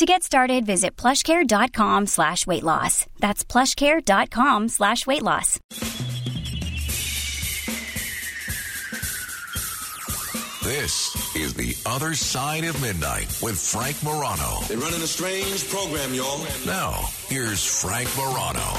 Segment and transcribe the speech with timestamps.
[0.00, 3.04] To get started, visit plushcare.com slash weight loss.
[3.18, 5.58] That's plushcare.com slash weight loss.
[10.64, 14.60] This is The Other Side of Midnight with Frank Morano.
[14.68, 16.46] They're running a strange program, y'all.
[16.64, 18.78] Now, here's Frank Morano.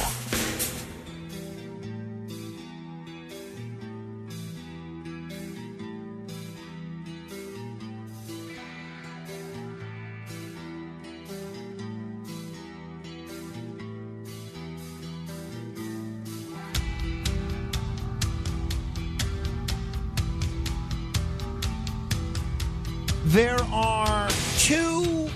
[23.32, 25.30] There are two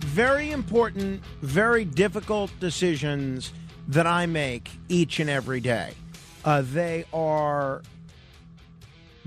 [0.00, 3.54] very important, very difficult decisions
[3.88, 5.94] that I make each and every day.
[6.44, 7.80] Uh, they are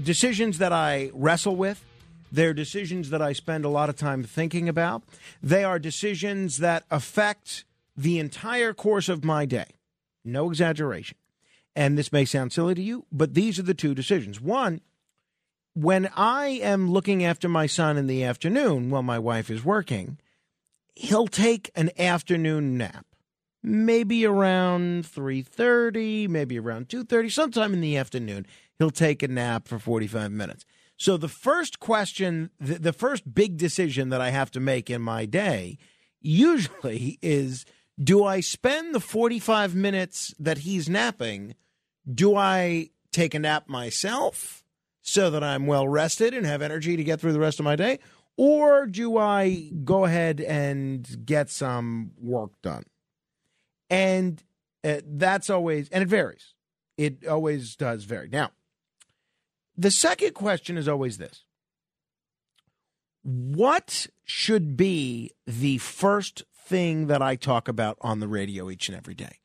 [0.04, 1.84] decisions that I wrestle with.
[2.32, 5.02] They're decisions that I spend a lot of time thinking about.
[5.42, 7.66] They are decisions that affect
[7.98, 9.80] the entire course of my day.
[10.24, 11.18] No exaggeration.
[11.76, 14.40] And this may sound silly to you, but these are the two decisions.
[14.40, 14.82] One,
[15.76, 20.18] when I am looking after my son in the afternoon while my wife is working,
[20.96, 23.06] he'll take an afternoon nap.
[23.62, 28.46] Maybe around 3:30, maybe around 2:30, sometime in the afternoon,
[28.80, 30.66] he'll take a nap for 45 minutes.
[30.98, 35.02] So the first question, the, the first big decision that I have to make in
[35.02, 35.78] my day
[36.22, 37.66] usually is
[38.02, 41.56] do I spend the 45 minutes that he's napping
[42.12, 44.65] do I take a nap myself?
[45.06, 47.76] So that I'm well rested and have energy to get through the rest of my
[47.76, 48.00] day?
[48.38, 52.84] Or do I go ahead and get some work done?
[53.90, 54.44] And
[54.84, 56.54] uh, that's always, and it varies.
[56.98, 58.30] It always does vary.
[58.30, 58.50] Now,
[59.78, 61.44] the second question is always this
[63.24, 68.98] What should be the first thing that I talk about on the radio each and
[68.98, 69.38] every day?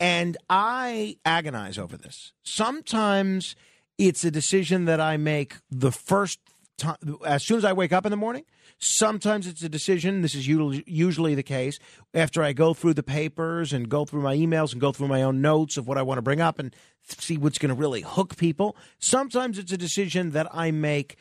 [0.00, 2.32] And I agonize over this.
[2.42, 3.54] Sometimes
[3.98, 6.40] it's a decision that I make the first
[6.78, 8.44] time, as soon as I wake up in the morning.
[8.78, 11.78] Sometimes it's a decision, this is usually the case,
[12.12, 15.22] after I go through the papers and go through my emails and go through my
[15.22, 16.74] own notes of what I want to bring up and
[17.06, 18.76] see what's going to really hook people.
[18.98, 21.16] Sometimes it's a decision that I make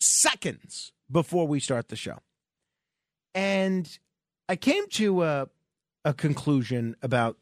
[0.00, 2.18] seconds before we start the show.
[3.34, 3.98] And
[4.48, 5.48] I came to a,
[6.04, 7.36] a conclusion about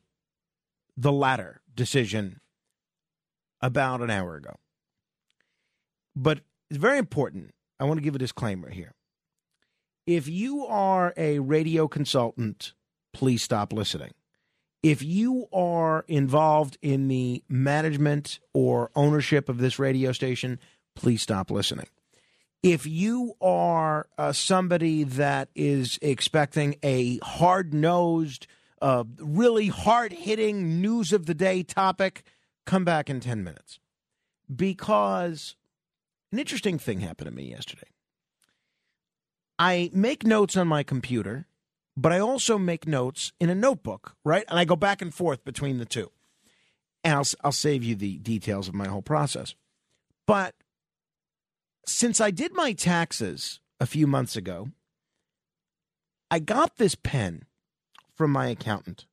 [0.97, 2.41] the latter decision
[3.61, 4.57] about an hour ago.
[6.17, 7.55] But it's very important.
[7.79, 8.95] I want to give a disclaimer here.
[10.07, 12.75] If you are a radio consultant,
[13.13, 14.13] please stop listening.
[14.83, 20.59] If you are involved in the management or ownership of this radio station,
[20.95, 21.87] please stop listening.
[22.63, 28.47] If you are uh, somebody that is expecting a hard nosed,
[28.83, 32.23] uh, really hard hitting news of the day topic,
[32.67, 33.81] come back in 10 minutes.
[34.55, 35.57] Because
[36.35, 37.87] an interesting thing happened to me yesterday.
[39.57, 41.47] I make notes on my computer,
[41.97, 44.45] but I also make notes in a notebook, right?
[44.49, 46.11] And I go back and forth between the two.
[47.05, 49.55] And I'll, I'll save you the details of my whole process.
[50.27, 50.57] But
[51.87, 54.71] since I did my taxes a few months ago,
[56.33, 57.45] I got this pen
[58.17, 59.07] from my accountant.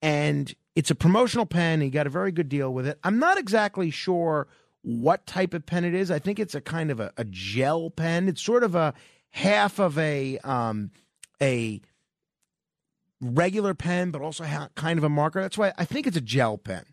[0.00, 1.82] And it's a promotional pen.
[1.82, 2.98] He got a very good deal with it.
[3.04, 4.48] I'm not exactly sure
[4.82, 6.10] what type of pen it is.
[6.10, 8.28] I think it's a kind of a, a gel pen.
[8.28, 8.94] It's sort of a
[9.30, 10.90] half of a um,
[11.40, 11.80] a
[13.20, 15.40] regular pen, but also ha- kind of a marker.
[15.40, 16.84] That's why I think it's a gel pen.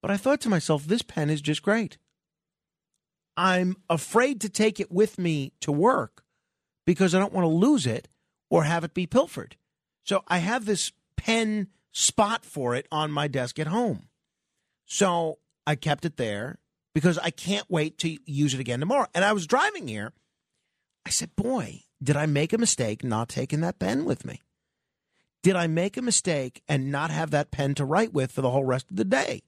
[0.00, 1.98] But I thought to myself, this pen is just great.
[3.36, 6.24] I'm afraid to take it with me to work
[6.84, 8.08] because I don't want to lose it
[8.50, 9.56] or have it be pilfered.
[10.04, 14.08] So I have this pen spot for it on my desk at home.
[14.84, 16.58] So I kept it there
[16.94, 19.06] because I can't wait to use it again tomorrow.
[19.14, 20.12] And I was driving here.
[21.06, 24.40] I said, Boy, did I make a mistake not taking that pen with me?
[25.42, 28.50] Did I make a mistake and not have that pen to write with for the
[28.50, 29.42] whole rest of the day?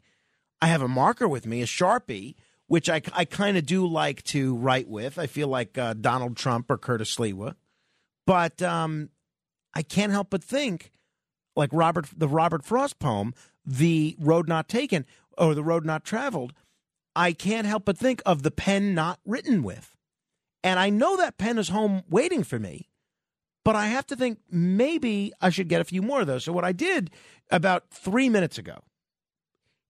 [0.60, 2.34] I have a marker with me, a Sharpie,
[2.66, 5.18] which I, I kind of do like to write with.
[5.18, 7.54] I feel like uh, Donald Trump or Curtis Sliwa.
[8.26, 9.10] But um,
[9.74, 10.90] I can't help but think,
[11.54, 13.34] like Robert, the Robert Frost poem,
[13.64, 15.06] the road not taken
[15.38, 16.52] or the road not traveled,
[17.16, 19.94] I can't help but think of the pen not written with.
[20.62, 22.88] And I know that pen is home waiting for me,
[23.64, 26.44] but I have to think maybe I should get a few more of those.
[26.44, 27.10] So, what I did
[27.50, 28.78] about three minutes ago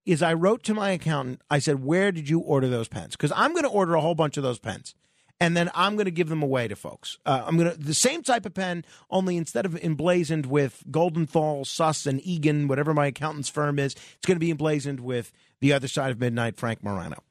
[0.05, 1.43] is I wrote to my accountant.
[1.50, 3.12] I said, Where did you order those pens?
[3.17, 4.94] Because I'm going to order a whole bunch of those pens.
[5.40, 7.19] And then I'm going to give them away to folks.
[7.26, 11.66] Uh, I'm going to the same type of pen, only instead of emblazoned with Goldenthal,
[11.66, 15.72] Suss, and Egan, whatever my accountant's firm is, it's going to be emblazoned with the
[15.72, 17.22] other side of midnight, Frank Morano.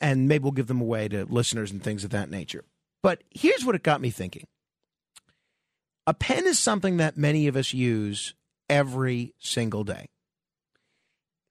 [0.00, 2.64] And maybe we'll give them away to listeners and things of that nature.
[3.02, 4.46] But here's what it got me thinking
[6.06, 8.34] a pen is something that many of us use
[8.68, 10.08] every single day,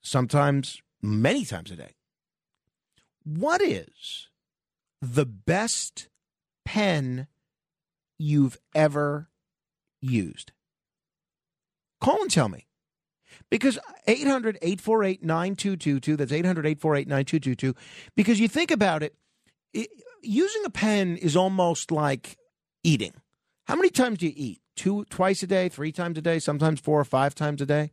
[0.01, 1.91] sometimes many times a day.
[3.23, 4.28] What is
[5.01, 6.09] the best
[6.65, 7.27] pen
[8.17, 9.29] you've ever
[10.01, 10.51] used?
[12.01, 12.65] Call and tell me.
[13.49, 17.75] Because 800 848 9222, that's 800 848 9222.
[18.15, 19.15] Because you think about it,
[19.73, 19.89] it,
[20.21, 22.37] using a pen is almost like
[22.83, 23.13] eating.
[23.65, 24.61] How many times do you eat?
[24.75, 27.91] Two, twice a day, three times a day, sometimes four or five times a day?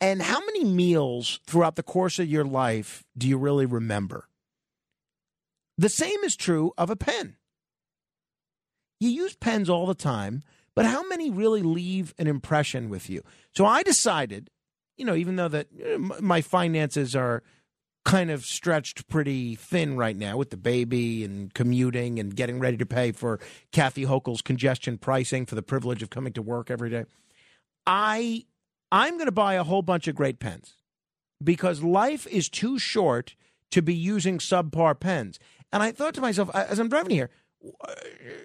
[0.00, 4.28] And how many meals throughout the course of your life do you really remember?
[5.78, 7.36] The same is true of a pen.
[9.00, 10.42] You use pens all the time,
[10.74, 13.22] but how many really leave an impression with you?
[13.54, 14.50] So I decided,
[14.96, 15.68] you know, even though that
[16.20, 17.42] my finances are
[18.04, 22.76] kind of stretched pretty thin right now with the baby and commuting and getting ready
[22.76, 23.38] to pay for
[23.70, 27.04] Kathy Hochul's congestion pricing for the privilege of coming to work every day.
[27.86, 28.44] I
[28.90, 30.74] I'm going to buy a whole bunch of great pens
[31.42, 33.34] because life is too short
[33.70, 35.38] to be using subpar pens.
[35.72, 37.30] And I thought to myself as I'm driving here,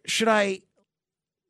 [0.06, 0.62] should I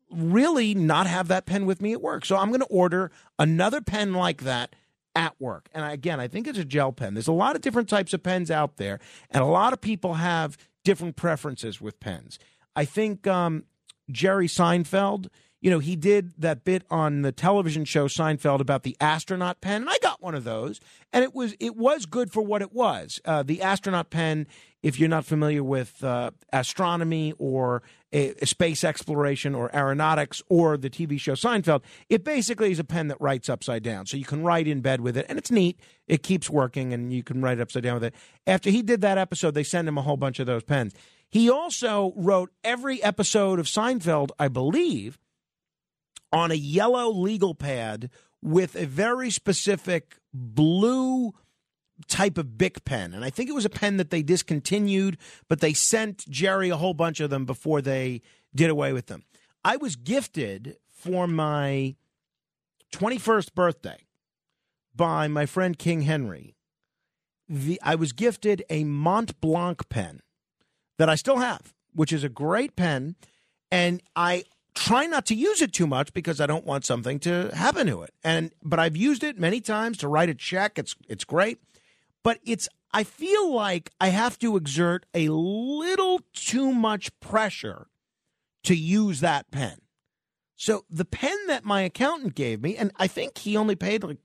[0.09, 2.25] really not have that pen with me at work.
[2.25, 4.73] So I'm going to order another pen like that
[5.15, 5.67] at work.
[5.73, 7.13] And again, I think it's a gel pen.
[7.13, 8.99] There's a lot of different types of pens out there,
[9.31, 12.39] and a lot of people have different preferences with pens.
[12.75, 13.63] I think um,
[14.11, 15.27] Jerry Seinfeld,
[15.59, 19.81] you know, he did that bit on the television show Seinfeld about the astronaut pen,
[19.81, 20.79] and I got one of those,
[21.11, 23.19] and it was it was good for what it was.
[23.25, 24.45] Uh, the astronaut pen
[24.83, 27.81] if you're not familiar with uh, astronomy or
[28.13, 32.83] a, a space exploration or aeronautics or the TV show Seinfeld, it basically is a
[32.83, 34.05] pen that writes upside down.
[34.05, 35.79] So you can write in bed with it, and it's neat.
[36.07, 38.15] It keeps working, and you can write upside down with it.
[38.45, 40.93] After he did that episode, they sent him a whole bunch of those pens.
[41.29, 45.17] He also wrote every episode of Seinfeld, I believe,
[46.31, 48.09] on a yellow legal pad
[48.41, 51.33] with a very specific blue
[52.07, 53.13] type of Bic pen.
[53.13, 55.17] And I think it was a pen that they discontinued,
[55.47, 58.21] but they sent Jerry a whole bunch of them before they
[58.53, 59.23] did away with them.
[59.63, 61.95] I was gifted for my
[62.93, 63.97] 21st birthday
[64.95, 66.55] by my friend King Henry.
[67.49, 70.21] The, I was gifted a Mont Blanc pen
[70.97, 73.15] that I still have, which is a great pen.
[73.71, 74.43] And I
[74.77, 78.03] try not to use it too much because I don't want something to happen to
[78.03, 78.13] it.
[78.23, 80.77] And but I've used it many times to write a check.
[80.77, 81.59] It's it's great
[82.27, 87.87] but it's I feel like I have to exert a little too much pressure
[88.65, 89.77] to use that pen.
[90.57, 94.17] So the pen that my accountant gave me, and I think he only paid like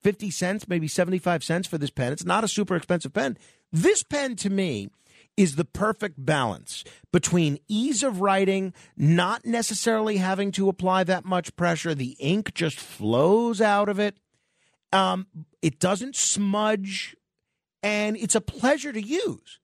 [0.00, 2.14] 50 cents, maybe 75 cents for this pen.
[2.14, 3.36] It's not a super expensive pen.
[3.70, 4.88] This pen to me
[5.36, 11.54] is the perfect balance between ease of writing, not necessarily having to apply that much
[11.56, 11.94] pressure.
[11.94, 14.16] The ink just flows out of it.
[14.94, 15.26] Um,
[15.60, 17.16] it doesn't smudge
[17.82, 19.58] and it's a pleasure to use.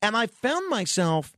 [0.00, 1.36] And I found myself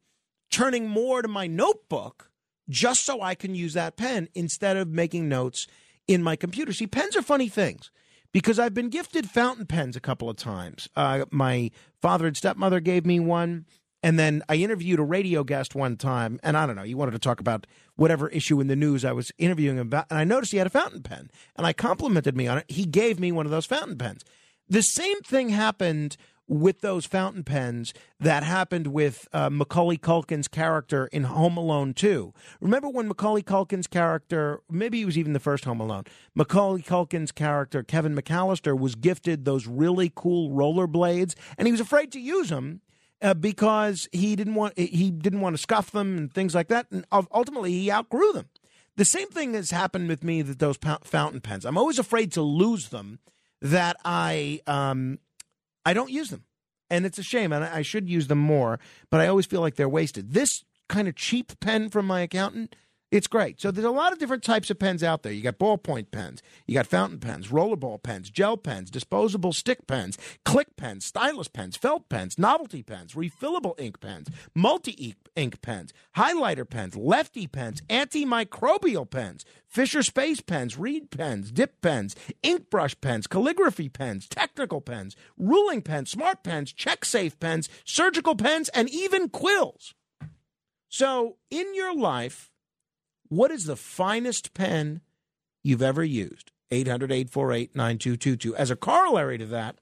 [0.50, 2.30] turning more to my notebook
[2.68, 5.66] just so I can use that pen instead of making notes
[6.08, 6.72] in my computer.
[6.72, 7.90] See, pens are funny things
[8.32, 10.88] because I've been gifted fountain pens a couple of times.
[10.96, 13.66] Uh, my father and stepmother gave me one.
[14.02, 17.12] And then I interviewed a radio guest one time, and I don't know, he wanted
[17.12, 20.08] to talk about whatever issue in the news I was interviewing about.
[20.10, 22.70] And I noticed he had a fountain pen, and I complimented me on it.
[22.70, 24.22] He gave me one of those fountain pens.
[24.68, 26.16] The same thing happened
[26.46, 32.32] with those fountain pens that happened with uh, Macaulay Culkin's character in Home Alone 2.
[32.60, 36.04] Remember when Macaulay Culkin's character, maybe he was even the first Home Alone,
[36.34, 42.12] Macaulay Culkin's character, Kevin McAllister, was gifted those really cool rollerblades, and he was afraid
[42.12, 42.80] to use them.
[43.22, 46.86] Uh, because he didn't want he didn't want to scuff them and things like that,
[46.90, 48.50] and ultimately he outgrew them.
[48.96, 51.64] The same thing has happened with me with those fountain pens.
[51.64, 53.20] I'm always afraid to lose them
[53.62, 55.18] that I um,
[55.84, 56.44] I don't use them,
[56.90, 57.52] and it's a shame.
[57.52, 58.78] And I should use them more,
[59.10, 60.32] but I always feel like they're wasted.
[60.32, 62.76] This kind of cheap pen from my accountant,
[63.10, 63.60] It's great.
[63.60, 65.32] So there's a lot of different types of pens out there.
[65.32, 70.18] You got ballpoint pens, you got fountain pens, rollerball pens, gel pens, disposable stick pens,
[70.44, 76.68] click pens, stylus pens, felt pens, novelty pens, refillable ink pens, multi ink pens, highlighter
[76.68, 83.28] pens, lefty pens, antimicrobial pens, Fisher Space pens, reed pens, dip pens, ink brush pens,
[83.28, 89.28] calligraphy pens, technical pens, ruling pens, smart pens, check safe pens, surgical pens, and even
[89.28, 89.94] quills.
[90.88, 92.50] So in your life,
[93.36, 95.00] what is the finest pen
[95.62, 96.50] you've ever used?
[96.70, 98.56] 800 848 9222.
[98.56, 99.76] As a corollary to that,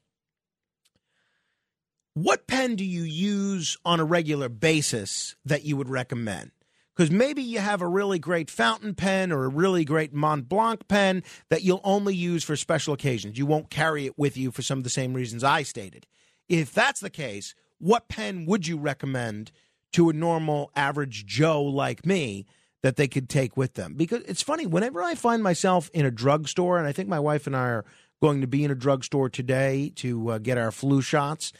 [2.14, 6.50] what pen do you use on a regular basis that you would recommend?
[6.94, 10.87] Because maybe you have a really great fountain pen or a really great Mont Blanc
[10.88, 13.38] pen that you'll only use for special occasions.
[13.38, 16.06] You won't carry it with you for some of the same reasons I stated.
[16.50, 19.52] If that's the case, what pen would you recommend
[19.92, 22.44] to a normal average Joe like me
[22.83, 23.95] that they could take with them.
[23.95, 27.47] Because it's funny, whenever I find myself in a drugstore, and I think my wife
[27.47, 27.85] and I are
[28.21, 31.53] going to be in a drugstore today to uh, get our flu shots.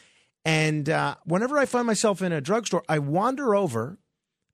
[0.45, 3.97] And uh, whenever I find myself in a drugstore, I wander over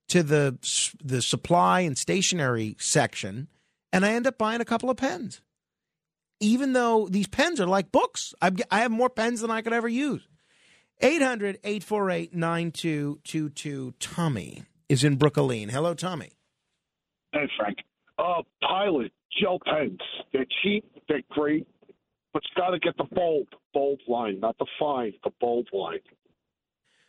[0.08, 0.58] to the
[1.02, 3.48] the supply and stationery section,
[3.92, 5.40] and I end up buying a couple of pens.
[6.40, 9.72] Even though these pens are like books, I've, I have more pens than I could
[9.72, 10.26] ever use.
[11.00, 13.94] 800 848 9222.
[14.00, 15.68] Tommy is in Brooklyn.
[15.68, 16.32] Hello, Tommy.
[17.32, 17.78] Hey, Frank.
[18.18, 20.00] Uh, Pilot gel pens.
[20.32, 20.84] They're cheap.
[21.08, 21.66] They're great,
[22.32, 26.00] but it's got to get the bulb, bulb line, not the fine, the bulb line.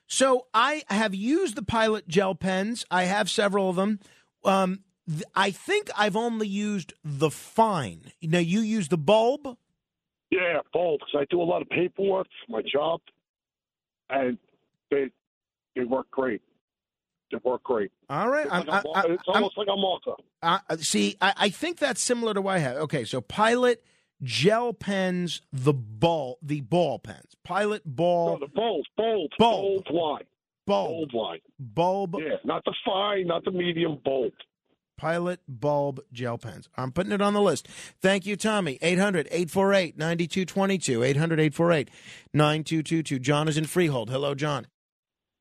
[0.07, 2.85] So I have used the Pilot gel pens.
[2.91, 3.99] I have several of them.
[4.43, 8.11] Um, th- I think I've only used the fine.
[8.21, 9.57] Now you use the bulb.
[10.29, 10.99] Yeah, bulb.
[10.99, 13.01] Because I do a lot of paperwork for my job,
[14.09, 14.37] and
[14.89, 15.11] they
[15.75, 16.41] they work great.
[17.31, 17.91] They work great.
[18.09, 18.45] All right.
[18.45, 20.15] It's, I'm, like a, I, it's almost like a marker.
[20.41, 22.77] Uh, see, I, I, think that's similar to what I have.
[22.77, 23.83] Okay, so Pilot
[24.23, 27.35] gel pens, the ball, the ball pens.
[27.43, 28.39] Pilot ball.
[28.39, 30.23] No, the bulb, bulb, bulb, bulb line.
[30.65, 30.89] Bulb.
[30.89, 31.39] Bulb line.
[31.59, 32.15] Bulb.
[32.19, 34.33] Yeah, not the fine, not the medium bulb.
[34.97, 36.69] Pilot bulb gel pens.
[36.77, 37.67] I'm putting it on the list.
[38.01, 38.77] Thank you, Tommy.
[38.83, 41.03] 800 848 9222.
[41.03, 41.89] 800 848
[42.33, 43.17] 9222.
[43.17, 44.11] John is in Freehold.
[44.11, 44.67] Hello, John.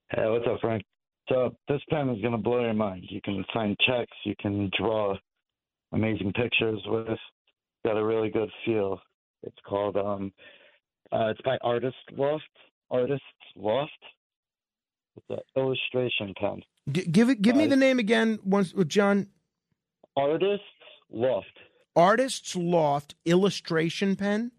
[0.08, 0.82] Hey, what's up, Frank?
[1.30, 3.04] So this pen is going to blow your mind.
[3.08, 4.16] You can sign checks.
[4.24, 5.16] You can draw
[5.92, 7.18] amazing pictures with.
[7.84, 9.00] Got a really good feel.
[9.42, 10.32] It's called um,
[11.12, 12.44] uh, it's by Artist Loft.
[12.90, 13.22] Artist
[13.56, 13.92] Loft.
[15.16, 16.62] It's an illustration pen.
[16.90, 17.40] G- give it.
[17.40, 18.38] Give uh, me the name again.
[18.44, 19.28] Once with John.
[20.16, 20.62] Artist
[21.10, 21.46] Loft.
[21.94, 24.50] Artist's Loft illustration pen.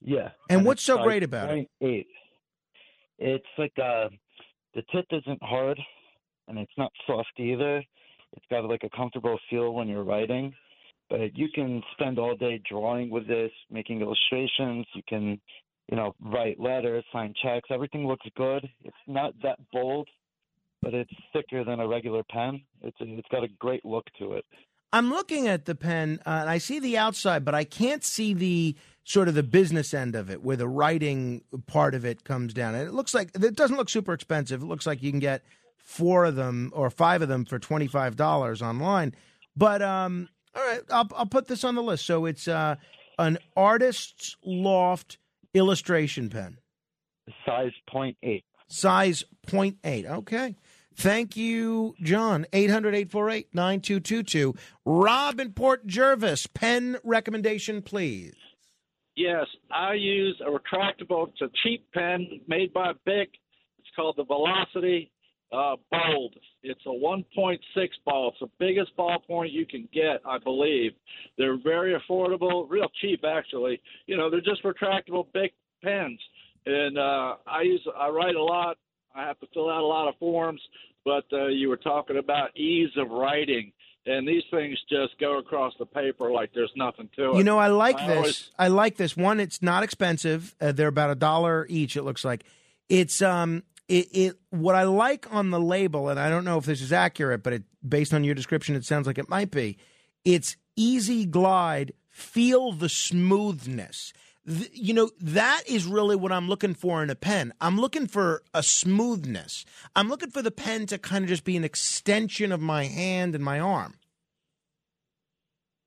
[0.00, 0.30] Yeah.
[0.50, 1.68] And, and what's so great about it?
[1.80, 2.08] Eight.
[3.18, 4.10] It's like a
[4.74, 5.78] the tip isn't hard
[6.48, 7.78] and it's not soft either.
[8.34, 10.54] It's got like a comfortable feel when you're writing.
[11.10, 14.86] But you can spend all day drawing with this, making illustrations.
[14.94, 15.40] You can,
[15.88, 17.68] you know, write letters, sign checks.
[17.70, 18.66] Everything looks good.
[18.82, 20.08] It's not that bold,
[20.80, 22.62] but it's thicker than a regular pen.
[22.80, 24.44] It's it's got a great look to it.
[24.94, 28.34] I'm looking at the pen uh, and I see the outside, but I can't see
[28.34, 32.54] the sort of the business end of it, where the writing part of it comes
[32.54, 32.74] down.
[32.74, 34.62] And it looks like it doesn't look super expensive.
[34.62, 35.42] It looks like you can get
[35.78, 39.14] four of them or five of them for twenty five dollars online.
[39.56, 42.06] But um, all right, I'll, I'll put this on the list.
[42.06, 42.76] So it's uh,
[43.18, 45.18] an artist's loft
[45.54, 46.58] illustration pen,
[47.44, 48.42] size 0.8.
[48.68, 50.06] Size 0.8.
[50.06, 50.56] Okay.
[50.94, 52.46] Thank you, John.
[52.52, 54.54] 800 848 9222.
[54.84, 58.34] Rob in Port Jervis, pen recommendation, please.
[59.14, 61.28] Yes, I use a retractable.
[61.28, 63.30] It's a cheap pen made by Bic.
[63.78, 65.10] It's called the Velocity
[65.52, 66.34] uh, Bold.
[66.62, 67.58] It's a 1.6
[68.06, 68.30] ball.
[68.30, 70.92] It's the biggest ballpoint you can get, I believe.
[71.36, 73.80] They're very affordable, real cheap actually.
[74.06, 75.52] You know, they're just retractable Bic
[75.84, 76.20] pens,
[76.64, 77.86] and uh, I use.
[77.98, 78.78] I write a lot.
[79.14, 80.60] I have to fill out a lot of forms.
[81.04, 83.72] But uh, you were talking about ease of writing
[84.06, 87.36] and these things just go across the paper like there's nothing to it.
[87.36, 88.16] You know, I like I this.
[88.16, 88.50] Always...
[88.58, 89.40] I like this one.
[89.40, 90.54] It's not expensive.
[90.60, 91.96] Uh, they're about a dollar each.
[91.96, 92.44] It looks like
[92.88, 96.64] it's um it, it what I like on the label, and I don't know if
[96.64, 99.78] this is accurate, but it, based on your description, it sounds like it might be.
[100.24, 101.92] It's easy glide.
[102.10, 104.12] Feel the smoothness
[104.44, 107.52] you know, that is really what I'm looking for in a pen.
[107.60, 109.64] I'm looking for a smoothness.
[109.94, 113.34] I'm looking for the pen to kind of just be an extension of my hand
[113.34, 113.94] and my arm.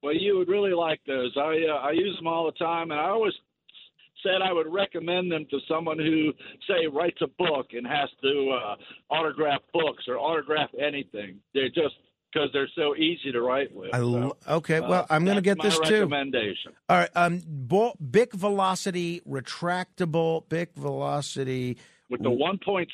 [0.02, 1.34] Well, you would really like those.
[1.36, 3.34] I uh, I use them all the time, and I always
[4.22, 6.32] said I would recommend them to someone who,
[6.68, 8.76] say, writes a book and has to uh,
[9.14, 11.40] autograph books or autograph anything.
[11.54, 11.96] They're just
[12.36, 13.94] because they're so easy to write with.
[13.94, 16.01] I So, okay, uh, well, I'm going to get this too.
[16.01, 16.74] recommendation.
[16.89, 21.77] All right, um, Bo- Bic Velocity retractable Bic Velocity.
[22.10, 22.88] With the 1.6.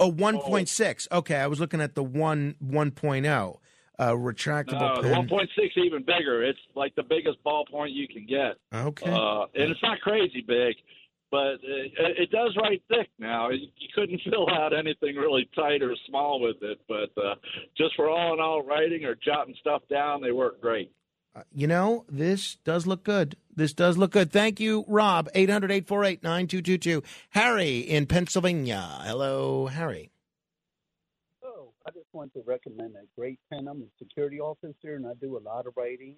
[0.00, 1.08] Oh, 1.6.
[1.12, 3.58] Okay, I was looking at the one 1.0
[3.98, 5.28] uh, retractable No, pen.
[5.28, 6.44] 1.6 even bigger.
[6.44, 8.56] It's like the biggest ballpoint you can get.
[8.72, 9.10] Okay.
[9.10, 10.76] Uh, and it's not crazy big,
[11.30, 13.50] but it, it does write thick now.
[13.50, 17.34] You couldn't fill out anything really tight or small with it, but uh,
[17.76, 20.92] just for all in all writing or jotting stuff down, they work great.
[21.34, 23.36] Uh, you know, this does look good.
[23.54, 24.32] This does look good.
[24.32, 25.28] Thank you, Rob.
[25.34, 27.02] 800 848 9222.
[27.30, 29.00] Harry in Pennsylvania.
[29.02, 30.10] Hello, Harry.
[31.44, 33.68] Oh, I just want to recommend a great pen.
[33.68, 36.14] I'm a security officer and I do a lot of writing.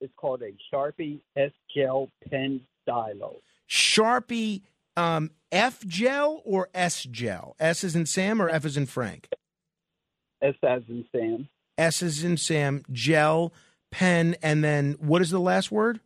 [0.00, 3.36] It's called a Sharpie S Gel Pen Stylo.
[3.72, 4.60] Sharpie
[4.98, 7.56] um, F gel or S gel?
[7.58, 9.28] S is in Sam or F is in Frank?
[10.42, 11.48] S as in Sam.
[11.78, 13.50] S is in Sam, gel,
[13.90, 16.00] pen, and then what is the last word?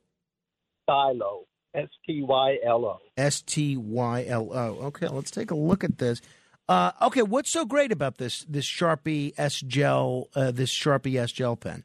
[0.84, 1.46] Stylo.
[1.74, 2.98] S T Y L O.
[3.16, 4.86] S T Y L O.
[4.86, 6.22] Okay, let's take a look at this.
[6.68, 11.32] Uh, okay, what's so great about this this Sharpie S gel uh, this Sharpie S
[11.32, 11.82] gel pen?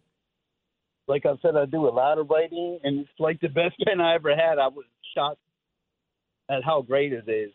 [1.07, 3.99] Like I said, I do a lot of writing and it's like the best pen
[3.99, 4.59] I ever had.
[4.59, 4.85] I was
[5.15, 5.39] shocked
[6.51, 7.51] at how great it is.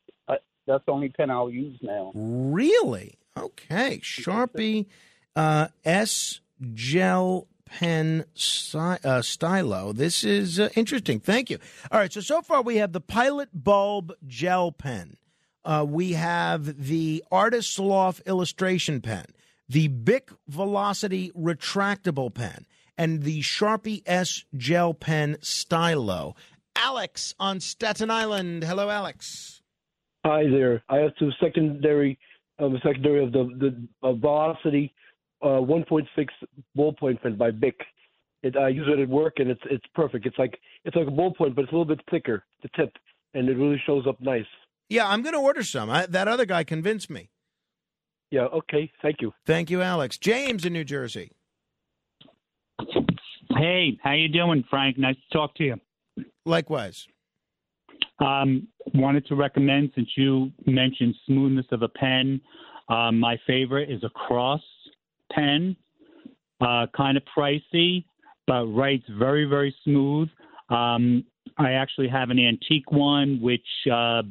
[0.67, 2.11] That's the only pen I'll use now.
[2.15, 3.19] Really?
[3.39, 4.87] Okay, Sharpie
[5.37, 6.41] uh, S
[6.75, 9.93] gel pen sty- uh, stylo.
[9.93, 11.21] This is uh, interesting.
[11.21, 11.59] Thank you.
[11.93, 15.17] All right, so so far we have the Pilot Bulb gel pen.
[15.65, 19.27] Uh, we have the Artist Loft illustration pen,
[19.69, 22.67] the Bic Velocity retractable pen,
[22.99, 26.35] and the Sharpie S gel pen stylo.
[26.77, 28.65] Alex on Staten Island.
[28.65, 29.63] Hello, Alex.
[30.25, 30.83] Hi there.
[30.89, 32.19] I have some secondary,
[32.59, 34.93] um, secondary of the the uh, Velocity
[35.43, 36.07] uh, 1.6
[36.77, 37.77] ballpoint pen by Bic.
[38.43, 40.27] It, I use it at work and it's it's perfect.
[40.27, 42.93] It's like it's like a ballpoint, but it's a little bit thicker, the tip,
[43.35, 44.45] and it really shows up nice.
[44.89, 45.91] Yeah, I'm going to order some.
[45.91, 47.31] I, that other guy convinced me.
[48.31, 48.43] Yeah.
[48.43, 48.91] Okay.
[49.03, 49.33] Thank you.
[49.47, 50.19] Thank you, Alex.
[50.19, 51.33] James in New Jersey.
[53.57, 54.99] Hey, how you doing, Frank?
[54.99, 55.77] Nice to talk to you.
[56.45, 57.07] Likewise.
[58.19, 62.41] Um, wanted to recommend since you mentioned smoothness of a pen.
[62.89, 64.63] Um, my favorite is a cross
[65.33, 65.77] pen,
[66.61, 68.05] uh, kind of pricey,
[68.47, 70.29] but writes very very smooth.
[70.71, 71.25] Um,
[71.59, 74.23] I actually have an antique one, which uh,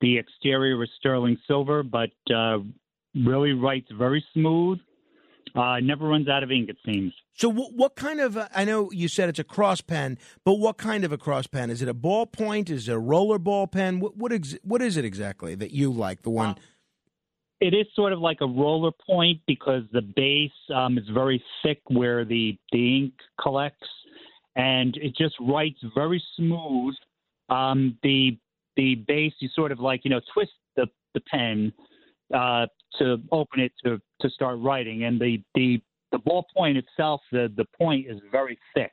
[0.00, 2.58] the exterior is sterling silver, but uh,
[3.14, 4.78] really writes very smooth.
[5.54, 7.12] Uh, never runs out of ink, it seems.
[7.34, 8.36] So, what, what kind of?
[8.36, 11.46] Uh, I know you said it's a cross pen, but what kind of a cross
[11.46, 11.70] pen?
[11.70, 12.70] Is it a ballpoint?
[12.70, 14.00] Is it a roller ball pen?
[14.00, 16.22] What what, ex- what is it exactly that you like?
[16.22, 16.56] The one.
[17.60, 21.80] It is sort of like a roller point because the base um, is very thick
[21.86, 23.88] where the, the ink collects,
[24.56, 26.94] and it just writes very smooth.
[27.48, 28.38] Um, the
[28.76, 31.72] the base you sort of like you know twist the the pen
[32.34, 32.66] uh,
[32.98, 35.80] to open it to to start writing, and the the
[36.12, 38.92] the ballpoint itself the the point is very thick.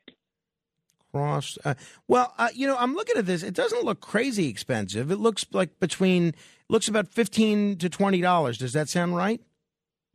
[1.11, 1.57] Cross.
[1.65, 1.73] Uh,
[2.07, 3.43] well, uh, you know, I'm looking at this.
[3.43, 5.11] It doesn't look crazy expensive.
[5.11, 6.33] It looks like between
[6.69, 8.57] looks about fifteen to twenty dollars.
[8.57, 9.41] Does that sound right?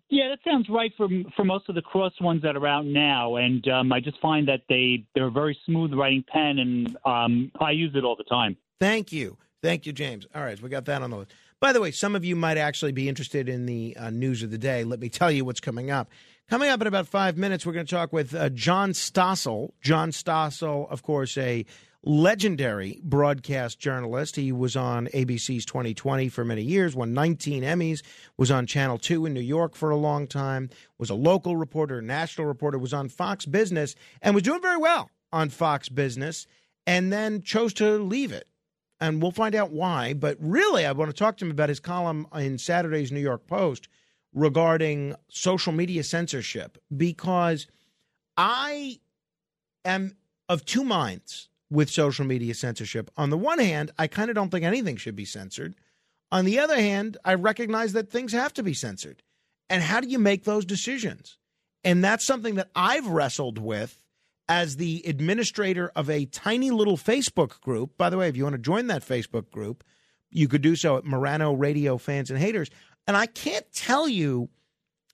[0.08, 3.36] Yeah, that sounds right for for most of the cross ones that are out now,
[3.36, 7.50] and um, I just find that they they're a very smooth writing pen, and um,
[7.60, 8.56] I use it all the time.
[8.80, 9.36] Thank you.
[9.62, 10.26] Thank you, James.
[10.34, 11.32] All right, we got that on the list.
[11.58, 14.50] By the way, some of you might actually be interested in the uh, news of
[14.50, 14.84] the day.
[14.84, 16.10] Let me tell you what's coming up.
[16.50, 19.70] Coming up in about five minutes, we're going to talk with uh, John Stossel.
[19.80, 21.64] John Stossel, of course, a
[22.04, 24.36] legendary broadcast journalist.
[24.36, 28.02] He was on ABC's 2020 for many years, won 19 Emmys,
[28.36, 32.02] was on Channel 2 in New York for a long time, was a local reporter,
[32.02, 36.46] national reporter, was on Fox Business, and was doing very well on Fox Business,
[36.86, 38.46] and then chose to leave it
[39.00, 40.14] and we'll find out why.
[40.14, 43.46] But really, I want to talk to him about his column in Saturday's New York
[43.46, 43.88] Post
[44.34, 47.66] regarding social media censorship because
[48.36, 49.00] I
[49.84, 50.16] am
[50.48, 53.10] of two minds with social media censorship.
[53.16, 55.74] On the one hand, I kind of don't think anything should be censored.
[56.30, 59.22] On the other hand, I recognize that things have to be censored.
[59.68, 61.38] And how do you make those decisions?
[61.82, 63.98] And that's something that I've wrestled with
[64.48, 67.96] as the administrator of a tiny little Facebook group.
[67.98, 69.82] By the way, if you want to join that Facebook group,
[70.30, 72.70] you could do so at Morano Radio Fans and Haters.
[73.06, 74.48] And I can't tell you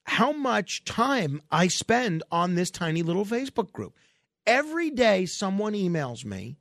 [0.04, 3.96] how much time I spend on this tiny little Facebook group.
[4.46, 6.56] Every day, someone emails me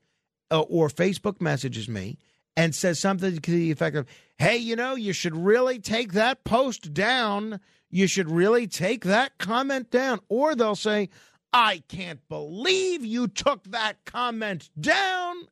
[0.52, 2.20] uh, or Facebook messages me
[2.56, 4.08] and says something to the effect of,
[4.38, 7.60] hey, you know, you should really take that post down.
[7.90, 10.20] You should really take that comment down.
[10.30, 11.10] Or they'll say,
[11.54, 15.48] I can't believe you took that comment down.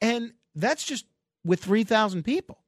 [0.00, 1.06] And that's just
[1.44, 2.58] with 3,000 people.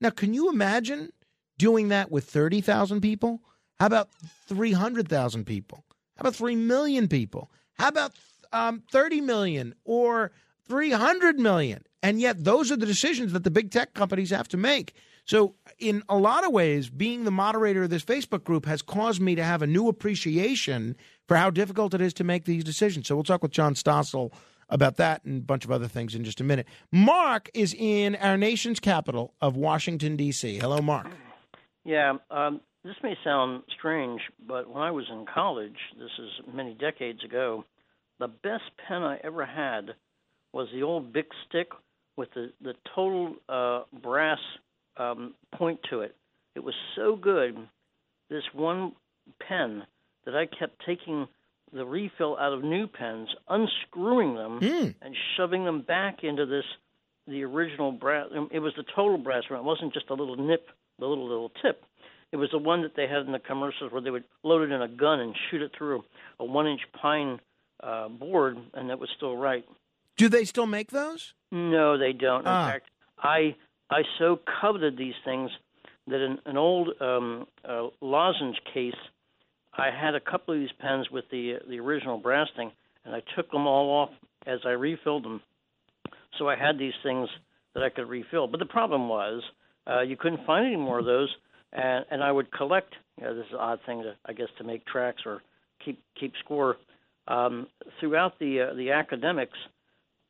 [0.00, 1.12] Now, can you imagine
[1.58, 3.40] doing that with 30,000 people?
[3.78, 4.08] How about
[4.48, 5.84] 300,000 people?
[6.16, 7.50] How about 3 million people?
[7.74, 8.12] How about
[8.52, 10.32] um, 30 million or
[10.68, 11.84] 300 million?
[12.02, 14.94] And yet, those are the decisions that the big tech companies have to make.
[15.24, 19.20] So, in a lot of ways, being the moderator of this Facebook group has caused
[19.20, 23.08] me to have a new appreciation for how difficult it is to make these decisions.
[23.08, 24.32] So, we'll talk with John Stossel
[24.68, 26.66] about that and a bunch of other things in just a minute.
[26.90, 30.58] Mark is in our nation's capital of Washington, D.C.
[30.58, 31.08] Hello, Mark.
[31.84, 36.74] Yeah, um, this may sound strange, but when I was in college, this is many
[36.74, 37.64] decades ago,
[38.18, 39.90] the best pen I ever had
[40.52, 41.68] was the old Bic stick
[42.16, 44.38] with the, the total uh, brass
[44.96, 46.14] um, point to it.
[46.54, 47.56] It was so good,
[48.28, 48.92] this one
[49.46, 49.82] pen,
[50.24, 51.26] that I kept taking
[51.72, 54.94] the refill out of new pens, unscrewing them, mm.
[55.00, 56.64] and shoving them back into this
[57.26, 58.26] the original brass.
[58.50, 59.60] It was the total brass one.
[59.60, 61.84] It wasn't just a little nip, the little little tip.
[62.32, 64.72] It was the one that they had in the commercials where they would load it
[64.74, 66.02] in a gun and shoot it through
[66.40, 67.40] a one-inch pine
[67.82, 69.64] uh, board, and that was still right.
[70.16, 71.34] Do they still make those?
[71.50, 72.40] No, they don't.
[72.40, 72.70] In Ah.
[72.70, 73.54] fact, I
[73.92, 75.50] I so coveted these things
[76.08, 78.94] that in an old um, uh, lozenge case,
[79.76, 82.72] I had a couple of these pens with the the original brass thing,
[83.04, 84.10] and I took them all off
[84.46, 85.40] as I refilled them.
[86.38, 87.28] So I had these things
[87.74, 88.46] that I could refill.
[88.46, 89.42] But the problem was
[89.88, 91.34] uh, you couldn't find any more of those,
[91.72, 92.94] and and I would collect.
[93.18, 95.42] You know, this is an odd thing to I guess to make tracks or
[95.84, 96.76] keep keep score.
[97.28, 97.68] Um,
[98.00, 99.58] throughout the uh, the academics,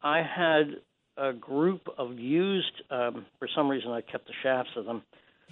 [0.02, 0.76] I had
[1.16, 2.82] a group of used.
[2.90, 5.02] Um, for some reason, I kept the shafts of them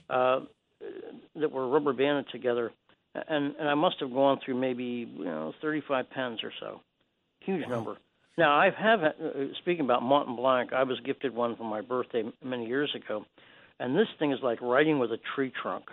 [0.08, 0.40] uh,
[1.36, 2.72] that were rubber banded together,
[3.14, 6.80] and and I must have gone through maybe you know 35 pens or so,
[7.40, 7.96] huge number.
[8.38, 9.12] Now I have uh,
[9.60, 13.24] speaking about Mont Blanc, I was gifted one for my birthday many years ago,
[13.78, 15.84] and this thing is like writing with a tree trunk.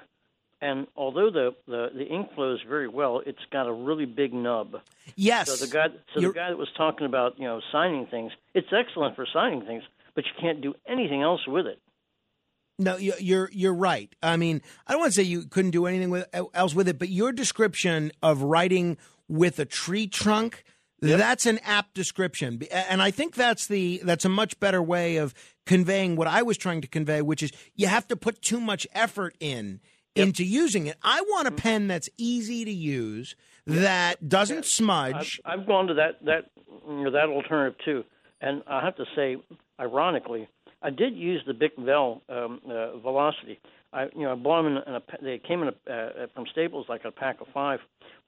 [0.59, 4.77] And although the, the, the ink flows very well, it's got a really big nub.
[5.15, 5.49] Yes.
[5.51, 8.31] So the guy so You're- the guy that was talking about you know signing things,
[8.53, 9.83] it's excellent for signing things,
[10.15, 11.79] but you can't do anything else with it.
[12.79, 14.13] No, you- you're you're right.
[14.23, 16.97] I mean, I don't want to say you couldn't do anything with, else with it,
[16.97, 20.63] but your description of writing with a tree trunk.
[20.99, 25.35] That's an apt description, and I think that's the that's a much better way of
[25.67, 28.87] conveying what I was trying to convey, which is you have to put too much
[28.95, 29.79] effort in
[30.17, 30.97] into using it.
[31.01, 33.35] I want a pen that's easy to use,
[33.67, 35.41] that doesn't smudge.
[35.45, 36.49] I've, I've gone to that that
[36.87, 38.03] that alternative too,
[38.41, 39.37] and I have to say,
[39.79, 40.47] ironically,
[40.81, 43.59] I did use the Bic Vel um, uh, Velocity.
[43.93, 46.27] I you know I bought them in, a, in a they came in a, uh,
[46.33, 47.79] from Staples like a pack of five,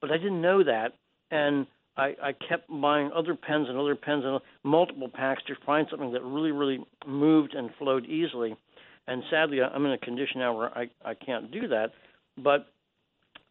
[0.02, 0.94] but I didn't know that,
[1.32, 5.88] and I, I kept buying other pens and other pens and multiple packs to find
[5.90, 8.56] something that really really moved and flowed easily.
[9.10, 11.92] And sadly, I'm in a condition now where I I can't do that,
[12.38, 12.68] but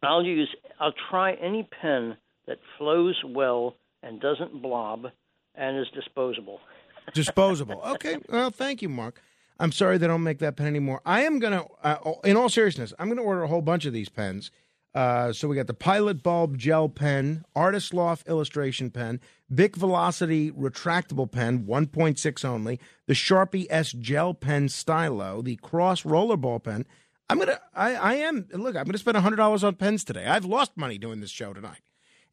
[0.01, 2.15] I'll use I'll try any pen
[2.47, 5.07] that flows well and doesn't blob
[5.55, 6.59] and is disposable.
[7.13, 7.81] disposable.
[7.85, 8.17] Okay.
[8.29, 9.21] Well, thank you, Mark.
[9.59, 11.01] I'm sorry they don't make that pen anymore.
[11.05, 14.07] I am gonna, uh, in all seriousness, I'm gonna order a whole bunch of these
[14.07, 14.51] pens.
[14.99, 20.51] Uh, so we got the Pilot Bulb Gel Pen, Artist Loft Illustration Pen, Bic Velocity
[20.51, 26.85] Retractable Pen, 1.6 only, the Sharpie S Gel Pen Stylo, the Cross Rollerball Pen.
[27.29, 28.45] I'm gonna, I, I am.
[28.51, 30.25] Look, I'm gonna spend hundred dollars on pens today.
[30.25, 31.79] I've lost money doing this show tonight.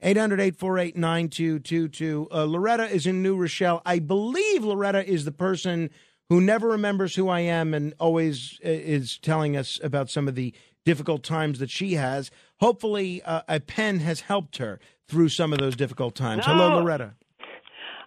[0.02, 2.28] 800 848 9222.
[2.32, 3.80] Uh, Loretta is in New Rochelle.
[3.86, 5.88] I believe Loretta is the person
[6.30, 10.34] who never remembers who I am and always uh, is telling us about some of
[10.34, 10.52] the
[10.86, 12.30] difficult times that she has.
[12.60, 16.44] Hopefully, uh, a pen has helped her through some of those difficult times.
[16.46, 17.14] Hello, Loretta.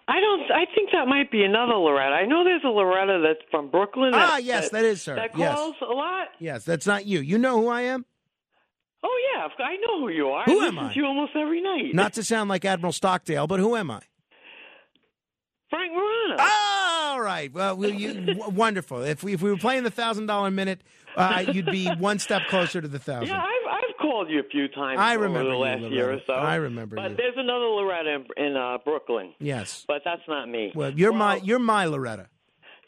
[0.08, 0.40] I don't.
[0.50, 2.14] I think that might be another Loretta.
[2.16, 4.10] I know there's a Loretta that's from Brooklyn.
[4.12, 5.14] Ah, that, yes, that is her.
[5.14, 5.54] That Yes.
[5.56, 6.28] calls a lot.
[6.40, 7.20] Yes, that's not you.
[7.20, 8.04] You know who I am?
[9.04, 10.44] Oh yeah, I know who you are.
[10.44, 10.92] Who I am I?
[10.94, 11.94] you almost every night.
[11.94, 14.00] Not to sound like Admiral Stockdale, but who am I?
[15.70, 16.36] Frank Morano.
[16.42, 17.52] All right.
[17.52, 19.02] Well, you, wonderful.
[19.02, 20.82] If we if we were playing the thousand dollar minute,
[21.16, 23.28] uh, you'd be one step closer to the thousand.
[23.28, 23.59] Yeah, I've
[24.20, 26.32] called you a few times I over remember the you, last year or so.
[26.34, 27.16] I remember but you.
[27.16, 29.32] there's another Loretta in, in uh, Brooklyn.
[29.38, 29.84] Yes.
[29.86, 30.72] But that's not me.
[30.74, 32.28] Well, you're my you're my Loretta.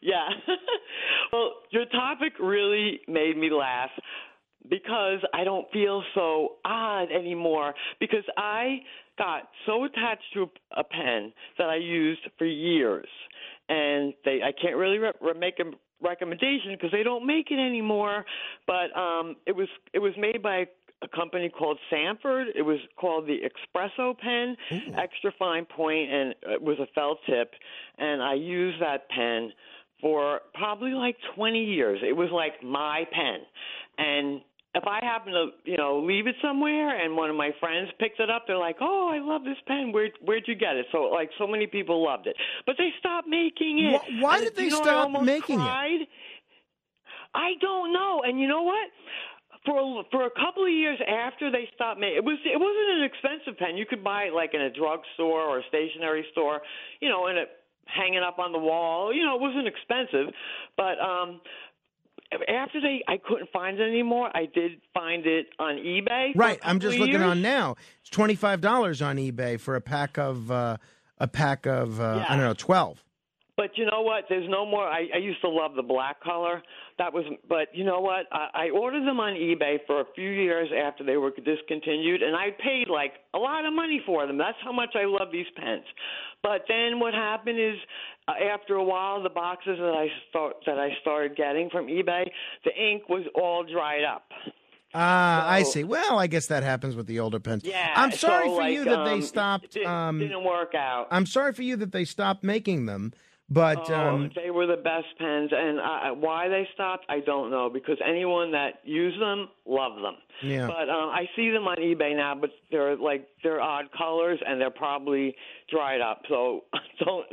[0.01, 0.29] Yeah.
[1.33, 3.91] well, your topic really made me laugh
[4.69, 8.81] because I don't feel so odd anymore because I
[9.19, 13.09] got so attached to a, a pen that I used for years.
[13.69, 15.71] And they I can't really re- re- make a
[16.03, 18.25] recommendation because they don't make it anymore.
[18.67, 20.67] But um, it was it was made by
[21.03, 22.49] a company called Sanford.
[22.55, 24.95] It was called the Expresso pen, Ooh.
[24.97, 27.53] extra fine point, and it was a felt tip.
[27.99, 29.53] And I used that pen
[30.01, 32.01] for probably like 20 years.
[32.03, 33.41] It was like my pen,
[33.99, 34.41] and
[34.75, 38.17] if I happen to, you know, leave it somewhere and one of my friends picks
[38.19, 39.93] it up, they're like, "Oh, I love this pen.
[39.93, 43.29] Where where'd you get it?" So like so many people loved it, but they stopped
[43.29, 43.93] making it.
[43.93, 46.03] Why, why did they you know, stop making cried.
[46.03, 46.09] it?
[47.35, 48.23] I don't know.
[48.25, 48.89] And you know what?
[49.65, 53.05] For for a couple of years after they stopped making it was it wasn't an
[53.05, 53.77] expensive pen.
[53.77, 56.61] You could buy it like in a drugstore or a stationery store,
[57.01, 57.49] you know, and it
[57.87, 59.15] hanging up on the wall.
[59.15, 60.35] You know, it wasn't expensive,
[60.77, 61.41] but um
[62.49, 66.33] after they I couldn't find it anymore, I did find it on eBay.
[66.35, 66.59] Right.
[66.63, 67.25] I'm just looking years.
[67.25, 67.77] on now.
[68.01, 70.77] It's twenty five dollars on eBay for a pack of uh,
[71.19, 72.25] a pack of uh, Yeah.
[72.29, 73.03] I don't know twelve.
[73.55, 74.25] But you know what?
[74.31, 74.87] There's no more.
[74.87, 76.63] I, I used to love the black color.
[76.99, 77.25] That was.
[77.49, 78.25] But you know what?
[78.33, 82.35] I, I ordered them on eBay for a few years after they were discontinued, and
[82.35, 84.39] I paid like a lot of money for them.
[84.39, 85.85] That's how much I love these pens.
[86.43, 87.77] But then what happened is,
[88.27, 92.31] uh, after a while, the boxes that I start that I started getting from eBay,
[92.65, 94.25] the ink was all dried up.
[94.95, 95.85] Ah, I So- see.
[95.85, 97.65] Well, I guess that happens with the older pens.
[97.65, 97.93] Yeah.
[97.95, 99.77] I'm sorry so, for like, you that they um, stopped.
[99.77, 101.09] It um, didn't work out.
[101.11, 103.13] I'm sorry for you that they stopped making them.
[103.53, 107.51] But oh, um, they were the best pens, and uh, why they stopped, I don't
[107.51, 107.69] know.
[107.69, 110.15] Because anyone that used them loved them.
[110.43, 110.67] Yeah.
[110.69, 114.61] But um, I see them on eBay now, but they're like they're odd colors, and
[114.61, 115.35] they're probably
[115.71, 116.23] dried up.
[116.29, 116.65] So
[117.05, 117.27] don't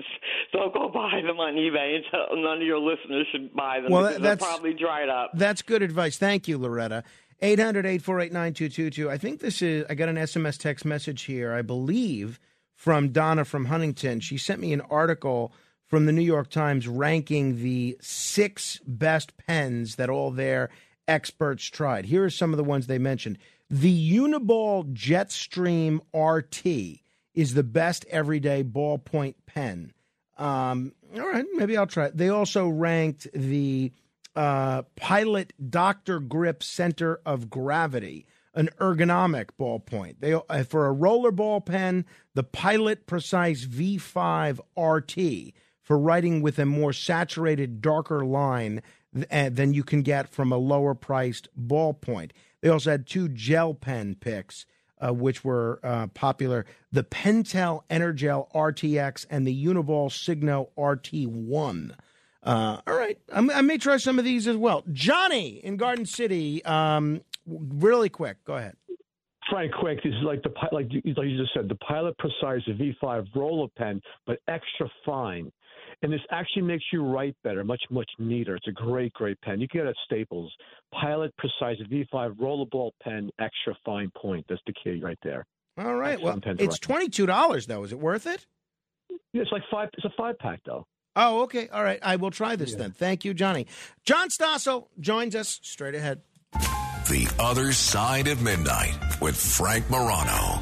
[0.52, 2.00] don't go buy them on eBay.
[2.32, 5.32] And none of your listeners should buy them Well, because they're that's- probably dried up.
[5.36, 6.18] That's good advice.
[6.18, 7.04] Thank you, Loretta.
[7.42, 9.10] 800 848 9222.
[9.10, 12.38] I think this is, I got an SMS text message here, I believe,
[12.76, 14.20] from Donna from Huntington.
[14.20, 15.54] She sent me an article
[15.90, 20.70] from the New York Times ranking the six best pens that all their
[21.08, 22.06] experts tried.
[22.06, 23.40] Here are some of the ones they mentioned.
[23.70, 27.02] The Uniball Jetstream RT
[27.34, 29.94] is the best everyday ballpoint pen.
[30.38, 32.18] Um, all right, maybe I'll try it.
[32.18, 33.92] They also ranked the
[34.36, 36.20] uh, Pilot Dr.
[36.20, 40.18] Grip Center of Gravity, an ergonomic ballpoint.
[40.20, 45.54] They uh, for a roller ball pen, the Pilot Precise V5 RT
[45.90, 48.82] for writing with a more saturated, darker line
[49.14, 52.30] th- uh, than you can get from a lower priced ballpoint.
[52.62, 54.66] They also had two gel pen picks
[55.02, 61.92] uh, which were uh, popular the Pentel Energel RTX and the Uniball Signo RT1.
[62.44, 64.84] Uh, all right, I'm, I may try some of these as well.
[64.92, 68.76] Johnny in Garden City, um, really quick, go ahead.
[69.50, 70.04] Frank, quick.
[70.04, 73.68] This is like the like you, like you just said, the Pilot Precise V5 roller
[73.78, 75.52] pen, but extra fine.
[76.02, 78.56] And this actually makes you write better, much much neater.
[78.56, 79.60] It's a great great pen.
[79.60, 80.52] You can get it at Staples.
[80.94, 84.46] Pilot Precise V5 rollerball pen, extra fine point.
[84.48, 85.46] That's the key right there.
[85.78, 87.84] All right, well, Excellent pen to it's twenty two dollars though.
[87.84, 88.46] Is it worth it?
[89.34, 89.90] Yeah, it's like five.
[89.98, 90.86] It's a five pack though.
[91.16, 91.68] Oh, okay.
[91.70, 92.92] All right, I will try this then.
[92.92, 93.68] Thank you, Johnny.
[94.06, 96.22] John Stossel joins us straight ahead.
[96.54, 100.62] The Other Side of Midnight with Frank Morano.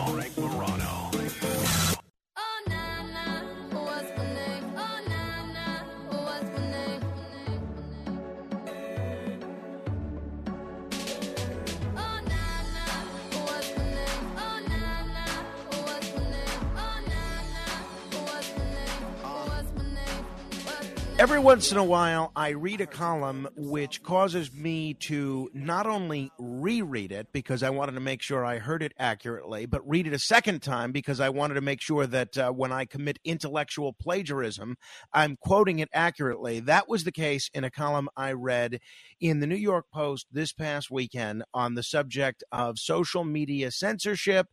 [21.21, 26.31] Every once in a while, I read a column which causes me to not only
[26.39, 30.13] reread it because I wanted to make sure I heard it accurately, but read it
[30.13, 33.93] a second time because I wanted to make sure that uh, when I commit intellectual
[33.93, 34.77] plagiarism,
[35.13, 36.59] I'm quoting it accurately.
[36.59, 38.79] That was the case in a column I read
[39.19, 44.47] in the New York Post this past weekend on the subject of social media censorship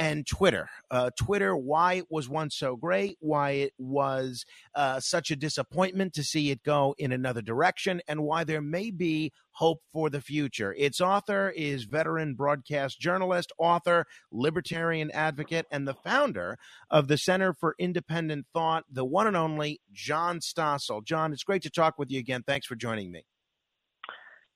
[0.00, 0.66] and Twitter.
[0.90, 6.14] Uh, Twitter, why it was once so great, why it was uh, such a disappointment
[6.14, 10.22] to see it go in another direction, and why there may be hope for the
[10.22, 10.74] future.
[10.78, 16.56] Its author is veteran broadcast journalist, author, libertarian advocate, and the founder
[16.90, 21.04] of the Center for Independent Thought, the one and only John Stossel.
[21.04, 22.42] John, it's great to talk with you again.
[22.46, 23.26] Thanks for joining me.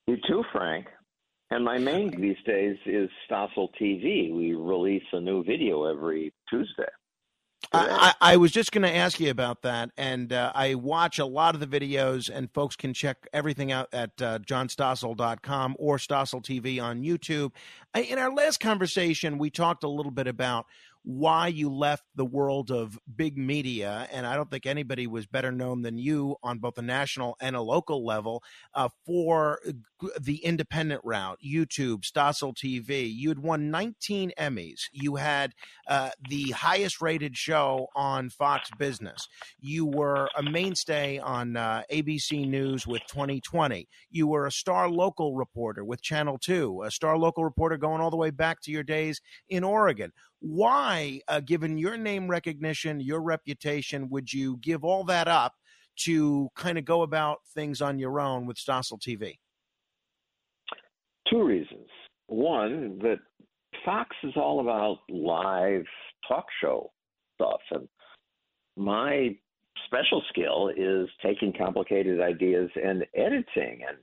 [0.07, 0.87] You too, Frank.
[1.51, 4.35] And my main these days is Stossel TV.
[4.35, 6.89] We release a new video every Tuesday.
[7.73, 11.19] I, I, I was just going to ask you about that, and uh, I watch
[11.19, 15.97] a lot of the videos, and folks can check everything out at uh, johnstossel.com or
[15.99, 17.53] Stossel TV on YouTube.
[17.95, 20.67] I, in our last conversation, we talked a little bit about
[21.05, 24.09] why you left the world of big media.
[24.11, 27.55] And I don't think anybody was better known than you on both a national and
[27.55, 28.43] a local level
[28.75, 29.61] uh, for
[30.19, 33.15] the independent route, YouTube, Stossel TV.
[33.15, 34.85] You had won 19 Emmys.
[34.93, 35.53] You had
[35.87, 39.29] uh, the highest rated show on Fox Business.
[39.61, 43.89] You were a mainstay on uh, ABC News with 2020.
[44.11, 48.11] You were a star local reporter with Channel 2, a star local reporter going all
[48.11, 50.13] the way back to your days in Oregon
[50.45, 55.55] why, uh, given your name recognition, your reputation, would you give all that up
[56.01, 59.39] to kind of go about things on your own with Stossel TV?
[61.31, 61.89] Two reasons.
[62.27, 63.21] One, that
[63.87, 65.87] Fox is all about live
[66.29, 66.93] talk show
[67.37, 67.89] stuff, and
[68.77, 69.35] my
[69.87, 73.97] special skill is taking complicated ideas and editing and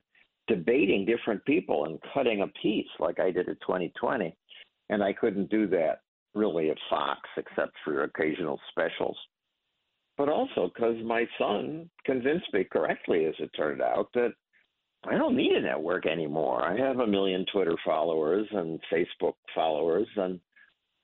[0.48, 4.36] debating different people and cutting a piece like I did at 20/20.
[4.90, 6.02] And I couldn't do that
[6.34, 9.18] really at Fox, except for occasional specials.
[10.18, 14.34] But also because my son convinced me correctly, as it turned out, that
[15.04, 16.64] I don't need a network anymore.
[16.64, 20.40] I have a million Twitter followers and Facebook followers, and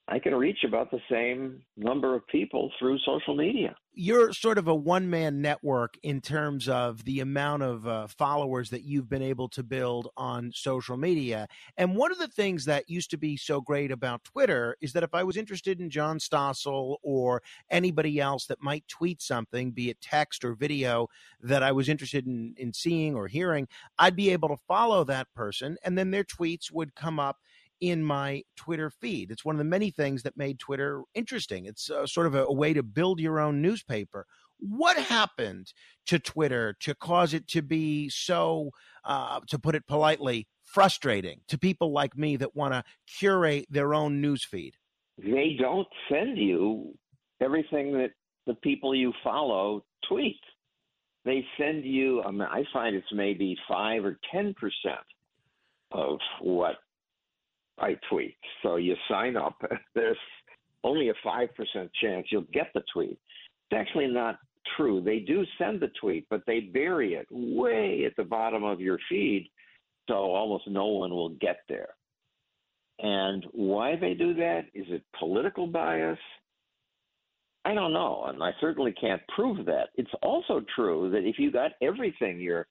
[0.10, 3.76] I can reach about the same number of people through social media.
[3.94, 8.70] You're sort of a one man network in terms of the amount of uh, followers
[8.70, 11.48] that you've been able to build on social media.
[11.78, 15.04] And one of the things that used to be so great about Twitter is that
[15.04, 19.90] if I was interested in John Stossel or anybody else that might tweet something, be
[19.90, 21.08] it text or video,
[21.42, 23.68] that I was interested in, in seeing or hearing,
[24.00, 27.40] I'd be able to follow that person and then their tweets would come up
[27.80, 29.32] in my Twitter feed.
[29.32, 31.66] It's one of the many things that made Twitter interesting.
[31.66, 34.26] It's uh, sort of a, a, way to build your own newspaper.
[34.60, 35.74] What happened
[36.08, 38.72] to Twitter to cause it to be so,
[39.06, 42.84] uh, to put it politely, frustrating to people like me that want to
[43.20, 44.74] curate their own news feed?
[45.18, 46.94] They don't send you
[47.42, 48.12] everything that
[48.48, 50.40] the people you follow tweet.
[51.26, 54.54] They send you, I, mean, I find it's maybe 5 or 10%
[55.92, 56.76] of what
[57.80, 58.38] I tweet.
[58.64, 59.62] So you sign up.
[59.96, 60.18] There's
[60.84, 61.48] only a 5%
[62.02, 63.20] chance you'll get the tweet.
[63.70, 64.40] It's actually not
[64.76, 65.02] true.
[65.02, 69.00] They do send the tweet, but they bury it way at the bottom of your
[69.10, 69.50] feed
[70.08, 71.90] so almost no one will get there.
[73.00, 74.66] And why they do that?
[74.74, 76.18] Is it political bias?
[77.66, 79.90] I don't know, and I certainly can't prove that.
[79.96, 82.66] It's also true that if you got everything your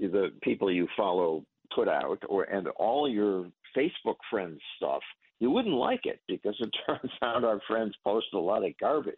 [0.00, 5.02] the people you follow put out or and all your Facebook friends stuff,
[5.40, 9.14] you wouldn't like it because it turns out our friends post a lot of garbage.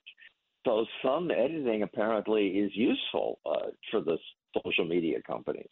[0.67, 4.19] So some editing apparently is useful uh, for the
[4.63, 5.69] social media companies.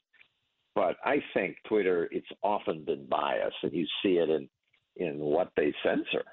[0.74, 4.48] But I think Twitter, it's often been biased, and you see it in
[4.96, 6.24] in what they censor.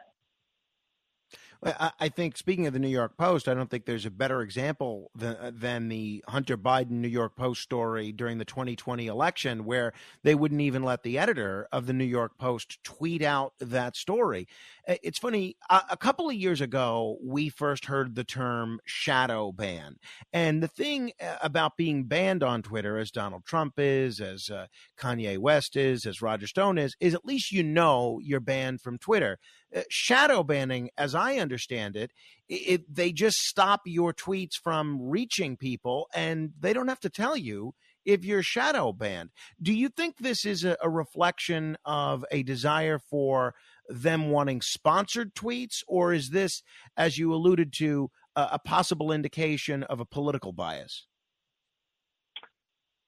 [1.64, 5.12] I think speaking of the New York Post, I don't think there's a better example
[5.16, 10.36] than, than the Hunter Biden New York Post story during the 2020 election, where they
[10.36, 14.48] wouldn't even let the editor of the New York Post tweet out that story.
[14.88, 15.58] It's funny.
[15.70, 19.96] A, couple of years ago, we first heard the term shadow ban,
[20.34, 24.68] and the thing uh, about being banned on Twitter, as Donald Trump is, as uh,
[25.00, 29.00] Kanye West is, as Roger Stone is, is at least you know you're banned from
[29.00, 29.40] Twitter.
[29.76, 32.12] Uh, shadow banning, as I understand it,
[32.48, 37.36] it, they just stop your tweets from reaching people, and they don't have to tell
[37.36, 37.74] you
[38.06, 39.32] if you're shadow banned.
[39.62, 43.54] Do you think this is a, a reflection of a desire for
[43.90, 46.64] them wanting sponsored tweets, or is this,
[46.96, 51.08] as you alluded to, a, a possible indication of a political bias?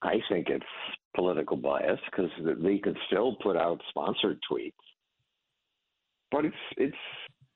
[0.02, 0.66] I think it's
[1.16, 2.30] political bias because
[2.62, 4.74] they could still put out sponsored tweets
[6.32, 6.98] but it's it's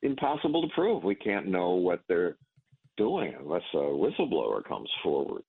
[0.01, 1.03] impossible to prove.
[1.03, 2.37] We can't know what they're
[2.97, 5.43] doing unless a whistleblower comes forward.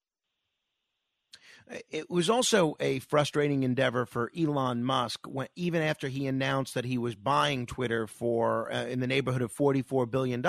[1.90, 6.84] It was also a frustrating endeavor for Elon Musk when, even after he announced that
[6.84, 10.44] he was buying Twitter for uh, in the neighborhood of $44 billion,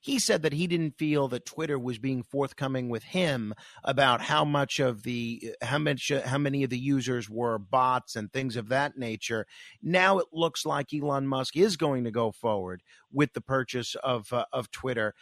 [0.00, 4.44] he said that he didn't feel that Twitter was being forthcoming with him about how
[4.44, 8.56] much of the, how much, uh, how many of the users were bots and things
[8.56, 9.46] of that nature.
[9.82, 12.82] Now it looks like Elon Musk is going to go forward
[13.12, 15.14] with the purchase of, uh, of Twitter.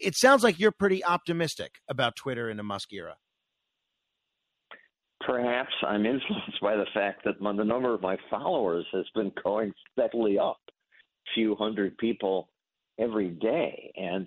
[0.00, 3.16] It sounds like you're pretty optimistic about Twitter in the Musk era
[5.20, 9.72] perhaps I'm influenced by the fact that the number of my followers has been going
[9.92, 12.48] steadily up, a few hundred people
[12.98, 14.26] every day, and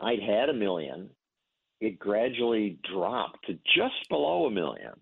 [0.00, 1.10] I'd had a million.
[1.80, 4.92] It gradually dropped to just below a million.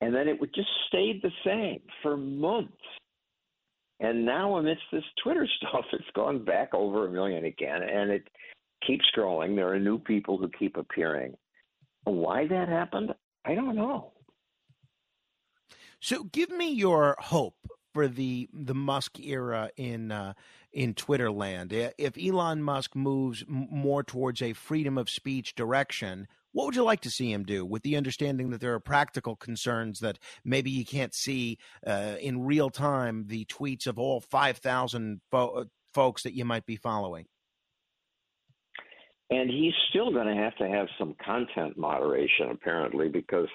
[0.00, 2.72] And then it would just stayed the same for months.
[4.00, 8.26] And now amidst this Twitter stuff, it's gone back over a million again, and it
[8.86, 9.54] keeps growing.
[9.54, 11.34] There are new people who keep appearing.
[12.04, 13.12] Why that happened,
[13.44, 14.12] I don't know.
[16.00, 17.56] So, give me your hope
[17.92, 20.32] for the the Musk era in uh,
[20.72, 21.72] in Twitter land.
[21.72, 27.00] If Elon Musk moves more towards a freedom of speech direction, what would you like
[27.02, 30.84] to see him do with the understanding that there are practical concerns that maybe you
[30.84, 36.34] can't see uh, in real time the tweets of all 5,000 fo- uh, folks that
[36.34, 37.26] you might be following?
[39.30, 43.46] And he's still going to have to have some content moderation, apparently, because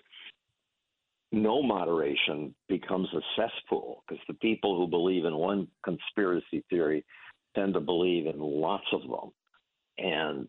[1.31, 7.03] no moderation becomes a cesspool because the people who believe in one conspiracy theory
[7.55, 9.31] tend to believe in lots of them.
[9.97, 10.47] And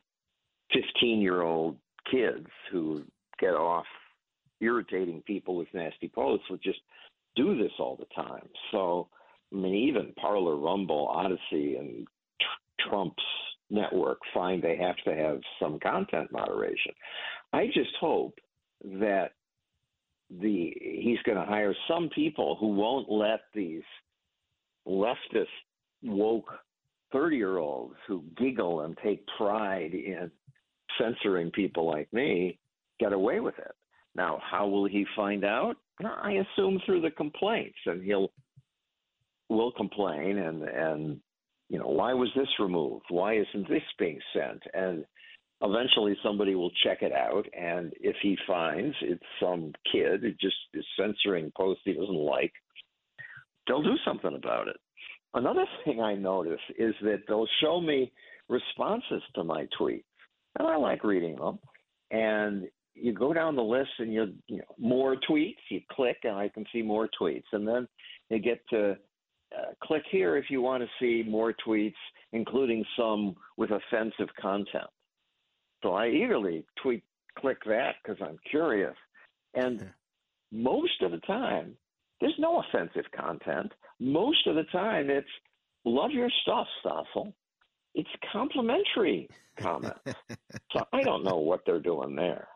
[0.72, 1.76] 15 year old
[2.10, 3.04] kids who
[3.38, 3.86] get off
[4.60, 6.80] irritating people with nasty posts would just
[7.36, 8.48] do this all the time.
[8.72, 9.08] So,
[9.52, 12.06] I mean, even Parler, Rumble, Odysee, and
[12.40, 13.22] tr- Trump's
[13.70, 16.92] network find they have to have some content moderation.
[17.52, 18.38] I just hope
[18.84, 19.32] that
[20.30, 23.82] the he's going to hire some people who won't let these
[24.86, 25.46] leftist
[26.02, 26.50] woke
[27.12, 30.30] 30 year olds who giggle and take pride in
[30.98, 32.58] censoring people like me
[32.98, 33.72] get away with it.
[34.14, 35.76] Now, how will he find out?
[36.04, 38.30] I assume through the complaints, and he'll
[39.48, 41.20] will complain and and
[41.68, 43.04] you know why was this removed?
[43.10, 44.62] Why isn't this being sent?
[44.74, 45.04] And
[45.62, 50.56] eventually somebody will check it out, and if he finds it's some kid who just
[50.74, 52.52] is censoring posts he doesn't like,
[53.66, 54.76] they'll do something about it.
[55.34, 58.12] Another thing I notice is that they'll show me
[58.48, 60.04] responses to my tweets
[60.58, 61.58] and I like reading them.
[62.10, 65.56] And you go down the list and you, you know, more tweets.
[65.70, 67.86] You click, and I can see more tweets, and then
[68.30, 68.92] you get to
[69.56, 71.94] uh, click here if you want to see more tweets,
[72.32, 74.86] including some with offensive content.
[75.82, 77.02] So I eagerly tweet
[77.38, 78.94] click that because I'm curious.
[79.54, 79.90] And
[80.52, 81.76] most of the time,
[82.20, 83.72] there's no offensive content.
[84.00, 85.28] Most of the time, it's
[85.84, 87.32] love your stuff, Stossel
[87.96, 89.98] it's complimentary comments.
[90.72, 92.46] so I don't know what they're doing there.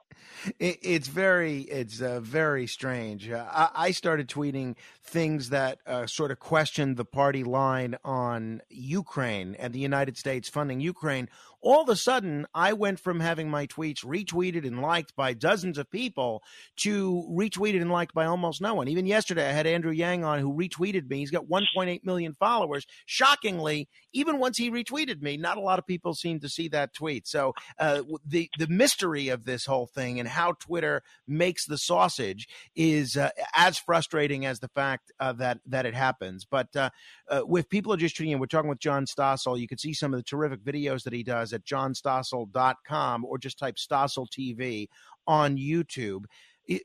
[0.59, 3.31] It, it's very, it's uh, very strange.
[3.31, 8.61] Uh, I, I, started tweeting things that uh, sort of questioned the party line on
[8.69, 11.31] Ukraine and the United States funding Ukraine
[11.63, 15.79] all of a sudden I went from having my tweets retweeted and liked by dozens
[15.79, 16.43] of people
[16.79, 18.89] to retweeted and liked by almost no one.
[18.89, 21.19] Even yesterday, I had Andrew Yang on who retweeted me.
[21.19, 22.87] He's got 1.8 million followers.
[23.07, 26.95] Shockingly, even once he retweeted me, not a lot of people seem to see that
[26.95, 27.27] tweet.
[27.27, 32.49] So uh, the the mystery of this whole thing and how Twitter makes the sausage
[32.75, 36.45] is uh, as frustrating as the fact uh, that that it happens.
[36.45, 36.91] But uh,
[37.29, 39.59] uh, with people are just tuning in, we're talking with John Stossel.
[39.59, 43.59] You can see some of the terrific videos that he does at johnstossel.com or just
[43.59, 44.89] type Stossel TV
[45.27, 46.25] on YouTube.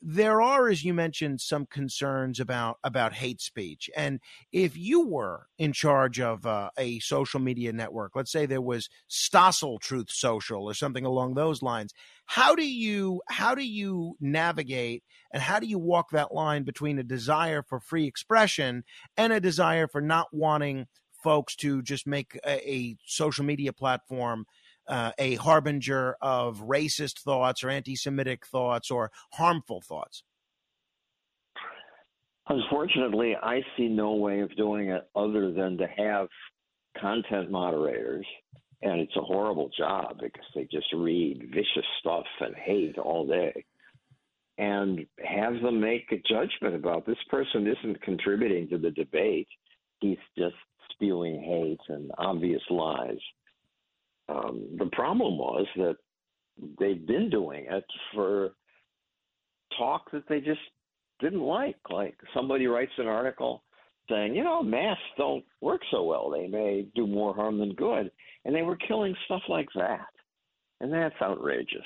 [0.01, 4.19] There are, as you mentioned, some concerns about about hate speech, and
[4.51, 8.89] if you were in charge of uh, a social media network, let's say there was
[9.07, 11.93] Stossel Truth Social or something along those lines,
[12.25, 16.97] how do you how do you navigate and how do you walk that line between
[16.97, 18.83] a desire for free expression
[19.17, 20.87] and a desire for not wanting
[21.25, 24.45] folks to just make a, a social media platform
[24.87, 30.23] uh, a harbinger of racist thoughts or anti Semitic thoughts or harmful thoughts?
[32.47, 36.27] Unfortunately, I see no way of doing it other than to have
[37.01, 38.27] content moderators.
[38.83, 43.65] And it's a horrible job because they just read vicious stuff and hate all day.
[44.59, 49.47] And have them make a judgment about this person isn't contributing to the debate.
[49.99, 50.55] He's just
[50.95, 53.19] spewing hate and obvious lies.
[54.27, 55.97] Um, the problem was that
[56.79, 58.51] they've been doing it for
[59.77, 60.59] talk that they just
[61.19, 61.77] didn't like.
[61.89, 63.63] Like somebody writes an article
[64.09, 66.29] saying, you know, masks don't work so well.
[66.29, 68.11] They may do more harm than good.
[68.45, 70.07] And they were killing stuff like that.
[70.81, 71.85] And that's outrageous.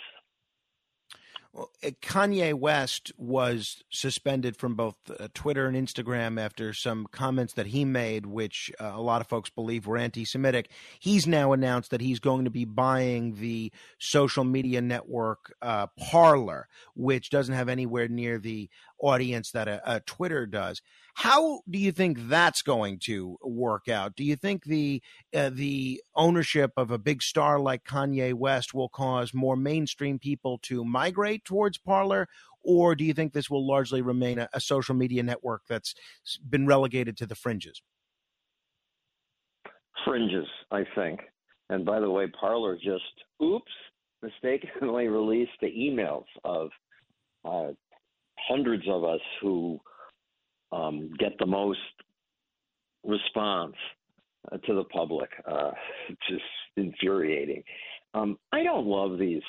[1.58, 1.66] Uh,
[2.02, 7.86] Kanye West was suspended from both uh, Twitter and Instagram after some comments that he
[7.86, 10.70] made, which uh, a lot of folks believe were anti Semitic.
[11.00, 16.68] He's now announced that he's going to be buying the social media network uh, Parler,
[16.96, 18.70] which doesn't have anywhere near the
[19.02, 20.82] audience that a, a Twitter does.
[21.16, 24.16] How do you think that's going to work out?
[24.16, 25.02] Do you think the
[25.36, 30.60] uh, the ownership of a big star like Kanye West will cause more mainstream people
[30.64, 32.28] to migrate towards Parler,
[32.64, 35.94] or do you think this will largely remain a, a social media network that's
[36.48, 37.82] been relegated to the fringes?
[40.06, 41.20] Fringes, I think.
[41.70, 43.04] And by the way, Parler just
[43.42, 43.72] oops
[44.22, 46.70] mistakenly released the emails of
[47.46, 47.74] uh,
[48.48, 49.80] hundreds of us who
[50.72, 51.80] um, get the most
[53.04, 53.76] response
[54.52, 55.30] uh, to the public.
[55.50, 55.72] Uh,
[56.30, 56.44] just
[56.78, 57.64] infuriating.
[58.14, 59.44] Um, I don't love these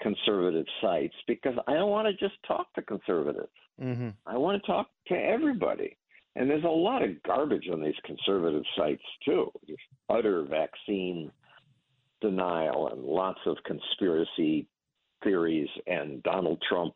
[0.00, 3.48] conservative sites because I don't want to just talk to conservatives.
[3.80, 4.10] Mm-hmm.
[4.26, 5.96] I want to talk to everybody.
[6.36, 9.50] And there's a lot of garbage on these conservative sites too.
[9.66, 11.30] Just utter vaccine
[12.20, 14.66] denial and lots of conspiracy
[15.24, 16.94] theories and Donald Trump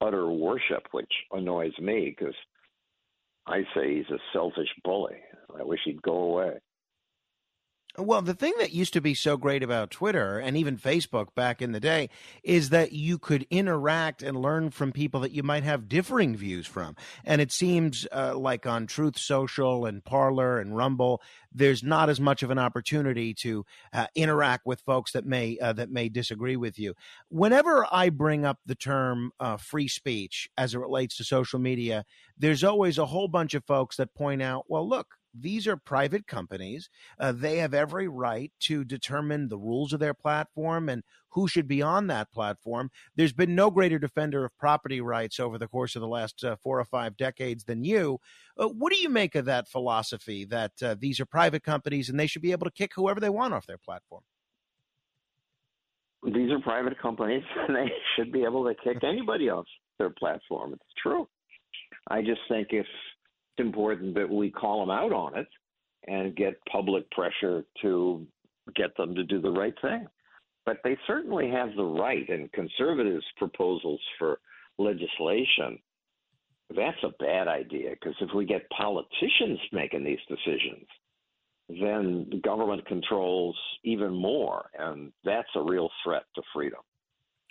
[0.00, 2.34] utter worship, which annoys me because
[3.46, 5.16] I say he's a selfish bully.
[5.58, 6.60] I wish he'd go away.
[8.00, 11.60] Well, the thing that used to be so great about Twitter and even Facebook back
[11.60, 12.08] in the day
[12.42, 16.66] is that you could interact and learn from people that you might have differing views
[16.66, 16.96] from.
[17.24, 21.20] And it seems uh, like on Truth Social and Parler and Rumble,
[21.52, 25.74] there's not as much of an opportunity to uh, interact with folks that may uh,
[25.74, 26.94] that may disagree with you.
[27.28, 32.06] Whenever I bring up the term uh, free speech as it relates to social media,
[32.38, 36.26] there's always a whole bunch of folks that point out, well, look these are private
[36.26, 36.88] companies.
[37.18, 41.68] Uh, they have every right to determine the rules of their platform and who should
[41.68, 42.90] be on that platform.
[43.14, 46.56] There's been no greater defender of property rights over the course of the last uh,
[46.62, 48.18] four or five decades than you.
[48.58, 52.18] Uh, what do you make of that philosophy that uh, these are private companies and
[52.18, 54.22] they should be able to kick whoever they want off their platform?
[56.22, 59.66] These are private companies and they should be able to kick anybody off
[59.98, 60.72] their platform.
[60.72, 61.28] It's true.
[62.08, 62.86] I just think if
[63.60, 65.48] important that we call them out on it
[66.08, 68.26] and get public pressure to
[68.74, 70.06] get them to do the right thing.
[70.66, 74.40] But they certainly have the right, and conservatives' proposals for
[74.78, 75.78] legislation,
[76.74, 80.86] that's a bad idea because if we get politicians making these decisions,
[81.68, 86.80] then government controls even more, and that's a real threat to freedom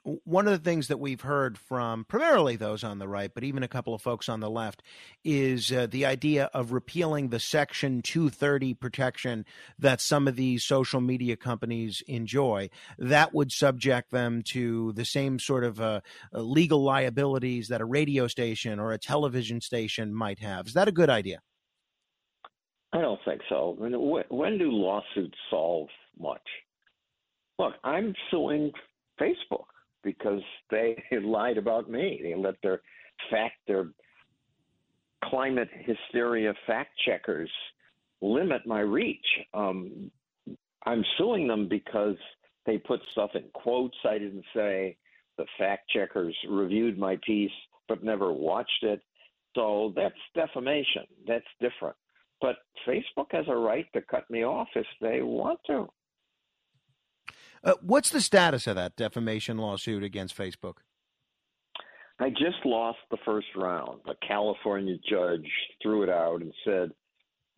[0.04, 3.64] one of the things that we've heard from primarily those on the right, but even
[3.64, 4.82] a couple of folks on the left,
[5.24, 9.46] is uh, the idea of repealing the Section 230 protection
[9.78, 12.70] that some of these social media companies enjoy.
[12.98, 16.02] That would subject them to the same sort of uh,
[16.34, 20.68] uh legal liabilities that a radio station or a television station might have.
[20.68, 21.42] Is that a good idea?
[22.92, 23.76] I don't think so.
[23.78, 26.42] When do lawsuits solve much?
[27.60, 28.72] Look, I'm suing
[29.22, 29.66] Facebook
[30.04, 30.42] because
[30.72, 32.20] they lied about me.
[32.24, 32.82] They let their
[33.30, 33.90] fact their
[35.26, 37.52] climate hysteria fact checkers
[38.22, 39.26] limit my reach.
[39.54, 40.10] Um,
[40.86, 42.16] I'm suing them because
[42.66, 44.98] they put stuff in quotes I didn't say.
[45.38, 47.52] The fact checkers reviewed my piece
[47.90, 49.02] but never watched it.
[49.56, 51.04] So that's defamation.
[51.28, 51.96] That's different.
[52.40, 55.88] But Facebook has a right to cut me off if they want to.
[57.64, 60.78] Uh, what's the status of that defamation lawsuit against Facebook?
[62.20, 64.02] I just lost the first round.
[64.08, 65.50] A California judge
[65.82, 66.92] threw it out and said,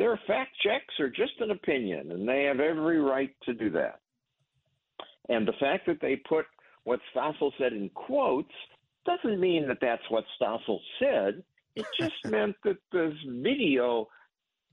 [0.01, 3.99] their fact checks are just an opinion, and they have every right to do that.
[5.29, 6.45] And the fact that they put
[6.85, 8.53] what Stossel said in quotes
[9.05, 11.43] doesn't mean that that's what Stossel said.
[11.75, 14.07] It just meant that this video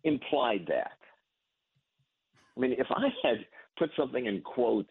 [0.05, 0.97] implied that.
[2.57, 3.45] I mean, if I had
[3.79, 4.89] put something in quotes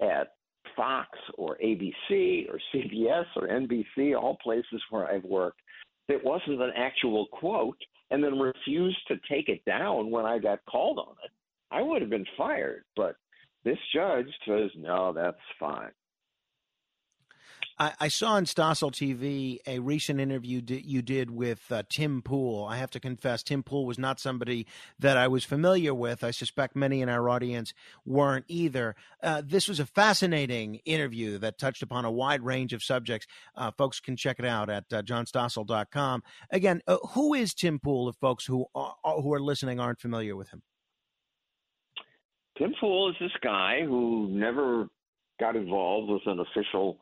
[0.00, 0.32] at
[0.76, 5.60] Fox or ABC or CBS or NBC, all places where I've worked,
[6.08, 7.78] it wasn't an actual quote,
[8.10, 11.30] and then refused to take it down when I got called on it,
[11.70, 12.84] I would have been fired.
[12.96, 13.16] But
[13.64, 15.92] this judge says, no, that's fine.
[17.80, 22.66] I, I saw on Stossel TV a recent interview you did with uh, Tim Pool.
[22.66, 24.66] I have to confess, Tim Pool was not somebody
[24.98, 26.22] that I was familiar with.
[26.22, 27.72] I suspect many in our audience
[28.04, 28.94] weren't either.
[29.22, 33.26] Uh, this was a fascinating interview that touched upon a wide range of subjects.
[33.56, 36.22] Uh, folks can check it out at uh, johnstossel.com.
[36.50, 40.36] Again, uh, who is Tim Pool if folks who are, who are listening aren't familiar
[40.36, 40.62] with him?
[42.58, 44.88] Tim Pool is this guy who never
[45.40, 46.98] got involved with an official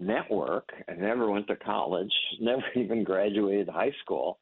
[0.00, 4.38] network and never went to college, never even graduated high school,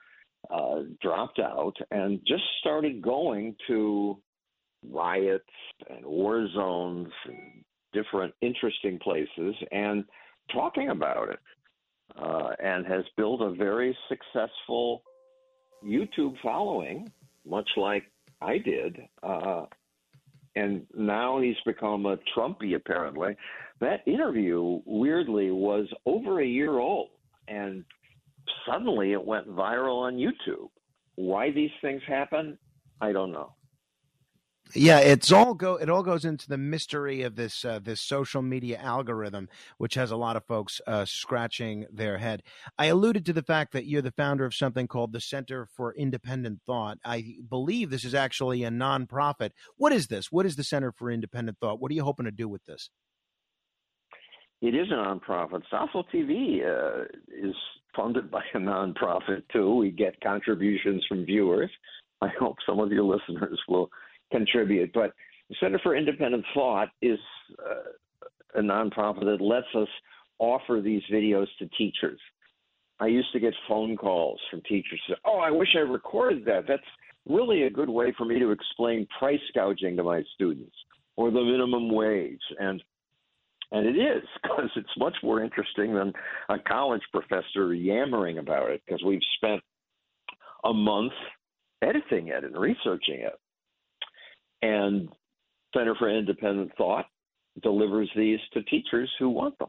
[0.51, 4.19] uh, dropped out, and just started going to
[4.91, 5.45] riots
[5.91, 10.05] and war zones and different interesting places and
[10.53, 11.39] talking about it.
[12.17, 15.03] uh, and has built a very successful
[15.85, 17.11] YouTube following,
[17.45, 18.05] much like
[18.41, 18.99] I did.
[19.23, 19.65] Uh,
[20.57, 23.37] and now he's become a Trumpy, apparently.
[23.81, 27.11] That interview, weirdly, was over a year old,
[27.47, 27.85] and
[28.67, 30.71] suddenly it went viral on YouTube.
[31.17, 32.59] Why these things happen,
[33.01, 33.53] I don't know.
[34.75, 35.77] Yeah, it's all go.
[35.77, 39.49] It all goes into the mystery of this uh, this social media algorithm,
[39.79, 42.43] which has a lot of folks uh, scratching their head.
[42.77, 45.95] I alluded to the fact that you're the founder of something called the Center for
[45.95, 46.99] Independent Thought.
[47.05, 49.51] I believe this is actually a nonprofit.
[49.77, 50.33] What is this?
[50.33, 51.81] What is the Center for Independent Thought?
[51.81, 52.91] What are you hoping to do with this?
[54.63, 55.63] It is a nonprofit.
[55.73, 57.55] Stossel TV uh, is
[57.95, 59.77] funded by a nonprofit too.
[59.77, 61.71] We get contributions from viewers.
[62.21, 63.91] I hope some of your listeners will
[64.31, 64.93] contribute.
[64.93, 65.13] But
[65.49, 67.19] the Center for Independent Thought is
[67.59, 69.89] uh, a nonprofit that lets us
[70.39, 72.21] offer these videos to teachers.
[72.99, 75.01] I used to get phone calls from teachers.
[75.25, 76.65] Oh, I wish I recorded that.
[76.67, 76.83] That's
[77.29, 80.75] really a good way for me to explain price gouging to my students
[81.17, 82.41] or the minimum wage.
[82.59, 82.83] And
[83.73, 86.13] and it is because it's much more interesting than
[86.49, 89.61] a college professor yammering about it because we've spent
[90.65, 91.13] a month
[91.83, 93.39] editing it and researching it.
[94.67, 95.09] And
[95.75, 97.07] Center for Independent Thought
[97.63, 99.69] delivers these to teachers who want them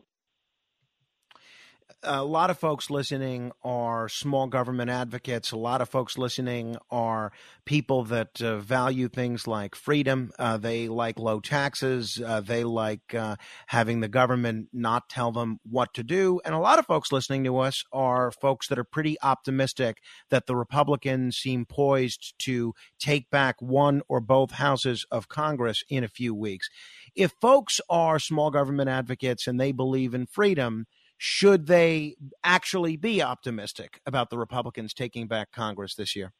[2.03, 5.51] a lot of folks listening are small government advocates.
[5.51, 7.31] A lot of folks listening are
[7.65, 10.31] people that uh, value things like freedom.
[10.37, 12.21] Uh, they like low taxes.
[12.23, 13.35] Uh, they like uh,
[13.67, 16.39] having the government not tell them what to do.
[16.45, 19.97] And a lot of folks listening to us are folks that are pretty optimistic
[20.29, 26.03] that the Republicans seem poised to take back one or both houses of Congress in
[26.03, 26.69] a few weeks.
[27.15, 30.85] If folks are small government advocates and they believe in freedom,
[31.17, 36.33] should they actually be optimistic about the Republicans taking back Congress this year?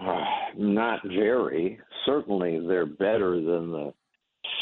[0.00, 0.20] Uh,
[0.56, 1.78] not very.
[2.06, 3.92] Certainly, they're better than the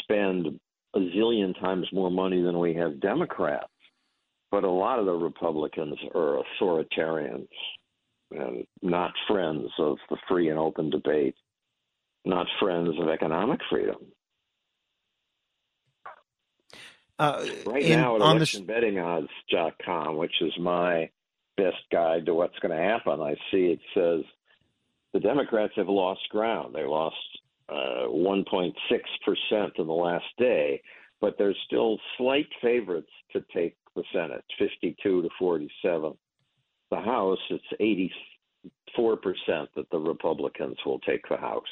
[0.01, 0.59] spend
[0.95, 3.67] a zillion times more money than we have Democrats.
[4.49, 7.47] But a lot of the Republicans are authoritarians
[8.31, 11.35] and not friends of the free and open debate,
[12.25, 13.97] not friends of economic freedom.
[17.19, 21.09] Uh, right in, now at on electionbettingodds.com, which is my
[21.55, 24.23] best guide to what's going to happen, I see it says
[25.13, 26.75] the Democrats have lost ground.
[26.75, 27.15] They lost
[27.69, 28.71] uh, 1.6%
[29.77, 30.81] in the last day,
[31.19, 36.13] but they're still slight favorites to take the Senate, 52 to 47.
[36.91, 38.13] The House, it's
[38.95, 41.65] 84% that the Republicans will take the House.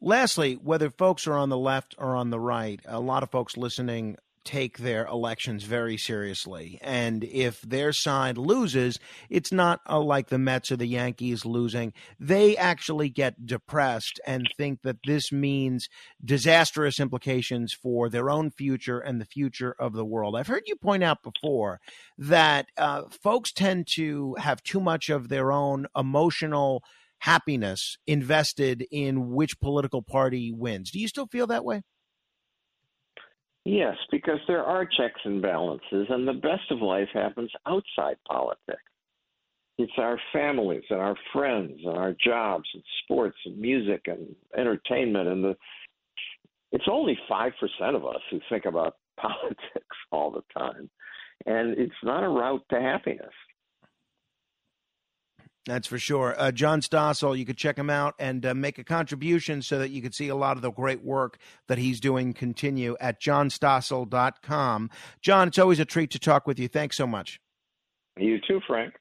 [0.00, 3.56] Lastly, whether folks are on the left or on the right, a lot of folks
[3.56, 4.16] listening
[4.48, 6.78] take their elections very seriously.
[6.80, 11.92] And if their side loses, it's not uh, like the Mets or the Yankees losing.
[12.18, 15.88] They actually get depressed and think that this means
[16.24, 20.34] disastrous implications for their own future and the future of the world.
[20.34, 21.80] I've heard you point out before
[22.16, 26.82] that uh, folks tend to have too much of their own emotional
[27.20, 30.90] happiness invested in which political party wins.
[30.90, 31.82] Do you still feel that way?
[33.64, 38.82] Yes, because there are checks and balances, and the best of life happens outside politics.
[39.76, 45.28] It's our families and our friends and our jobs and sports and music and entertainment
[45.28, 45.56] and the
[46.72, 47.50] it's only 5%
[47.94, 50.90] of us who think about politics all the time.
[51.46, 53.32] And it's not a route to happiness.
[55.68, 56.34] That's for sure.
[56.38, 59.90] Uh, John Stossel, you could check him out and uh, make a contribution so that
[59.90, 64.90] you could see a lot of the great work that he's doing continue at johnstossel.com.
[65.20, 66.68] John, it's always a treat to talk with you.
[66.68, 67.40] Thanks so much.
[68.16, 68.94] You too, Frank.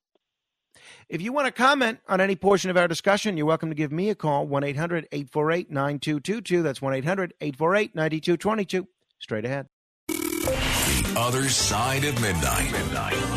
[1.09, 3.91] If you want to comment on any portion of our discussion, you're welcome to give
[3.91, 6.63] me a call, 1 800 848 9222.
[6.63, 8.87] That's 1 800 848 9222.
[9.19, 9.67] Straight ahead.
[10.07, 12.71] The other side of midnight.
[12.71, 13.36] midnight.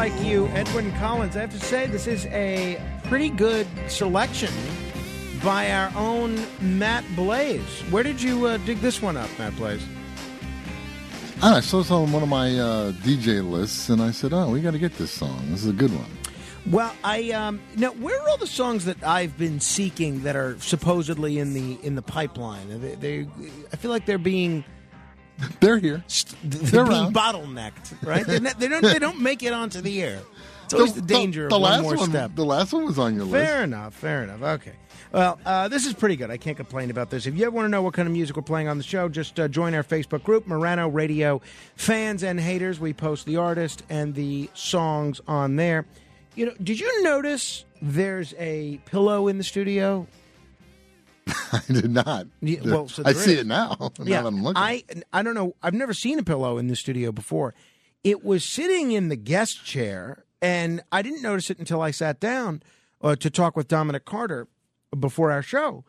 [0.00, 1.36] Like you, Edwyn Collins.
[1.36, 4.50] I have to say, this is a pretty good selection
[5.44, 7.82] by our own Matt Blaze.
[7.90, 9.86] Where did you uh, dig this one up, Matt Blaze?
[11.42, 14.48] I, I saw this on one of my uh, DJ lists, and I said, "Oh,
[14.48, 15.38] we got to get this song.
[15.50, 16.10] This is a good one."
[16.70, 20.58] Well, I um, now where are all the songs that I've been seeking that are
[20.60, 22.80] supposedly in the in the pipeline?
[22.80, 23.26] They, they
[23.70, 24.64] I feel like they're being
[25.60, 26.04] they're here.
[26.44, 27.14] They're, being around.
[27.14, 28.26] bottlenecked, right?
[28.26, 30.20] They're not, they don't they don't make it onto the air.
[30.64, 32.34] It's always the, danger the of one last more one, step.
[32.36, 33.44] The last one was on your list.
[33.44, 33.94] Fair enough.
[33.94, 34.42] Fair enough.
[34.42, 34.72] Okay.
[35.12, 36.30] Well, uh, this is pretty good.
[36.30, 37.26] I can't complain about this.
[37.26, 39.08] If you ever want to know what kind of music we're playing on the show,
[39.08, 41.42] just uh, join our Facebook group, Morano Radio
[41.74, 42.78] Fans and Haters.
[42.78, 45.86] We post the artist and the songs on there.
[46.36, 50.06] You know, did you notice there's a pillow in the studio?
[51.52, 52.26] I did not.
[52.40, 53.76] Yeah, well, so I there see it now.
[53.80, 54.62] now yeah, that I'm looking.
[54.62, 55.54] I I don't know.
[55.62, 57.54] I've never seen a pillow in the studio before.
[58.02, 62.20] It was sitting in the guest chair, and I didn't notice it until I sat
[62.20, 62.62] down
[63.02, 64.48] uh, to talk with Dominic Carter
[64.98, 65.84] before our show.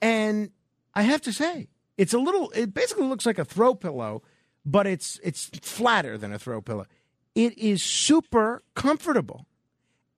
[0.00, 0.50] And
[0.94, 2.50] I have to say, it's a little.
[2.50, 4.22] It basically looks like a throw pillow,
[4.64, 6.86] but it's it's flatter than a throw pillow.
[7.34, 9.46] It is super comfortable.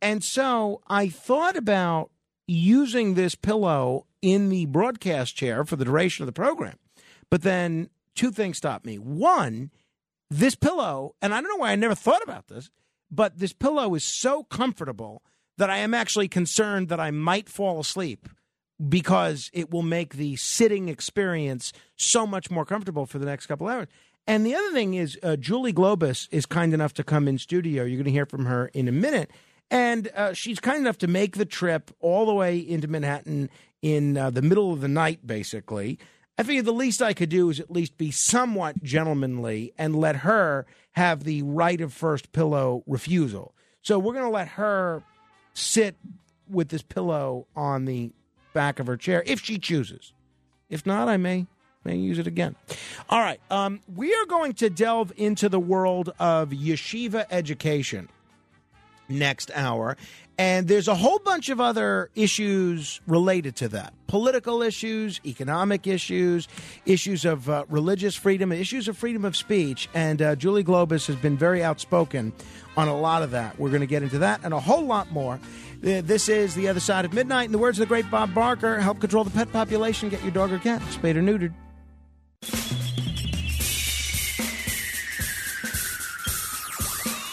[0.03, 2.11] And so I thought about
[2.47, 6.79] using this pillow in the broadcast chair for the duration of the program.
[7.31, 8.97] But then two things stopped me.
[8.97, 9.71] One,
[10.31, 12.71] this pillow, and I don't know why I never thought about this,
[13.11, 15.23] but this pillow is so comfortable
[15.59, 18.27] that I am actually concerned that I might fall asleep
[18.89, 23.69] because it will make the sitting experience so much more comfortable for the next couple
[23.69, 23.89] hours.
[24.27, 27.85] And the other thing is, uh, Julie Globus is kind enough to come in studio.
[27.85, 29.31] You're going to hear from her in a minute.
[29.71, 33.51] And uh, she's kind enough to make the trip all the way into Manhattan
[33.85, 35.99] in uh, the middle of the night, basically.
[36.39, 40.17] I figured the least I could do is at least be somewhat gentlemanly and let
[40.17, 43.55] her have the right of first pillow refusal.
[43.83, 45.03] So we're going to let her
[45.53, 45.97] sit
[46.49, 48.11] with this pillow on the
[48.55, 50.15] back of her chair if she chooses.
[50.71, 51.47] If not, I may
[51.85, 52.57] may use it again.
[53.11, 58.09] All right, um, we are going to delve into the world of yeshiva education
[59.09, 59.97] next hour.
[60.37, 66.47] And there's a whole bunch of other issues related to that political issues, economic issues,
[66.87, 69.89] issues of uh, religious freedom, issues of freedom of speech.
[69.95, 72.33] And uh, Julie Globus has been very outspoken
[72.77, 73.59] on a lot of that.
[73.59, 75.41] We're going to get into that and a whole lot more.
[75.81, 77.47] This is The Other Side of Midnight.
[77.47, 80.33] In the words of the great Bob Barker, help control the pet population, get your
[80.33, 81.53] dog or cat spayed or neutered.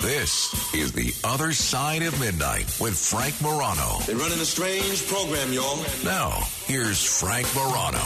[0.01, 3.99] This is The Other Side of Midnight with Frank Morano.
[4.05, 5.77] They're running a strange program, y'all.
[6.03, 7.99] Now, here's Frank Morano.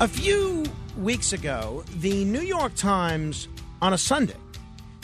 [0.00, 0.64] A few
[0.98, 3.48] weeks ago, the New York Times
[3.82, 4.34] on a Sunday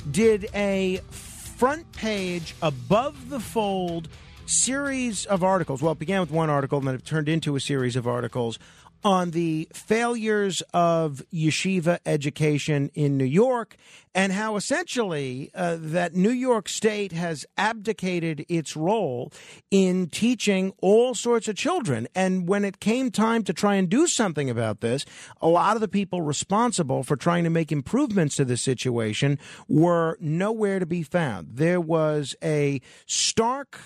[0.00, 4.08] did a front page above the fold
[4.46, 5.82] series of articles.
[5.82, 8.58] Well, it began with one article and then it turned into a series of articles
[9.04, 13.76] on the failures of yeshiva education in New York
[14.14, 19.32] and how essentially uh, that New York State has abdicated its role
[19.70, 22.08] in teaching all sorts of children.
[22.14, 25.04] And when it came time to try and do something about this,
[25.40, 29.38] a lot of the people responsible for trying to make improvements to the situation
[29.68, 31.48] were nowhere to be found.
[31.52, 33.80] There was a stark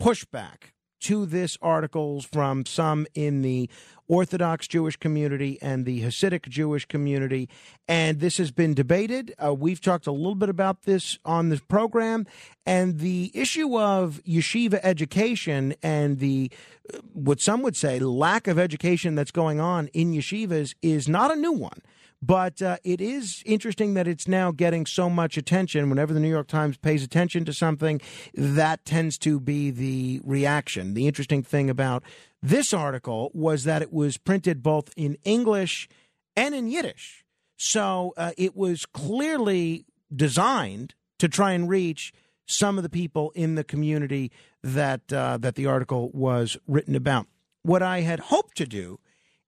[0.00, 3.68] pushback to this articles from some in the
[4.08, 7.48] Orthodox Jewish community and the Hasidic Jewish community.
[7.86, 9.34] And this has been debated.
[9.42, 12.26] Uh, we've talked a little bit about this on this program.
[12.64, 16.50] And the issue of yeshiva education and the,
[16.92, 21.30] uh, what some would say, lack of education that's going on in yeshivas is not
[21.30, 21.80] a new one.
[22.20, 25.88] But uh, it is interesting that it's now getting so much attention.
[25.88, 28.00] Whenever the New York Times pays attention to something,
[28.34, 30.94] that tends to be the reaction.
[30.94, 32.02] The interesting thing about
[32.42, 35.88] this article was that it was printed both in English
[36.36, 37.24] and in Yiddish.
[37.56, 42.12] So uh, it was clearly designed to try and reach
[42.46, 47.26] some of the people in the community that uh, that the article was written about.
[47.62, 48.98] What I had hoped to do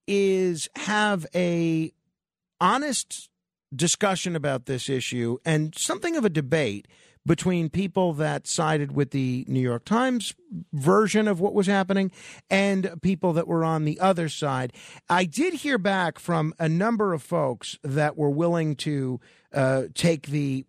[0.06, 1.92] is have a
[2.60, 3.28] honest
[3.74, 6.88] discussion about this issue and something of a debate
[7.26, 10.34] between people that sided with the New York Times
[10.72, 12.10] version of what was happening
[12.48, 14.72] and people that were on the other side.
[15.08, 19.20] I did hear back from a number of folks that were willing to
[19.52, 20.64] uh, take the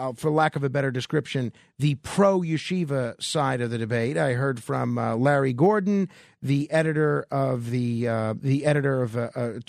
[0.00, 4.16] uh, for lack of a better description, the pro yeshiva side of the debate.
[4.16, 6.08] I heard from uh, Larry Gordon,
[6.42, 9.60] the editor of the uh, the editor of a,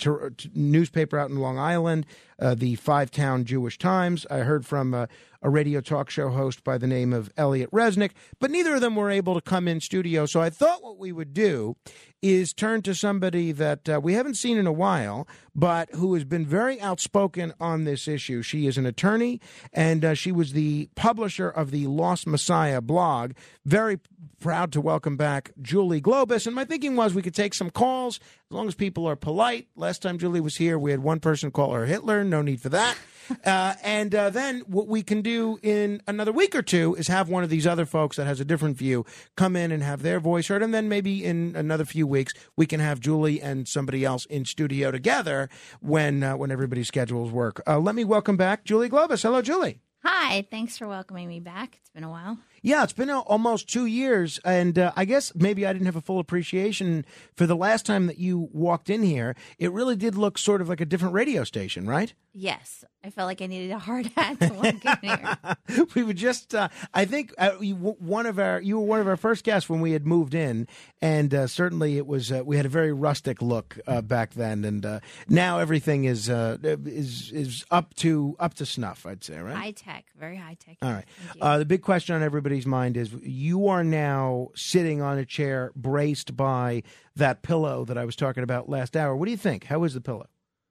[0.54, 2.06] newspaper out in Long Island,
[2.38, 4.26] uh, the Five Town Jewish Times.
[4.30, 5.06] I heard from uh,
[5.42, 8.96] a radio talk show host by the name of Elliot Resnick, but neither of them
[8.96, 10.24] were able to come in studio.
[10.24, 11.76] So I thought what we would do
[12.22, 16.24] is turn to somebody that uh, we haven't seen in a while, but who has
[16.24, 18.42] been very outspoken on this issue.
[18.42, 19.40] She is an attorney,
[19.72, 23.32] and uh, she was the publisher of the Lost Messiah blog.
[23.66, 23.98] Very
[24.40, 26.46] proud to welcome back Julie Globus.
[26.46, 29.68] And my thinking was we could take some calls as long as people are polite.
[29.76, 32.22] Last time Julie was here, we had one person call her Hitler.
[32.24, 32.96] No need for that.
[33.44, 37.28] Uh, and uh, then what we can do in another week or two is have
[37.28, 39.04] one of these other folks that has a different view
[39.36, 40.62] come in and have their voice heard.
[40.62, 44.44] And then maybe in another few weeks we can have Julie and somebody else in
[44.44, 45.48] studio together
[45.80, 47.62] when uh, when everybody's schedules work.
[47.66, 49.22] Uh, let me welcome back Julie Globus.
[49.22, 49.80] Hello, Julie.
[50.04, 51.78] Hi, thanks for welcoming me back.
[51.80, 52.38] It's been a while.
[52.64, 56.00] Yeah, it's been almost two years, and uh, I guess maybe I didn't have a
[56.00, 57.04] full appreciation
[57.34, 59.34] for the last time that you walked in here.
[59.58, 62.14] It really did look sort of like a different radio station, right?
[62.34, 65.86] Yes, I felt like I needed a hard hat to walk in here.
[65.94, 69.08] we were just, uh, I think, uh, you, one of our, you were one of
[69.08, 70.66] our first guests when we had moved in,
[71.02, 74.64] and uh, certainly it was, uh, we had a very rustic look uh, back then,
[74.64, 79.04] and uh, now everything is uh, is is up to up to snuff.
[79.04, 79.56] I'd say, right?
[79.56, 80.78] High tech, very high tech.
[80.80, 81.04] All right.
[81.40, 82.22] Uh, the big question on
[82.52, 86.82] everybody's mind is you are now sitting on a chair braced by
[87.16, 89.16] that pillow that I was talking about last hour.
[89.16, 89.64] What do you think?
[89.64, 90.26] How is the pillow?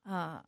[0.07, 0.39] Uh,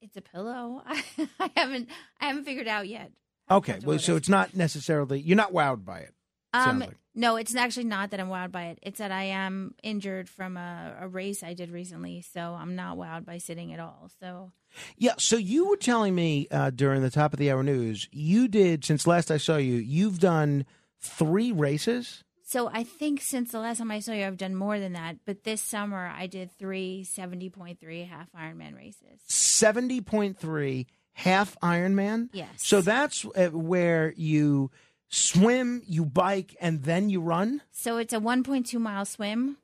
[0.00, 0.82] it's a pillow.
[0.86, 1.88] I haven't,
[2.20, 3.10] I haven't figured out yet.
[3.50, 3.80] Okay.
[3.84, 6.14] Well, so it's not necessarily, you're not wowed by it.
[6.52, 6.90] Um, like.
[7.16, 8.78] no, it's actually not that I'm wowed by it.
[8.82, 12.96] It's that I am injured from a, a race I did recently, so I'm not
[12.96, 14.08] wowed by sitting at all.
[14.20, 14.52] So
[14.96, 15.14] Yeah.
[15.18, 18.84] So you were telling me uh, during the top of the hour news, you did,
[18.84, 20.66] since last I saw you, you've done
[21.00, 22.24] three races.
[22.46, 25.16] So I think since the last time I saw you, I've done more than that.
[25.24, 29.20] But this summer, I did three 70.3 half Ironman races.
[29.28, 32.28] 70.3 half Ironman.
[32.32, 32.48] Yes.
[32.58, 34.70] So that's uh, where you
[35.08, 37.62] swim, you bike, and then you run.
[37.72, 39.56] So it's a 1.2 mile swim,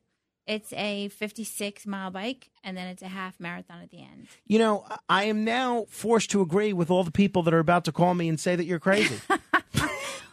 [0.51, 4.27] it's a 56 mile bike, and then it's a half marathon at the end.
[4.47, 7.85] You know, I am now forced to agree with all the people that are about
[7.85, 9.21] to call me and say that you're crazy.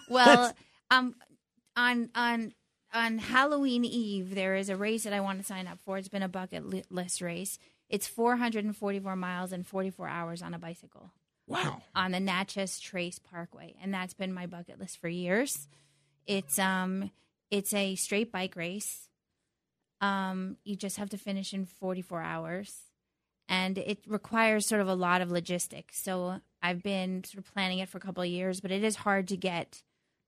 [0.10, 0.54] Well,
[0.90, 1.16] um,
[1.76, 2.54] on on
[2.94, 5.98] on Halloween Eve, there is a race that I want to sign up for.
[5.98, 7.60] It's been a bucket list race.
[7.90, 11.12] It's 444 miles and 44 hours on a bicycle.
[11.46, 11.82] Wow.
[11.94, 15.68] On the Natchez Trace Parkway, and that's been my bucket list for years.
[16.26, 17.12] It's um
[17.52, 19.07] it's a straight bike race.
[20.02, 22.82] Um you just have to finish in 44 hours
[23.50, 26.00] and it requires sort of a lot of logistics.
[26.02, 28.98] So I've been sort of planning it for a couple of years, but it is
[28.98, 29.84] hard to get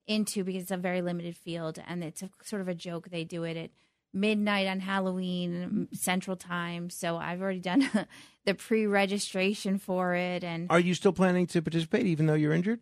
[0.07, 3.09] into because it's a very limited field and it's a, sort of a joke.
[3.09, 3.71] They do it at
[4.13, 6.89] midnight on Halloween Central Time.
[6.89, 7.89] So I've already done
[8.45, 12.79] the pre-registration for it, and Are you still planning to participate even though you're injured?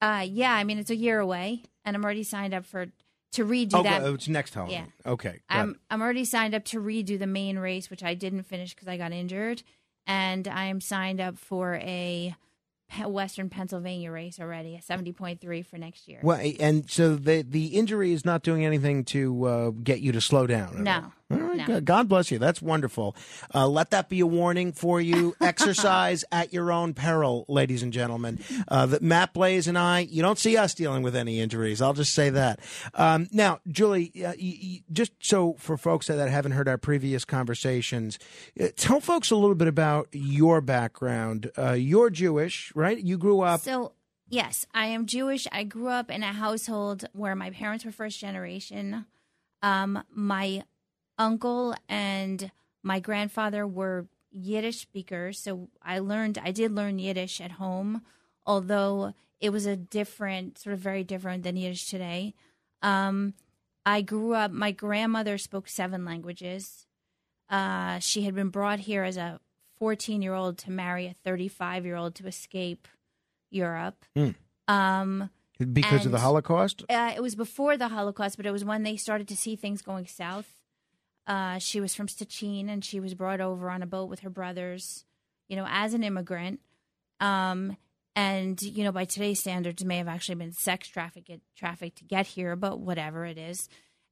[0.00, 2.86] uh, yeah, I mean it's a year away, and I'm already signed up for
[3.34, 4.02] to redo oh, that.
[4.02, 4.92] go- it's next Halloween.
[5.06, 5.40] Okay.
[5.48, 5.76] got I'm it.
[5.90, 8.96] I'm already signed up to redo the main race, which I didn't finish because I
[8.96, 9.62] got injured,
[10.06, 12.36] and I am signed up for a
[13.04, 16.20] Western Pennsylvania race already, a seventy point three for next year.
[16.22, 20.20] Well, and so the the injury is not doing anything to uh, get you to
[20.20, 20.84] slow down.
[20.84, 21.80] No, All right, no.
[21.80, 22.38] God bless you.
[22.38, 23.16] That's wonderful.
[23.54, 25.34] Uh, let that be a warning for you.
[25.40, 28.38] Exercise at your own peril, ladies and gentlemen.
[28.68, 31.80] Uh, that Matt Blaze and I, you don't see us dealing with any injuries.
[31.80, 32.60] I'll just say that.
[32.92, 37.24] Um, now, Julie, uh, y- y- just so for folks that haven't heard our previous
[37.24, 38.18] conversations,
[38.60, 41.50] uh, tell folks a little bit about your background.
[41.56, 42.98] Uh, you're Jewish, right?
[42.98, 43.60] You grew up.
[43.62, 43.92] So,
[44.28, 45.46] yes, I am Jewish.
[45.50, 49.06] I grew up in a household where my parents were first generation.
[49.62, 50.64] Um, my
[51.18, 52.50] uncle and
[52.82, 58.02] my grandfather were Yiddish speakers, so I learned I did learn Yiddish at home,
[58.44, 62.34] although it was a different, sort of very different than Yiddish today.
[62.82, 63.34] Um,
[63.86, 64.50] I grew up.
[64.50, 66.86] My grandmother spoke seven languages.
[67.48, 69.38] Uh, she had been brought here as a
[69.78, 72.88] 14 year old to marry a 35 year old to escape
[73.50, 74.04] Europe.
[74.16, 74.30] Hmm.
[74.66, 76.84] Um, Because of the Holocaust?
[76.88, 79.82] Uh, it was before the Holocaust, but it was when they started to see things
[79.82, 80.63] going south.
[81.26, 84.30] Uh, she was from Stettin, and she was brought over on a boat with her
[84.30, 85.04] brothers,
[85.48, 86.60] you know, as an immigrant.
[87.20, 87.76] Um,
[88.16, 92.26] and you know by today's standards may have actually been sex trafficked trafficked to get
[92.26, 93.68] here, but whatever it is.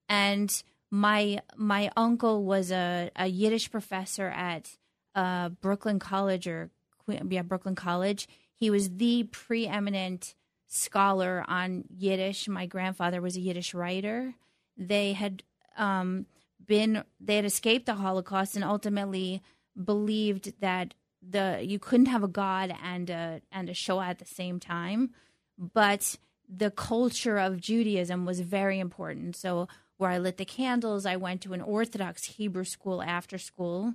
[0.08, 4.70] And my my uncle was a, a Yiddish professor at
[5.14, 6.70] uh, Brooklyn College or
[7.06, 8.28] yeah Brooklyn College.
[8.54, 10.34] He was the preeminent
[10.68, 12.48] scholar on Yiddish.
[12.48, 14.34] My grandfather was a Yiddish writer.
[14.76, 15.42] They had
[15.76, 16.26] um,
[16.66, 19.42] been they had escaped the Holocaust and ultimately
[19.82, 20.94] believed that
[21.26, 25.10] the you couldn't have a god and a and a Shoah at the same time,
[25.58, 26.16] but
[26.48, 29.36] the culture of Judaism was very important.
[29.36, 33.94] So where I lit the candles, I went to an Orthodox Hebrew school after school.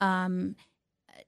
[0.00, 0.54] Um,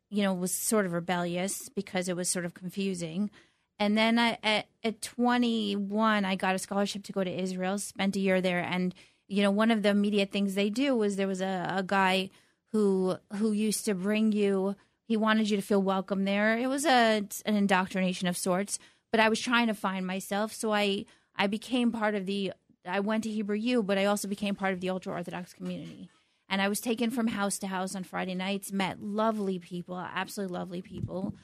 [0.08, 3.30] you know, was sort of rebellious because it was sort of confusing.
[3.78, 8.14] And then I, at, at 21, I got a scholarship to go to Israel, spent
[8.14, 8.60] a year there.
[8.60, 8.94] And,
[9.30, 12.30] you know, one of the immediate things they do was there was a, a guy
[12.72, 14.74] who who used to bring you,
[15.04, 16.58] he wanted you to feel welcome there.
[16.58, 18.78] It was a, an indoctrination of sorts,
[19.10, 20.52] but I was trying to find myself.
[20.52, 21.04] So I,
[21.36, 22.52] I became part of the,
[22.84, 26.10] I went to Hebrew U, but I also became part of the ultra Orthodox community.
[26.48, 30.58] And I was taken from house to house on Friday nights, met lovely people, absolutely
[30.58, 31.34] lovely people,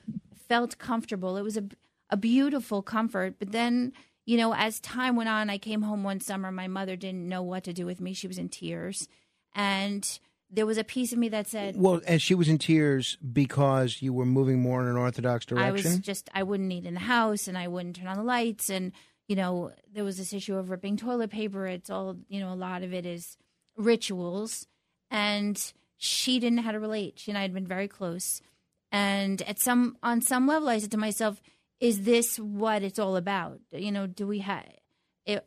[0.48, 1.36] felt comfortable.
[1.36, 1.64] It was a,
[2.10, 3.36] a beautiful comfort.
[3.38, 3.92] But then,
[4.26, 6.50] you know, as time went on, I came home one summer.
[6.50, 8.12] My mother didn't know what to do with me.
[8.12, 9.08] She was in tears.
[9.54, 10.18] And
[10.50, 14.02] there was a piece of me that said, Well, and she was in tears because
[14.02, 15.68] you were moving more in an orthodox direction.
[15.68, 18.24] I was just, I wouldn't eat in the house and I wouldn't turn on the
[18.24, 18.68] lights.
[18.68, 18.92] And,
[19.28, 21.66] you know, there was this issue of ripping toilet paper.
[21.68, 23.36] It's all, you know, a lot of it is
[23.76, 24.66] rituals.
[25.08, 27.20] And she didn't know how to relate.
[27.20, 28.42] She and I had been very close.
[28.90, 31.40] And at some, on some level, I said to myself,
[31.80, 33.60] is this what it's all about?
[33.72, 34.64] You know, do we have
[35.24, 35.46] it,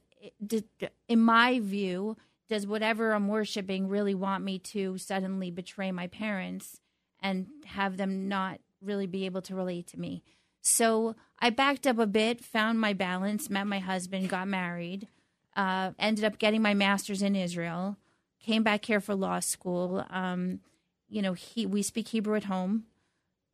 [0.51, 2.17] it, in my view,
[2.49, 6.79] does whatever I'm worshiping really want me to suddenly betray my parents
[7.21, 10.23] and have them not really be able to relate to me?
[10.61, 15.07] So I backed up a bit, found my balance, met my husband, got married,
[15.55, 17.97] uh, ended up getting my master's in Israel,
[18.39, 20.05] came back here for law school.
[20.09, 20.59] Um,
[21.07, 22.85] you know, he we speak Hebrew at home.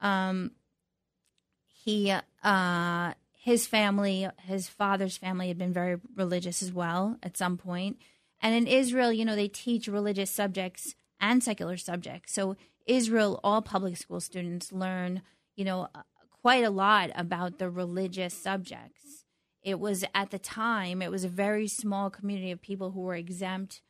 [0.01, 0.51] Um,
[1.67, 2.21] he uh,
[3.45, 7.97] his family, his father's family had been very religious as well at some point.
[8.41, 12.33] And in Israel, you know, they teach religious subjects and secular subjects.
[12.33, 15.21] So Israel, all public school students learn,
[15.55, 16.01] you know, uh,
[16.41, 19.25] quite a lot about the religious subjects.
[19.63, 23.15] It was at the time, it was a very small community of people who were
[23.15, 23.81] exempt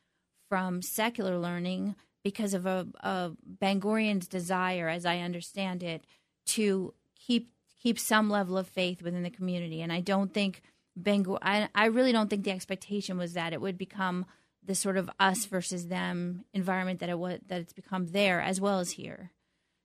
[0.48, 6.04] from secular learning because of a, a Ben Gurion's desire, as I understand it,
[6.46, 7.52] to keep
[7.82, 9.82] keep some level of faith within the community.
[9.82, 10.62] And I don't think
[10.96, 14.26] Bengal, I, I really don't think the expectation was that it would become
[14.64, 18.60] the sort of us versus them environment that it was that it's become there as
[18.60, 19.30] well as here.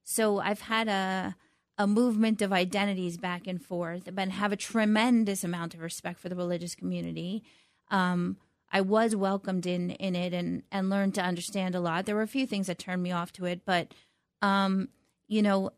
[0.04, 1.36] So I've had a
[1.78, 6.30] a movement of identities back and forth, but have a tremendous amount of respect for
[6.30, 7.44] the religious community.
[7.90, 8.38] Um,
[8.72, 12.06] I was welcomed in in it and and learned to understand a lot.
[12.06, 13.94] There were a few things that turned me off to it, but
[14.42, 14.90] um,
[15.28, 15.72] you know,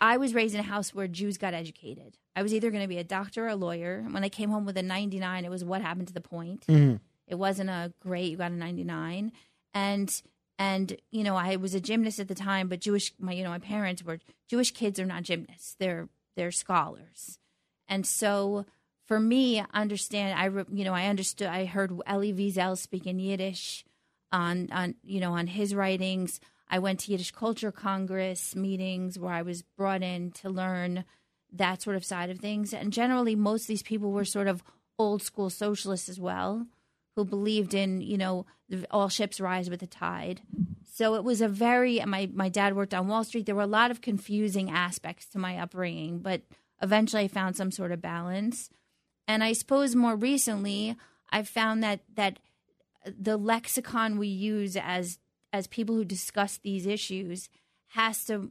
[0.00, 2.18] I was raised in a house where Jews got educated.
[2.34, 4.04] I was either going to be a doctor or a lawyer.
[4.10, 6.66] When I came home with a 99, it was what happened to the point.
[6.66, 6.96] Mm-hmm.
[7.26, 9.32] It wasn't a great, you got a 99.
[9.74, 10.22] And,
[10.58, 13.50] and, you know, I was a gymnast at the time, but Jewish, my, you know,
[13.50, 14.18] my parents were
[14.48, 15.76] Jewish kids are not gymnasts.
[15.78, 17.38] They're, they're scholars.
[17.88, 18.66] And so
[19.06, 23.84] for me, understand, I, you know, I understood, I heard Elie Wiesel speak in Yiddish
[24.32, 26.40] on, on, you know, on his writings.
[26.70, 31.04] I went to Yiddish Culture Congress meetings where I was brought in to learn
[31.52, 32.74] that sort of side of things.
[32.74, 34.62] And generally, most of these people were sort of
[34.98, 36.66] old school socialists as well,
[37.16, 38.44] who believed in, you know,
[38.90, 40.42] all ships rise with the tide.
[40.92, 43.46] So it was a very, my, my dad worked on Wall Street.
[43.46, 46.42] There were a lot of confusing aspects to my upbringing, but
[46.82, 48.68] eventually I found some sort of balance.
[49.26, 50.96] And I suppose more recently,
[51.30, 52.40] I've found that, that
[53.06, 55.18] the lexicon we use as
[55.52, 57.48] as people who discuss these issues
[57.88, 58.50] has to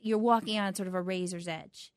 [0.00, 1.92] you're walking on sort of a razor's edge.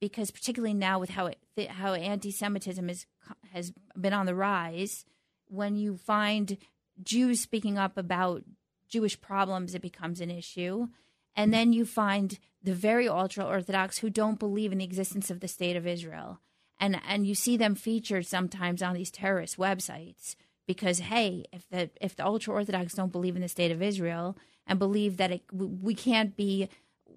[0.00, 1.38] Because particularly now with how it,
[1.70, 3.06] how anti-Semitism is
[3.52, 5.04] has been on the rise,
[5.46, 6.58] when you find
[7.02, 8.42] Jews speaking up about
[8.88, 10.88] Jewish problems, it becomes an issue,
[11.36, 15.40] and then you find the very ultra orthodox who don't believe in the existence of
[15.40, 16.40] the state of Israel,
[16.80, 20.34] and and you see them featured sometimes on these terrorist websites
[20.66, 24.36] because hey, if the if the ultra orthodox don't believe in the state of Israel
[24.66, 26.68] and believe that it, we can't be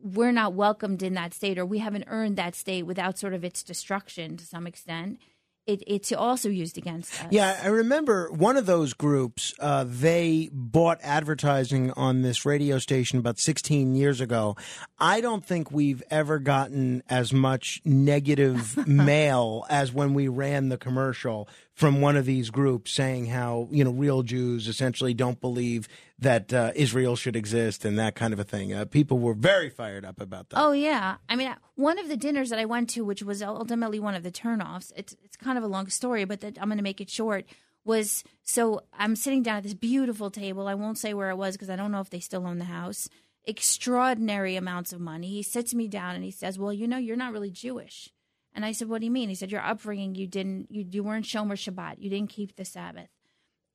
[0.01, 3.43] we're not welcomed in that state or we haven't earned that state without sort of
[3.43, 5.19] its destruction to some extent
[5.65, 7.27] it, it's also used against us.
[7.31, 9.53] Yeah, I remember one of those groups.
[9.59, 14.55] Uh, they bought advertising on this radio station about 16 years ago.
[14.99, 20.77] I don't think we've ever gotten as much negative mail as when we ran the
[20.77, 25.87] commercial from one of these groups saying how you know real Jews essentially don't believe
[26.17, 28.73] that uh, Israel should exist and that kind of a thing.
[28.73, 30.59] Uh, people were very fired up about that.
[30.59, 33.99] Oh yeah, I mean, one of the dinners that I went to, which was ultimately
[33.99, 34.91] one of the turnoffs.
[34.95, 37.45] It's it's kind of a long story, but I'm going to make it short.
[37.83, 40.67] Was so I'm sitting down at this beautiful table.
[40.67, 42.65] I won't say where it was because I don't know if they still own the
[42.65, 43.09] house.
[43.43, 45.27] Extraordinary amounts of money.
[45.27, 48.09] He sits me down and he says, "Well, you know, you're not really Jewish."
[48.55, 51.03] And I said, "What do you mean?" He said, "Your upbringing, you didn't, you, you
[51.03, 51.95] weren't Shomer Shabbat.
[51.99, 53.09] You didn't keep the Sabbath."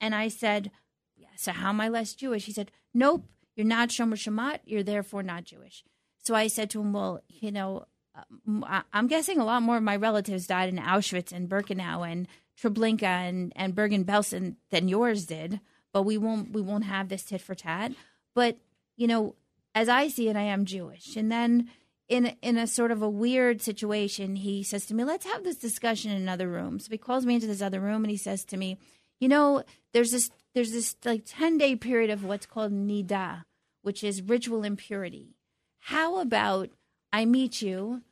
[0.00, 0.70] And I said,
[1.16, 4.60] yeah, "So how am I less Jewish?" He said, "Nope, you're not Shomer Shabbat.
[4.64, 5.84] You're therefore not Jewish."
[6.22, 7.84] So I said to him, "Well, you know,
[8.16, 12.26] um, I'm guessing a lot more of my relatives died in Auschwitz and Birkenau and
[12.58, 15.60] Treblinka and and Bergen-Belsen than yours did,
[15.92, 17.92] but we won't we won't have this tit for tat.
[18.34, 18.56] But
[18.96, 19.36] you know,
[19.74, 21.68] as I see it, I am Jewish, and then."
[22.10, 25.56] In in a sort of a weird situation, he says to me, "Let's have this
[25.56, 28.44] discussion in another room." So he calls me into this other room and he says
[28.46, 28.78] to me,
[29.20, 33.44] "You know, there's this there's this like ten day period of what's called nida,
[33.82, 35.36] which is ritual impurity.
[35.78, 36.70] How about
[37.12, 38.02] I meet you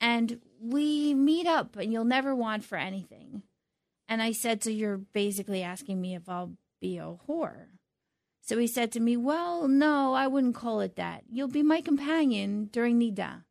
[0.00, 3.42] and we meet up, and you'll never want for anything?"
[4.08, 7.66] And I said, "So you're basically asking me if I'll be a whore?"
[8.40, 11.24] So he said to me, Well, no, I wouldn't call it that.
[11.30, 13.44] You'll be my companion during Nida.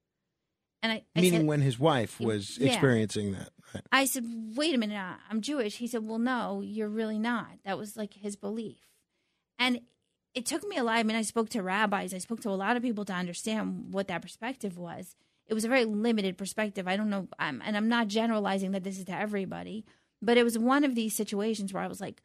[0.83, 2.67] And I, I Meaning said, when his wife was Yeah.
[2.67, 3.49] experiencing that.
[3.73, 3.83] Right.
[3.91, 4.23] I said,
[4.55, 5.77] wait a minute, I- I'm Jewish.
[5.77, 7.47] He said, well, no, you're really not.
[7.65, 8.77] That was like his belief.
[9.59, 9.81] And
[10.33, 10.97] it took me a lot.
[10.97, 13.91] I mean, I spoke to rabbis, I spoke to a lot of people to understand
[13.91, 15.15] what that perspective was.
[15.47, 16.87] It was a very limited perspective.
[16.87, 19.83] I don't know, I'm, and I'm not generalizing that this is to everybody,
[20.21, 22.21] but it was one of these situations where I was like,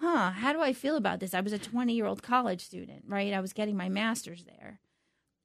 [0.00, 1.34] huh, how do I feel about this?
[1.34, 3.32] I was a 20 year old college student, right?
[3.32, 4.78] I was getting my master's there.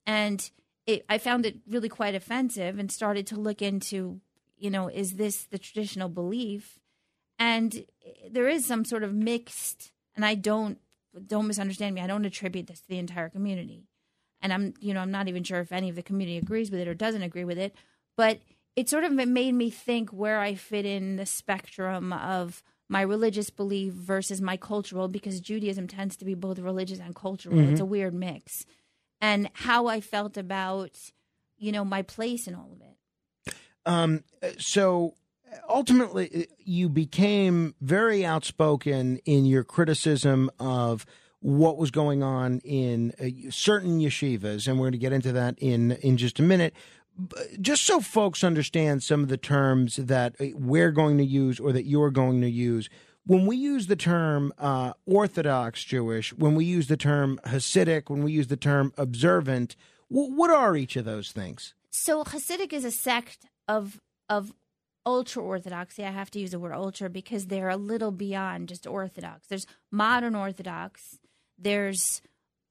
[0.05, 0.47] And
[0.85, 4.19] it, I found it really quite offensive and started to look into,
[4.57, 6.79] you know, is this the traditional belief?
[7.39, 7.85] And
[8.29, 10.77] there is some sort of mixed, and I don't,
[11.27, 12.01] don't misunderstand me.
[12.01, 13.87] I don't attribute this to the entire community.
[14.41, 16.81] And I'm, you know, I'm not even sure if any of the community agrees with
[16.81, 17.75] it or doesn't agree with it.
[18.17, 18.39] But
[18.75, 23.49] it sort of made me think where I fit in the spectrum of my religious
[23.49, 27.57] belief versus my cultural, because Judaism tends to be both religious and cultural.
[27.57, 27.81] It's mm-hmm.
[27.81, 28.65] a weird mix.
[29.23, 30.91] And how I felt about,
[31.57, 33.55] you know, my place in all of it.
[33.85, 34.23] Um,
[34.59, 35.15] so
[35.69, 41.05] ultimately, you became very outspoken in your criticism of
[41.39, 45.55] what was going on in uh, certain yeshivas, and we're going to get into that
[45.59, 46.73] in in just a minute.
[47.61, 51.71] Just so folks understand some of the terms that uh, we're going to use or
[51.71, 52.89] that you're going to use.
[53.25, 58.23] When we use the term uh, Orthodox Jewish, when we use the term Hasidic, when
[58.23, 59.75] we use the term observant,
[60.11, 61.73] w- what are each of those things?
[61.89, 64.51] So Hasidic is a sect of of
[65.05, 66.03] ultra orthodoxy.
[66.03, 69.47] I have to use the word ultra because they're a little beyond just orthodox.
[69.47, 71.19] There's modern orthodox.
[71.57, 72.21] There's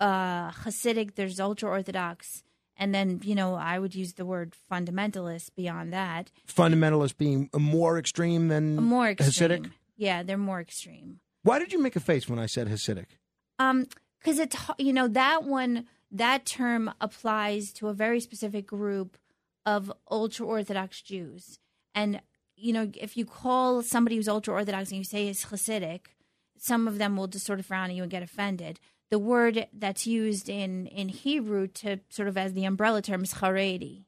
[0.00, 1.14] uh, Hasidic.
[1.14, 2.42] There's ultra orthodox,
[2.76, 6.30] and then you know I would use the word fundamentalist beyond that.
[6.46, 9.30] Fundamentalist being more extreme than More extreme.
[9.64, 9.70] Hasidic?
[10.02, 11.20] Yeah, they're more extreme.
[11.44, 13.06] Why did you make a face when I said Hasidic?
[13.60, 13.86] Um,
[14.18, 19.16] because it's you know that one that term applies to a very specific group
[19.64, 21.60] of ultra orthodox Jews,
[21.94, 22.20] and
[22.56, 26.06] you know if you call somebody who's ultra orthodox and you say is Hasidic,
[26.58, 28.80] some of them will just sort of frown at you and get offended.
[29.10, 33.34] The word that's used in in Hebrew to sort of as the umbrella term is
[33.34, 34.06] Haredi,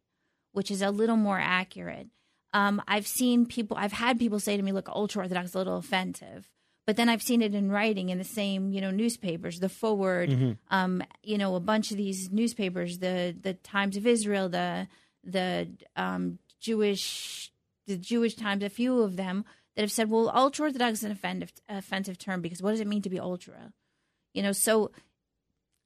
[0.51, 2.09] which is a little more accurate.
[2.55, 5.59] Um, I've seen people, I've had people say to me, "Look, ultra orthodox is a
[5.59, 6.49] little offensive,"
[6.87, 10.31] but then I've seen it in writing in the same, you know, newspapers, the Forward,
[10.31, 10.59] Mhm.
[10.71, 14.89] um, you know, a bunch of these newspapers, the the Times of Israel, the
[15.25, 17.51] the um, Jewish,
[17.87, 19.45] the Jewish Times, a few of them
[19.75, 22.87] that have said, "Well, ultra orthodox is an offensive offensive term because what does it
[22.87, 23.73] mean to be ultra?"
[24.33, 24.93] You know, so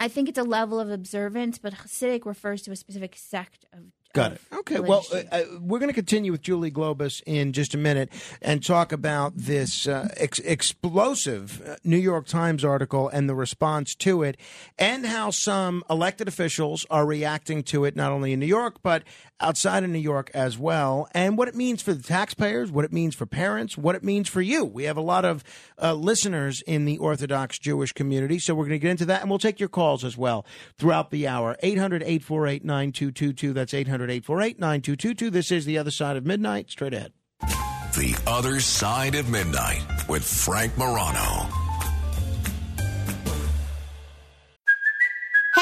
[0.01, 3.93] I think it's a level of observance, but Hasidic refers to a specific sect of.
[4.15, 4.41] Got it.
[4.53, 4.81] Okay.
[4.81, 8.11] Well, uh, uh, we're going to continue with Julie Globus in just a minute
[8.41, 13.95] and talk about this uh, ex- explosive uh, New York Times article and the response
[13.97, 14.39] to it,
[14.79, 19.03] and how some elected officials are reacting to it, not only in New York, but
[19.41, 22.93] outside of New York as well, and what it means for the taxpayers, what it
[22.93, 24.65] means for parents, what it means for you.
[24.65, 25.45] We have a lot of
[25.81, 29.31] uh, listeners in the Orthodox Jewish community, so we're going to get into that, and
[29.31, 30.45] we'll take your calls as well
[30.77, 31.57] throughout the hour.
[31.63, 33.53] 800 848 9222.
[33.53, 35.31] That's 800 848 9222.
[35.31, 36.71] This is The Other Side of Midnight.
[36.71, 37.13] Straight ahead.
[37.41, 41.49] The Other Side of Midnight with Frank Morano.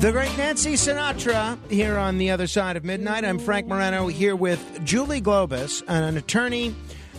[0.00, 3.22] The great Nancy Sinatra here on the other side of midnight.
[3.22, 6.74] I'm Frank Morano here with Julie Globus, an attorney,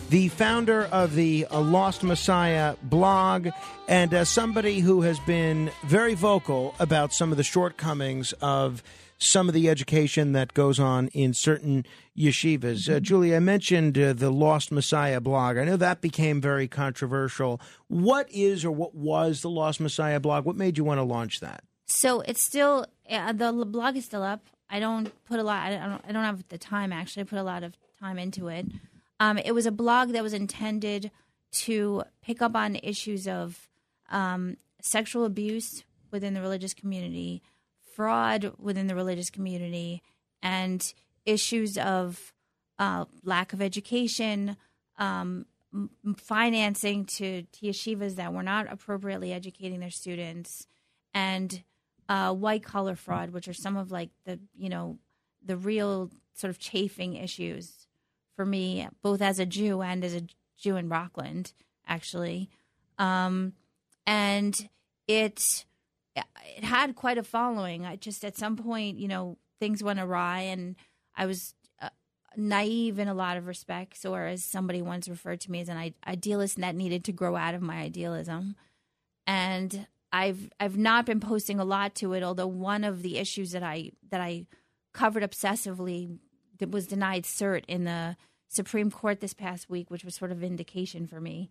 [0.09, 3.49] the founder of the uh, Lost Messiah blog,
[3.87, 8.81] and uh, somebody who has been very vocal about some of the shortcomings of
[9.19, 11.85] some of the education that goes on in certain
[12.17, 12.91] yeshivas.
[12.91, 15.55] Uh, Julie, I mentioned uh, the Lost Messiah blog.
[15.55, 17.61] I know that became very controversial.
[17.89, 20.45] What is or what was the Lost Messiah blog?
[20.45, 21.63] What made you want to launch that?
[21.91, 24.45] So it's still uh, the blog is still up.
[24.69, 25.67] I don't put a lot.
[25.67, 26.01] I don't.
[26.07, 27.21] I don't have the time actually.
[27.21, 28.65] I put a lot of time into it.
[29.19, 31.11] Um, it was a blog that was intended
[31.51, 33.67] to pick up on issues of
[34.09, 37.41] um, sexual abuse within the religious community,
[37.95, 40.01] fraud within the religious community,
[40.41, 40.93] and
[41.25, 42.33] issues of
[42.79, 44.55] uh, lack of education,
[44.97, 45.45] um,
[46.15, 50.67] financing to, to yeshivas that were not appropriately educating their students,
[51.13, 51.63] and
[52.11, 54.97] uh, white collar fraud, which are some of like the you know
[55.41, 57.87] the real sort of chafing issues
[58.35, 60.23] for me, both as a Jew and as a
[60.57, 61.53] Jew in Rockland,
[61.87, 62.49] actually.
[62.97, 63.53] Um,
[64.05, 64.67] and
[65.07, 65.65] it
[66.13, 67.85] it had quite a following.
[67.85, 70.75] I just at some point, you know, things went awry, and
[71.15, 71.89] I was uh,
[72.35, 75.93] naive in a lot of respects, or as somebody once referred to me as an
[76.05, 78.57] idealist that needed to grow out of my idealism.
[79.25, 83.51] And I've I've not been posting a lot to it, although one of the issues
[83.51, 84.45] that I that I
[84.93, 86.17] covered obsessively
[86.59, 88.17] that was denied cert in the
[88.49, 91.49] Supreme Court this past week, which was sort of vindication for me.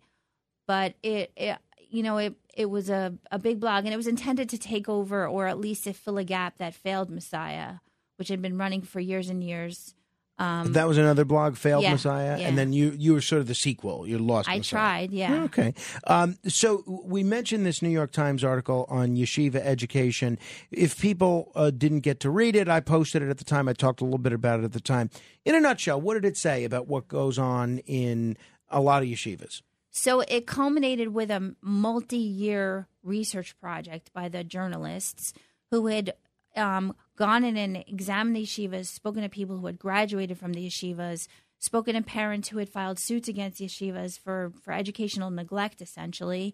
[0.67, 1.57] But it, it
[1.89, 4.87] you know, it it was a, a big blog and it was intended to take
[4.87, 7.75] over or at least to fill a gap that failed Messiah,
[8.17, 9.95] which had been running for years and years.
[10.41, 12.47] Um, that was another blog, failed yeah, Messiah, yeah.
[12.47, 14.07] and then you you were sort of the sequel.
[14.07, 14.49] You lost.
[14.49, 14.79] I Messiah.
[14.79, 15.43] tried, yeah.
[15.43, 15.75] Okay.
[16.07, 20.39] Um, so we mentioned this New York Times article on yeshiva education.
[20.71, 23.67] If people uh, didn't get to read it, I posted it at the time.
[23.67, 25.11] I talked a little bit about it at the time.
[25.45, 28.35] In a nutshell, what did it say about what goes on in
[28.67, 29.61] a lot of yeshivas?
[29.91, 35.33] So it culminated with a multi year research project by the journalists
[35.69, 36.13] who had
[36.55, 40.67] um, gone in and examined the yeshivas, spoken to people who had graduated from the
[40.67, 41.27] yeshivas,
[41.59, 46.53] spoken to parents who had filed suits against yeshivas for, for educational neglect, essentially.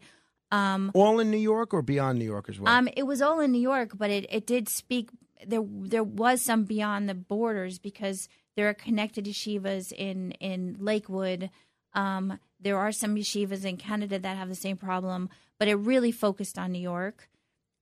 [0.51, 2.73] Um, All in New York or beyond New York as well?
[2.73, 5.09] um, it was all in New York, but it, it did speak.
[5.45, 11.49] There there was some beyond the borders because there are connected yeshivas in in Lakewood.
[11.93, 15.29] Um, there are some yeshivas in Canada that have the same problem,
[15.59, 17.29] but it really focused on New York,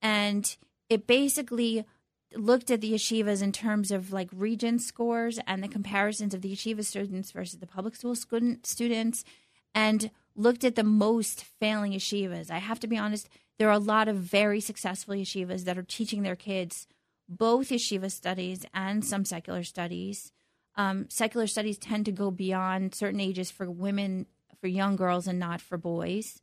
[0.02, 0.58] and
[0.90, 1.86] it basically
[2.34, 6.54] looked at the yeshivas in terms of like Regents scores and the comparisons of the
[6.54, 9.24] yeshiva students versus the public school student, students
[9.74, 12.52] and looked at the most failing yeshivas.
[12.52, 15.84] I have to be honest, there are a lot of very successful yeshivas that are
[15.84, 16.88] teaching their kids
[17.28, 20.32] both yeshiva studies and some secular studies.
[20.76, 24.28] Um, secular studies tend to go beyond certain ages for women,
[24.60, 26.42] for young girls, and not for boys.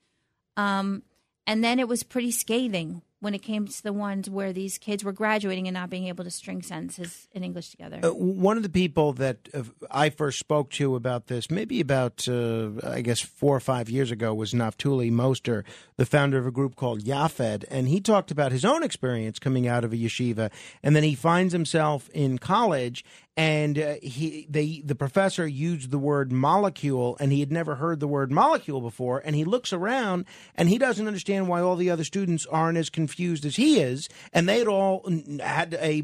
[0.57, 1.03] Um,
[1.47, 5.05] and then it was pretty scathing when it came to the ones where these kids
[5.05, 8.01] were graduating and not being able to string sentences in English together.
[8.03, 9.63] Uh, one of the people that uh,
[9.93, 14.11] I first spoke to about this, maybe about, uh, I guess, four or five years
[14.11, 15.65] ago, was Naftuli Moster,
[15.97, 17.65] the founder of a group called Yaffed.
[17.71, 20.51] And he talked about his own experience coming out of a yeshiva.
[20.83, 23.05] And then he finds himself in college
[23.37, 27.99] and uh, he they the professor used the word molecule and he had never heard
[27.99, 31.91] the word molecule before and he looks around and he doesn't understand why all the
[31.91, 35.09] other students aren't as confused as he is and they had all
[35.41, 36.03] had a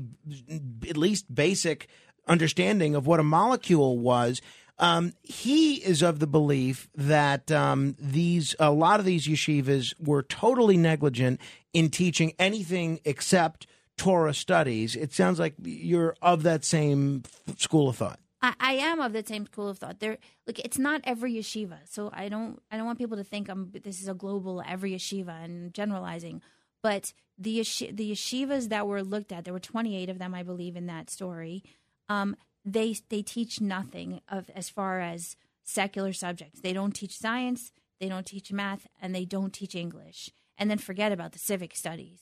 [0.88, 1.88] at least basic
[2.28, 4.40] understanding of what a molecule was.
[4.80, 10.22] Um, he is of the belief that um, these a lot of these yeshivas were
[10.22, 11.40] totally negligent
[11.72, 13.66] in teaching anything except
[13.98, 14.96] Torah studies.
[14.96, 17.24] It sounds like you're of that same
[17.56, 18.18] school of thought.
[18.40, 20.00] I, I am of the same school of thought.
[20.00, 23.48] There, look, it's not every yeshiva, so I don't, I don't want people to think
[23.48, 23.72] I'm.
[23.82, 26.40] This is a global every yeshiva and generalizing.
[26.82, 27.56] But the
[27.92, 31.10] the yeshivas that were looked at, there were 28 of them, I believe, in that
[31.10, 31.64] story.
[32.08, 36.60] Um, they they teach nothing of as far as secular subjects.
[36.60, 40.30] They don't teach science, they don't teach math, and they don't teach English.
[40.56, 42.18] And then forget about the civic studies.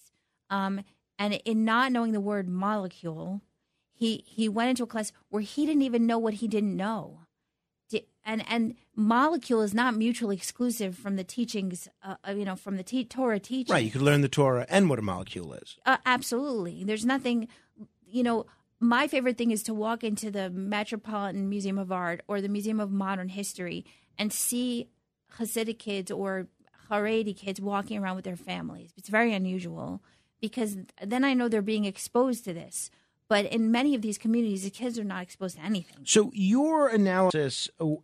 [0.51, 0.83] Um,
[1.19, 3.43] and in not knowing the word molecule,
[3.93, 7.21] he he went into a class where he didn't even know what he didn't know.
[8.29, 12.83] And and molecule is not mutually exclusive from the teachings, uh, you know, from the
[12.83, 13.73] te- Torah teaching.
[13.73, 15.77] Right, you could learn the Torah and what a molecule is.
[15.87, 17.47] Uh, absolutely, there's nothing,
[18.05, 18.47] you know.
[18.79, 22.79] My favorite thing is to walk into the Metropolitan Museum of Art or the Museum
[22.79, 23.87] of Modern History
[24.19, 24.89] and see
[25.39, 26.49] Hasidic kids or
[26.91, 28.93] Haredi kids walking around with their families.
[28.97, 30.03] It's very unusual
[30.41, 32.91] because then I know they're being exposed to this.
[33.29, 35.97] But in many of these communities, the kids are not exposed to anything.
[36.05, 37.97] So, your analysis uh,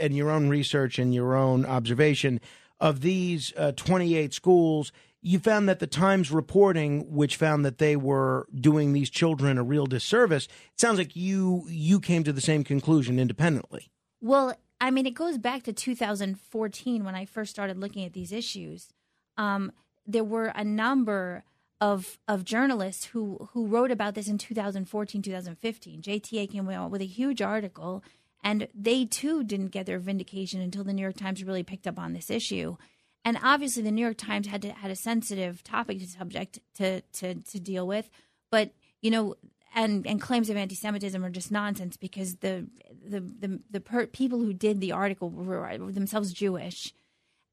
[0.00, 2.40] and your own research and your own observation
[2.80, 4.90] of these uh, 28 schools,
[5.20, 9.62] you found that the Times reporting, which found that they were doing these children a
[9.62, 13.90] real disservice, it sounds like you you came to the same conclusion independently.
[14.20, 18.32] Well, I mean, it goes back to 2014 when I first started looking at these
[18.32, 18.88] issues.
[19.36, 19.72] Um,
[20.06, 21.44] there were a number
[21.80, 27.00] of of journalists who who wrote about this in 2014 2015 JTA came out with
[27.00, 28.02] a huge article
[28.42, 31.98] and they too didn't get their vindication until the New York Times really picked up
[31.98, 32.76] on this issue.
[33.24, 37.00] And obviously the New York Times had to, had a sensitive topic to subject to
[37.00, 38.08] to to deal with.
[38.50, 38.72] But
[39.02, 39.34] you know
[39.74, 42.66] and and claims of anti-Semitism are just nonsense because the
[43.04, 46.94] the the, the per- people who did the article were themselves Jewish.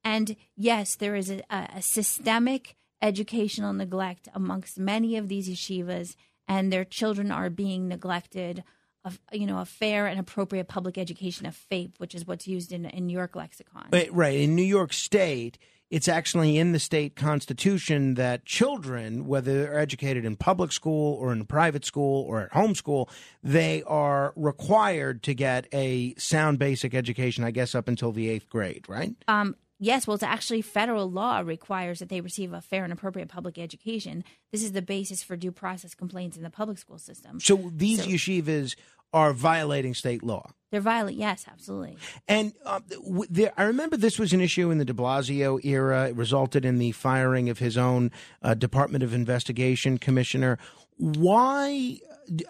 [0.03, 2.75] And yes there is a, a systemic
[3.05, 6.15] educational neglect amongst many of these yeshivas,
[6.47, 8.63] and their children are being neglected.
[9.05, 12.71] Of you know a fair and appropriate public education of FAPE, which is what's used
[12.71, 13.89] in in New York lexicon.
[13.91, 14.39] Right, right.
[14.39, 15.59] In New York State,
[15.91, 21.31] it's actually in the state constitution that children, whether they're educated in public school or
[21.31, 23.07] in private school or at home school,
[23.43, 28.49] they are required to get a sound basic education, I guess, up until the eighth
[28.49, 29.15] grade, right?
[29.27, 33.27] Um, Yes, well, it's actually federal law requires that they receive a fair and appropriate
[33.27, 34.23] public education.
[34.51, 37.39] This is the basis for due process complaints in the public school system.
[37.39, 38.75] So these so, yeshivas
[39.13, 40.51] are violating state law.
[40.71, 41.97] They're violent, yes, absolutely.
[42.27, 42.81] And uh,
[43.29, 46.09] there, I remember this was an issue in the De Blasio era.
[46.09, 48.11] It resulted in the firing of his own
[48.41, 50.57] uh, Department of Investigation commissioner.
[50.97, 51.99] Why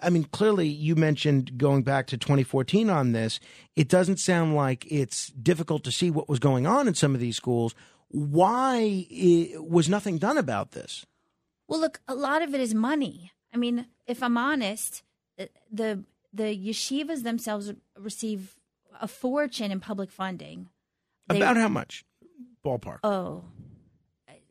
[0.02, 3.40] I mean, clearly, you mentioned going back to 2014 on this.
[3.74, 7.20] It doesn't sound like it's difficult to see what was going on in some of
[7.20, 7.74] these schools.
[8.08, 9.06] Why
[9.58, 11.04] was nothing done about this?
[11.68, 13.32] Well, look, a lot of it is money.
[13.52, 15.02] I mean, if I'm honest,
[15.70, 18.56] the the yeshivas themselves receive
[19.00, 20.68] a fortune in public funding.
[21.28, 22.04] They, about how much?
[22.64, 22.98] Ballpark.
[23.02, 23.44] Oh,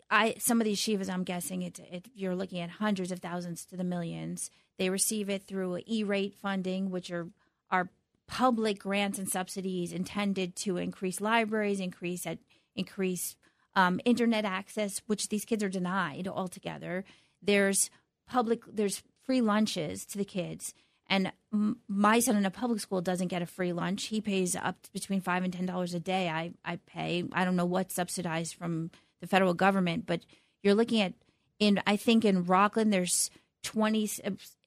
[0.10, 3.66] I some of these yeshivas, I'm guessing it, it, you're looking at hundreds of thousands
[3.66, 4.50] to the millions.
[4.78, 7.28] They receive it through E-rate funding, which are
[7.72, 7.90] are
[8.28, 12.40] public grants and subsidies intended to increase libraries, increase at,
[12.76, 13.36] increase
[13.76, 17.04] um, internet access, which these kids are denied altogether.
[17.42, 17.90] There's
[18.28, 20.74] public, there's free lunches to the kids,
[21.08, 24.06] and m- my son in a public school doesn't get a free lunch.
[24.06, 26.30] He pays up between five and ten dollars a day.
[26.30, 27.26] I I pay.
[27.32, 28.92] I don't know what's subsidized from
[29.22, 30.22] the federal government, but
[30.64, 31.14] you're looking at
[31.60, 33.30] in I think in Rockland there's
[33.66, 34.10] 20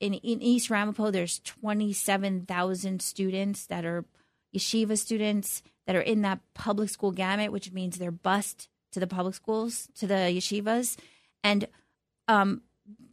[0.01, 4.05] in, in East Ramapo there's 27,000 students that are
[4.55, 9.07] yeshiva students that are in that public school gamut which means they're bused to the
[9.07, 10.97] public schools, to the yeshivas,
[11.43, 11.69] and
[12.27, 12.63] um,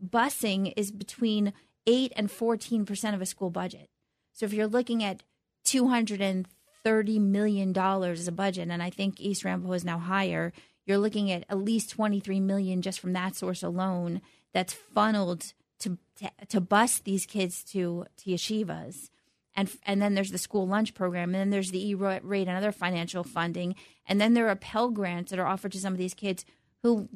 [0.06, 1.54] busing is between
[1.88, 3.90] eight and fourteen percent of a school budget.
[4.34, 5.24] So if you're looking at
[5.64, 6.48] two hundred and
[6.84, 10.54] thirty million dollars as a budget, and I think East Ramapo is now higher,
[10.86, 14.22] you're looking at at least twenty three million just from that source alone.
[14.54, 19.10] That's funneled to to, to bus these kids to to yeshivas.
[19.58, 22.74] And, and then there's the school lunch program, and then there's the E-rate and other
[22.74, 23.76] financial funding,
[24.06, 26.44] and then there are Pell grants that are offered to some of these kids
[26.84, 27.08] who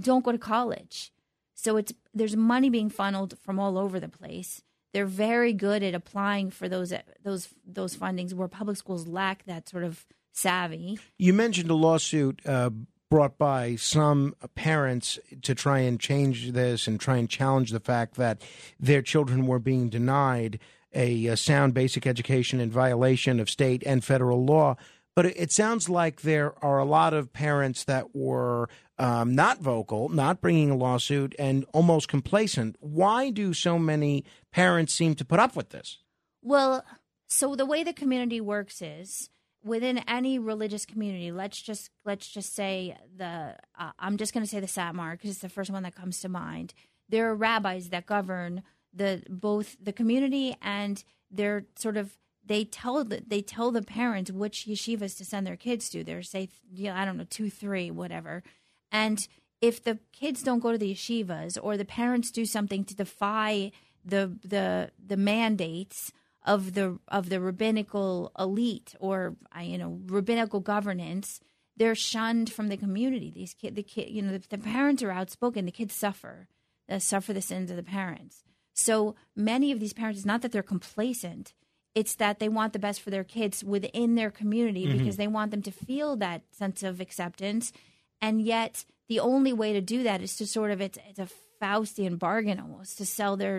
[0.00, 1.12] don't go to college.
[1.54, 4.62] So it's there's money being funneled from all over the place.
[4.92, 9.68] They're very good at applying for those those those fundings where public schools lack that
[9.68, 11.00] sort of savvy.
[11.18, 12.70] You mentioned a lawsuit uh,
[13.10, 18.16] brought by some parents to try and change this and try and challenge the fact
[18.16, 18.42] that
[18.78, 20.58] their children were being denied
[20.94, 24.76] a, a sound basic education in violation of state and federal law.
[25.14, 28.68] But it, sounds like there are a lot of parents that were
[28.98, 32.76] um, not vocal, not bringing a lawsuit, and almost complacent.
[32.78, 35.98] Why do so many parents seem to put up with this?
[36.40, 36.84] Well,
[37.26, 39.28] so the way the community works is
[39.68, 41.30] within any religious community.
[41.30, 45.30] Let's just let's just say the uh, I'm just going to say the Satmar because
[45.30, 46.74] it's the first one that comes to mind.
[47.08, 48.62] There are rabbis that govern
[48.92, 54.30] the both the community and they're sort of they tell the, they tell the parents
[54.30, 56.02] which yeshivas to send their kids to.
[56.02, 58.42] They're say you know, I don't know two three whatever,
[58.90, 59.18] and
[59.60, 63.72] if the kids don't go to the yeshivas or the parents do something to defy
[64.04, 66.12] the the the mandates
[66.54, 71.40] of the of the rabbinical elite or you know rabbinical governance,
[71.76, 73.30] they're shunned from the community.
[73.30, 75.64] These kid the kid you know the, the parents are outspoken.
[75.66, 76.48] The kids suffer
[76.90, 78.42] uh, suffer the sins of the parents.
[78.72, 81.52] So many of these parents, it's not that they're complacent,
[81.94, 84.98] it's that they want the best for their kids within their community Mhm.
[84.98, 87.72] because they want them to feel that sense of acceptance.
[88.20, 91.28] And yet, the only way to do that is to sort of, it's, it's a
[91.60, 93.56] Faustian bargain almost, to sell their,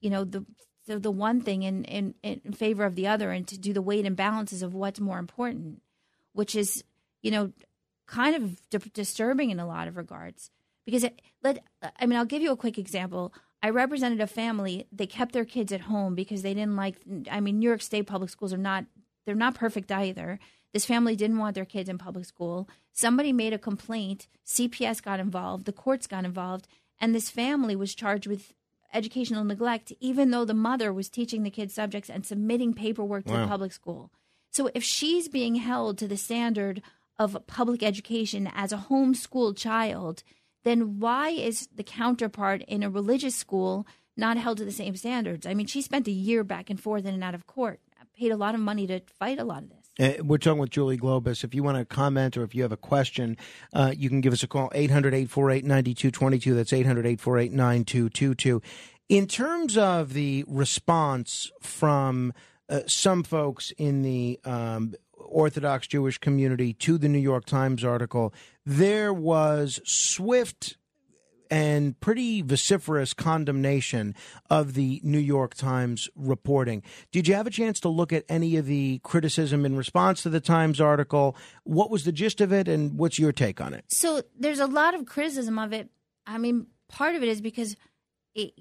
[0.00, 0.44] you know, the
[0.86, 3.82] the, the one thing in, in, in favor of the other and to do the
[3.82, 5.82] weight and balances of what's more important,
[6.32, 6.84] which is,
[7.22, 7.52] you know,
[8.06, 10.50] kind of di- disturbing in a lot of regards.
[10.84, 11.64] Because it, let,
[11.98, 13.32] I mean, I'll give you a quick example.
[13.62, 14.86] I represented a family.
[14.92, 16.96] They kept their kids at home because they didn't like.
[17.30, 18.84] I mean, New York State public schools are not.
[19.24, 20.38] They're not perfect either.
[20.74, 22.68] This family didn't want their kids in public school.
[22.92, 24.28] Somebody made a complaint.
[24.46, 25.64] CPS got involved.
[25.64, 26.68] The courts got involved,
[27.00, 28.52] and this family was charged with
[28.94, 33.32] educational neglect, even though the mother was teaching the kids subjects and submitting paperwork to
[33.32, 33.42] Wow.
[33.42, 34.10] the public school.
[34.50, 36.80] So if she's being held to the standard
[37.18, 40.22] of public education as a homeschooled child,
[40.62, 45.46] then why is the counterpart in a religious school not held to the same standards?
[45.46, 47.80] I mean, she spent a year back and forth in and out of court,
[48.16, 49.83] paid a lot of money to fight a lot of this.
[49.98, 51.44] Uh, we're talking with Julie Globus.
[51.44, 53.36] If you want to comment or if you have a question,
[53.72, 56.54] uh, you can give us a call, 800 848 9222.
[56.54, 58.62] That's 800 848 9222.
[59.08, 62.32] In terms of the response from
[62.68, 68.34] uh, some folks in the um, Orthodox Jewish community to the New York Times article,
[68.66, 70.76] there was swift
[71.50, 74.14] and pretty vociferous condemnation
[74.50, 76.82] of the New York Times reporting.
[77.12, 80.30] Did you have a chance to look at any of the criticism in response to
[80.30, 81.36] the Times article?
[81.64, 83.84] What was the gist of it, and what's your take on it?
[83.88, 85.90] So there's a lot of criticism of it.
[86.26, 87.76] I mean, part of it is because
[88.34, 88.52] it,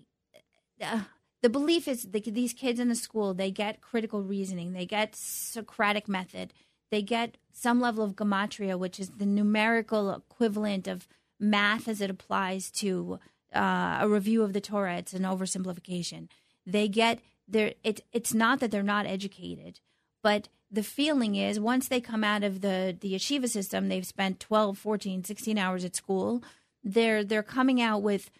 [0.82, 1.02] uh,
[1.42, 5.16] the belief is that these kids in the school they get critical reasoning, they get
[5.16, 6.54] Socratic method,
[6.92, 11.08] they get some level of gematria, which is the numerical equivalent of
[11.40, 13.20] math as it applies to
[13.54, 14.98] uh, a review of the Torah.
[14.98, 16.28] It's an oversimplification.
[16.66, 17.74] They get there.
[17.84, 19.80] It, it's not that they're not educated,
[20.22, 24.40] but the feeling is once they come out of the, the yeshiva system, they've spent
[24.40, 26.44] 12, 14, 16 hours at school.
[26.84, 28.32] They're they're coming out with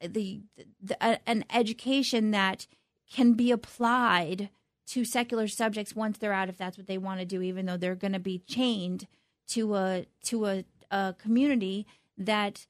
[0.00, 0.40] the,
[0.80, 2.66] the an education that
[3.10, 4.50] can be applied
[4.86, 7.76] to secular subjects once they're out if that's what they want to do even though
[7.76, 9.06] they're going to be chained
[9.46, 11.86] to a to a, a community
[12.18, 12.66] that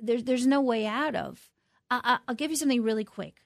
[0.00, 1.50] there's there's no way out of
[1.90, 3.42] I, I- I'll give you something really quick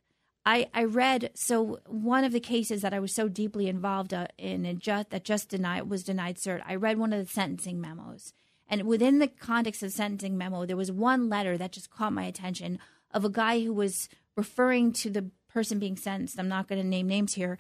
[0.47, 4.27] I, I read so one of the cases that I was so deeply involved uh,
[4.39, 6.63] in just, that just denied was denied cert.
[6.67, 8.33] I read one of the sentencing memos,
[8.67, 12.25] and within the context of sentencing memo, there was one letter that just caught my
[12.25, 12.79] attention
[13.13, 16.39] of a guy who was referring to the person being sentenced.
[16.39, 17.59] I'm not going to name names here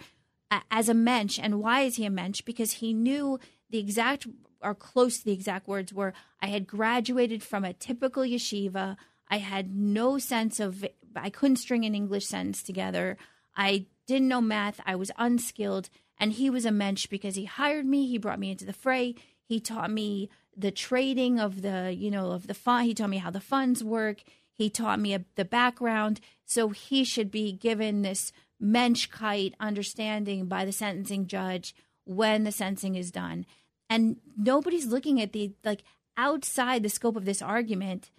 [0.71, 2.41] as a mensch, and why is he a mensch?
[2.41, 3.39] Because he knew
[3.69, 4.27] the exact
[4.63, 8.97] or close to the exact words were I had graduated from a typical yeshiva.
[9.29, 10.85] I had no sense of,
[11.15, 13.17] I couldn't string an English sentence together.
[13.57, 14.81] I didn't know math.
[14.85, 15.89] I was unskilled.
[16.19, 18.07] And he was a mensch because he hired me.
[18.07, 19.15] He brought me into the fray.
[19.43, 22.87] He taught me the trading of the, you know, of the fund.
[22.87, 24.23] He taught me how the funds work.
[24.53, 26.21] He taught me a, the background.
[26.45, 28.33] So he should be given this
[28.63, 31.75] menschkeit understanding by the sentencing judge
[32.05, 33.47] when the sentencing is done.
[33.91, 35.83] And nobody's looking at the like
[36.17, 38.11] outside the scope of this argument.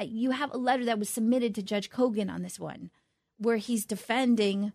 [0.00, 2.90] uh, You have a letter that was submitted to Judge Cogan on this one,
[3.36, 4.72] where he's defending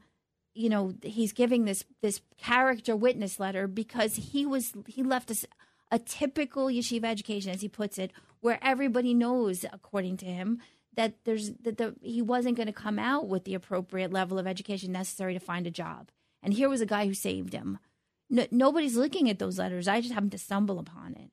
[0.53, 5.45] you know he's giving this this character witness letter because he was he left us
[5.91, 8.11] a typical yeshiva education as he puts it
[8.41, 10.59] where everybody knows according to him
[10.95, 14.47] that there's that the he wasn't going to come out with the appropriate level of
[14.47, 16.09] education necessary to find a job
[16.41, 17.79] and here was a guy who saved him
[18.29, 19.87] no, nobody's looking at those letters.
[19.87, 21.29] I just happened to stumble upon it.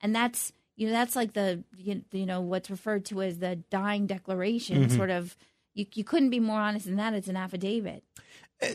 [0.00, 3.56] And that's you know that's like the you, you know what's referred to as the
[3.70, 4.96] dying declaration Mhm.
[4.96, 5.36] sort of
[5.74, 7.14] you, you couldn't be more honest than that.
[7.14, 8.04] It's an affidavit.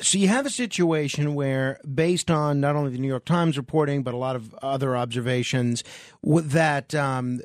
[0.02, 4.04] So you have a situation where, based on not only the New York Times reporting
[4.04, 5.84] but a lot of other observations,
[6.24, 7.42] that um,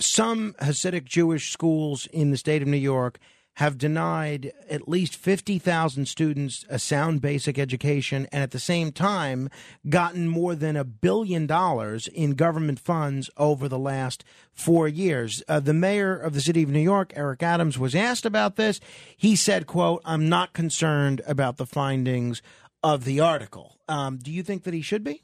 [0.00, 3.18] some Hasidic Jewish schools in the state of New York
[3.56, 9.50] have denied at least 50,000 students a sound basic education and at the same time
[9.88, 15.42] gotten more than a billion dollars in government funds over the last four years.
[15.48, 18.80] Uh, the mayor of the city of New York, Eric Adams, was asked about this.
[19.16, 22.40] He said, quote, I'm not concerned about the findings
[22.82, 23.76] of the article.
[23.88, 25.22] Um, do you think that he should be?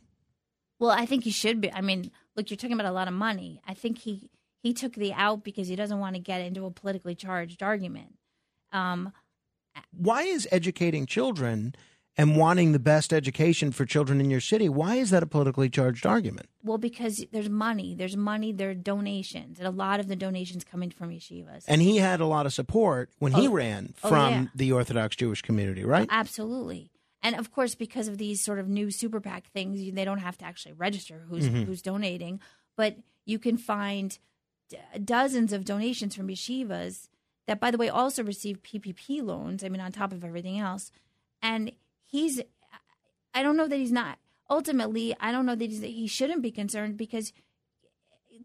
[0.79, 1.73] Well, I think he should be.
[1.73, 3.61] I mean, look, you're talking about a lot of money.
[3.67, 4.31] I think he
[4.63, 8.15] he took the out because he doesn't want to get into a politically charged argument.
[8.73, 9.13] Um,
[9.97, 11.75] Why is educating children
[12.17, 15.69] and wanting the best education for children in your city, why is that a politically
[15.71, 16.49] charged argument?
[16.65, 20.65] well, because there's money, there's money, there are donations, and a lot of the donations
[20.65, 21.65] coming from yeshivas.
[21.69, 24.45] And he had a lot of support when he Oh, ran oh, from yeah.
[24.55, 26.09] the Orthodox Jewish community, right?
[26.11, 26.91] Absolutely.
[27.23, 30.37] And of course, because of these sort of new super PAC things, they don't have
[30.39, 31.65] to actually register who's Mhm.
[31.67, 32.41] who's donating,
[32.77, 34.19] but you can find
[35.05, 37.09] dozens of donations from yeshivas
[37.47, 39.65] that, by the way, also received PPP loans.
[39.65, 40.91] I mean, on top of everything else,
[41.43, 41.73] and
[42.05, 42.41] he's,
[43.35, 44.19] I don't know that he's not.
[44.51, 47.33] Ultimately, I don't know that he's, he shouldn't be concerned because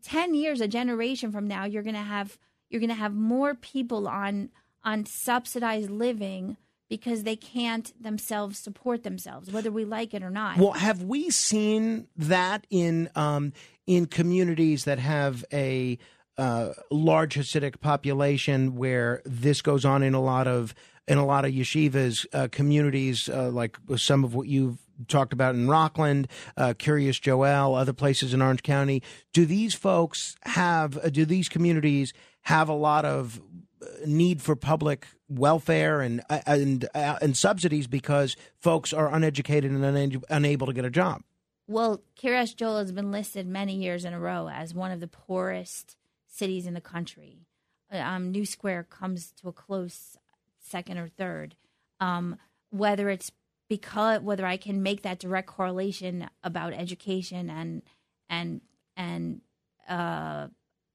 [0.03, 2.37] 10 years a generation from now you're going to have
[2.69, 4.49] you're going to have more people on
[4.83, 6.57] on subsidized living
[6.89, 11.29] because they can't themselves support themselves whether we like it or not Well, have we
[11.29, 13.53] seen that in um,
[13.87, 15.97] in communities that have a
[16.37, 20.73] uh, large Hasidic population where this goes on in a lot of
[21.07, 24.77] in a lot of yeshivas uh, communities, uh, like some of what you've
[25.09, 29.03] talked about in Rockland, uh, Kiryas Joel, other places in Orange County.
[29.33, 30.97] Do these folks have?
[30.97, 33.41] Uh, do these communities have a lot of
[33.81, 40.21] uh, need for public welfare and and and subsidies because folks are uneducated and una-
[40.29, 41.21] unable to get a job.
[41.67, 45.07] Well Kiryas Joel has been listed many years in a row as one of the
[45.07, 47.45] poorest cities in the country
[47.91, 50.17] um, New Square comes to a close
[50.59, 51.55] second or third
[51.99, 52.37] um,
[52.69, 53.31] whether it's
[53.69, 57.81] because whether I can make that direct correlation about education and
[58.29, 58.61] and
[58.95, 59.41] and
[59.87, 60.47] uh,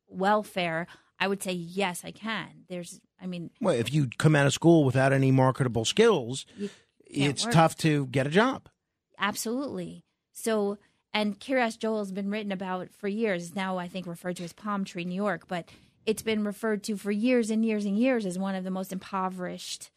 [0.09, 0.87] welfare,
[1.19, 2.65] I would say yes, I can.
[2.69, 6.47] There's, I mean, Well, if you come out of school without any marketable skills,
[7.07, 7.55] it's work.
[7.55, 8.69] tough to get a job.
[9.19, 10.05] absolutely.
[10.39, 10.79] So,
[11.13, 13.57] and Kiryas Joel has been written about for years.
[13.57, 15.69] Now, I think, referred to as Palm Tree, New York, but
[16.07, 18.93] it's been referred to for years and years and years as one of the most
[18.93, 19.91] impoverished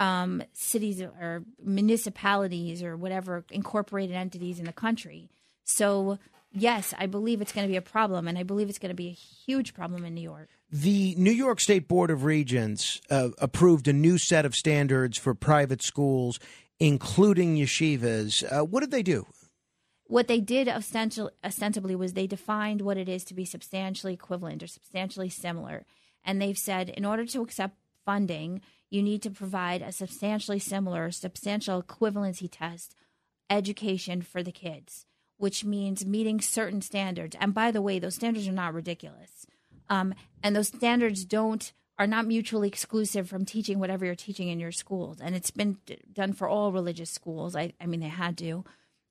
[0.00, 5.28] um, cities or municipalities or whatever incorporated entities in the country.
[5.64, 6.18] So,
[6.52, 8.94] yes, I believe it's going to be a problem, and I believe it's going to
[8.96, 9.12] be a
[9.46, 10.48] huge problem in New York.
[10.72, 15.34] The New York State Board of Regents uh, approved a new set of standards for
[15.34, 16.40] private schools,
[16.86, 18.44] including yeshivas.
[18.44, 19.26] Uh, what did they do?
[20.06, 24.66] What they did ostensibly was they defined what it is to be substantially equivalent or
[24.66, 25.86] substantially similar.
[26.24, 31.10] And they've said in order to accept funding, you need to provide a substantially similar,
[31.10, 32.94] substantial equivalency test
[33.48, 35.06] education for the kids,
[35.38, 37.34] which means meeting certain standards.
[37.40, 39.46] And by the way, those standards are not ridiculous.
[39.88, 44.58] Um, and those standards don't are not mutually exclusive from teaching whatever you're teaching in
[44.58, 45.20] your schools.
[45.20, 47.54] And it's been d- done for all religious schools.
[47.54, 48.64] I, I mean, they had to.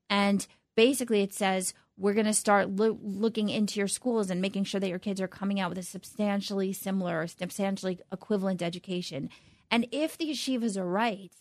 [0.10, 0.46] And
[0.76, 4.82] basically, it says we're going to start loo- looking into your schools and making sure
[4.82, 9.30] that your kids are coming out with a substantially similar or substantially equivalent education.
[9.72, 11.32] And if the yeshivas are right,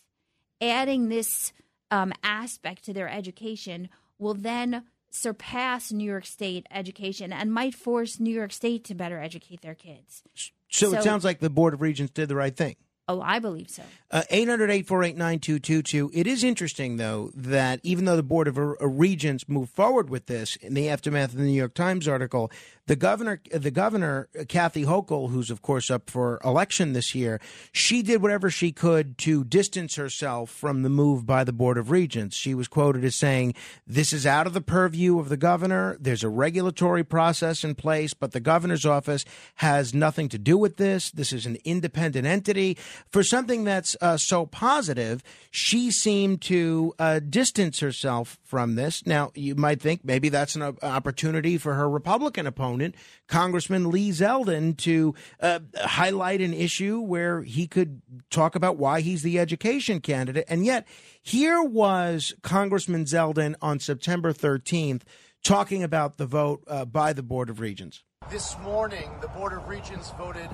[0.61, 1.51] adding this
[1.91, 4.83] um, aspect to their education will then
[5.13, 9.75] surpass New York State education and might force New York State to better educate their
[9.75, 10.23] kids.
[10.69, 12.75] So, So- it sounds like the Board of Regents did the right thing.
[13.09, 13.83] Oh, I believe so.
[14.11, 16.11] Uh, 800 848 9222.
[16.13, 20.27] It is interesting, though, that even though the Board of uh, Regents moved forward with
[20.27, 22.49] this in the aftermath of the New York Times article,
[22.85, 27.41] the governor, the governor, uh, Kathy Hochul, who's of course up for election this year,
[27.71, 31.91] she did whatever she could to distance herself from the move by the Board of
[31.91, 32.37] Regents.
[32.37, 33.53] She was quoted as saying,
[33.87, 35.97] This is out of the purview of the governor.
[35.99, 39.25] There's a regulatory process in place, but the governor's office
[39.55, 41.09] has nothing to do with this.
[41.09, 42.77] This is an independent entity.
[43.09, 49.05] For something that's uh, so positive, she seemed to uh, distance herself from this.
[49.05, 52.95] Now, you might think maybe that's an opportunity for her Republican opponent,
[53.27, 59.23] Congressman Lee Zeldin, to uh, highlight an issue where he could talk about why he's
[59.23, 60.45] the education candidate.
[60.47, 60.87] And yet,
[61.21, 65.01] here was Congressman Zeldin on September 13th
[65.43, 68.03] talking about the vote uh, by the Board of Regents.
[68.29, 70.49] This morning, the Board of Regents voted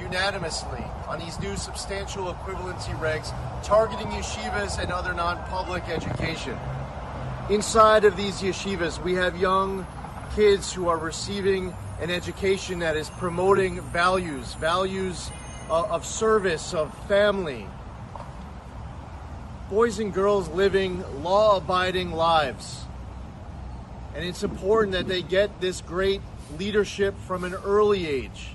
[0.00, 3.32] unanimously on these new substantial equivalency regs
[3.62, 6.56] targeting yeshivas and other non public education.
[7.50, 9.86] Inside of these yeshivas, we have young
[10.34, 15.30] kids who are receiving an education that is promoting values, values
[15.70, 17.66] uh, of service, of family.
[19.70, 22.84] Boys and girls living law abiding lives.
[24.14, 26.22] And it's important that they get this great
[26.58, 28.50] leadership from an early age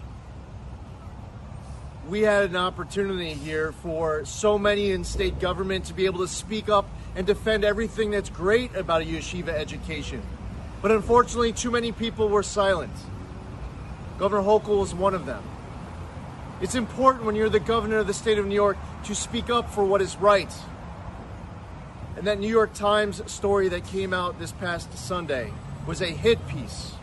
[2.07, 6.27] we had an opportunity here for so many in state government to be able to
[6.27, 6.85] speak up
[7.15, 10.21] and defend everything that's great about a yeshiva education.
[10.81, 12.91] But unfortunately, too many people were silent.
[14.19, 15.43] Governor Hochul was one of them.
[16.61, 19.69] It's important when you're the governor of the state of New York to speak up
[19.69, 20.53] for what is right.
[22.17, 25.51] And that New York Times story that came out this past Sunday
[25.87, 26.93] was a hit piece.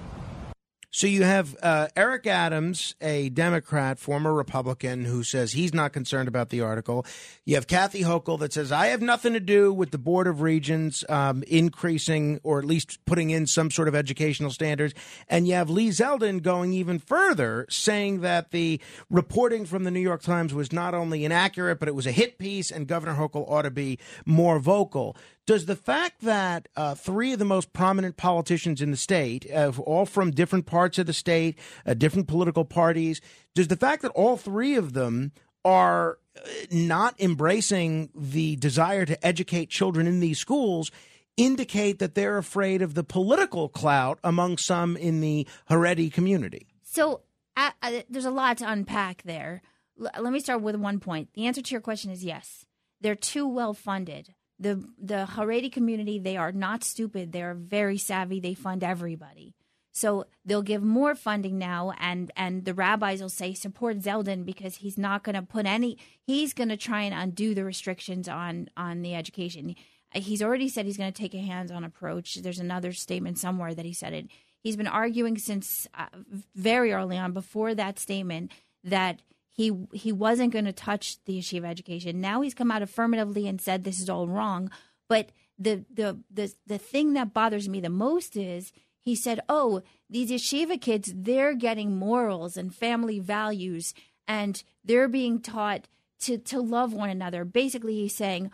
[0.93, 6.27] So you have uh, Eric Adams, a Democrat, former Republican, who says he's not concerned
[6.27, 7.07] about the article.
[7.45, 10.41] You have Kathy Hochul that says I have nothing to do with the Board of
[10.41, 14.93] Regents um, increasing or at least putting in some sort of educational standards.
[15.29, 20.01] And you have Lee Zeldin going even further, saying that the reporting from the New
[20.01, 23.49] York Times was not only inaccurate, but it was a hit piece, and Governor Hochul
[23.49, 25.17] ought to be more vocal.
[25.51, 29.73] Does the fact that uh, three of the most prominent politicians in the state, uh,
[29.85, 33.21] all from different parts of the state, uh, different political parties,
[33.57, 35.33] does the fact that all three of them
[35.65, 40.93] are uh, not embracing the desire to educate children in these schools
[41.37, 46.69] indicate that they're afraid of the political clout among some in the Haredi community?
[46.85, 47.23] So
[47.57, 49.63] uh, uh, there's a lot to unpack there.
[50.01, 51.31] L- let me start with one point.
[51.35, 52.67] The answer to your question is yes.
[53.01, 57.33] They're too well funded the the Haredi community they are not stupid.
[57.33, 58.39] They are very savvy.
[58.39, 59.55] They fund everybody.
[59.93, 64.77] So they'll give more funding now, and and the rabbis will say support Zeldin because
[64.77, 65.99] he's not going to put any.
[66.23, 69.75] He's going to try and undo the restrictions on on the education.
[70.13, 72.35] He's already said he's going to take a hands-on approach.
[72.37, 74.27] There's another statement somewhere that he said it.
[74.61, 76.07] He's been arguing since uh,
[76.55, 78.51] very early on, before that statement,
[78.85, 79.23] that
[79.53, 82.21] he he wasn't going to touch the issue of education.
[82.21, 84.71] Now he's come out affirmatively and said this is all wrong.
[85.09, 89.83] But the the the the thing that bothers me the most is he said, "Oh,
[90.09, 93.93] these yeshiva kids, they're getting morals and family values,
[94.27, 95.89] and they're being taught
[96.21, 98.51] to to love one another." Basically, he's saying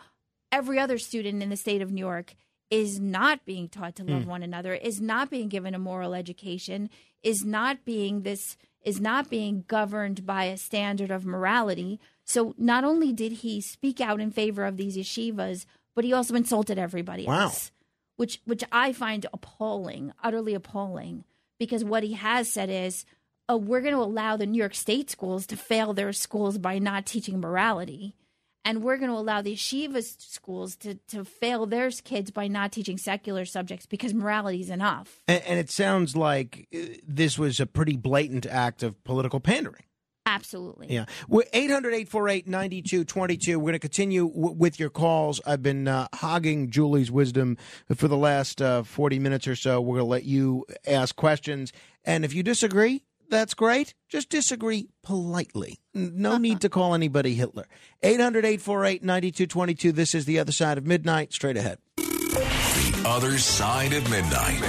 [0.51, 2.35] every other student in the state of New York
[2.69, 4.27] is not being taught to love mm.
[4.27, 6.89] one another, is not being given a moral education,
[7.23, 11.99] is not being this is not being governed by a standard of morality.
[12.23, 16.35] So not only did he speak out in favor of these yeshivas, but he also
[16.35, 17.43] insulted everybody wow.
[17.43, 17.71] else,
[18.17, 21.23] which which I find appalling, utterly appalling.
[21.59, 23.03] Because what he has said is,
[23.49, 26.77] "Oh, we're going to allow the New York State schools to fail their schools by
[26.77, 28.13] not teaching morality."
[28.67, 32.73] And we're going to allow the yeshiva schools to, to fail their kids by not
[32.73, 35.21] teaching secular subjects because morality is enough.
[35.25, 39.83] And, and it sounds like uh, this was a pretty blatant act of political pandering.
[40.25, 40.87] Absolutely.
[40.89, 41.05] Yeah.
[41.29, 43.57] We're 800 848 9222.
[43.57, 45.39] We're going to continue w- with your calls.
[45.45, 47.55] I've been uh, hogging Julie's wisdom
[47.95, 49.79] for the last uh, 40 minutes or so.
[49.79, 51.71] We're going to let you ask questions.
[52.03, 53.93] And if you disagree, that's great.
[54.09, 55.79] Just disagree politely.
[55.93, 57.67] No need to call anybody Hitler.
[58.03, 59.91] 800 848 9222.
[59.91, 61.33] This is The Other Side of Midnight.
[61.33, 61.79] Straight ahead.
[61.97, 64.61] The Other Side of Midnight.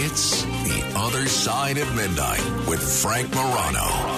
[0.00, 4.17] It's The Other Side of Midnight with Frank Morano.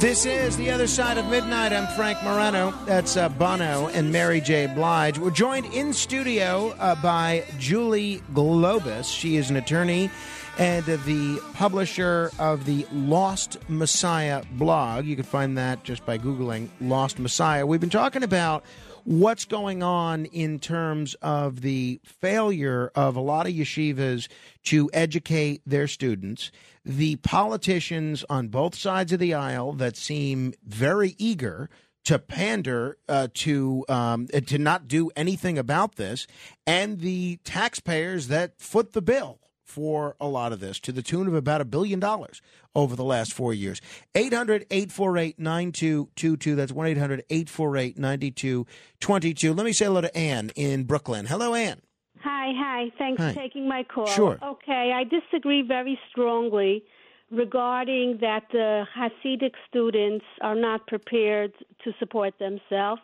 [0.00, 1.74] This is The Other Side of Midnight.
[1.74, 2.72] I'm Frank Morano.
[2.86, 4.66] That's uh, Bono and Mary J.
[4.66, 5.18] Blige.
[5.18, 9.14] We're joined in studio uh, by Julie Globus.
[9.14, 10.10] She is an attorney
[10.58, 15.04] and uh, the publisher of the Lost Messiah blog.
[15.04, 17.66] You can find that just by Googling Lost Messiah.
[17.66, 18.64] We've been talking about
[19.04, 24.28] what's going on in terms of the failure of a lot of yeshivas
[24.64, 26.50] to educate their students,
[26.84, 31.68] the politicians on both sides of the aisle that seem very eager
[32.04, 36.26] to pander uh, to um, to not do anything about this,
[36.66, 39.38] and the taxpayers that foot the bill
[39.70, 42.42] for a lot of this to the tune of about a billion dollars
[42.74, 43.80] over the last four years.
[44.14, 46.54] 800 848 9222.
[46.56, 49.54] That's 1 800 848 9222.
[49.54, 51.26] Let me say hello to Ann in Brooklyn.
[51.26, 51.80] Hello, Ann.
[52.22, 52.92] Hi, hi.
[52.98, 53.32] Thanks Hi.
[53.32, 54.06] for taking my call.
[54.06, 54.38] Sure.
[54.42, 56.84] Okay, I disagree very strongly
[57.30, 61.52] regarding that the Hasidic students are not prepared
[61.84, 63.00] to support themselves.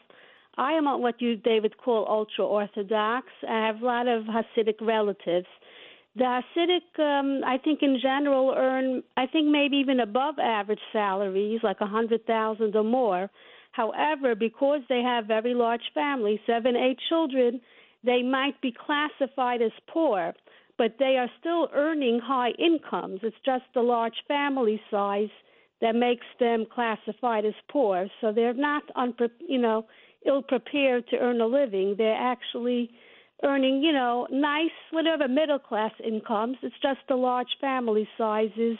[0.59, 3.27] I am what you, David, call ultra Orthodox.
[3.49, 5.47] I have a lot of Hasidic relatives.
[6.17, 6.25] The
[6.57, 11.83] Hasidic, um, I think, in general, earn, I think, maybe even above average salaries, like
[11.83, 13.29] a hundred thousand or more.
[13.73, 17.61] However, because they have very large families, seven, eight children,
[18.03, 20.33] they might be classified as poor,
[20.79, 23.21] but they are still earning high incomes.
[23.23, 25.29] It's just the large family size
[25.83, 28.09] that makes them classified as poor.
[28.23, 29.85] So they're not, unpre- you know,
[30.25, 31.97] ill prepared to earn a living.
[31.99, 32.91] They're actually
[33.43, 36.57] earning, you know, nice, whatever middle class incomes.
[36.63, 38.79] It's just the large family sizes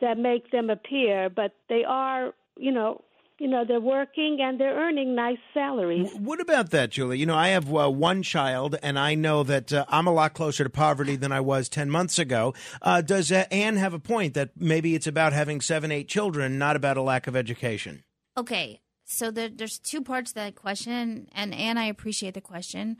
[0.00, 3.02] that make them appear, but they are, you know,
[3.38, 6.08] you know, they're working and they're earning nice salaries.
[6.14, 7.18] What about that, Julie?
[7.18, 10.34] You know, I have uh, one child, and I know that uh, I'm a lot
[10.34, 12.54] closer to poverty than I was 10 months ago.
[12.80, 16.58] Uh, does uh, Anne have a point that maybe it's about having seven, eight children,
[16.58, 18.04] not about a lack of education?
[18.36, 22.96] Okay, so there, there's two parts to that question, and Anne, I appreciate the question.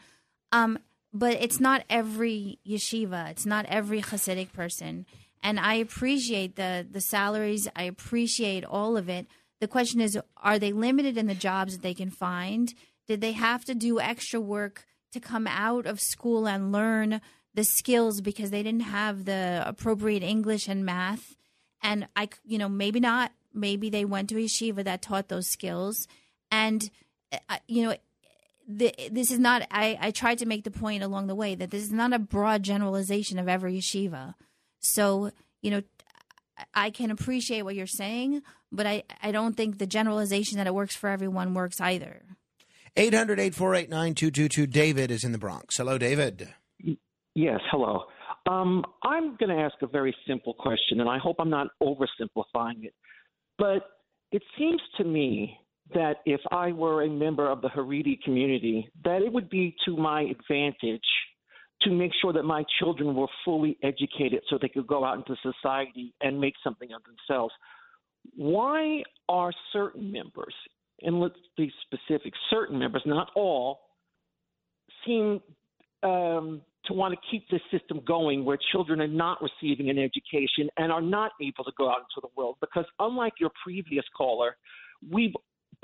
[0.55, 0.79] Um,
[1.13, 5.05] but it's not every yeshiva, it's not every Hasidic person,
[5.43, 7.69] and I appreciate the the salaries.
[7.75, 9.27] I appreciate all of it.
[9.61, 12.73] The question is, are they limited in the jobs that they can find?
[13.09, 17.21] Did they have to do extra work to come out of school and learn
[17.55, 21.37] the skills because they didn't have the appropriate English and math?
[21.83, 23.33] And I, you know, maybe not.
[23.53, 26.07] Maybe they went to a yeshiva that taught those skills,
[26.51, 26.91] and
[27.49, 27.97] uh, you know,
[28.67, 29.63] the, this is not.
[29.71, 32.19] I, I tried to make the point along the way that this is not a
[32.19, 34.35] broad generalization of every yeshiva.
[34.81, 35.31] So
[35.65, 35.83] you know,
[36.75, 40.75] I can appreciate what you're saying, but I, I don't think the generalization that it
[40.75, 42.23] works for everyone works either.
[42.97, 44.67] 800 848 9222.
[44.67, 45.79] David is in the Bronx.
[45.79, 46.51] Hello, David.
[47.35, 48.05] Yes, hello.
[48.47, 52.85] Um, I'm going to ask a very simple question, and I hope I'm not oversimplifying
[52.85, 52.95] it.
[53.59, 53.87] But
[54.33, 55.59] it seems to me
[55.93, 59.97] that if I were a member of the Haredi community, that it would be to
[59.97, 61.05] my advantage
[61.83, 65.37] to make sure that my children were fully educated so they could go out into
[65.43, 67.53] society and make something of themselves.
[68.37, 70.55] Why are certain members,
[71.03, 73.81] and let's be specific, certain members, not all,
[75.05, 75.41] seem
[76.03, 80.71] um, to want to keep this system going where children are not receiving an education
[80.79, 82.57] and are not able to go out into the world?
[82.61, 84.57] Because unlike your previous caller,
[85.11, 85.35] we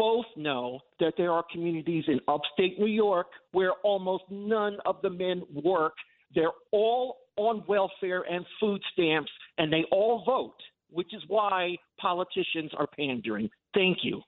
[0.01, 5.11] both know that there are communities in upstate New York where almost none of the
[5.11, 5.93] men work.
[6.35, 10.57] They're all on welfare and food stamps, and they all vote,
[10.89, 13.51] which is why politicians are pandering.
[13.75, 14.23] Thank you.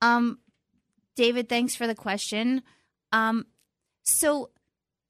[0.00, 0.38] Um,
[1.16, 2.62] David, thanks for the question.
[3.12, 3.44] Um,
[4.02, 4.48] so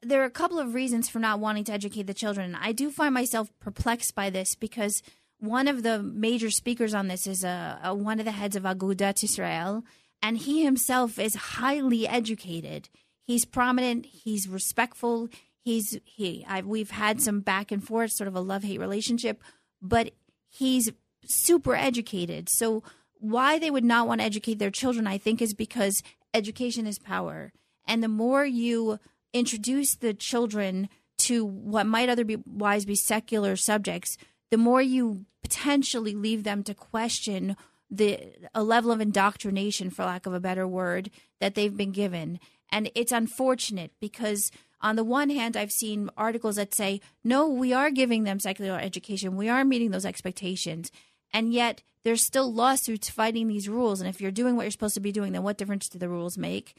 [0.03, 2.57] there are a couple of reasons for not wanting to educate the children.
[2.61, 5.05] I do find myself perplexed by this because
[5.43, 8.63] one of the major speakers on this is a, a one of the heads of
[8.63, 9.83] Agudat Israel,
[10.23, 12.89] and he himself is highly educated.
[13.25, 14.07] He's prominent.
[14.07, 15.29] He's respectful.
[15.61, 16.47] He's he.
[16.49, 19.43] I, we've had some back and forth, sort of a love hate relationship,
[19.81, 20.13] but
[20.49, 20.93] he's
[21.27, 22.49] super educated.
[22.49, 22.85] So
[23.19, 27.01] why they would not want to educate their children, I think, is because education is
[27.01, 27.53] power,
[27.85, 29.01] and the more you
[29.33, 30.89] introduce the children
[31.19, 34.17] to what might otherwise be secular subjects,
[34.53, 37.57] the more you potentially leave them to question
[37.91, 38.21] the
[38.55, 41.11] a level of indoctrination, for lack of a better word,
[41.41, 42.39] that they've been given,
[42.71, 44.51] and it's unfortunate because
[44.83, 48.79] on the one hand, I've seen articles that say, no, we are giving them secular
[48.79, 50.93] education, we are meeting those expectations,
[51.33, 54.01] and yet there's still lawsuits fighting these rules.
[54.01, 56.11] And if you're doing what you're supposed to be doing, then what difference do the
[56.11, 56.77] rules make?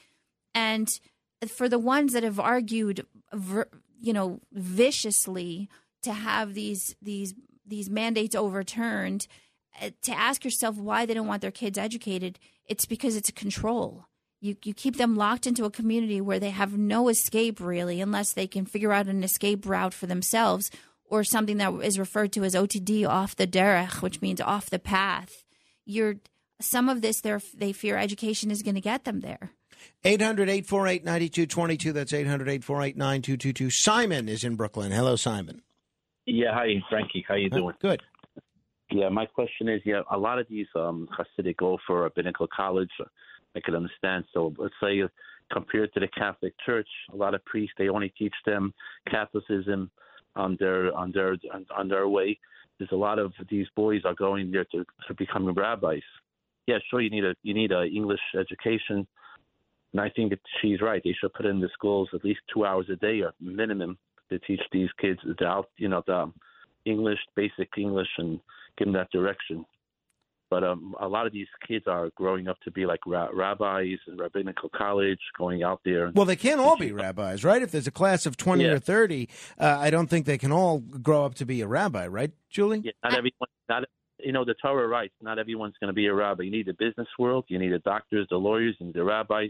[0.54, 0.90] And
[1.48, 3.04] for the ones that have argued,
[4.00, 5.70] you know, viciously
[6.04, 7.34] to have these these
[7.66, 9.28] these mandates overturned,
[9.82, 13.34] uh, to ask yourself why they don't want their kids educated, it's because it's a
[13.34, 14.06] control.
[14.40, 18.34] You you keep them locked into a community where they have no escape really, unless
[18.34, 20.70] they can figure out an escape route for themselves
[21.06, 24.80] or something that is referred to as OTD off the derech, which means off the
[24.80, 25.44] path.
[25.86, 26.16] You're
[26.60, 29.52] some of this they they fear education is going to get them there.
[30.04, 31.94] 800 848 9222.
[31.94, 33.70] That's 800 848 9222.
[33.70, 34.92] Simon is in Brooklyn.
[34.92, 35.62] Hello, Simon.
[36.26, 37.26] Yeah, hi, Frankie.
[37.28, 37.76] How you doing?
[37.82, 38.02] Good.
[38.92, 42.48] Yeah, my question is, yeah, a lot of these um, Hasidic go for a rabbinical
[42.56, 42.92] college.
[43.56, 44.26] I can understand.
[44.34, 45.02] So let's say
[45.52, 48.74] compared to the Catholic Church, a lot of priests they only teach them
[49.10, 49.92] Catholicism
[50.36, 51.36] on their on their
[51.76, 52.40] on their way.
[52.78, 56.02] There's a lot of these boys are going there to, to becoming rabbis.
[56.68, 59.06] Yeah, sure, you need a you need a English education,
[59.92, 61.02] and I think that she's right.
[61.04, 63.98] They should put in the schools at least two hours a day or minimum
[64.32, 66.32] to teach these kids the out you know the
[66.86, 68.40] English, basic English, and
[68.78, 69.66] give them that direction.
[70.50, 73.98] But um, a lot of these kids are growing up to be like ra- rabbis
[74.06, 76.12] and rabbinical college, going out there.
[76.14, 77.62] Well, they can't all be rabbis, right?
[77.62, 78.74] If there's a class of 20 Yeah.
[78.74, 79.30] or 30,
[79.60, 82.82] uh, I don't think they can all grow up to be a rabbi, right, Julie?
[82.84, 83.50] Yeah, not everyone.
[83.68, 83.84] Not
[84.20, 85.14] you know the Torah writes.
[85.22, 86.44] Not everyone's going to be a rabbi.
[86.44, 87.46] You need the business world.
[87.48, 89.50] You need the doctors, the lawyers, and the rabbis.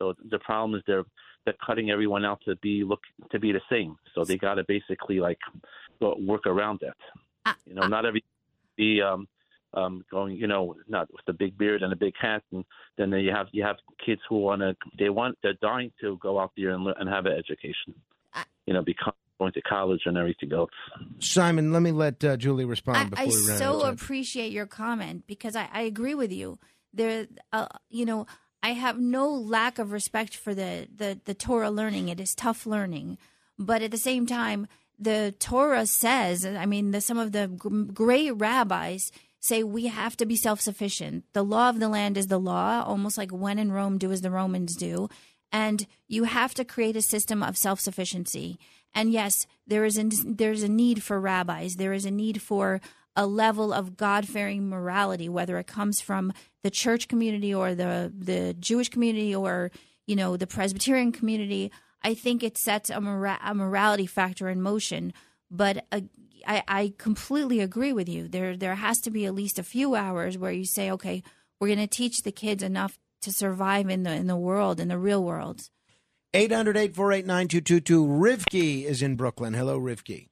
[0.00, 1.04] So the problem is they're
[1.46, 3.00] they're cutting everyone out to be look
[3.30, 3.96] to be the same.
[4.14, 5.38] So they got to basically like
[6.00, 7.56] work around that.
[7.64, 8.22] You know, not every
[8.76, 9.26] be um
[9.72, 12.64] um going you know not with the big beard and a big hat and
[12.98, 16.38] then you have you have kids who want to they want they're dying to go
[16.38, 17.94] out there and learn, and have an education.
[18.66, 20.70] You know, become going to college and everything else.
[21.20, 25.24] Simon, let me let uh, Julie respond I, before I we so appreciate your comment
[25.26, 26.58] because I, I agree with you.
[26.92, 28.26] There, uh, you know,
[28.66, 32.08] I have no lack of respect for the, the the Torah learning.
[32.08, 33.16] It is tough learning,
[33.56, 34.66] but at the same time,
[34.98, 36.44] the Torah says.
[36.44, 41.22] I mean, the, some of the great rabbis say we have to be self sufficient.
[41.32, 44.22] The law of the land is the law, almost like when in Rome, do as
[44.22, 45.08] the Romans do.
[45.52, 48.58] And you have to create a system of self sufficiency.
[48.92, 51.76] And yes, there is a, there's a need for rabbis.
[51.76, 52.80] There is a need for
[53.16, 56.32] a level of God fearing morality, whether it comes from
[56.62, 59.70] the church community or the the Jewish community or
[60.06, 61.72] you know the Presbyterian community.
[62.02, 65.12] I think it sets a, mora- a morality factor in motion.
[65.50, 66.02] But uh,
[66.46, 68.28] I, completely agree with you.
[68.28, 71.22] There there has to be at least a few hours where you say, okay,
[71.60, 74.88] we're going to teach the kids enough to survive in the in the world in
[74.88, 75.70] the real world.
[76.34, 78.06] 800 848 9222.
[78.06, 79.54] Rivki is in Brooklyn.
[79.54, 80.28] Hello, Rivki.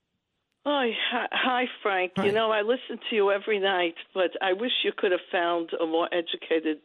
[0.66, 2.12] Hi, hi, hi, Frank.
[2.24, 5.69] You know, I listen to you every night, but I wish you could have found
[5.78, 6.78] a more educated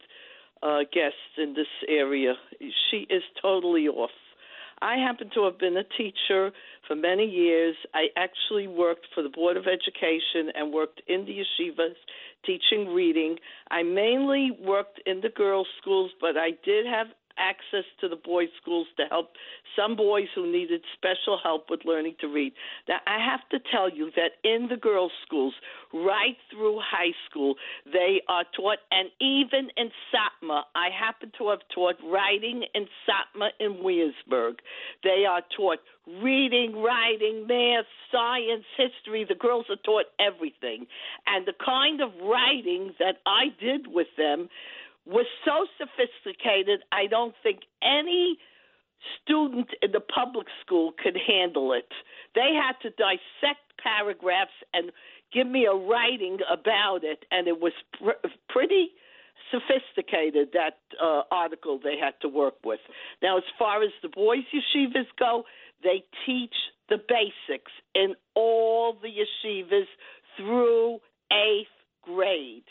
[0.61, 2.33] uh, guest in this area.
[2.59, 4.09] She is totally off.
[4.81, 6.51] I happen to have been a teacher
[6.87, 7.77] for many years.
[7.93, 11.95] I actually worked for the Board of Education and worked in the yeshivas
[12.45, 13.37] teaching reading.
[13.71, 17.07] I mainly worked in the girls' schools, but I did have
[17.39, 19.31] access to the boys' schools to help
[19.75, 22.53] some boys who needed special help with learning to read.
[22.87, 25.53] Now, I have to tell you that in the girls' schools,
[25.93, 27.55] right through high school,
[27.85, 33.49] they are taught, and even in Satmar, I happen to have taught writing in Satmar
[33.59, 34.57] in Williamsburg.
[35.03, 35.79] They are taught
[36.21, 39.25] reading, writing, math, science, history.
[39.27, 40.87] The girls are taught everything.
[41.27, 44.49] And the kind of writing that I did with them
[45.05, 48.37] was so sophisticated, I don't think any
[49.21, 51.87] student in the public school could handle it.
[52.35, 54.91] They had to dissect paragraphs and
[55.33, 58.89] give me a writing about it, and it was pr- pretty
[59.51, 62.79] sophisticated that uh, article they had to work with.
[63.21, 65.43] Now, as far as the boys' yeshivas go,
[65.81, 66.53] they teach
[66.89, 69.87] the basics in all the yeshivas
[70.37, 70.99] through
[71.31, 71.67] eighth
[72.01, 72.63] grade.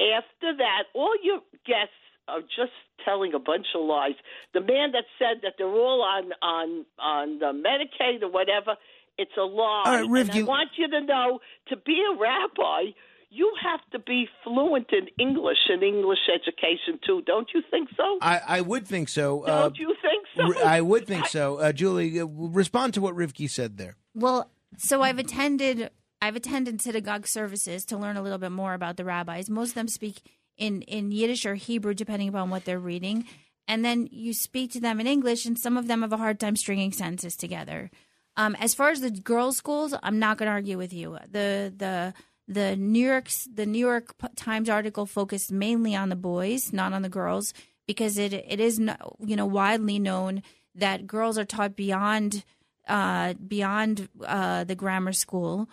[0.00, 1.94] After that, all your guests
[2.28, 2.72] are just
[3.04, 4.14] telling a bunch of lies.
[4.54, 8.76] The man that said that they're all on on on the Medicaid or whatever,
[9.18, 9.82] it's a lie.
[9.86, 12.92] All right, Riv, and I you- want you to know to be a rabbi,
[13.30, 17.22] you have to be fluent in English and English education too.
[17.26, 18.18] Don't you think so?
[18.22, 19.42] I, I would think so.
[19.44, 20.60] Uh, Don't you think so?
[20.60, 21.56] R- I would think so.
[21.56, 23.96] Uh, Julie, uh, respond to what Rivki said there.
[24.14, 25.90] Well, so I've attended
[26.22, 29.50] I've attended synagogue services to learn a little bit more about the rabbis.
[29.50, 30.22] Most of them speak
[30.56, 33.26] in in Yiddish or Hebrew, depending upon what they're reading,
[33.66, 36.38] and then you speak to them in English, and some of them have a hard
[36.38, 37.90] time stringing sentences together.
[38.36, 41.18] Um, as far as the girls' schools, I'm not going to argue with you.
[41.28, 42.14] The the
[42.46, 47.02] the New York's the New York Times article focused mainly on the boys, not on
[47.02, 47.52] the girls,
[47.88, 50.44] because it it is you know widely known
[50.76, 52.44] that girls are taught beyond
[52.86, 55.68] uh, beyond uh, the grammar school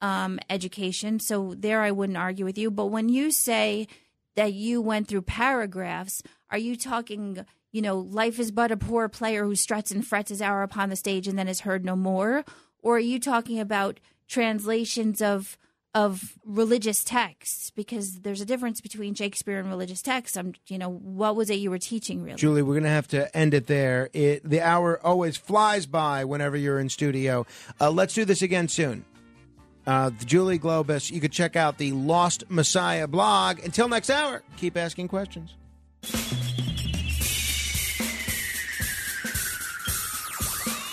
[0.00, 1.20] um, education.
[1.20, 2.70] So there, I wouldn't argue with you.
[2.70, 3.86] But when you say
[4.36, 7.44] that you went through paragraphs, are you talking?
[7.72, 10.90] You know, life is but a poor player who struts and frets his hour upon
[10.90, 12.44] the stage and then is heard no more,
[12.82, 15.56] or are you talking about translations of
[15.94, 17.70] of religious texts?
[17.70, 20.36] Because there's a difference between Shakespeare and religious texts.
[20.36, 22.36] I'm, you know, what was it you were teaching really?
[22.36, 24.08] Julie, we're going to have to end it there.
[24.12, 27.46] It, the hour always flies by whenever you're in studio.
[27.80, 29.04] Uh, let's do this again soon.
[29.86, 33.60] Uh, Julie Globus, you could check out the Lost Messiah blog.
[33.64, 35.54] Until next hour, keep asking questions.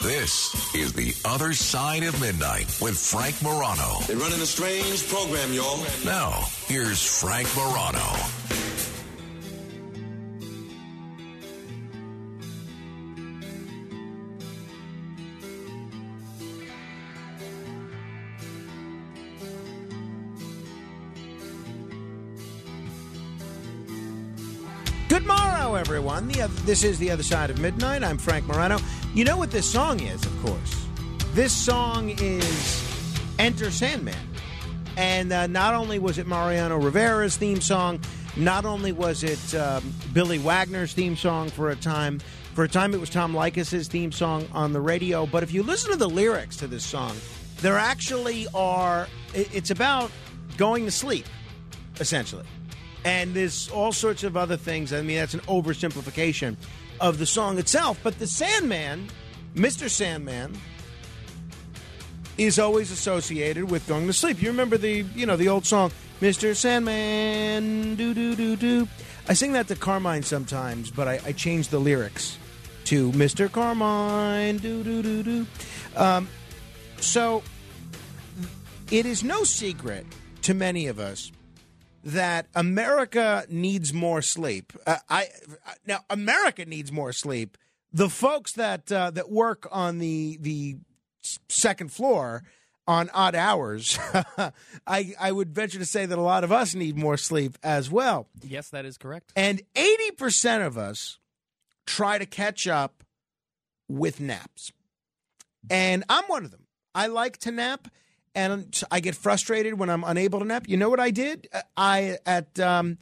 [0.02, 4.00] This is The Other Side of Midnight with Frank Morano.
[4.08, 5.84] They're running a strange program, y'all.
[6.06, 8.06] Now, here's Frank Morano.
[25.18, 26.28] Good morrow, everyone.
[26.28, 28.04] The other, this is The Other Side of Midnight.
[28.04, 28.78] I'm Frank Morano.
[29.16, 30.86] You know what this song is, of course.
[31.34, 34.14] This song is Enter Sandman.
[34.96, 38.00] And uh, not only was it Mariano Rivera's theme song,
[38.36, 42.20] not only was it um, Billy Wagner's theme song for a time,
[42.54, 45.26] for a time it was Tom Leykis' theme song on the radio.
[45.26, 47.16] But if you listen to the lyrics to this song,
[47.62, 50.12] there actually are, it's about
[50.58, 51.26] going to sleep,
[52.00, 52.46] essentially.
[53.06, 54.92] And there's all sorts of other things.
[54.92, 56.56] I mean, that's an oversimplification
[57.00, 58.00] of the song itself.
[58.04, 59.08] But the Sandman,
[59.56, 59.90] Mr.
[59.90, 60.58] Sandman,
[62.38, 64.42] is always associated with going to sleep.
[64.42, 65.92] You remember the, you know, the old song,
[66.22, 66.56] Mr.
[66.56, 68.88] Sandman, do do do do.
[69.28, 72.38] I sing that to Carmine sometimes, but I, I change the lyrics
[72.86, 73.52] to Mr.
[73.52, 75.48] Carmine, do do do do.
[75.96, 76.28] Um,
[77.00, 77.44] so
[78.92, 80.06] it is no secret
[80.44, 81.32] to many of us
[82.08, 84.72] that America needs more sleep.
[84.88, 85.28] Uh, I
[85.86, 87.58] now America needs more sleep.
[87.92, 90.78] The folks that uh, that work on the the
[91.50, 92.44] second floor
[92.88, 94.00] on odd hours,
[94.88, 97.92] I I would venture to say that a lot of us need more sleep as
[97.92, 98.30] well.
[98.42, 99.34] Yes, that is correct.
[99.36, 101.20] And 80% of us
[101.86, 103.04] try to catch up
[103.90, 104.72] with naps.
[105.70, 106.68] And I'm one of them.
[106.96, 107.90] I like to nap
[108.38, 110.66] and I get frustrated when I'm unable to nap.
[110.70, 111.50] You know what I did?
[111.76, 113.00] I at um,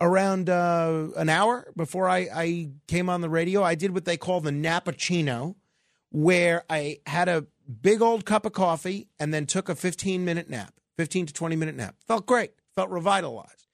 [0.00, 4.16] around uh, an hour before I, I came on the radio, I did what they
[4.16, 5.56] call the nappuccino,
[6.10, 7.46] where I had a
[7.82, 11.56] big old cup of coffee and then took a 15 minute nap, 15 to 20
[11.56, 11.96] minute nap.
[12.06, 13.66] Felt great, felt revitalized.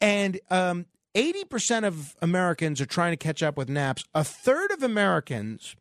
[0.00, 4.02] And um, 80% of Americans are trying to catch up with naps.
[4.14, 5.76] A third of Americans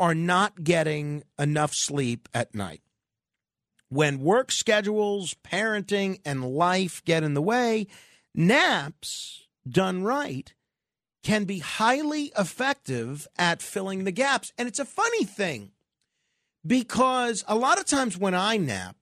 [0.00, 2.80] are not getting enough sleep at night.
[3.90, 7.88] When work schedules, parenting, and life get in the way,
[8.34, 10.52] naps done right
[11.22, 14.52] can be highly effective at filling the gaps.
[14.56, 15.72] And it's a funny thing
[16.66, 18.96] because a lot of times when I nap,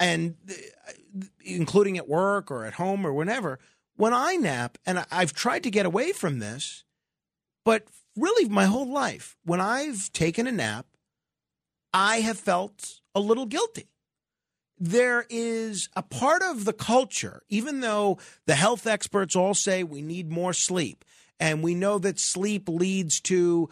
[0.00, 3.58] and uh, including at work or at home or whenever,
[3.96, 6.84] when I nap, and I've tried to get away from this,
[7.64, 7.84] but
[8.16, 10.86] really my whole life, when I've taken a nap,
[11.92, 13.88] I have felt a little guilty.
[14.78, 20.02] There is a part of the culture, even though the health experts all say we
[20.02, 21.04] need more sleep,
[21.38, 23.68] and we know that sleep leads to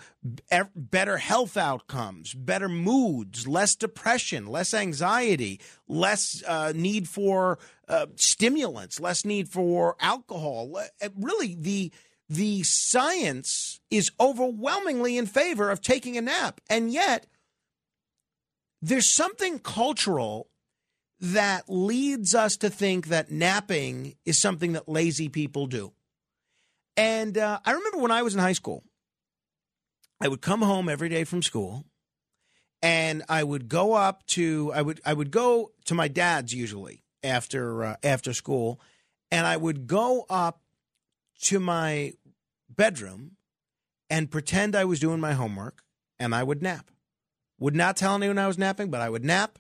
[0.75, 7.59] better health outcomes, better moods, less depression, less anxiety, less uh, need for
[7.89, 10.77] uh, stimulants, less need for alcohol.
[10.77, 11.93] Uh, Really, the
[12.29, 17.27] the science is overwhelmingly in favor of taking a nap, and yet
[18.83, 20.49] there's something cultural
[21.21, 25.93] that leads us to think that napping is something that lazy people do.
[26.97, 28.85] And uh, I remember when I was in high school,
[30.21, 31.85] I would come home every day from school,
[32.83, 37.03] and I would go up to I would I would go to my dad's usually
[37.23, 38.81] after uh, after school,
[39.31, 40.61] and I would go up
[41.43, 42.13] to my
[42.69, 43.37] bedroom
[44.11, 45.83] and pretend I was doing my homework,
[46.19, 46.91] and I would nap.
[47.61, 49.59] Would not tell anyone I was napping, but I would nap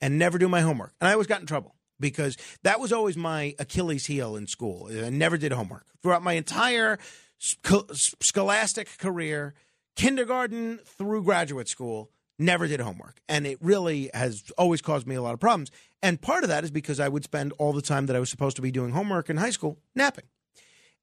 [0.00, 0.94] and never do my homework.
[1.00, 4.88] And I always got in trouble because that was always my Achilles heel in school.
[4.90, 5.84] I never did homework.
[6.02, 6.98] Throughout my entire
[7.38, 9.54] scholastic career,
[9.96, 13.20] kindergarten through graduate school, never did homework.
[13.28, 15.70] And it really has always caused me a lot of problems.
[16.02, 18.30] And part of that is because I would spend all the time that I was
[18.30, 20.24] supposed to be doing homework in high school napping.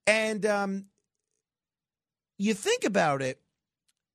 [0.07, 0.85] And um,
[2.37, 3.39] you think about it,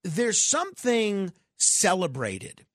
[0.02, 1.32] there's something
[1.62, 2.66] celebrated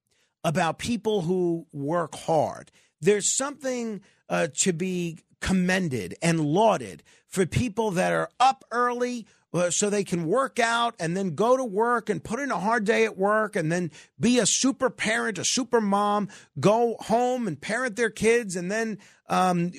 [0.44, 2.72] about people who work hard.
[3.02, 9.28] There's something uh, to be commended and lauded for people that are up early
[9.70, 12.86] so they can work out and then go to work and put in a hard
[12.86, 16.28] day at work and then be a super parent, a super mom,
[16.60, 18.98] go home and parent their kids and then
[19.30, 19.72] um,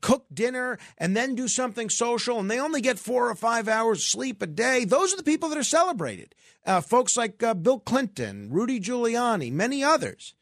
[0.00, 4.04] cook dinner and then do something social and they only get four or five hours
[4.04, 4.84] sleep a day.
[4.84, 6.34] Those are the people that are celebrated.
[6.64, 10.34] Uh, folks like uh, Bill Clinton, Rudy Giuliani, many others,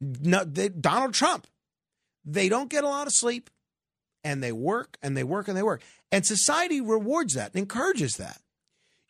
[0.00, 1.46] no, they, Donald Trump.
[2.24, 3.50] They don't get a lot of sleep
[4.26, 5.82] and they work and they work and they work.
[6.10, 8.40] And society rewards that and encourages that.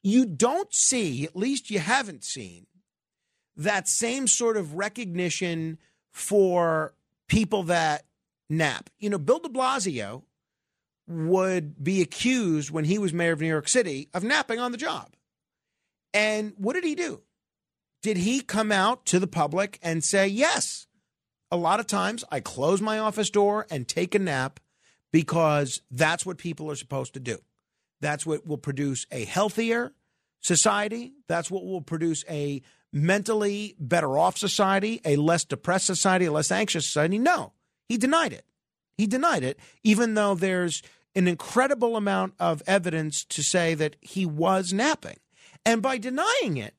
[0.03, 2.67] You don't see, at least you haven't seen,
[3.57, 5.79] that same sort of recognition
[6.13, 6.93] for
[7.29, 8.05] people that
[8.51, 8.91] nap.
[8.99, 10.25] You know, Bill de Blasio
[11.09, 14.79] would be accused when he was mayor of New York City of napping on the
[14.79, 15.15] job.
[16.13, 17.23] And what did he do?
[18.03, 20.87] Did he come out to the public and say, yes,
[21.51, 24.61] a lot of times I close my office door and take a nap
[25.13, 27.39] because that's what people are supposed to do.
[28.01, 29.93] That's what will produce a healthier
[30.41, 31.15] society.
[31.29, 32.63] That's what will produce a
[32.93, 37.19] mentally better off society, a less depressed society, a less anxious society.
[37.19, 37.53] No,
[37.89, 38.45] he denied it.
[38.97, 40.83] He denied it, even though there's
[41.15, 45.19] an incredible amount of evidence to say that he was napping.
[45.65, 46.75] And by denying it,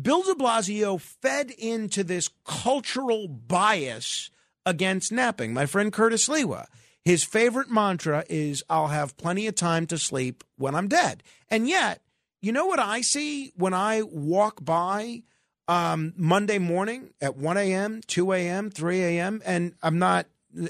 [0.00, 4.30] Bill de Blasio fed into this cultural bias
[4.64, 5.52] against napping.
[5.52, 6.66] My friend Curtis Sliwa,
[7.04, 11.22] his favorite mantra is, I'll have plenty of time to sleep when I'm dead.
[11.48, 12.02] And yet,
[12.40, 15.22] you know what I see when I walk by
[15.68, 20.26] um, Monday morning at 1 a.m., 2 a.m., 3 a.m., and I'm not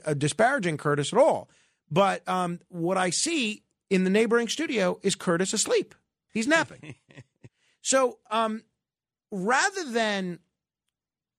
[0.07, 1.49] uh, disparaging Curtis at all,
[1.91, 5.95] but um, what I see in the neighboring studio is Curtis asleep.
[6.33, 6.95] He's napping.
[7.83, 8.63] so um,
[9.31, 10.39] rather than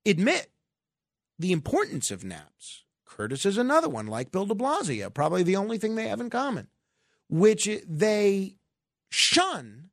[0.06, 0.52] admit
[1.40, 2.83] the importance of naps,
[3.16, 6.32] Curtis is another one, like Bill de Blasio, probably the only thing they have in
[6.32, 6.68] common,
[7.30, 8.56] which they
[9.12, 9.92] shun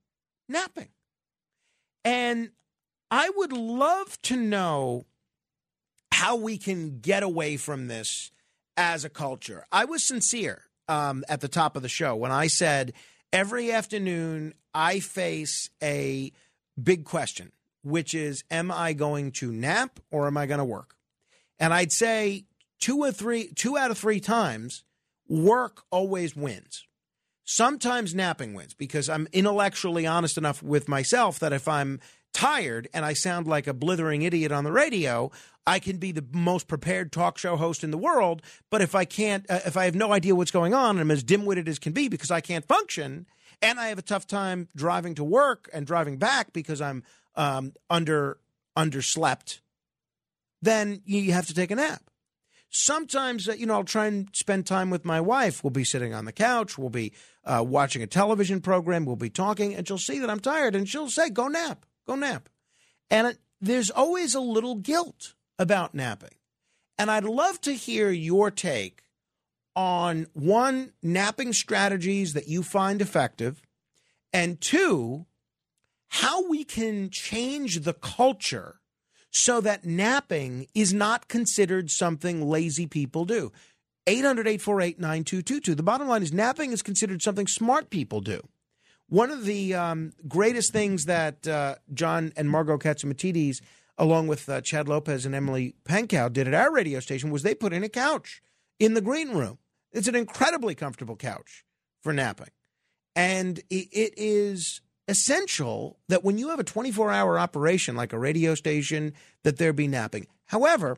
[0.49, 0.89] napping.
[2.03, 2.51] And
[3.11, 5.05] I would love to know
[6.13, 8.31] how we can get away from this
[8.79, 9.67] as a culture.
[9.71, 12.95] I was sincere um, at the top of the show when I said
[13.35, 16.33] every afternoon I face a
[16.83, 17.53] big question,
[17.83, 20.97] which is Am I going to nap or am I going to work?
[21.59, 22.47] And I'd say
[22.81, 24.85] two or three, two out of three times,
[25.29, 26.87] work always wins.
[27.45, 32.01] Sometimes napping wins because I'm intellectually honest enough with myself that if I'm
[32.33, 35.31] tired and I sound like a blithering idiot on the radio,
[35.67, 38.43] I can be the most prepared talk show host in the world.
[38.71, 41.11] But if I can't, uh, if I have no idea what's going on and I'm
[41.11, 43.27] as dim witted as can be because I can't function,
[43.63, 47.03] and I have a tough time driving to work and driving back because I'm
[47.35, 48.39] um, under
[48.77, 49.61] underslept,
[50.63, 52.03] then you have to take a nap.
[52.71, 55.65] Sometimes, uh, you know, I'll try and spend time with my wife.
[55.65, 56.79] We'll be sitting on the couch.
[56.79, 57.13] We'll be
[57.45, 59.05] uh, watching a television program.
[59.05, 62.15] We'll be talking, and she'll see that I'm tired, and she'll say, "Go nap, go
[62.15, 62.49] nap."
[63.11, 66.37] And it, there's always a little guilt about napping,
[66.97, 69.03] and I'd love to hear your take
[69.75, 73.63] on one napping strategies that you find effective,
[74.33, 75.27] and two,
[76.09, 78.80] how we can change the culture
[79.31, 83.53] so that napping is not considered something lazy people do.
[84.07, 85.75] 800 848 9222.
[85.75, 88.41] The bottom line is napping is considered something smart people do.
[89.09, 93.61] One of the um, greatest things that uh, John and Margo Catsimatidis,
[93.99, 97.55] along with uh, Chad Lopez and Emily Pankow, did at our radio station was they
[97.55, 98.41] put in a couch
[98.79, 99.59] in the green room.
[99.93, 101.65] It's an incredibly comfortable couch
[102.03, 102.51] for napping.
[103.17, 104.81] And it is
[105.11, 109.13] essential that when you have a 24 hour operation like a radio station,
[109.43, 110.27] that there be napping.
[110.47, 110.97] However,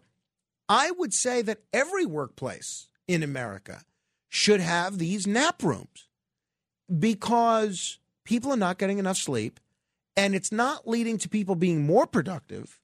[0.68, 3.82] I would say that every workplace in America
[4.28, 6.08] should have these nap rooms
[6.98, 9.58] because people are not getting enough sleep
[10.16, 12.78] and it's not leading to people being more productive.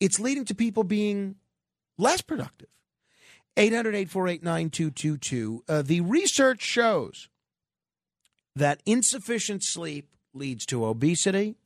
[0.00, 1.36] It's leading to people being
[1.98, 2.68] less productive.
[3.56, 5.64] 800 848 9222.
[5.68, 7.28] Uh, the research shows
[8.54, 11.56] that insufficient sleep leads to obesity,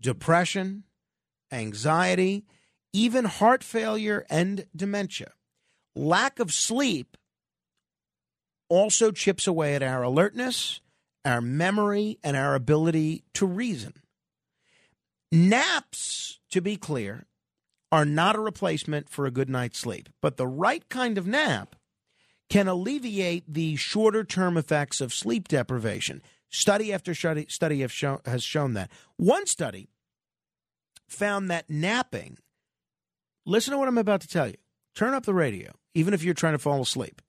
[0.00, 0.84] depression,
[1.50, 2.44] anxiety.
[2.94, 5.32] even heart failure and dementia.
[5.94, 7.16] Lack of sleep
[8.68, 10.80] also chips away at our alertness,
[11.24, 13.94] our memory, and our ability to reason.
[15.30, 17.26] Naps, to be clear,
[17.90, 21.76] are not a replacement for a good night's sleep, but the right kind of nap
[22.48, 26.22] can alleviate the shorter term effects of sleep deprivation.
[26.52, 28.90] Study after study, study have shown, has shown that.
[29.16, 29.88] One study
[31.08, 32.38] found that napping,
[33.46, 34.56] listen to what I'm about to tell you.
[34.94, 37.22] Turn up the radio, even if you're trying to fall asleep.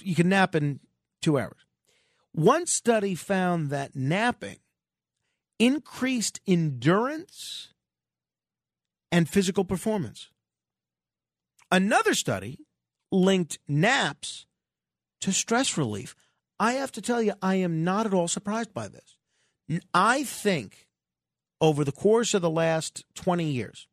[0.00, 0.78] You can nap in
[1.20, 1.66] two hours.
[2.32, 4.58] One study found that napping
[5.58, 7.72] increased endurance
[9.10, 10.28] and physical performance.
[11.72, 12.60] Another study
[13.10, 14.46] linked naps
[15.20, 16.14] to stress relief.
[16.58, 19.16] I have to tell you, I am not at all surprised by this.
[19.92, 20.86] I think
[21.60, 23.88] over the course of the last 20 years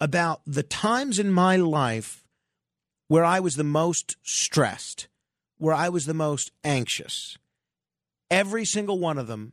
[0.00, 2.24] about the times in my life
[3.08, 5.08] where I was the most stressed,
[5.58, 7.38] where I was the most anxious.
[8.30, 9.52] Every single one of them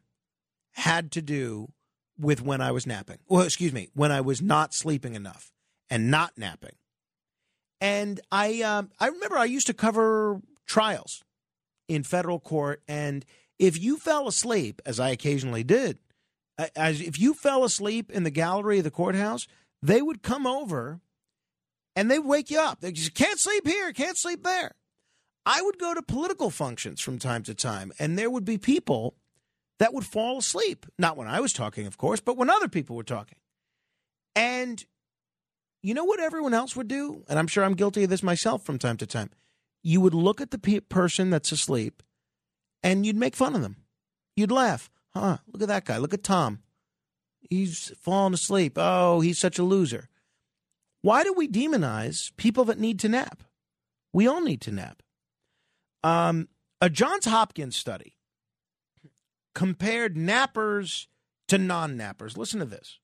[0.74, 1.72] had to do
[2.18, 3.18] with when I was napping.
[3.28, 5.52] Well, excuse me, when I was not sleeping enough
[5.90, 6.76] and not napping.
[7.80, 11.24] And I, uh, I remember I used to cover trials
[11.96, 13.26] in federal court, and
[13.60, 16.00] if you fell asleep, as I occasionally did,
[16.76, 19.48] as if you fell asleep in the gallery of the courthouse,
[19.82, 21.00] they would come over
[21.96, 22.82] and they'd wake you up.
[22.82, 24.74] They just can't sleep here, can't sleep there.
[25.46, 29.16] I would go to political functions from time to time, and there would be people
[29.80, 30.86] that would fall asleep.
[31.00, 33.40] Not when I was talking, of course, but when other people were talking.
[34.36, 34.84] And
[35.82, 37.24] you know what everyone else would do?
[37.28, 39.32] And I'm sure I'm guilty of this myself from time to time.
[39.84, 42.04] You would look at the pe- person that's asleep
[42.84, 43.78] and you'd make fun of them.
[44.36, 44.90] You'd laugh.
[45.14, 45.98] Huh, look at that guy.
[45.98, 46.60] Look at Tom.
[47.50, 48.74] He's fallen asleep.
[48.78, 50.10] Oh, he's such a loser.
[51.02, 53.44] Why do we demonize people that need to nap?
[54.14, 55.02] We all need to nap.
[56.04, 56.48] Um,
[56.80, 58.18] a Johns Hopkins study
[59.54, 61.08] compared nappers
[61.48, 62.38] to non nappers.
[62.38, 63.00] Listen to this.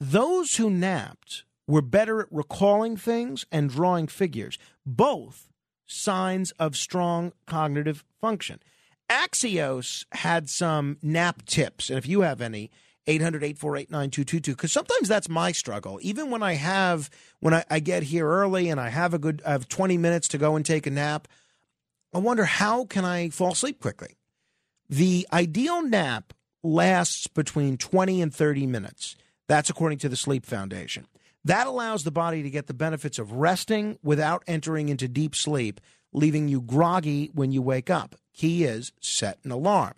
[0.00, 5.48] Those who napped were better at recalling things and drawing figures, both
[5.86, 8.60] signs of strong cognitive function.
[9.08, 12.70] Axios had some nap tips, and if you have any,
[13.08, 15.98] 800 848 9222, because sometimes that's my struggle.
[16.02, 19.42] Even when I have, when I, I get here early and I have a good,
[19.46, 21.28] I have 20 minutes to go and take a nap,
[22.12, 24.16] I wonder how can I fall asleep quickly?
[24.88, 26.32] The ideal nap
[26.62, 29.16] lasts between 20 and 30 minutes.
[29.48, 31.06] That's according to the Sleep Foundation.
[31.46, 35.80] That allows the body to get the benefits of resting without entering into deep sleep,
[36.12, 38.16] leaving you groggy when you wake up.
[38.34, 39.94] Key is set an alarm.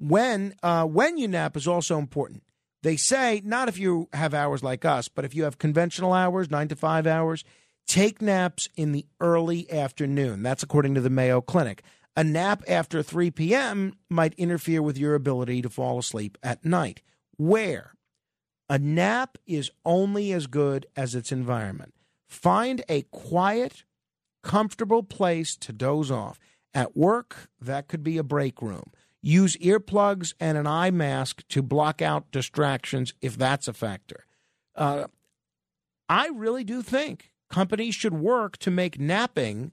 [0.00, 2.42] When uh, when you nap is also important.
[2.82, 6.50] They say not if you have hours like us, but if you have conventional hours,
[6.50, 7.44] nine to five hours,
[7.86, 10.42] take naps in the early afternoon.
[10.42, 11.84] That's according to the Mayo Clinic.
[12.16, 13.94] A nap after 3 p.m.
[14.08, 17.00] might interfere with your ability to fall asleep at night.
[17.36, 17.92] Where?
[18.70, 21.92] A nap is only as good as its environment.
[22.28, 23.82] Find a quiet,
[24.44, 26.38] comfortable place to doze off.
[26.72, 28.92] At work, that could be a break room.
[29.20, 34.24] Use earplugs and an eye mask to block out distractions if that's a factor.
[34.76, 35.08] Uh,
[36.08, 39.72] I really do think companies should work to make napping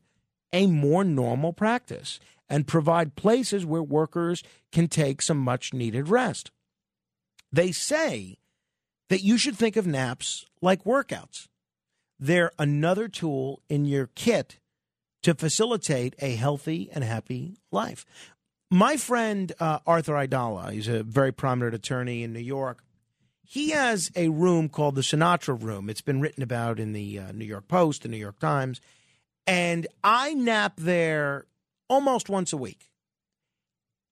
[0.51, 2.19] a more normal practice
[2.49, 4.41] and provide places where workers
[4.71, 6.49] can take some much needed rest.
[7.51, 8.39] They say
[9.09, 11.47] that you should think of naps like workouts.
[12.19, 14.59] They're another tool in your kit
[15.23, 18.05] to facilitate a healthy and happy life.
[18.69, 22.83] My friend uh, Arthur Aidala, he's a very prominent attorney in New York.
[23.43, 25.89] He has a room called the Sinatra Room.
[25.89, 28.81] It's been written about in the uh, New York Post, the New York Times.
[29.45, 31.45] And I nap there
[31.89, 32.89] almost once a week.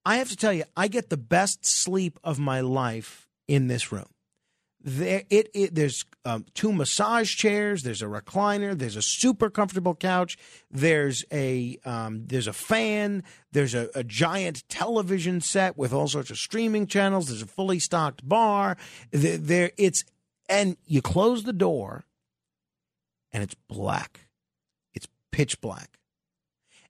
[0.06, 3.92] I have to tell you, I get the best sleep of my life in this
[3.92, 4.06] room.
[4.88, 7.82] There, it, it there's um, two massage chairs.
[7.82, 8.78] There's a recliner.
[8.78, 10.38] There's a super comfortable couch.
[10.70, 13.24] There's a um, there's a fan.
[13.52, 17.30] There's a, a giant television set with all sorts of streaming channels.
[17.30, 18.78] There's a fully stocked bar.
[19.10, 20.04] There, there it's
[20.48, 22.06] and you close the door,
[23.32, 24.28] and it's black.
[24.94, 25.98] It's pitch black.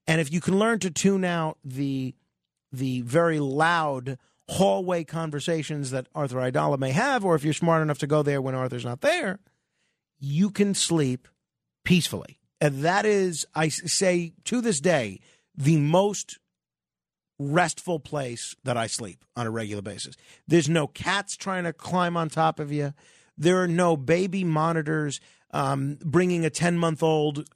[0.06, 2.14] And if you can learn to tune out the
[2.74, 4.18] the very loud
[4.48, 8.42] hallway conversations that Arthur Aidala may have, or if you're smart enough to go there
[8.42, 9.40] when Arthur's not there,
[10.20, 11.28] you can sleep
[11.84, 12.40] peacefully.
[12.62, 15.20] And that is, I say to this day,
[15.56, 16.38] the most
[17.38, 20.16] restful place that I sleep on a regular basis.
[20.48, 22.94] There's no cats trying to climb on top of you.
[23.38, 25.20] There are no baby monitors
[25.52, 27.50] um, bringing a 10 month old,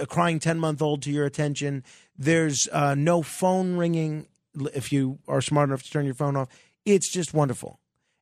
[0.00, 1.84] a crying 10 month old to your attention.
[2.16, 4.28] There's uh, no phone ringing
[4.74, 6.48] if you are smart enough to turn your phone off.
[6.84, 7.80] It's just wonderful.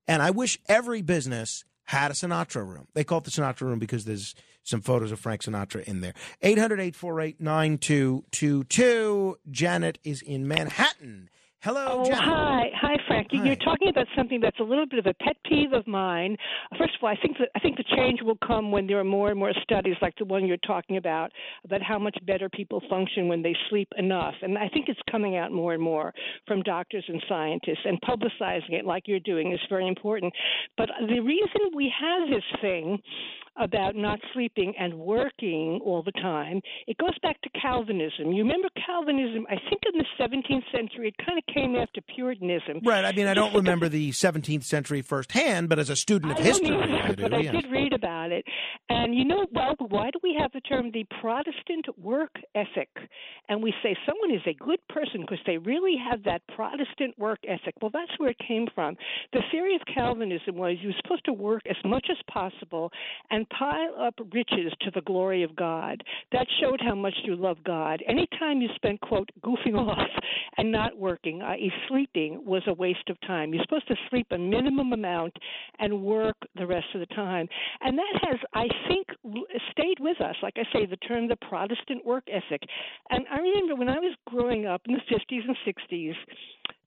[0.09, 2.89] And I wish every business had a Sinatra room.
[2.95, 6.15] They call it the Sinatra room because there's some photos of Frank Sinatra in there.
[6.43, 9.39] 800 848 9222.
[9.51, 11.31] Janet is in Manhattan.
[11.67, 13.39] Hello, Oh, hi, hi, Frankie.
[13.39, 16.37] You're talking about something that's a little bit of a pet peeve of mine.
[16.79, 19.05] First of all, I think that I think the change will come when there are
[19.05, 21.33] more and more studies like the one you're talking about
[21.65, 25.37] about how much better people function when they sleep enough, and I think it's coming
[25.37, 26.15] out more and more
[26.47, 27.85] from doctors and scientists.
[27.85, 30.33] And publicizing it like you're doing is very important.
[30.77, 33.03] But the reason we have this thing
[33.59, 38.33] about not sleeping and working all the time, it goes back to Calvinism.
[38.33, 39.47] You remember Calvinism?
[39.49, 42.81] I think in the 17th century, it kind of came after Puritanism.
[42.85, 43.05] Right.
[43.05, 46.43] I mean, I don't remember the 17th century firsthand, but as a student of I
[46.43, 47.23] history, either, I do.
[47.23, 47.53] but I yeah.
[47.53, 48.45] did read about it.
[48.89, 52.89] And you know, well, why do we have the term the Protestant work ethic?
[53.49, 57.39] And we say someone is a good person because they really have that Protestant work
[57.49, 57.75] ethic.
[57.81, 58.97] Well, that's where it came from.
[59.33, 62.91] The theory of Calvinism was you were supposed to work as much as possible
[63.31, 66.03] and pile up riches to the glory of God.
[66.33, 68.03] That showed how much you love God.
[68.09, 70.09] Anytime you spent, quote, goofing off
[70.59, 73.53] and not working, i.e., sleeping, was a waste of time.
[73.53, 75.35] You're supposed to sleep a minimum amount
[75.79, 77.49] and work the rest of the time.
[77.81, 79.07] And that has, I think,
[79.71, 80.37] stayed with us.
[80.43, 82.63] Like I say, the term the Protestant work ethic.
[83.11, 86.15] And I remember when I was growing up in the 50s and 60s,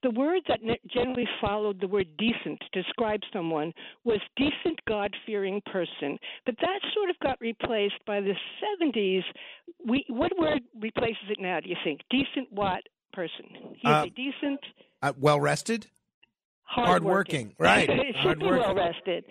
[0.04, 3.74] the word that generally followed the word decent to describe someone
[4.06, 6.18] was decent, God fearing person.
[6.46, 8.34] But that sort of got replaced by the
[8.82, 9.24] 70s.
[9.86, 12.02] We, what word replaces it now, do you think?
[12.10, 12.82] Decent what
[13.14, 13.46] person?
[13.76, 14.60] He's Uh, a decent,
[15.02, 15.88] Uh, well rested?
[16.64, 17.56] hardworking.
[17.58, 17.90] Right.
[17.90, 19.26] it should be well rested.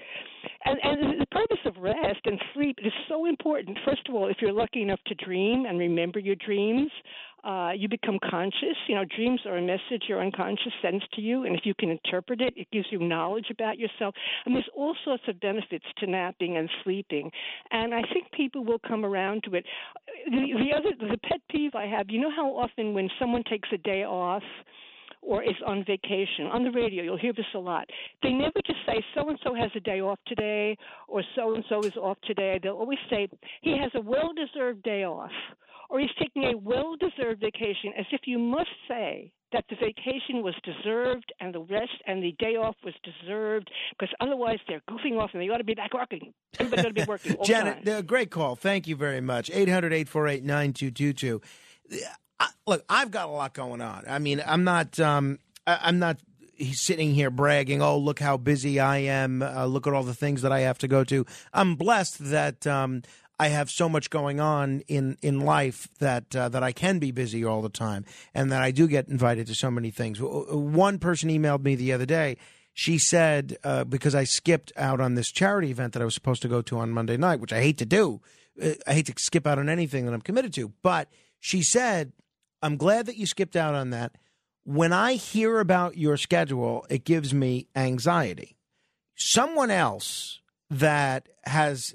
[0.64, 3.78] And, and the purpose of rest and sleep is so important.
[3.84, 6.90] First of all, if you're lucky enough to dream and remember your dreams,
[7.48, 8.76] uh, you become conscious.
[8.88, 11.88] You know, dreams are a message your unconscious sends to you, and if you can
[11.88, 14.14] interpret it, it gives you knowledge about yourself.
[14.44, 17.30] And there's all sorts of benefits to napping and sleeping.
[17.70, 19.64] And I think people will come around to it.
[20.26, 23.70] The, the other, the pet peeve I have, you know how often when someone takes
[23.72, 24.42] a day off,
[25.22, 26.46] or is on vacation.
[26.52, 27.88] On the radio, you'll hear this a lot.
[28.22, 30.76] They never just say so and so has a day off today
[31.08, 32.58] or so and so is off today.
[32.62, 33.28] They'll always say
[33.62, 35.30] he has a well deserved day off
[35.90, 40.42] or he's taking a well deserved vacation as if you must say that the vacation
[40.42, 45.18] was deserved and the rest and the day off was deserved because otherwise they're goofing
[45.18, 46.32] off and they ought to be back working.
[46.58, 47.64] Everybody's got to be working all the time.
[47.64, 48.56] Janet, uh, great call.
[48.56, 49.50] Thank you very much.
[49.50, 51.40] 800 848 9222.
[52.66, 54.04] Look, I've got a lot going on.
[54.06, 55.00] I mean, I'm not.
[55.00, 56.18] Um, I- I'm not
[56.72, 57.80] sitting here bragging.
[57.80, 59.42] Oh, look how busy I am.
[59.42, 61.24] Uh, look at all the things that I have to go to.
[61.54, 63.02] I'm blessed that um,
[63.40, 67.10] I have so much going on in in life that uh, that I can be
[67.10, 68.04] busy all the time,
[68.34, 70.18] and that I do get invited to so many things.
[70.20, 72.36] One person emailed me the other day.
[72.74, 76.42] She said uh, because I skipped out on this charity event that I was supposed
[76.42, 78.20] to go to on Monday night, which I hate to do.
[78.62, 81.08] Uh, I hate to skip out on anything that I'm committed to, but
[81.40, 82.12] she said,
[82.62, 84.16] "I'm glad that you skipped out on that."
[84.64, 88.56] When I hear about your schedule, it gives me anxiety.
[89.16, 90.40] Someone else
[90.70, 91.94] that has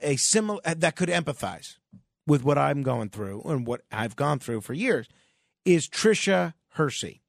[0.00, 1.78] a similar that could empathize
[2.26, 5.08] with what I'm going through and what I've gone through for years
[5.64, 7.22] is Tricia Hersey.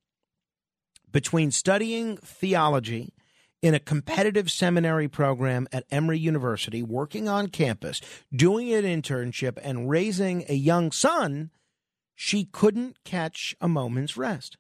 [1.12, 3.14] Between studying theology
[3.62, 9.90] in a competitive seminary program at Emory University, working on campus, doing an internship, and
[9.90, 11.50] raising a young son,
[12.20, 14.58] she couldn't catch a moment's rest.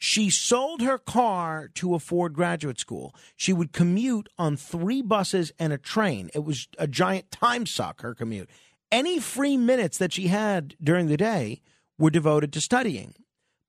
[0.00, 3.14] She sold her car to afford graduate school.
[3.36, 6.28] She would commute on three buses and a train.
[6.34, 8.50] It was a giant time suck, her commute.
[8.90, 11.62] Any free minutes that she had during the day
[11.98, 13.14] were devoted to studying.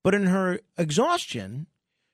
[0.04, 1.68] But in her exhaustion,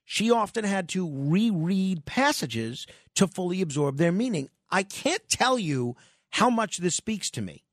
[0.03, 2.85] she often had to reread passages
[3.15, 4.49] to fully absorb their meaning.
[4.69, 5.95] I can't tell you
[6.31, 7.63] how much this speaks to me.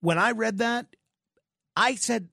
[0.00, 0.86] When I read that,
[1.76, 2.28] I said,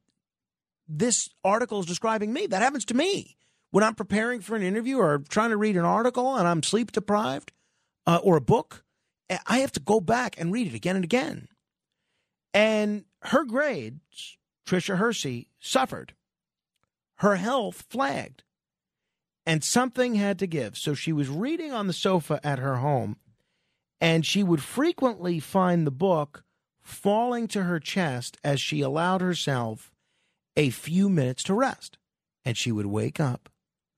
[0.87, 2.47] This article is describing me.
[2.47, 3.37] That happens to me.
[3.71, 6.91] When I'm preparing for an interview or trying to read an article and I'm sleep
[6.91, 7.51] deprived
[8.05, 8.83] uh, or a book,
[9.45, 11.47] I have to go back and read it again and again.
[12.53, 16.13] And her grades, Tricia Hersey, suffered.
[17.15, 18.43] Her health flagged
[19.45, 20.77] and something had to give.
[20.77, 23.17] So she was reading on the sofa at her home,
[24.01, 26.43] and she would frequently find the book
[26.81, 29.91] falling to her chest as she allowed herself
[30.55, 31.97] a few minutes to rest.
[32.43, 33.49] And she would wake up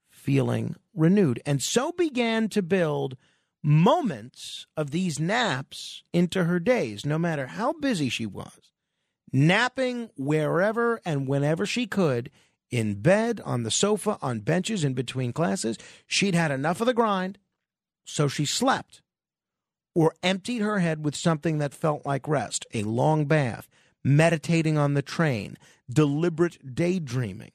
[0.09, 1.41] feeling renewed.
[1.45, 3.15] And so began to build
[3.63, 8.71] moments of these naps into her days, no matter how busy she was,
[9.31, 12.29] napping wherever and whenever she could,
[12.69, 15.77] in bed, on the sofa, on benches, in between classes.
[16.05, 17.37] She'd had enough of the grind,
[18.05, 19.01] so she slept
[19.95, 23.67] or emptied her head with something that felt like rest a long bath,
[24.07, 25.57] meditating on the train,
[25.89, 27.51] deliberate daydreaming.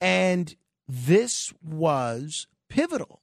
[0.00, 0.54] And
[0.86, 3.22] this was pivotal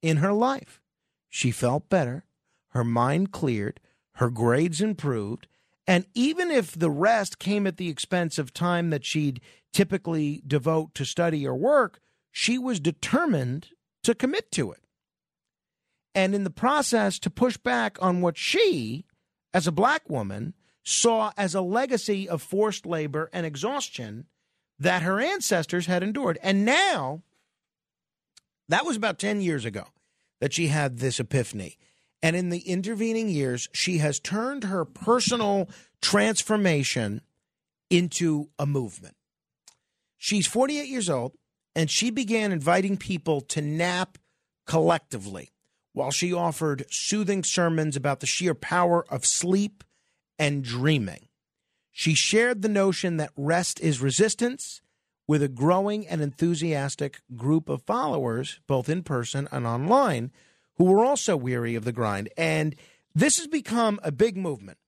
[0.00, 0.80] in her life.
[1.28, 2.24] She felt better,
[2.70, 3.80] her mind cleared,
[4.16, 5.46] her grades improved,
[5.86, 9.40] and even if the rest came at the expense of time that she'd
[9.72, 12.00] typically devote to study or work,
[12.30, 13.68] she was determined
[14.04, 14.80] to commit to it.
[16.14, 19.06] And in the process, to push back on what she,
[19.52, 20.54] as a black woman,
[20.84, 24.26] saw as a legacy of forced labor and exhaustion
[24.78, 26.38] that her ancestors had endured.
[26.42, 27.22] And now,
[28.68, 29.84] that was about 10 years ago
[30.40, 31.78] that she had this epiphany.
[32.22, 35.68] And in the intervening years, she has turned her personal
[36.00, 37.20] transformation
[37.90, 39.16] into a movement.
[40.18, 41.32] She's 48 years old,
[41.74, 44.18] and she began inviting people to nap
[44.66, 45.50] collectively
[45.92, 49.84] while she offered soothing sermons about the sheer power of sleep
[50.38, 51.28] and dreaming.
[51.90, 54.80] She shared the notion that rest is resistance
[55.26, 60.32] with a growing and enthusiastic group of followers, both in person and online,
[60.76, 62.28] who were also weary of the grind.
[62.36, 62.74] And
[63.14, 64.78] this has become a big movement.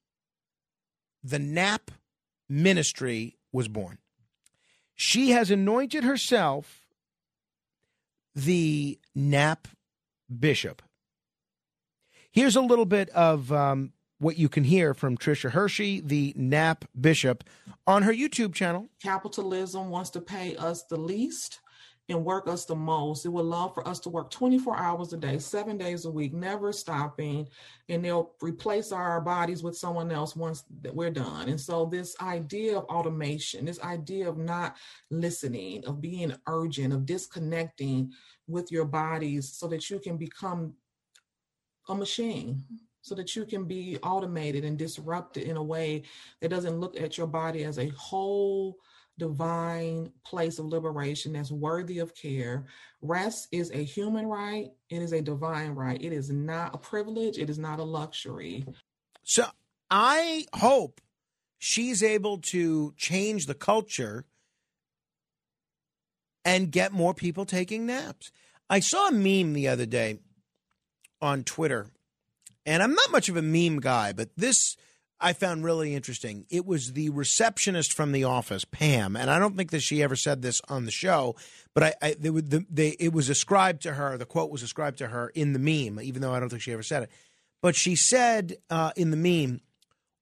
[1.22, 1.90] The NAP
[2.48, 3.98] ministry was born.
[4.94, 6.86] She has anointed herself
[8.34, 9.68] the NAP
[10.38, 10.82] bishop.
[12.30, 13.92] Here's a little bit of um,
[14.24, 17.44] what you can hear from Tricia Hershey, the NAP bishop,
[17.86, 18.88] on her YouTube channel.
[19.02, 21.60] Capitalism wants to pay us the least
[22.08, 23.26] and work us the most.
[23.26, 26.32] It would love for us to work 24 hours a day, seven days a week,
[26.32, 27.46] never stopping,
[27.90, 30.64] and they'll replace our bodies with someone else once
[30.94, 31.50] we're done.
[31.50, 34.76] And so, this idea of automation, this idea of not
[35.10, 38.10] listening, of being urgent, of disconnecting
[38.48, 40.72] with your bodies so that you can become
[41.90, 42.64] a machine
[43.04, 46.02] so that you can be automated and disrupted in a way
[46.40, 48.78] that doesn't look at your body as a whole
[49.18, 52.64] divine place of liberation that's worthy of care.
[53.02, 56.02] Rest is a human right, it is a divine right.
[56.02, 58.64] It is not a privilege, it is not a luxury.
[59.22, 59.44] So
[59.90, 61.02] I hope
[61.58, 64.24] she's able to change the culture
[66.42, 68.32] and get more people taking naps.
[68.70, 70.20] I saw a meme the other day
[71.20, 71.90] on Twitter,
[72.66, 74.76] and I'm not much of a meme guy, but this
[75.20, 76.44] I found really interesting.
[76.50, 80.16] It was the receptionist from the office, Pam, and I don't think that she ever
[80.16, 81.36] said this on the show,
[81.72, 82.30] but I, I they,
[82.70, 84.18] they, it was ascribed to her.
[84.18, 86.72] The quote was ascribed to her in the meme, even though I don't think she
[86.72, 87.10] ever said it.
[87.62, 89.60] But she said uh, in the meme,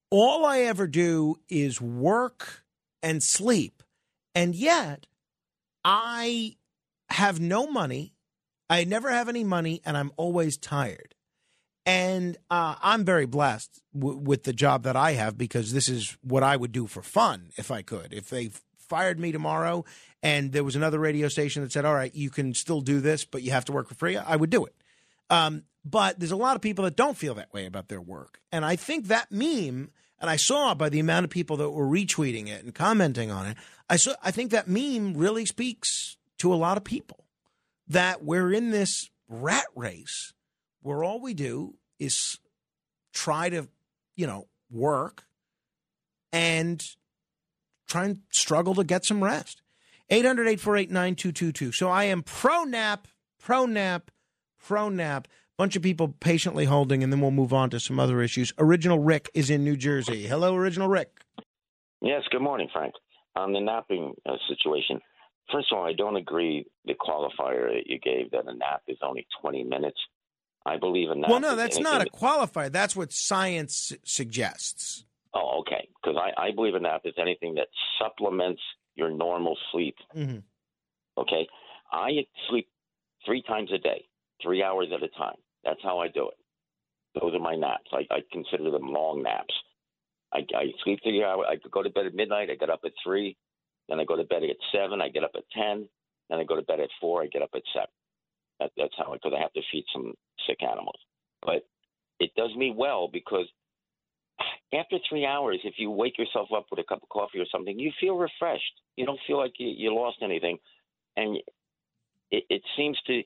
[0.09, 2.63] "All I ever do is work
[3.01, 3.83] and sleep,
[4.35, 5.07] and yet
[5.83, 6.55] I
[7.09, 8.13] have no money.
[8.69, 11.15] I never have any money, and I'm always tired."
[11.85, 16.17] And uh, I'm very blessed w- with the job that I have because this is
[16.21, 18.13] what I would do for fun if I could.
[18.13, 19.83] If they fired me tomorrow
[20.21, 23.25] and there was another radio station that said, all right, you can still do this,
[23.25, 24.75] but you have to work for free, I would do it.
[25.29, 28.39] Um, but there's a lot of people that don't feel that way about their work.
[28.51, 31.87] And I think that meme, and I saw by the amount of people that were
[31.87, 33.57] retweeting it and commenting on it,
[33.89, 37.25] I saw I think that meme really speaks to a lot of people
[37.87, 40.33] that we're in this rat race
[40.83, 42.37] where all we do is
[43.13, 43.67] try to,
[44.15, 45.23] you know, work
[46.31, 46.83] and
[47.87, 49.61] try and struggle to get some rest.
[50.09, 51.71] 800 848 9222.
[51.71, 53.07] So I am pro nap,
[53.39, 54.11] pro nap,
[54.59, 55.27] pro nap.
[55.57, 58.51] Bunch of people patiently holding, and then we'll move on to some other issues.
[58.57, 60.27] Original Rick is in New Jersey.
[60.27, 61.21] Hello, Original Rick.
[62.01, 62.93] Yes, good morning, Frank.
[63.35, 64.99] On the napping uh, situation,
[65.51, 68.97] first of all, I don't agree the qualifier that you gave that a nap is
[69.01, 69.97] only 20 minutes.
[70.65, 71.29] I believe in that.
[71.29, 72.71] Well, no, that's not a qualifier.
[72.71, 75.03] That's what science suggests.
[75.33, 75.89] Oh, okay.
[76.01, 77.67] Because I, I believe a nap is anything that
[77.99, 78.61] supplements
[78.95, 79.95] your normal sleep.
[80.15, 80.39] Mm-hmm.
[81.17, 81.47] Okay.
[81.91, 82.69] I sleep
[83.25, 84.05] three times a day,
[84.41, 85.35] three hours at a time.
[85.63, 86.37] That's how I do it.
[87.19, 87.89] Those are my naps.
[87.91, 89.53] I, I consider them long naps.
[90.33, 91.45] I, I sleep three hours.
[91.49, 92.49] I go to bed at midnight.
[92.49, 93.37] I get up at three.
[93.89, 95.01] Then I go to bed at seven.
[95.01, 95.87] I get up at ten.
[96.29, 97.21] Then I go to bed at four.
[97.21, 97.89] I get up at seven.
[98.59, 100.13] That, that's how I because I have to feed some
[100.47, 100.99] sick animals.
[101.43, 101.63] But
[102.19, 103.47] it does me well because
[104.73, 107.79] after three hours, if you wake yourself up with a cup of coffee or something,
[107.79, 108.73] you feel refreshed.
[108.97, 110.57] You don't feel like you, you lost anything,
[111.17, 111.37] and
[112.31, 113.23] it, it seems to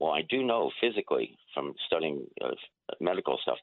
[0.00, 2.50] Well, I do know physically from studying uh,
[3.00, 3.58] medical stuff.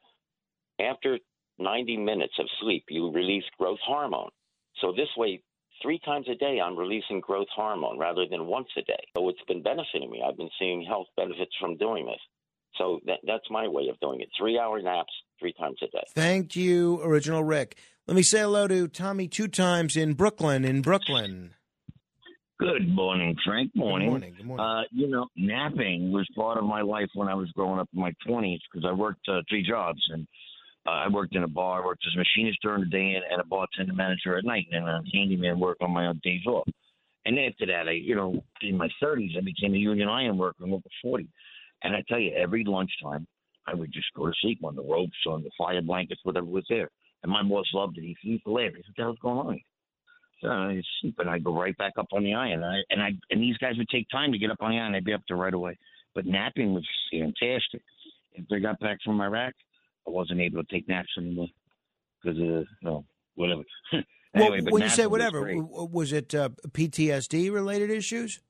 [0.80, 1.18] After
[1.58, 4.30] 90 minutes of sleep, you release growth hormone.
[4.80, 5.42] So this way,
[5.82, 9.04] three times a day, I'm releasing growth hormone rather than once a day.
[9.16, 10.22] So it's been benefiting me.
[10.26, 12.20] I've been seeing health benefits from doing this.
[12.76, 14.28] So that, that's my way of doing it.
[14.38, 16.04] Three hour naps, three times a day.
[16.14, 17.76] Thank you, Original Rick.
[18.06, 20.64] Let me say hello to Tommy two times in Brooklyn.
[20.64, 21.54] In Brooklyn.
[22.58, 23.72] Good morning, Frank.
[23.74, 24.06] Morning.
[24.06, 24.34] Good morning.
[24.36, 24.66] Good morning.
[24.66, 28.00] Uh, you know, napping was part of my life when I was growing up in
[28.00, 30.00] my 20s because I worked uh, three jobs.
[30.10, 30.26] And
[30.86, 33.24] uh, I worked in a bar, I worked as a machinist during the day and,
[33.30, 36.44] and a bartender manager at night, and then a handyman work on my own days
[36.46, 36.68] off.
[37.24, 40.64] And after that, I, you know, in my 30s, I became a union iron worker.
[40.64, 41.26] I'm over 40.
[41.82, 43.26] And I tell you, every lunchtime,
[43.66, 46.64] I would just go to sleep on the ropes, on the fire blankets, whatever was
[46.68, 46.90] there.
[47.22, 48.02] And my boss loved it.
[48.20, 48.72] He used to laugh.
[48.76, 49.62] He said, "What the hell's going on?" Here?
[50.42, 52.62] So I sleep, and I go right back up on the iron.
[52.62, 54.78] And I, and I and these guys would take time to get up on the
[54.78, 54.94] iron.
[54.94, 55.78] I'd be up there right away.
[56.14, 57.82] But napping was fantastic.
[58.34, 59.54] If I got back from Iraq,
[60.06, 61.48] I wasn't able to take naps anymore
[62.22, 63.04] because of you know
[63.34, 63.62] whatever.
[64.34, 68.40] anyway, well, when you say napping was whatever, was it uh, PTSD related issues?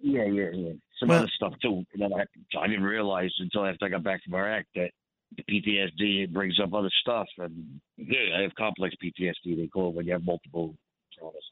[0.00, 0.72] Yeah, yeah, yeah.
[0.98, 4.22] Some Well- other stuff too that I, I didn't realize until after I got back
[4.24, 4.90] from Iraq that
[5.36, 7.26] the PTSD brings up other stuff.
[7.38, 9.56] And yeah, I have complex PTSD.
[9.56, 10.74] They call it when you have multiple
[11.18, 11.46] traumas.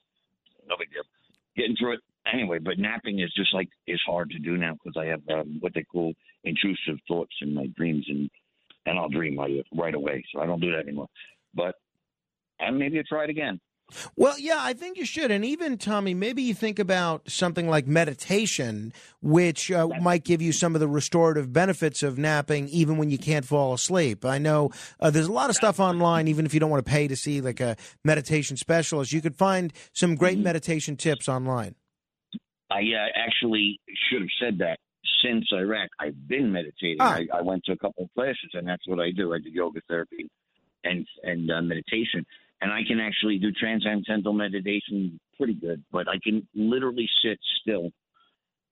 [0.69, 1.03] No big deal.
[1.57, 2.01] Getting through it
[2.33, 2.59] anyway.
[2.59, 5.75] But napping is just like it's hard to do now because I have um, what
[5.75, 6.13] they call
[6.45, 8.31] intrusive thoughts in my dreams, and
[8.87, 10.25] and I'll dream right, right away.
[10.33, 11.09] So I don't do that anymore.
[11.55, 11.75] But
[12.59, 13.61] and maybe I'll try it again.
[14.17, 15.31] Well, yeah, I think you should.
[15.31, 20.53] And even, Tommy, maybe you think about something like meditation, which uh, might give you
[20.53, 24.25] some of the restorative benefits of napping even when you can't fall asleep.
[24.25, 24.71] I know
[25.01, 27.17] uh, there's a lot of stuff online, even if you don't want to pay to
[27.17, 29.13] see like a meditation specialist.
[29.13, 31.75] You could find some great meditation tips online.
[32.71, 34.79] I uh, actually should have said that
[35.23, 35.91] since Iraq.
[35.99, 36.99] I've been meditating.
[37.01, 37.17] Ah.
[37.17, 39.35] I, I went to a couple of classes, and that's what I do.
[39.35, 40.29] I do yoga therapy
[40.85, 42.25] and and uh, meditation,
[42.61, 45.83] and I can actually do transcendental meditation pretty good.
[45.93, 47.91] But I can literally sit still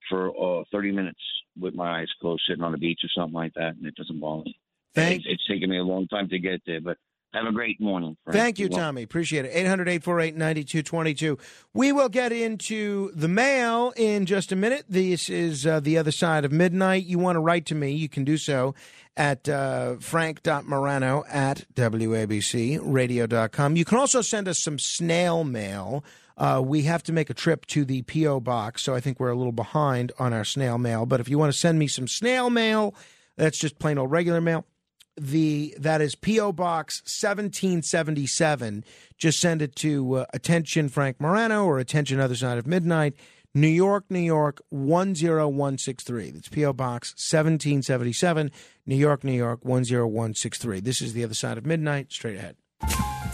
[0.08, 1.20] for uh, 30 minutes
[1.60, 4.20] with my eyes closed, sitting on a beach or something like that, and it doesn't
[4.20, 4.56] bother me.
[4.94, 6.96] Thank- It's, it's taken me a long time to get there, but
[7.34, 8.16] have a great morning.
[8.24, 8.36] Frank.
[8.36, 9.02] Thank you, Tommy.
[9.02, 9.50] Appreciate it.
[9.52, 11.38] 800 848 9222.
[11.74, 14.86] We will get into the mail in just a minute.
[14.88, 17.04] This is uh, the other side of midnight.
[17.04, 18.74] You want to write to me, you can do so
[19.16, 23.76] at uh, frank.morano at wabcradio.com.
[23.76, 26.04] You can also send us some snail mail.
[26.36, 28.40] Uh, we have to make a trip to the P.O.
[28.40, 31.04] box, so I think we're a little behind on our snail mail.
[31.04, 32.94] But if you want to send me some snail mail,
[33.36, 34.64] that's just plain old regular mail
[35.20, 38.84] the that is PO Box 1777.
[39.16, 43.14] Just send it to uh, attention Frank Morano or attention Other Side of Midnight,
[43.54, 46.30] New York, New York 10163.
[46.30, 48.50] That's PO Box 1777,
[48.86, 50.80] New York, New York 10163.
[50.80, 52.12] This is the Other Side of Midnight.
[52.12, 52.56] Straight ahead.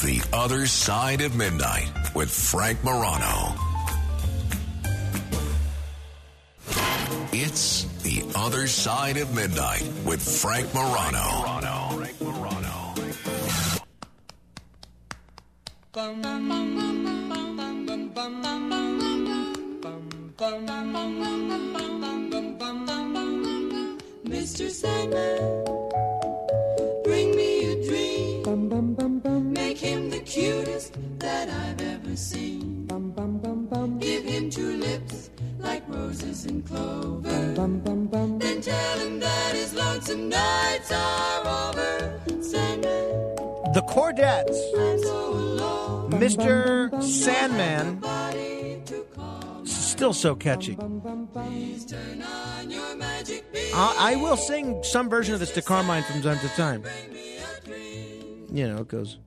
[0.02, 3.63] The Other Side of Midnight with Frank Morano.
[7.36, 11.18] It's The Other Side of Midnight with Frank Morano.
[24.24, 24.70] Mr.
[24.70, 25.64] Sandman,
[27.02, 29.52] bring me a dream.
[29.52, 32.86] Make him the cutest that I've ever seen.
[33.98, 35.23] Give him two lips
[35.64, 37.52] like roses and clover.
[37.54, 42.20] Bum, bum, bum, Then tell him that his lonesome nights are over.
[42.42, 46.10] Sandman, The Chordettes, I'm so alone.
[46.12, 47.02] Mr.
[47.02, 48.00] Sandman.
[49.66, 50.76] Still so catchy.
[51.32, 53.72] Please turn on your magic beam.
[53.74, 56.84] I, I will sing some version of this to Carmine from time to time.
[58.52, 59.18] You know, it goes.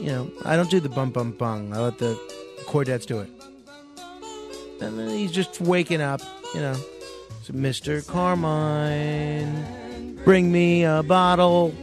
[0.00, 1.72] You know, I don't do the bum bum bung.
[1.72, 2.14] I let the
[2.66, 3.30] Chordettes do it.
[4.80, 6.20] And he's just waking up,
[6.54, 6.74] you know.
[7.42, 8.06] So, Mr.
[8.06, 9.54] Carmine,
[10.24, 11.74] bring me a bottle.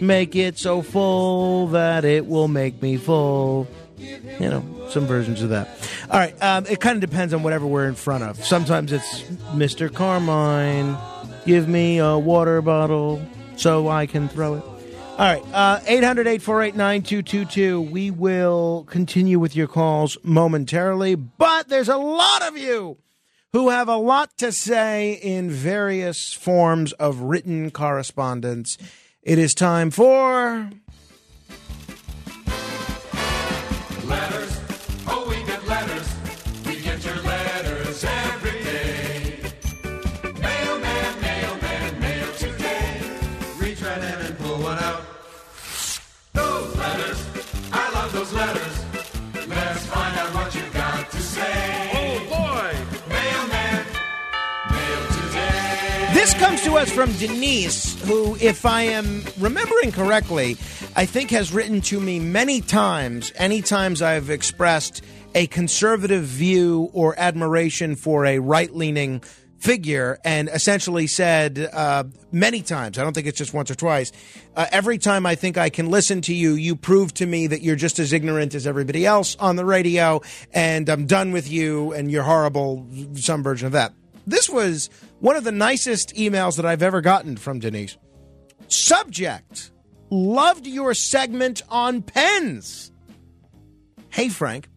[0.00, 3.66] Make it so full that it will make me full.
[3.98, 5.68] You know, some versions of that.
[6.10, 8.44] All right, um, it kind of depends on whatever we're in front of.
[8.44, 9.22] Sometimes it's
[9.52, 9.92] Mr.
[9.92, 10.96] Carmine,
[11.44, 13.20] give me a water bottle
[13.56, 14.77] so I can throw it.
[15.18, 17.80] All right, uh, 800 848 9222.
[17.80, 22.98] We will continue with your calls momentarily, but there's a lot of you
[23.52, 28.78] who have a lot to say in various forms of written correspondence.
[29.24, 30.70] It is time for.
[56.38, 60.52] Comes to us from Denise, who, if I am remembering correctly,
[60.94, 65.04] I think has written to me many times, any times I've expressed
[65.34, 69.20] a conservative view or admiration for a right leaning
[69.58, 74.12] figure, and essentially said uh, many times, I don't think it's just once or twice,
[74.54, 77.62] uh, every time I think I can listen to you, you prove to me that
[77.62, 80.20] you're just as ignorant as everybody else on the radio,
[80.54, 83.92] and I'm done with you, and you're horrible, some version of that.
[84.28, 84.90] This was
[85.20, 87.96] one of the nicest emails that I've ever gotten from Denise.
[88.68, 89.70] Subject
[90.10, 92.90] Loved your segment on pens.
[94.08, 94.68] Hey, Frank.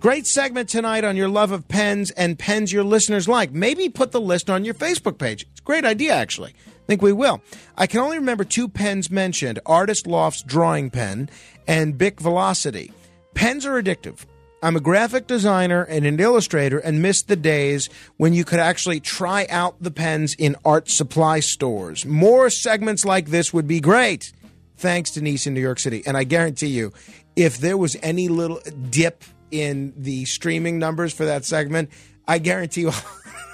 [0.00, 3.52] Great segment tonight on your love of pens and pens your listeners like.
[3.52, 5.46] Maybe put the list on your Facebook page.
[5.52, 6.50] It's a great idea, actually.
[6.50, 7.40] I think we will.
[7.78, 11.30] I can only remember two pens mentioned Artist Loft's drawing pen
[11.68, 12.92] and Bic Velocity.
[13.34, 14.26] Pens are addictive.
[14.64, 18.98] I'm a graphic designer and an illustrator and missed the days when you could actually
[18.98, 22.06] try out the pens in art supply stores.
[22.06, 24.32] More segments like this would be great.
[24.78, 26.02] Thanks, Denise, in New York City.
[26.06, 26.94] And I guarantee you,
[27.36, 28.58] if there was any little
[28.88, 31.90] dip in the streaming numbers for that segment,
[32.26, 32.92] I guarantee you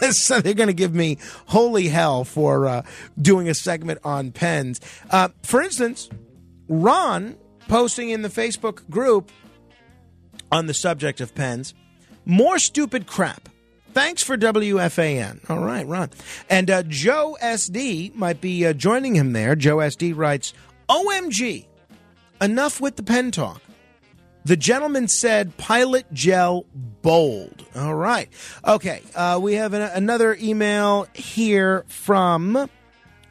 [0.29, 2.83] they're going to give me holy hell for uh,
[3.21, 4.81] doing a segment on pens.
[5.11, 6.09] Uh, for instance,
[6.69, 9.33] Ron posting in the Facebook group
[10.51, 11.75] on the subject of pens.
[12.25, 13.49] More stupid crap.
[13.93, 15.51] Thanks for WFAN.
[15.51, 16.11] All right, Ron.
[16.49, 19.57] And uh, Joe SD might be uh, joining him there.
[19.57, 20.53] Joe SD writes
[20.89, 21.67] OMG,
[22.41, 23.61] enough with the pen talk.
[24.45, 26.67] The gentleman said pilot gel
[27.03, 27.65] bold.
[27.75, 28.29] All right.
[28.65, 29.03] Okay.
[29.15, 32.71] Uh, we have an, another email here from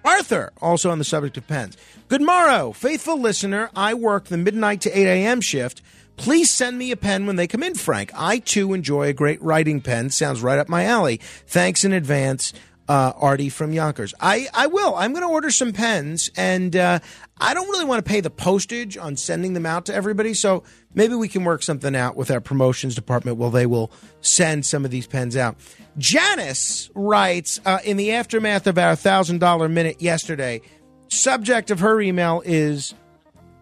[0.04, 1.78] Arthur, also on the subject of pens.
[2.10, 3.70] Good morrow, faithful listener.
[3.76, 5.42] I work the midnight to 8 a.m.
[5.42, 5.82] shift.
[6.20, 8.12] Please send me a pen when they come in, Frank.
[8.14, 10.10] I too enjoy a great writing pen.
[10.10, 11.22] Sounds right up my alley.
[11.48, 12.52] Thanks in advance,
[12.90, 14.14] uh, Artie from Yonkers.
[14.20, 14.96] I, I will.
[14.96, 17.00] I'm going to order some pens, and uh,
[17.40, 20.34] I don't really want to pay the postage on sending them out to everybody.
[20.34, 20.64] So
[20.94, 23.38] maybe we can work something out with our promotions department.
[23.38, 23.90] Well, they will
[24.20, 25.56] send some of these pens out.
[25.98, 30.62] Janice writes uh, in the aftermath of our thousand dollar minute yesterday.
[31.08, 32.94] Subject of her email is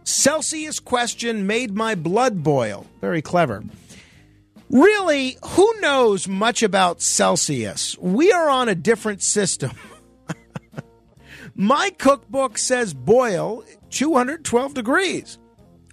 [0.07, 2.85] Celsius question made my blood boil.
[3.01, 3.61] Very clever.
[4.69, 7.97] Really, who knows much about Celsius?
[7.99, 9.71] We are on a different system.
[11.55, 15.37] my cookbook says boil 212 degrees.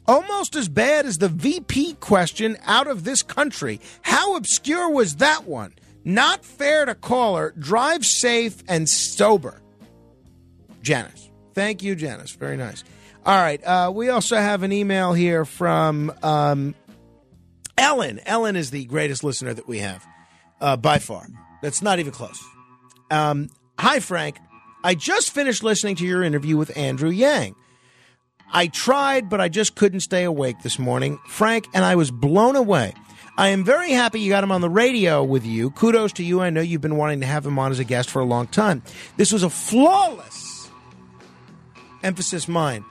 [0.07, 3.81] Almost as bad as the VP question out of this country.
[4.03, 5.75] How obscure was that one?
[6.05, 7.53] Not fair to caller.
[7.59, 9.61] Drive safe and sober.
[10.83, 11.31] Janice.
[11.53, 12.31] Thank you, Janice.
[12.31, 12.85] Very nice.
[13.27, 13.63] All right.
[13.65, 16.75] Uh, we also have an email here from um,
[17.79, 18.21] Ellen.
[18.27, 20.05] Ellen is the greatest listener that we have
[20.61, 21.27] uh, by far.
[21.63, 22.43] That's not even close.
[23.11, 24.37] Um, hi, Frank.
[24.83, 27.55] I just finished listening to your interview with Andrew Yang.
[28.53, 32.57] I tried, but I just couldn't stay awake this morning, Frank, and I was blown
[32.57, 32.93] away.
[33.37, 35.71] I am very happy you got him on the radio with you.
[35.71, 36.41] Kudos to you.
[36.41, 38.47] I know you've been wanting to have him on as a guest for a long
[38.47, 38.83] time.
[39.17, 40.71] This was a flawless,
[42.03, 42.85] emphasis mine,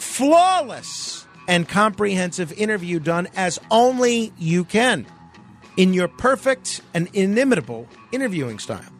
[0.00, 5.06] flawless and comprehensive interview done as only you can
[5.76, 8.92] in your perfect and inimitable interviewing style.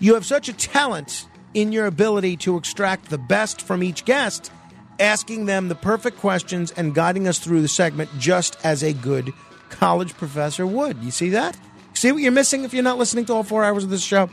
[0.00, 4.50] You have such a talent in your ability to extract the best from each guest,
[4.98, 9.32] asking them the perfect questions and guiding us through the segment just as a good
[9.70, 11.02] college professor would.
[11.02, 11.56] You see that?
[11.94, 14.28] See what you're missing if you're not listening to all four hours of this show?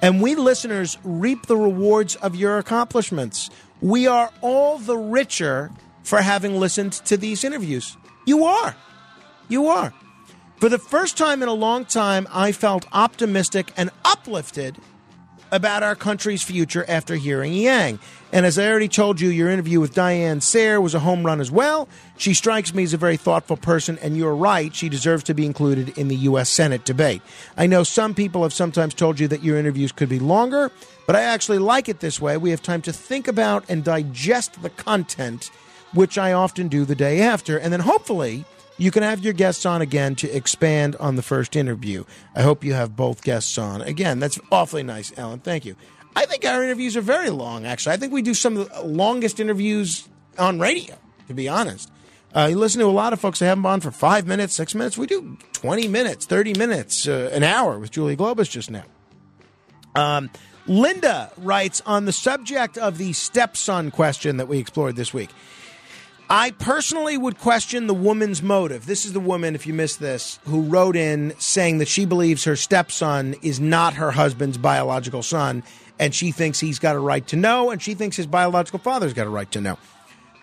[0.00, 3.50] And we listeners reap the rewards of your accomplishments.
[3.84, 5.70] We are all the richer
[6.04, 7.98] for having listened to these interviews.
[8.24, 8.74] You are.
[9.48, 9.92] You are.
[10.56, 14.78] For the first time in a long time, I felt optimistic and uplifted
[15.52, 17.98] about our country's future after hearing Yang.
[18.32, 21.38] And as I already told you, your interview with Diane Sare was a home run
[21.38, 21.86] as well.
[22.16, 25.44] She strikes me as a very thoughtful person, and you're right, she deserves to be
[25.44, 26.48] included in the U.S.
[26.48, 27.20] Senate debate.
[27.56, 30.72] I know some people have sometimes told you that your interviews could be longer,
[31.06, 32.36] but I actually like it this way.
[32.36, 35.50] We have time to think about and digest the content,
[35.92, 38.44] which I often do the day after, and then hopefully
[38.76, 42.04] you can have your guests on again to expand on the first interview.
[42.34, 43.82] I hope you have both guests on.
[43.82, 45.40] Again, that's awfully nice, Ellen.
[45.40, 45.76] Thank you.
[46.16, 47.94] I think our interviews are very long, actually.
[47.94, 50.08] I think we do some of the longest interviews
[50.38, 50.96] on radio,
[51.28, 51.90] to be honest.
[52.34, 54.56] Uh, you listen to a lot of folks that have them on for five minutes,
[54.56, 54.98] six minutes.
[54.98, 58.84] We do 20 minutes, 30 minutes, uh, an hour with Julie Globus just now.
[59.94, 60.30] Um,
[60.66, 65.30] Linda writes on the subject of the stepson question that we explored this week.
[66.30, 68.86] I personally would question the woman's motive.
[68.86, 72.44] This is the woman, if you missed this, who wrote in saying that she believes
[72.44, 75.62] her stepson is not her husband's biological son,
[75.98, 79.12] and she thinks he's got a right to know, and she thinks his biological father's
[79.12, 79.76] got a right to know.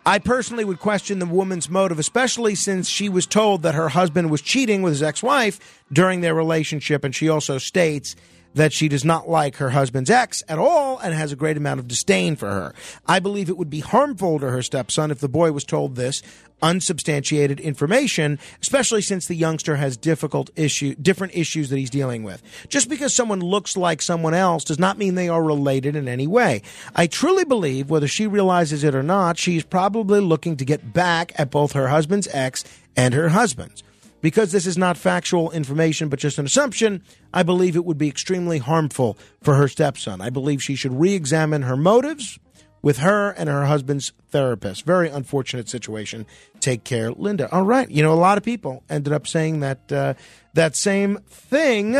[0.05, 4.29] I personally would question the woman's motive, especially since she was told that her husband
[4.29, 8.15] was cheating with his ex wife during their relationship, and she also states
[8.53, 11.79] that she does not like her husband's ex at all and has a great amount
[11.79, 12.73] of disdain for her.
[13.05, 16.21] I believe it would be harmful to her stepson if the boy was told this
[16.61, 22.41] unsubstantiated information, especially since the youngster has difficult issue, different issues that he's dealing with.
[22.69, 26.27] Just because someone looks like someone else does not mean they are related in any
[26.27, 26.61] way.
[26.95, 31.31] I truly believe, whether she realizes it or not, she's probably looking to get back
[31.39, 32.63] at both her husband's ex
[32.95, 33.83] and her husband's.
[34.21, 38.07] Because this is not factual information but just an assumption, I believe it would be
[38.07, 40.21] extremely harmful for her stepson.
[40.21, 42.39] I believe she should re examine her motives
[42.81, 44.85] with her and her husband's therapist.
[44.85, 46.25] Very unfortunate situation.
[46.59, 47.51] Take care, Linda.
[47.51, 47.89] All right.
[47.89, 50.13] You know, a lot of people ended up saying that uh,
[50.53, 51.95] that same thing.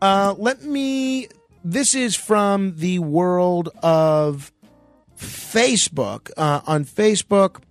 [0.00, 1.28] Uh, let me.
[1.64, 4.52] This is from the world of
[5.16, 6.30] Facebook.
[6.36, 7.62] Uh, on Facebook,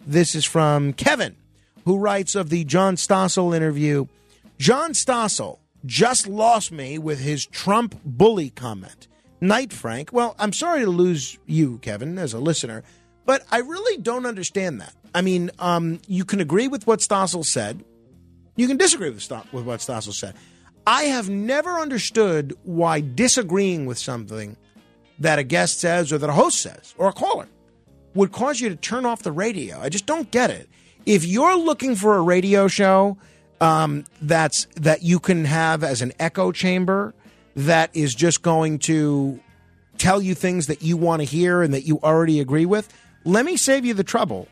[0.00, 1.36] this is from Kevin
[1.84, 4.06] who writes of the John Stossel interview.
[4.58, 9.08] John Stossel just lost me with his Trump bully comment.
[9.40, 10.12] Night, Frank.
[10.12, 12.82] Well, I'm sorry to lose you, Kevin, as a listener,
[13.26, 14.94] but I really don't understand that.
[15.14, 17.84] I mean, um, you can agree with what Stossel said.
[18.56, 20.34] You can disagree with, with what Stossel said.
[20.86, 24.56] I have never understood why disagreeing with something
[25.18, 27.48] that a guest says or that a host says or a caller
[28.14, 29.80] would cause you to turn off the radio.
[29.80, 30.68] I just don't get it
[31.06, 33.16] if you're looking for a radio show
[33.60, 37.14] um, that's that you can have as an echo chamber
[37.56, 39.40] that is just going to
[39.98, 42.92] tell you things that you want to hear and that you already agree with,
[43.24, 44.48] let me save you the trouble.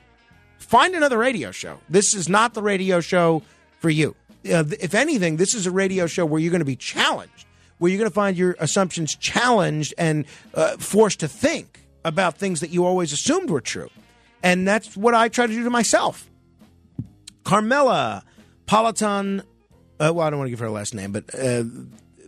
[0.58, 1.78] Find another radio show.
[1.88, 3.42] This is not the radio show
[3.80, 4.14] for you.
[4.44, 7.46] Uh, if anything, this is a radio show where you're going to be challenged,
[7.78, 10.24] where you're going to find your assumptions challenged and
[10.54, 13.90] uh, forced to think about things that you always assumed were true.
[14.42, 16.28] And that's what I try to do to myself.
[17.44, 18.24] Carmela
[18.66, 19.40] Politan.
[20.00, 21.64] Uh, well, I don't want to give her last name, but uh,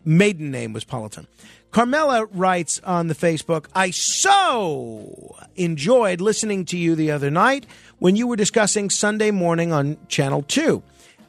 [0.04, 1.26] maiden name was Politan.
[1.70, 7.66] Carmela writes on the Facebook, I so enjoyed listening to you the other night
[7.98, 10.82] when you were discussing Sunday morning on Channel 2.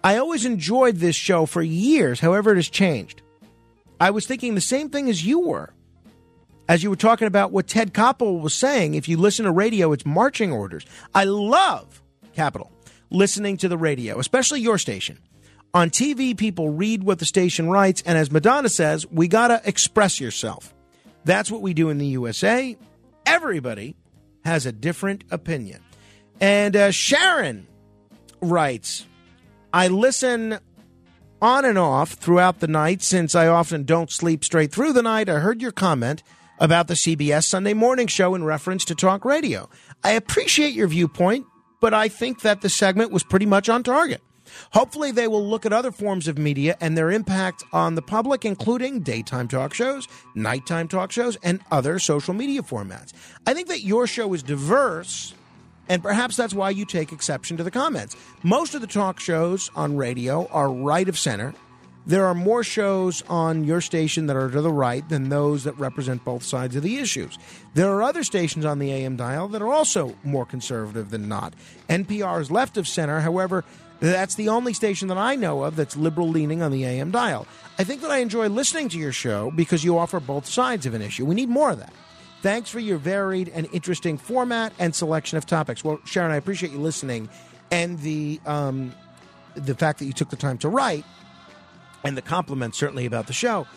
[0.03, 3.23] I always enjoyed this show for years, however, it has changed.
[3.99, 5.71] I was thinking the same thing as you were.
[6.67, 9.93] As you were talking about what Ted Koppel was saying, if you listen to radio,
[9.93, 10.85] it's marching orders.
[11.15, 12.03] I love
[12.35, 12.71] Capital
[13.09, 15.19] listening to the radio, especially your station.
[15.73, 19.61] On TV, people read what the station writes, and as Madonna says, we got to
[19.65, 20.73] express yourself.
[21.25, 22.77] That's what we do in the USA.
[23.25, 23.95] Everybody
[24.45, 25.81] has a different opinion.
[26.39, 27.67] And uh, Sharon
[28.41, 29.05] writes,
[29.73, 30.59] I listen
[31.41, 35.29] on and off throughout the night since I often don't sleep straight through the night.
[35.29, 36.23] I heard your comment
[36.59, 39.69] about the CBS Sunday morning show in reference to talk radio.
[40.03, 41.45] I appreciate your viewpoint,
[41.79, 44.21] but I think that the segment was pretty much on target.
[44.73, 48.45] Hopefully, they will look at other forms of media and their impact on the public,
[48.45, 53.11] including daytime talk shows, nighttime talk shows, and other social media formats.
[53.47, 55.33] I think that your show is diverse,
[55.89, 58.15] and perhaps that's why you take exception to the comments.
[58.43, 61.53] Most of the talk shows on radio are right of center
[62.07, 65.77] there are more shows on your station that are to the right than those that
[65.79, 67.37] represent both sides of the issues.
[67.73, 71.53] There are other stations on the AM dial that are also more conservative than not.
[71.89, 73.63] NPR is left of center, however,
[73.99, 77.47] that's the only station that I know of that's liberal leaning on the AM dial.
[77.79, 80.93] I think that I enjoy listening to your show because you offer both sides of
[80.93, 81.25] an issue.
[81.25, 81.93] We need more of that.
[82.41, 85.83] Thanks for your varied and interesting format and selection of topics.
[85.83, 87.29] Well, Sharon, I appreciate you listening
[87.71, 88.93] and the um,
[89.55, 91.05] the fact that you took the time to write
[92.05, 93.67] and the compliments certainly about the show.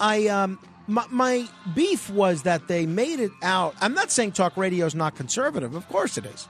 [0.00, 3.76] I um my, my, beef was that they made it out.
[3.80, 5.76] I'm not saying talk radio is not conservative.
[5.76, 6.48] Of course it is.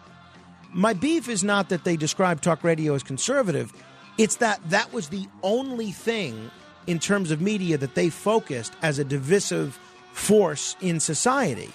[0.72, 3.72] My beef is not that they describe talk radio as conservative.
[4.16, 6.50] It's that that was the only thing
[6.86, 9.78] in terms of media that they focused as a divisive
[10.12, 11.70] force in society.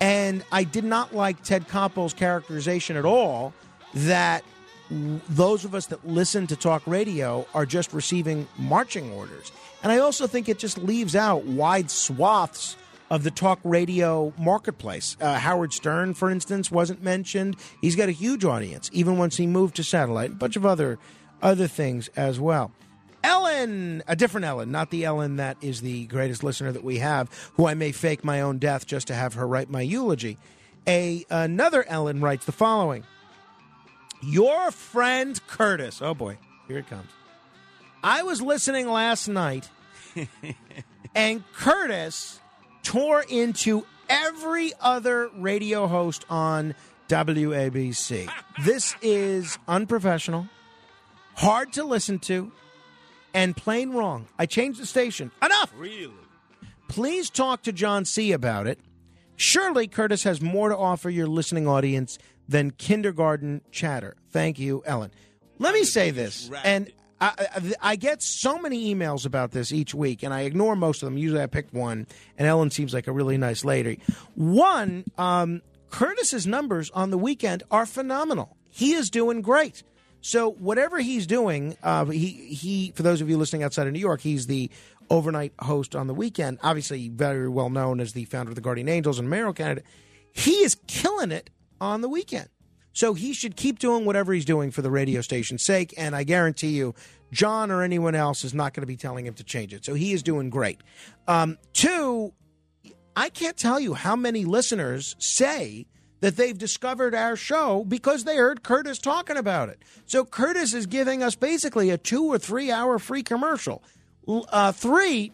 [0.00, 3.52] And I did not like Ted Koppel's characterization at all
[3.94, 4.44] that
[4.90, 9.52] those of us that listen to talk radio are just receiving marching orders.
[9.82, 12.76] And I also think it just leaves out wide swaths
[13.10, 15.16] of the talk radio marketplace.
[15.20, 17.56] Uh, Howard Stern, for instance, wasn't mentioned.
[17.80, 20.30] He's got a huge audience, even once he moved to satellite.
[20.30, 20.98] A bunch of other
[21.42, 22.70] other things as well.
[23.22, 27.28] Ellen, a different Ellen, not the Ellen that is the greatest listener that we have,
[27.54, 30.38] who I may fake my own death just to have her write my eulogy.
[30.86, 33.04] A another Ellen writes the following.
[34.22, 36.00] Your friend Curtis.
[36.02, 37.10] Oh boy, here it comes.
[38.02, 39.68] I was listening last night,
[41.14, 42.40] and Curtis
[42.82, 46.74] tore into every other radio host on
[47.08, 48.30] WABC.
[48.64, 50.46] This is unprofessional,
[51.34, 52.52] hard to listen to,
[53.32, 54.26] and plain wrong.
[54.38, 55.30] I changed the station.
[55.42, 55.72] Enough!
[55.78, 56.12] Really?
[56.88, 58.32] Please talk to John C.
[58.32, 58.78] about it.
[59.36, 62.18] Surely Curtis has more to offer your listening audience
[62.50, 64.16] than kindergarten chatter.
[64.30, 65.12] Thank you, Ellen.
[65.58, 70.22] Let me say this, and I, I, get so many emails about this each week,
[70.22, 71.18] and I ignore most of them.
[71.18, 72.06] Usually I pick one,
[72.38, 74.00] and Ellen seems like a really nice lady.
[74.34, 78.56] One, um, Curtis's numbers on the weekend are phenomenal.
[78.70, 79.82] He is doing great.
[80.22, 82.92] So whatever he's doing, uh, he he.
[82.94, 84.70] For those of you listening outside of New York, he's the
[85.10, 86.58] overnight host on the weekend.
[86.62, 89.84] Obviously, very well known as the founder of the Guardian Angels and mayoral candidate.
[90.32, 91.50] He is killing it
[91.80, 92.48] on the weekend.
[92.92, 95.94] So he should keep doing whatever he's doing for the radio station's sake.
[95.96, 96.94] And I guarantee you,
[97.32, 99.84] John or anyone else is not going to be telling him to change it.
[99.84, 100.80] So he is doing great.
[101.28, 102.32] Um, two,
[103.16, 105.86] I can't tell you how many listeners say
[106.20, 109.82] that they've discovered our show because they heard Curtis talking about it.
[110.06, 113.82] So Curtis is giving us basically a two or three hour free commercial.
[114.28, 115.32] Uh, three,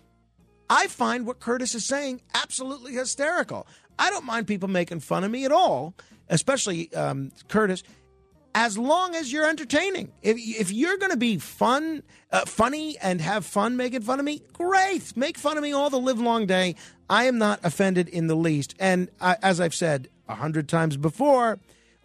[0.71, 3.67] I find what Curtis is saying absolutely hysterical.
[3.99, 5.95] I don't mind people making fun of me at all,
[6.29, 7.83] especially um, Curtis,
[8.55, 10.13] as long as you're entertaining.
[10.23, 14.25] If, if you're going to be fun, uh, funny, and have fun making fun of
[14.25, 15.15] me, great.
[15.17, 16.75] Make fun of me all the live long day.
[17.09, 18.75] I am not offended in the least.
[18.81, 21.59] And I, as I've said a hundred times before,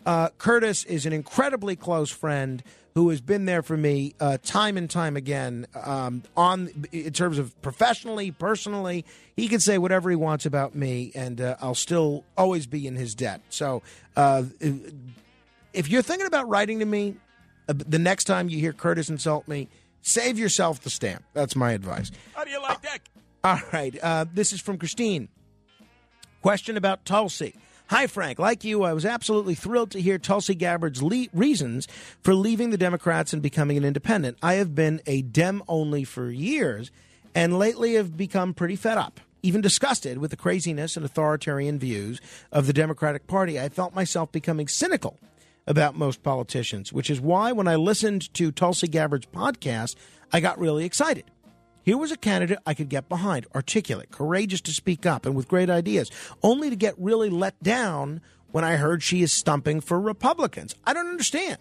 [0.06, 2.62] uh, Curtis is an incredibly close friend
[2.94, 5.66] who has been there for me uh, time and time again.
[5.74, 9.06] Um, on in terms of professionally, personally,
[9.36, 12.96] he can say whatever he wants about me, and uh, I'll still always be in
[12.96, 13.42] his debt.
[13.50, 13.82] So,
[14.16, 14.44] uh,
[15.74, 17.16] if you're thinking about writing to me,
[17.70, 19.70] uh, the next time you hear Curtis insult me,
[20.02, 21.24] save yourself the stamp.
[21.34, 22.12] That's my advice.
[22.36, 23.00] How do you like that?
[23.44, 23.98] All right.
[24.02, 25.30] Uh, this is from Christine.
[26.42, 27.56] Question about Tulsi.
[27.92, 28.40] Hi, Frank.
[28.40, 31.90] Like you, I was absolutely thrilled to hear Tulsi Gabbard's le- reasons
[32.22, 34.38] for leaving the Democrats and becoming an independent.
[34.42, 36.90] I have been a Dem only for years
[37.36, 42.22] and lately have become pretty fed up, even disgusted with the craziness and authoritarian views
[42.50, 43.60] of the Democratic Party.
[43.60, 45.20] I felt myself becoming cynical
[45.68, 49.98] about most politicians, which is why when I listened to Tulsi Gabbard's podcast,
[50.32, 51.26] I got really excited.
[51.84, 55.48] Here was a candidate I could get behind, articulate, courageous to speak up, and with
[55.48, 56.12] great ideas,
[56.44, 60.76] only to get really let down when I heard she is stumping for Republicans.
[60.86, 61.58] I don't understand.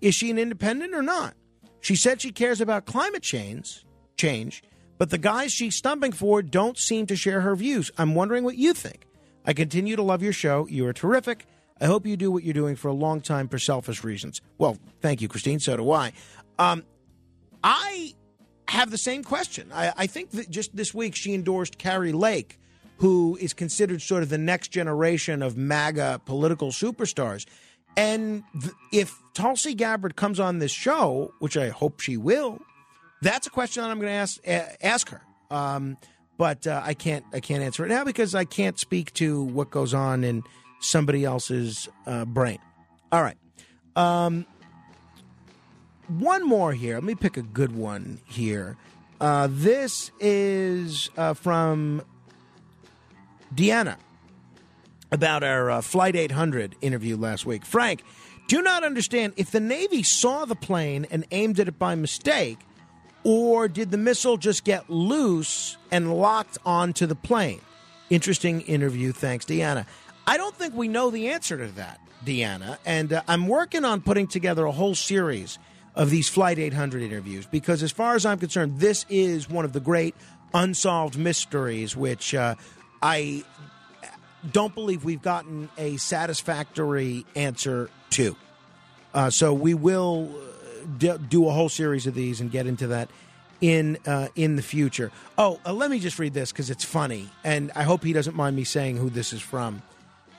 [0.00, 1.34] Is she an independent or not?
[1.80, 3.84] She said she cares about climate change,
[4.16, 4.62] change,
[4.98, 7.90] but the guys she's stumping for don't seem to share her views.
[7.98, 9.06] I'm wondering what you think.
[9.44, 10.66] I continue to love your show.
[10.68, 11.46] You are terrific.
[11.80, 14.40] I hope you do what you're doing for a long time for selfish reasons.
[14.58, 15.60] Well, thank you, Christine.
[15.60, 16.12] So do I.
[16.58, 16.84] Um,
[17.62, 18.14] I
[18.68, 19.70] have the same question.
[19.72, 22.58] I, I think that just this week she endorsed Kari Lake,
[22.98, 27.46] who is considered sort of the next generation of MAGA political superstars.
[27.96, 32.60] And th- if Tulsi Gabbard comes on this show, which I hope she will,
[33.22, 35.22] that's a question that I'm going to ask ask her.
[35.50, 35.96] Um,
[36.38, 39.70] but uh, I can't I can't answer it now because I can't speak to what
[39.70, 40.42] goes on in
[40.80, 42.58] somebody else's uh, brain.
[43.10, 43.38] All right.
[43.94, 44.44] Um,
[46.08, 46.94] one more here.
[46.94, 48.76] Let me pick a good one here.
[49.20, 52.02] Uh, this is uh, from
[53.54, 53.96] Deanna
[55.10, 57.64] about our uh, Flight 800 interview last week.
[57.64, 58.02] Frank,
[58.48, 62.58] do not understand if the Navy saw the plane and aimed at it by mistake,
[63.24, 67.60] or did the missile just get loose and locked onto the plane?
[68.10, 69.12] Interesting interview.
[69.12, 69.86] Thanks, Deanna.
[70.26, 72.78] I don't think we know the answer to that, Deanna.
[72.84, 75.58] And uh, I'm working on putting together a whole series
[75.96, 79.72] of these Flight 800 interviews because, as far as I'm concerned, this is one of
[79.72, 80.14] the great
[80.54, 82.54] unsolved mysteries, which uh,
[83.02, 83.44] I
[84.52, 88.36] don't believe we've gotten a satisfactory answer to.
[89.14, 90.30] Uh, so we will
[91.02, 93.08] uh, do a whole series of these and get into that
[93.60, 95.10] in uh, in the future.
[95.38, 98.36] Oh, uh, let me just read this because it's funny, and I hope he doesn't
[98.36, 99.82] mind me saying who this is from.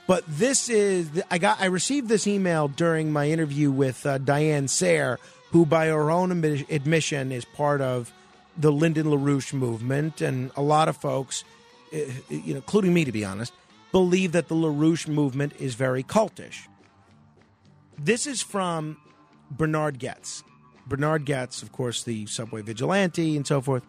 [0.06, 4.68] But this is I got I received this email during my interview with uh, Diane
[4.68, 5.18] Sare,
[5.50, 6.30] who, by her own
[6.70, 8.12] admission, is part of
[8.56, 11.44] the Lyndon LaRouche movement, and a lot of folks,
[11.92, 13.52] uh, you know, including me, to be honest,
[13.92, 16.66] believe that the LaRouche movement is very cultish.
[17.96, 18.96] This is from
[19.50, 20.44] Bernhard Goetz.
[20.86, 23.82] Bernhard Goetz, of course, the subway vigilante and so forth.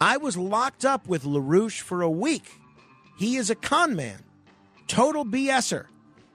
[0.00, 2.60] I was locked up with LaRouche for a week.
[3.16, 4.22] He is a con man,
[4.86, 5.86] total BSer.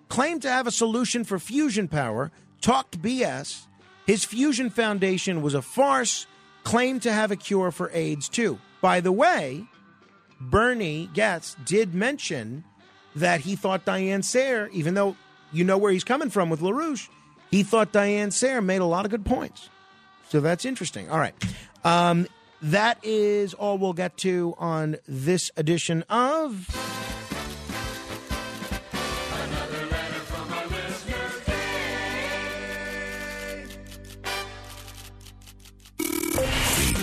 [0.07, 3.67] Claimed to have a solution for fusion power, talked BS.
[4.09, 6.25] His Fusion Foundation was a farce,
[6.63, 8.57] claimed to have a cure for AIDS too.
[8.81, 9.67] By the way,
[10.41, 12.63] Bernie Goetz did mention
[13.15, 15.15] that he thought Diane Sare, even though
[15.51, 17.07] you know where he's coming from with LaRouche,
[17.51, 19.69] he thought Diane Sare made a lot of good points.
[20.29, 21.07] So that's interesting.
[21.11, 21.35] All right.
[21.83, 22.25] Um,
[22.63, 27.08] that is all we'll get to on this edition of.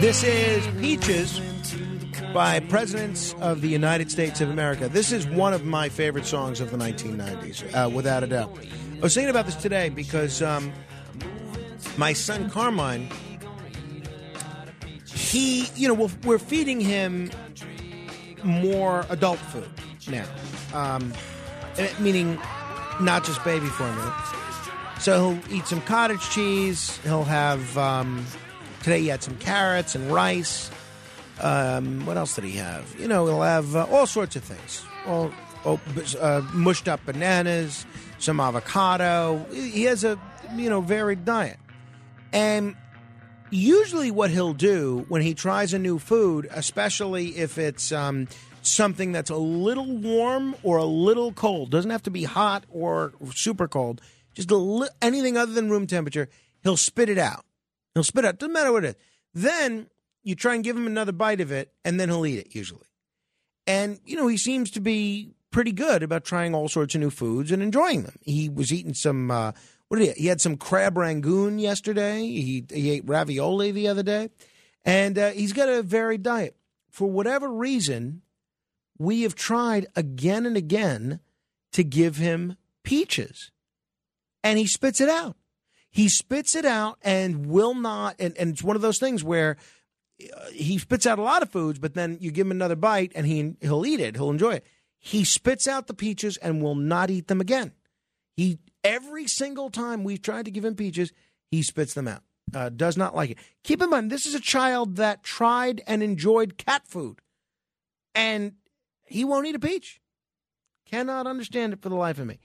[0.00, 1.40] This is Peaches
[2.32, 4.88] by Presidents of the United States of America.
[4.88, 8.56] This is one of my favorite songs of the 1990s, uh, without a doubt.
[8.96, 10.72] I was thinking about this today because um,
[11.96, 13.08] my son Carmine,
[15.04, 17.32] he, you know, we're, feeding him
[18.44, 19.68] more adult food
[20.08, 20.28] now,
[20.74, 21.12] um,
[21.76, 22.38] eh, meaning
[23.00, 24.14] not just baby formula.
[25.00, 26.98] So he'll eat some cottage cheese.
[26.98, 28.24] He'll have um,
[28.82, 29.00] today.
[29.00, 30.70] He had some carrots and rice.
[31.40, 32.94] Um, what else did he have?
[32.98, 34.84] You know, he'll have uh, all sorts of things.
[35.06, 35.30] All,
[35.64, 35.80] all
[36.20, 37.86] uh, mushed up bananas,
[38.18, 39.46] some avocado.
[39.52, 40.18] He has a
[40.56, 41.58] you know varied diet,
[42.32, 42.74] and
[43.50, 48.28] usually what he'll do when he tries a new food, especially if it's um,
[48.62, 53.12] something that's a little warm or a little cold, doesn't have to be hot or
[53.34, 54.00] super cold,
[54.34, 56.28] just li- anything other than room temperature,
[56.62, 57.44] he'll spit it out.
[57.98, 58.38] He'll spit it out.
[58.38, 58.94] Doesn't matter what it is.
[59.34, 59.88] Then
[60.22, 62.86] you try and give him another bite of it, and then he'll eat it usually.
[63.66, 67.10] And you know he seems to be pretty good about trying all sorts of new
[67.10, 68.14] foods and enjoying them.
[68.22, 69.32] He was eating some.
[69.32, 69.50] Uh,
[69.88, 70.22] what did he?
[70.22, 72.20] He had some crab rangoon yesterday.
[72.20, 74.30] He he ate ravioli the other day,
[74.84, 76.56] and uh, he's got a varied diet.
[76.88, 78.22] For whatever reason,
[78.96, 81.18] we have tried again and again
[81.72, 83.50] to give him peaches,
[84.44, 85.34] and he spits it out.
[85.98, 88.14] He spits it out and will not.
[88.20, 89.56] And, and it's one of those things where
[90.22, 93.10] uh, he spits out a lot of foods, but then you give him another bite
[93.16, 94.14] and he he'll eat it.
[94.14, 94.66] He'll enjoy it.
[95.00, 97.72] He spits out the peaches and will not eat them again.
[98.36, 101.12] He every single time we've tried to give him peaches,
[101.50, 102.22] he spits them out.
[102.54, 103.38] Uh, does not like it.
[103.64, 107.18] Keep in mind, this is a child that tried and enjoyed cat food,
[108.14, 108.52] and
[109.04, 110.00] he won't eat a peach.
[110.86, 112.38] Cannot understand it for the life of me.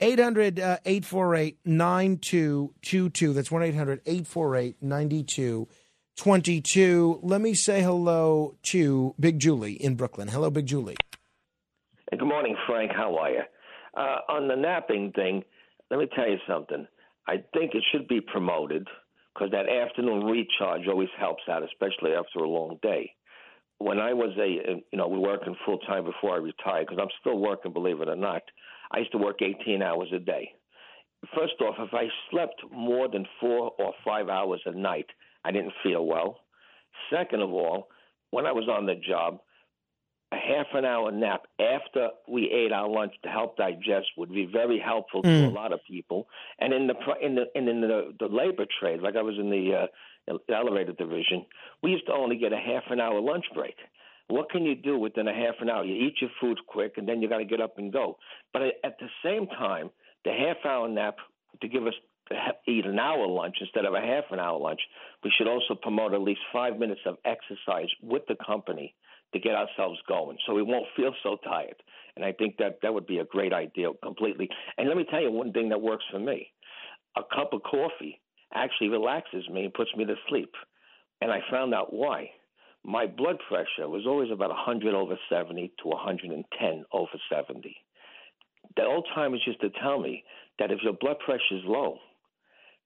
[0.00, 3.32] 800 uh, 848 9222.
[3.32, 7.20] That's 1 800 848 9222.
[7.22, 10.28] Let me say hello to Big Julie in Brooklyn.
[10.28, 10.96] Hello, Big Julie.
[12.10, 12.92] Hey, good morning, Frank.
[12.94, 13.42] How are you?
[13.96, 15.42] Uh, on the napping thing,
[15.90, 16.86] let me tell you something.
[17.26, 18.86] I think it should be promoted
[19.34, 23.12] because that afternoon recharge always helps out, especially after a long day.
[23.78, 27.08] When I was a, you know, we working full time before I retired because I'm
[27.20, 28.42] still working, believe it or not.
[28.90, 30.52] I used to work 18 hours a day.
[31.34, 35.06] First off, if I slept more than four or five hours a night,
[35.44, 36.40] I didn't feel well.
[37.10, 37.88] Second of all,
[38.30, 39.40] when I was on the job,
[40.32, 44.44] a half an hour nap after we ate our lunch to help digest would be
[44.44, 45.46] very helpful to Mm.
[45.46, 46.28] a lot of people.
[46.58, 49.50] And in the in the and in the the labor trade, like I was in
[49.50, 49.88] the
[50.28, 51.46] uh, elevator division,
[51.82, 53.76] we used to only get a half an hour lunch break.
[54.28, 55.84] What can you do within a half an hour?
[55.84, 58.18] You eat your food quick, and then you got to get up and go.
[58.52, 59.90] But at the same time,
[60.24, 61.16] the half hour nap
[61.60, 61.94] to give us
[62.66, 64.80] eat an hour lunch instead of a half an hour lunch,
[65.22, 68.94] we should also promote at least five minutes of exercise with the company
[69.32, 71.76] to get ourselves going so we won't feel so tired.
[72.16, 74.48] And I think that that would be a great idea completely.
[74.78, 76.50] And let me tell you one thing that works for me
[77.16, 78.20] a cup of coffee
[78.54, 80.52] actually relaxes me and puts me to sleep.
[81.20, 82.30] And I found out why.
[82.86, 87.76] My blood pressure was always about 100 over 70 to 110 over 70.
[88.76, 90.22] The old timers used to tell me
[90.60, 91.98] that if your blood pressure is low,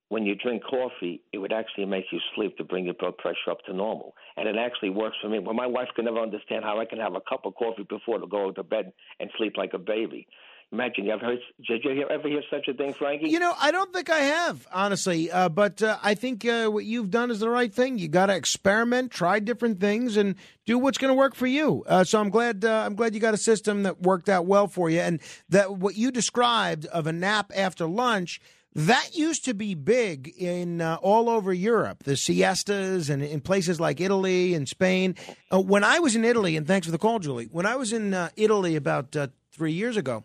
[0.09, 3.51] when you drink coffee, it would actually make you sleep to bring your blood pressure
[3.51, 4.15] up to normal.
[4.37, 5.37] And it actually works for me.
[5.37, 8.17] Well, my wife can never understand how I can have a cup of coffee before
[8.17, 10.27] to go to bed and sleep like a baby.
[10.73, 11.39] Imagine you ever heard?
[11.67, 13.29] Did you ever hear such a thing, Frankie?
[13.29, 15.29] You know, I don't think I have, honestly.
[15.29, 17.97] Uh, but uh, I think uh, what you've done is the right thing.
[17.97, 20.35] You got to experiment, try different things, and
[20.65, 21.83] do what's going to work for you.
[21.87, 22.63] Uh, so I'm glad.
[22.63, 25.19] Uh, I'm glad you got a system that worked out well for you, and
[25.49, 28.39] that what you described of a nap after lunch.
[28.73, 33.81] That used to be big in uh, all over Europe, the siestas and in places
[33.81, 35.15] like Italy and Spain.
[35.51, 37.49] Uh, when I was in Italy, and thanks for the call, Julie.
[37.51, 40.23] When I was in uh, Italy about uh, three years ago,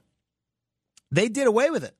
[1.10, 1.94] they did away with it.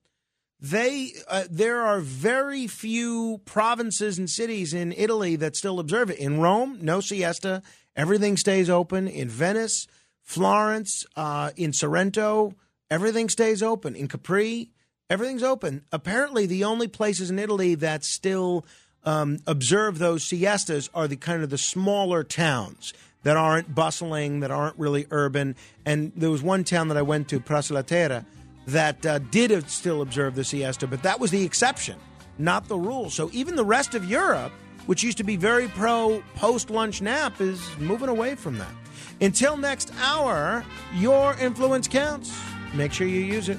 [0.61, 6.19] They uh, there are very few provinces and cities in Italy that still observe it.
[6.19, 7.63] In Rome, no siesta.
[7.95, 9.07] Everything stays open.
[9.07, 9.87] In Venice,
[10.23, 12.55] Florence, uh, in Sorrento,
[12.91, 13.95] everything stays open.
[13.95, 14.71] In Capri,
[15.11, 15.85] everything's open.
[15.93, 18.65] Apparently, the only places in Italy that still
[19.05, 24.51] um, observe those siestas are the kind of the smaller towns that aren't bustling, that
[24.51, 25.55] aren't really urban.
[25.85, 28.25] And there was one town that I went to, Praça la Terra,
[28.67, 31.97] that uh, did still observe the siesta, but that was the exception,
[32.39, 33.11] not the rule.
[33.11, 34.53] So even the rest of Europe,
[34.87, 38.73] which used to be very pro post lunch nap, is moving away from that.
[39.21, 40.65] Until next hour,
[40.95, 42.37] your influence counts.
[42.75, 43.59] Make sure you use it.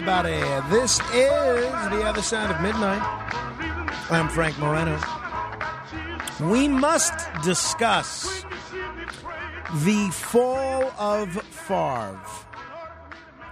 [0.00, 0.40] Everybody.
[0.70, 3.02] This is The Other Side of Midnight.
[4.10, 4.98] I'm Frank Morano.
[6.40, 7.12] We must
[7.42, 8.46] discuss
[9.84, 12.18] the fall of Favre.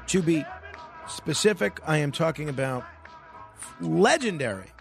[0.06, 0.42] To be
[1.06, 2.82] specific, I am talking about
[3.82, 4.72] legendary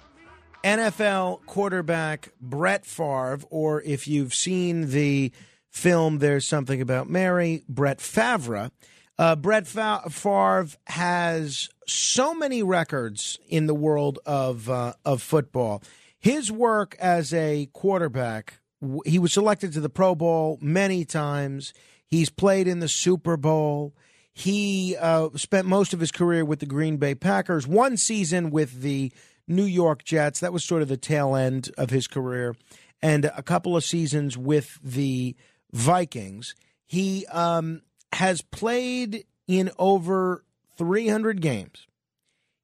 [0.64, 5.34] NFL quarterback Brett Favre, or if you've seen the
[5.70, 8.72] film There's Something About Mary, Brett Favre.
[9.20, 15.82] Uh, Brett Fa- Favre has so many records in the world of uh, of football.
[16.20, 18.60] His work as a quarterback,
[19.06, 21.74] he was selected to the Pro Bowl many times.
[22.06, 23.96] He's played in the Super Bowl.
[24.34, 27.66] He uh, spent most of his career with the Green Bay Packers.
[27.68, 29.12] One season with the
[29.48, 30.40] New York Jets.
[30.42, 32.56] That was sort of the tail end of his career,
[33.02, 35.36] and a couple of seasons with the
[35.74, 36.54] Vikings.
[36.86, 37.82] He um,
[38.14, 40.44] has played in over
[40.78, 41.88] 300 games.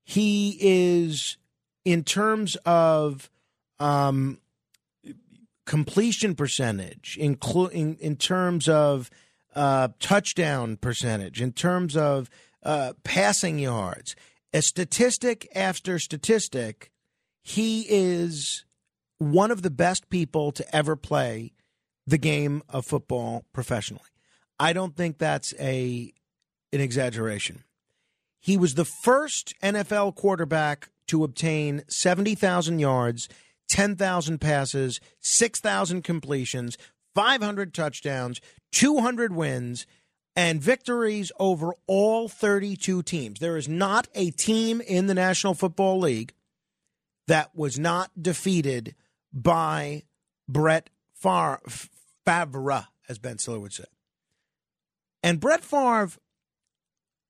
[0.04, 1.38] He is,
[1.86, 3.30] in terms of
[3.80, 4.40] um,
[5.66, 9.10] completion percentage, including in terms of
[9.56, 12.30] uh, touchdown percentage, in terms of
[12.64, 14.16] uh, passing yards,
[14.54, 16.92] a statistic after statistic,
[17.42, 18.66] he is
[19.18, 21.54] one of the best people to ever play
[22.06, 24.04] the game of football professionally.
[24.60, 26.14] I don't think that's a
[26.72, 27.64] an exaggeration.
[28.40, 33.30] He was the first NFL quarterback to obtain 70,000 yards,
[33.70, 36.78] 10,000 passes, 6,000 completions,
[37.16, 38.42] 500 touchdowns,
[38.72, 39.86] 200 wins,
[40.36, 43.40] and victories over all 32 teams.
[43.40, 46.34] There is not a team in the National Football League
[47.28, 48.96] that was not defeated
[49.32, 50.04] by
[50.50, 51.62] Brett Favre,
[52.26, 53.86] Favre as Ben Stiller would say.
[55.24, 56.12] And Brett Favre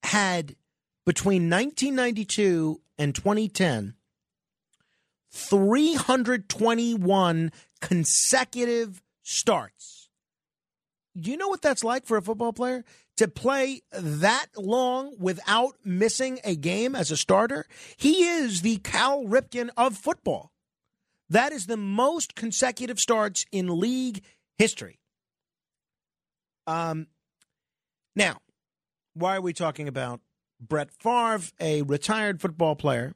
[0.03, 0.57] had
[1.05, 3.93] between 1992 and 2010
[5.31, 10.09] 321 consecutive starts.
[11.19, 12.83] Do you know what that's like for a football player?
[13.17, 17.67] To play that long without missing a game as a starter?
[17.97, 20.51] He is the Cal Ripken of football.
[21.29, 24.23] That is the most consecutive starts in league
[24.57, 24.99] history.
[26.65, 27.07] Um,
[28.15, 28.37] now,
[29.13, 30.21] why are we talking about
[30.59, 33.13] Brett Favre, a retired football player,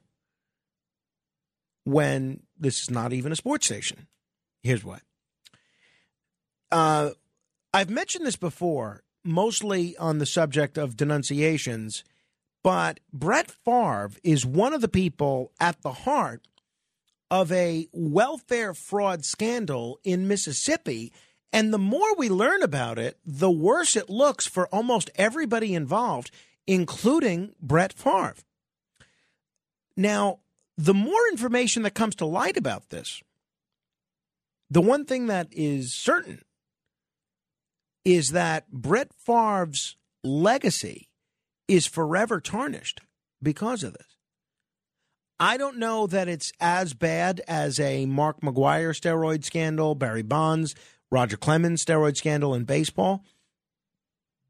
[1.84, 4.06] when this is not even a sports station?
[4.62, 5.00] Here's why.
[6.70, 7.10] Uh,
[7.72, 12.04] I've mentioned this before, mostly on the subject of denunciations,
[12.62, 16.46] but Brett Favre is one of the people at the heart
[17.30, 21.12] of a welfare fraud scandal in Mississippi.
[21.52, 26.30] And the more we learn about it, the worse it looks for almost everybody involved,
[26.66, 28.34] including Brett Favre.
[29.96, 30.40] Now,
[30.76, 33.22] the more information that comes to light about this,
[34.70, 36.42] the one thing that is certain
[38.04, 41.08] is that Brett Favre's legacy
[41.66, 43.00] is forever tarnished
[43.42, 44.06] because of this.
[45.40, 50.74] I don't know that it's as bad as a Mark McGwire steroid scandal, Barry Bonds,
[51.10, 53.24] Roger Clemens steroid scandal in baseball,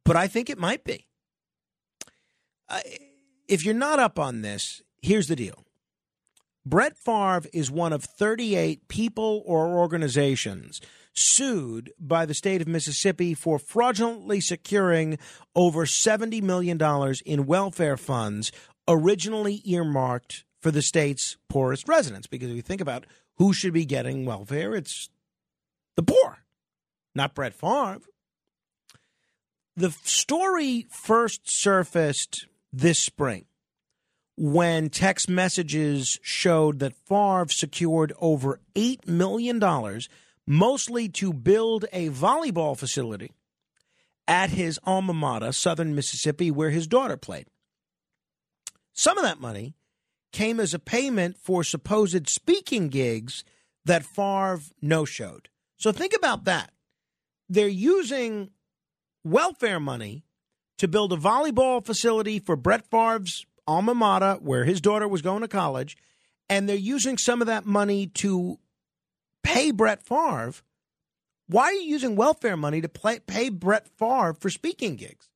[0.04, 1.06] but I think it might be.
[3.46, 5.64] If you're not up on this, here's the deal.
[6.66, 10.80] Brett Favre is one of 38 people or organizations
[11.14, 15.18] sued by the state of Mississippi for fraudulently securing
[15.56, 16.78] over $70 million
[17.24, 18.52] in welfare funds
[18.86, 22.26] originally earmarked for the state's poorest residents.
[22.26, 23.06] Because if you think about
[23.36, 25.08] who should be getting welfare, it's
[25.96, 26.44] the poor,
[27.18, 28.00] not Brett Favre.
[29.76, 33.44] The story first surfaced this spring
[34.36, 39.60] when text messages showed that Favre secured over $8 million,
[40.46, 43.32] mostly to build a volleyball facility
[44.28, 47.46] at his alma mater, Southern Mississippi, where his daughter played.
[48.92, 49.74] Some of that money
[50.32, 53.42] came as a payment for supposed speaking gigs
[53.84, 55.48] that Favre no showed.
[55.76, 56.72] So think about that.
[57.48, 58.50] They're using
[59.24, 60.24] welfare money
[60.78, 65.42] to build a volleyball facility for Brett Favre's alma mater, where his daughter was going
[65.42, 65.96] to college,
[66.48, 68.58] and they're using some of that money to
[69.42, 70.54] pay Brett Favre.
[71.46, 75.28] Why are you using welfare money to play, pay Brett Favre for speaking gigs?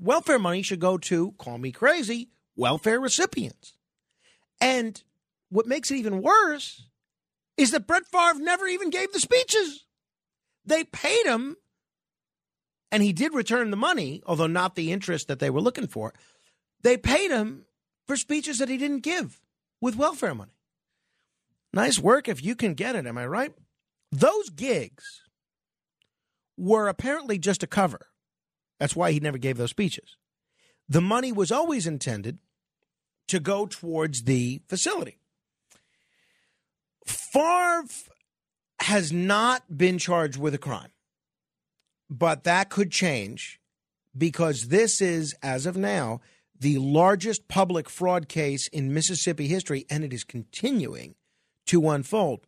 [0.00, 3.74] Welfare money should go to, call me crazy, welfare recipients.
[4.60, 5.02] And
[5.50, 6.86] what makes it even worse
[7.56, 9.84] is that Brett Favre never even gave the speeches.
[10.70, 11.56] They paid him,
[12.92, 16.14] and he did return the money, although not the interest that they were looking for.
[16.82, 17.64] They paid him
[18.06, 19.40] for speeches that he didn't give
[19.80, 20.54] with welfare money.
[21.72, 23.52] Nice work if you can get it, am I right?
[24.12, 25.22] Those gigs
[26.56, 28.06] were apparently just a cover.
[28.78, 30.16] That's why he never gave those speeches.
[30.88, 32.38] The money was always intended
[33.26, 35.18] to go towards the facility.
[37.04, 37.86] Favre
[38.80, 40.90] has not been charged with a crime,
[42.08, 43.60] but that could change
[44.16, 46.20] because this is, as of now,
[46.58, 51.14] the largest public fraud case in Mississippi history, and it is continuing
[51.66, 52.46] to unfold.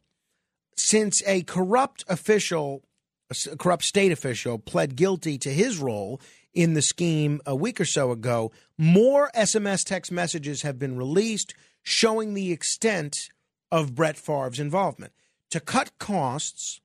[0.77, 2.83] Since a corrupt official,
[3.31, 6.21] a corrupt state official, pled guilty to his role
[6.53, 11.55] in the scheme a week or so ago, more SMS text messages have been released
[11.83, 13.29] showing the extent
[13.71, 15.13] of Brett Favre's involvement.
[15.53, 16.81] To cut costs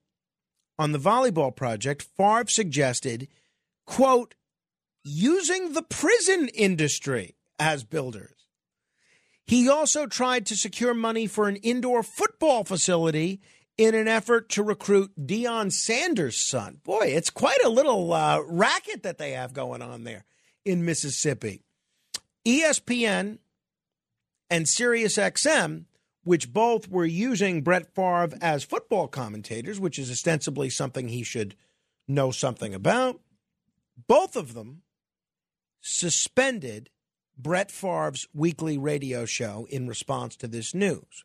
[0.78, 3.26] on the volleyball project, Favre suggested,
[3.86, 4.34] quote,
[5.02, 8.46] using the prison industry as builders.
[9.46, 13.40] He also tried to secure money for an indoor football facility
[13.78, 16.82] in an effort to recruit Deion Sanders' son.
[16.84, 20.26] Boy, it's quite a little uh, racket that they have going on there
[20.66, 21.62] in Mississippi.
[22.46, 23.38] ESPN
[24.50, 25.86] and SiriusXM,
[26.24, 31.54] which both were using Brett Favre as football commentators, which is ostensibly something he should
[32.06, 33.20] know something about,
[34.06, 34.82] both of them
[35.80, 36.90] suspended
[37.36, 41.24] Brett Favre's weekly radio show in response to this news.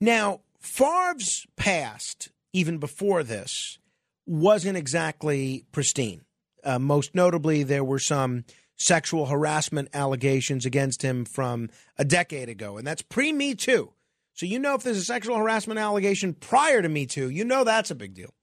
[0.00, 3.78] Now, Favre's past, even before this,
[4.26, 6.22] wasn't exactly pristine.
[6.64, 8.44] Uh, most notably, there were some
[8.82, 13.92] sexual harassment allegations against him from a decade ago, and that's pre Me Too.
[14.34, 17.64] So, you know, if there's a sexual harassment allegation prior to Me Too, you know
[17.64, 18.34] that's a big deal.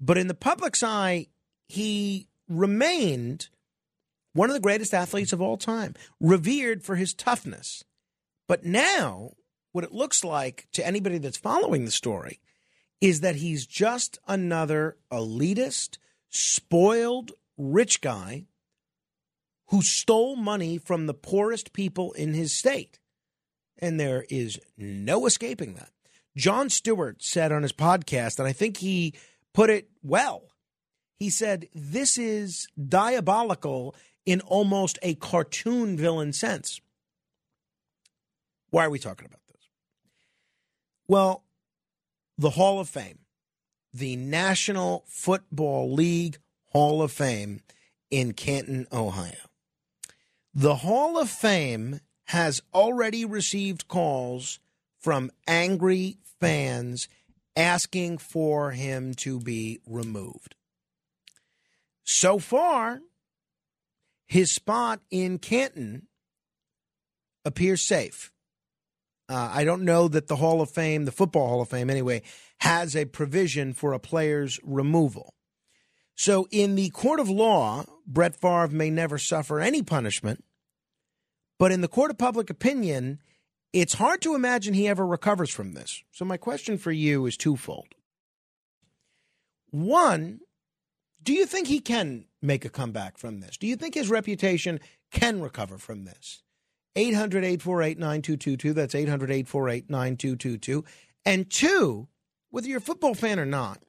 [0.00, 1.28] But in the public's eye,
[1.68, 3.48] he remained
[4.34, 7.84] one of the greatest athletes of all time, revered for his toughness.
[8.48, 9.32] But now,
[9.72, 12.40] what it looks like to anybody that's following the story
[13.00, 15.98] is that he's just another elitist,
[16.30, 18.46] spoiled, rich guy
[19.68, 22.98] who stole money from the poorest people in his state.
[23.78, 25.90] And there is no escaping that.
[26.36, 29.14] Jon Stewart said on his podcast, and I think he
[29.52, 30.52] put it well.
[31.18, 36.80] He said, This is diabolical in almost a cartoon villain sense.
[38.70, 39.68] Why are we talking about this?
[41.06, 41.44] Well,
[42.38, 43.18] the Hall of Fame,
[43.92, 46.38] the National Football League
[46.70, 47.60] Hall of Fame
[48.10, 49.51] in Canton, Ohio.
[50.54, 54.60] The Hall of Fame has already received calls
[54.98, 57.08] from angry fans
[57.56, 60.54] asking for him to be removed.
[62.04, 63.00] So far,
[64.26, 66.06] his spot in Canton
[67.44, 68.30] appears safe.
[69.28, 72.22] Uh, I don't know that the Hall of Fame, the Football Hall of Fame anyway,
[72.58, 75.34] has a provision for a player's removal.
[76.14, 80.44] So, in the court of law, Brett Favre may never suffer any punishment.
[81.58, 83.20] But in the court of public opinion,
[83.72, 86.02] it's hard to imagine he ever recovers from this.
[86.10, 87.94] So, my question for you is twofold.
[89.70, 90.40] One,
[91.22, 93.56] do you think he can make a comeback from this?
[93.56, 96.42] Do you think his reputation can recover from this?
[96.96, 98.72] 800 848 9222.
[98.74, 100.84] That's 800 848 9222.
[101.24, 102.08] And two,
[102.50, 103.82] whether you're a football fan or not,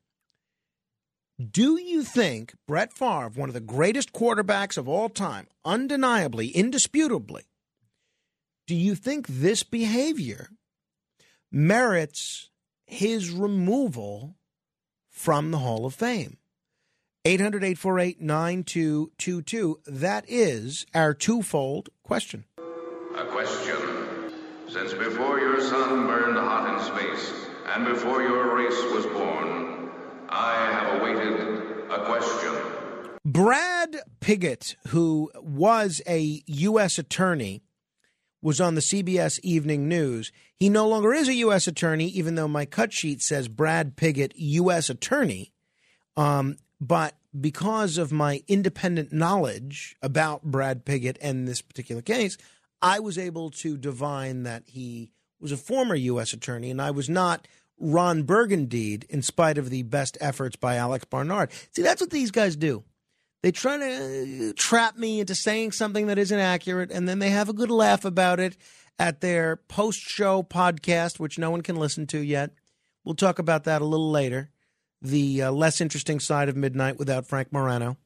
[1.39, 7.43] do you think Brett Favre, one of the greatest quarterbacks of all time, undeniably, indisputably,
[8.67, 10.49] do you think this behavior
[11.51, 12.49] merits
[12.85, 14.35] his removal
[15.09, 16.37] from the Hall of Fame?
[17.25, 19.79] 800 848 9222.
[19.87, 22.45] That is our twofold question.
[23.17, 23.77] A question.
[24.67, 27.33] Since before your sun burned hot in space
[27.67, 29.72] and before your race was born,
[30.35, 32.51] I have awaited a question.
[33.23, 36.97] Brad Pigott, who was a U.S.
[36.97, 37.61] attorney,
[38.41, 40.31] was on the CBS Evening News.
[40.55, 41.67] He no longer is a U.S.
[41.67, 44.89] attorney, even though my cut sheet says Brad Pigott, U.S.
[44.89, 45.53] attorney.
[46.17, 52.37] Um, but because of my independent knowledge about Brad Pigott and this particular case,
[52.81, 56.33] I was able to divine that he was a former U.S.
[56.33, 57.47] attorney, and I was not
[57.79, 61.51] Ron Burgundy, in spite of the best efforts by Alex Barnard.
[61.71, 62.83] See, that's what these guys do.
[63.41, 67.49] They try to trap me into saying something that isn't accurate, and then they have
[67.49, 68.55] a good laugh about it
[68.97, 72.51] at their post show podcast, which no one can listen to yet.
[73.03, 74.49] We'll talk about that a little later.
[75.01, 77.97] The uh, less interesting side of midnight without Frank Morano.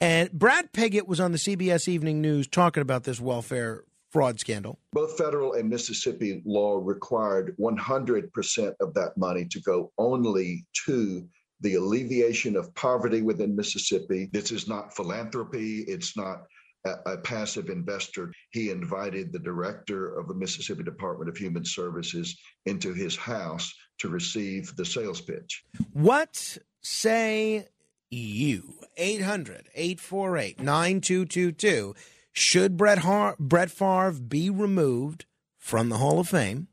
[0.00, 4.78] And Brad Pigott was on the CBS Evening News talking about this welfare fraud scandal.
[4.92, 11.26] Both federal and Mississippi law required 100% of that money to go only to
[11.60, 14.28] the alleviation of poverty within Mississippi.
[14.32, 15.84] This is not philanthropy.
[15.88, 16.42] It's not
[16.84, 18.32] a, a, passive investor.
[18.50, 24.08] He invited the director of the Mississippi Department of Human Services into his house to
[24.08, 25.64] receive the sales pitch.
[25.92, 27.68] What say
[28.10, 28.74] you?
[28.96, 31.94] 800 848 9222.
[32.32, 35.26] Should Brett, Har- Brett Favre be removed
[35.58, 36.68] from the Hall of Fame?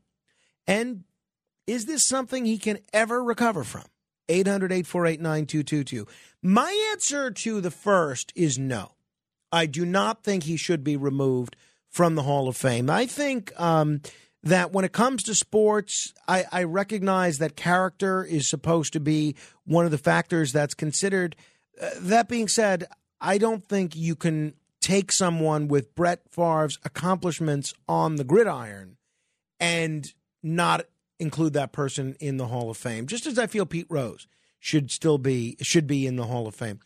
[0.66, 1.04] And
[1.66, 3.84] is this something he can ever recover from?
[4.28, 6.06] 800 848 9222.
[6.42, 8.92] My answer to the first is no.
[9.52, 11.56] I do not think he should be removed
[11.88, 12.88] from the Hall of Fame.
[12.88, 14.00] I think um,
[14.44, 19.34] that when it comes to sports, I, I, recognize that character is supposed to be
[19.64, 21.34] one of the factors that's considered.
[21.80, 22.86] Uh, that being said,
[23.20, 24.54] I don't think you can
[24.90, 28.96] take someone with Brett Favre's accomplishments on the gridiron
[29.60, 30.12] and
[30.42, 30.84] not
[31.20, 33.06] include that person in the Hall of Fame.
[33.06, 34.26] Just as I feel Pete Rose
[34.58, 36.80] should still be should be in the Hall of Fame.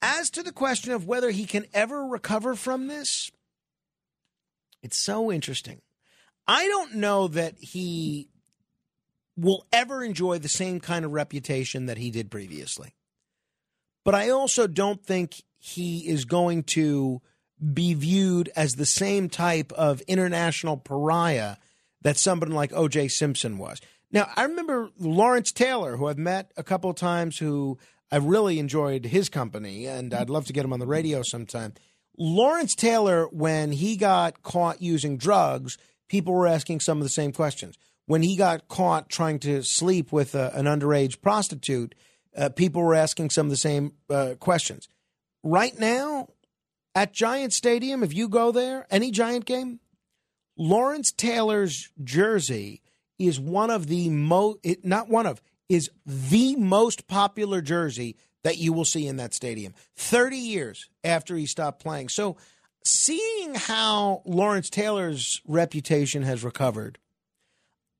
[0.00, 3.30] As to the question of whether he can ever recover from this,
[4.82, 5.82] it's so interesting.
[6.48, 8.30] I don't know that he
[9.36, 12.94] will ever enjoy the same kind of reputation that he did previously.
[14.06, 17.20] But I also don't think he is going to
[17.72, 21.56] be viewed as the same type of international pariah
[22.02, 23.08] that somebody like O.J.
[23.08, 23.80] Simpson was.
[24.12, 27.78] Now, I remember Lawrence Taylor, who I've met a couple of times, who
[28.12, 31.74] I've really enjoyed his company, and I'd love to get him on the radio sometime.
[32.16, 35.78] Lawrence Taylor, when he got caught using drugs,
[36.08, 37.76] people were asking some of the same questions.
[38.06, 41.96] When he got caught trying to sleep with a, an underage prostitute,
[42.36, 44.88] uh, people were asking some of the same uh, questions.
[45.46, 46.30] Right now,
[46.96, 49.78] at Giant Stadium, if you go there, any Giant game,
[50.58, 52.82] Lawrence Taylor's jersey
[53.16, 58.72] is one of the most, not one of, is the most popular jersey that you
[58.72, 62.08] will see in that stadium 30 years after he stopped playing.
[62.08, 62.36] So,
[62.84, 66.98] seeing how Lawrence Taylor's reputation has recovered,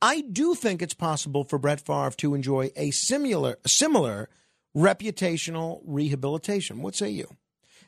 [0.02, 4.28] I do think it's possible for Brett Favre to enjoy a similar, similar
[4.76, 6.82] reputational rehabilitation.
[6.82, 7.28] What say you?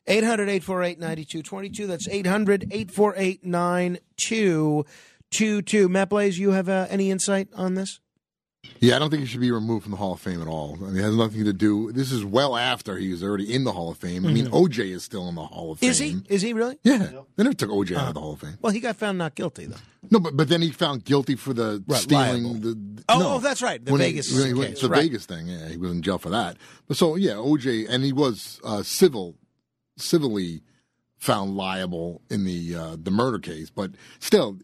[0.06, 1.86] 800 848 9222.
[1.86, 5.88] That's 800 848 9222.
[5.88, 8.00] Matt Blaze, you have uh, any insight on this?
[8.80, 10.76] Yeah, I don't think he should be removed from the Hall of Fame at all.
[10.80, 11.90] I mean, it has nothing to do.
[11.92, 14.26] This is well after he was already in the Hall of Fame.
[14.26, 14.50] I mean, Mhm.
[14.52, 15.90] OJ is still in the Hall of Fame.
[15.90, 16.16] Is he?
[16.28, 16.76] Is he really?
[16.84, 18.56] Yeah, they never took OJ out of the Hall of Fame.
[18.60, 19.76] Well, he got found not guilty, though.
[20.10, 22.60] No, but but then he found guilty for the Right, stealing liable.
[22.60, 23.02] the.
[23.08, 23.32] Oh, no.
[23.34, 25.02] oh, that's right, the When he- Vegas when he to the right.
[25.02, 25.48] Vegas thing.
[25.48, 26.56] Yeah, he was in jail for that.
[26.86, 29.36] But so yeah, OJ, and he was uh, civil,
[29.96, 30.62] civilly
[31.16, 33.70] found liable in the uh, the murder case.
[33.70, 34.58] But still,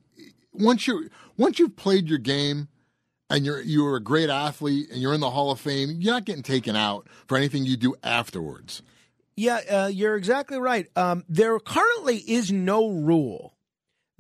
[0.53, 2.69] once you once you've played your game.
[3.35, 5.97] And you're you're a great athlete, and you're in the Hall of Fame.
[5.99, 8.81] You're not getting taken out for anything you do afterwards.
[9.35, 10.87] Yeah, uh, you're exactly right.
[10.95, 13.57] Um, there currently is no rule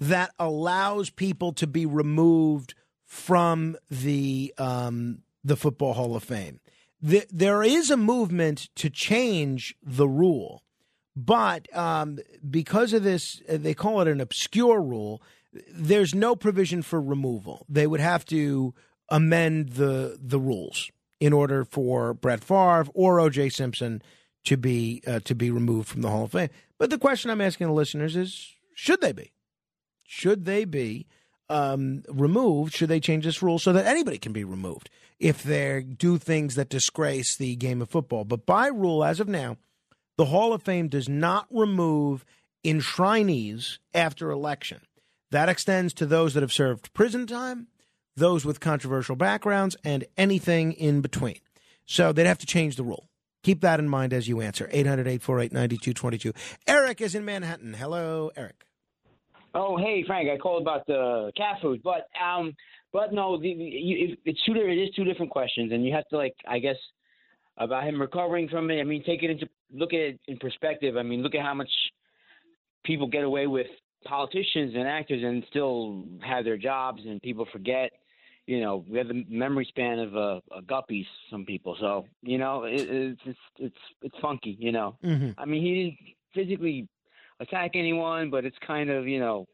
[0.00, 6.58] that allows people to be removed from the um, the Football Hall of Fame.
[7.08, 10.64] Th- there is a movement to change the rule,
[11.14, 12.18] but um,
[12.50, 15.22] because of this, uh, they call it an obscure rule.
[15.72, 17.64] There's no provision for removal.
[17.68, 18.74] They would have to
[19.08, 23.50] amend the the rules in order for Brett Favre or O.J.
[23.50, 24.02] Simpson
[24.44, 26.50] to be uh, to be removed from the Hall of Fame.
[26.78, 29.32] But the question I'm asking the listeners is: Should they be?
[30.04, 31.06] Should they be
[31.48, 32.74] um, removed?
[32.74, 36.54] Should they change this rule so that anybody can be removed if they do things
[36.54, 38.24] that disgrace the game of football?
[38.24, 39.56] But by rule, as of now,
[40.16, 42.24] the Hall of Fame does not remove
[42.64, 44.80] enshrinees after election.
[45.30, 47.66] That extends to those that have served prison time,
[48.16, 51.38] those with controversial backgrounds, and anything in between.
[51.86, 53.08] So they'd have to change the rule.
[53.42, 54.68] Keep that in mind as you answer.
[54.72, 56.32] 800 848 9222.
[56.66, 57.74] Eric is in Manhattan.
[57.74, 58.64] Hello, Eric.
[59.54, 62.54] Oh, hey Frank, I called about the cat food, but um,
[62.92, 64.54] but no, the, you, it's two.
[64.54, 66.76] It is two different questions, and you have to like, I guess,
[67.56, 68.80] about him recovering from it.
[68.80, 70.96] I mean, take it into look at it in perspective.
[70.96, 71.70] I mean, look at how much
[72.84, 73.66] people get away with
[74.04, 77.90] politicians and actors and still have their jobs, and people forget.
[78.46, 81.06] You know, we have the memory span of a, a guppy.
[81.30, 84.56] Some people, so you know, it, it's it's it's it's funky.
[84.58, 85.34] You know, Mhm.
[85.38, 85.98] I mean, he didn't
[86.34, 86.88] physically
[87.40, 89.46] attack anyone, but it's kind of you know,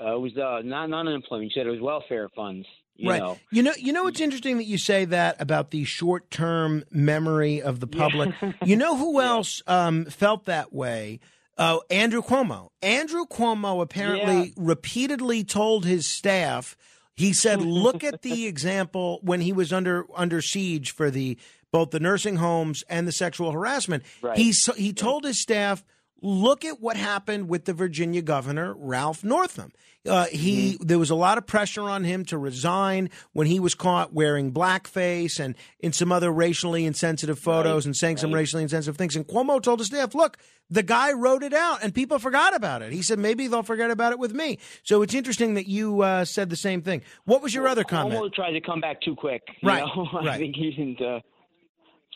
[0.00, 1.50] uh, it was uh, not not unemployment.
[1.50, 2.66] You said it was welfare funds.
[2.94, 3.20] You right.
[3.20, 7.62] know, You know, you know, it's interesting that you say that about the short-term memory
[7.62, 8.34] of the public.
[8.62, 11.18] you know who else um, felt that way?
[11.56, 12.68] Uh, Andrew Cuomo.
[12.82, 16.76] Andrew Cuomo apparently repeatedly told his staff.
[17.16, 21.38] He said, "Look at the example when he was under under siege for the
[21.70, 24.02] both the nursing homes and the sexual harassment.
[24.20, 24.36] Right.
[24.36, 25.84] He he told his staff."
[26.22, 29.72] Look at what happened with the Virginia governor, Ralph Northam.
[30.08, 33.74] Uh, he there was a lot of pressure on him to resign when he was
[33.76, 38.96] caught wearing blackface and in some other racially insensitive photos and saying some racially insensitive
[38.96, 39.14] things.
[39.14, 42.82] And Cuomo told his staff, "Look, the guy wrote it out, and people forgot about
[42.82, 46.00] it." He said, "Maybe they'll forget about it with me." So it's interesting that you
[46.02, 47.02] uh, said the same thing.
[47.24, 48.20] What was your other comment?
[48.20, 49.42] Cuomo tried to come back too quick.
[49.60, 50.08] You Right, know?
[50.20, 51.00] I think he didn't.
[51.00, 51.20] Uh,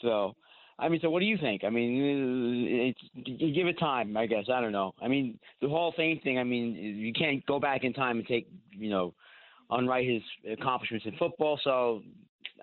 [0.03, 0.35] so,
[0.79, 1.65] I mean, so what do you think?
[1.65, 4.17] I mean, it's give it time.
[4.17, 4.95] I guess I don't know.
[5.01, 6.39] I mean, the Hall of Fame thing.
[6.39, 9.15] I mean, you can't go back in time and take you know,
[9.71, 10.23] unwrite his
[10.53, 11.59] accomplishments in football.
[11.65, 12.03] So,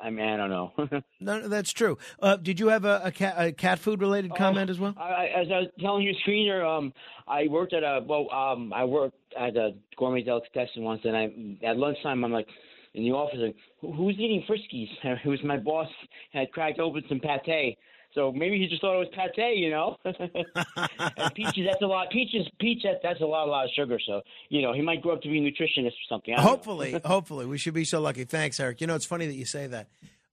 [0.02, 0.72] I mean, I don't know.
[1.20, 1.98] No, no, that's true.
[2.22, 4.94] Uh, did you have a, a, cat, a cat food related comment as well?
[4.98, 6.92] I, I- as I was telling your screener, um,
[7.28, 11.66] I worked at a well, um, I worked at a gourmet delicatessen once, and I
[11.66, 12.48] at lunchtime I'm like
[12.94, 14.90] in the office, like, who's eating Friskies?
[15.26, 15.88] It was my boss
[16.34, 17.78] had cracked open some pate,
[18.14, 19.98] so maybe he just thought it was pate, you know.
[20.06, 22.10] and peaches, that's a lot.
[22.12, 24.00] Peaches, peach, that, that's a lot, a lot of sugar.
[24.06, 26.36] So you know, he might grow up to be a nutritionist or something.
[26.38, 28.24] Hopefully, hopefully, we should be so lucky.
[28.24, 28.82] Thanks, Eric.
[28.82, 29.88] You know, it's funny that you say that.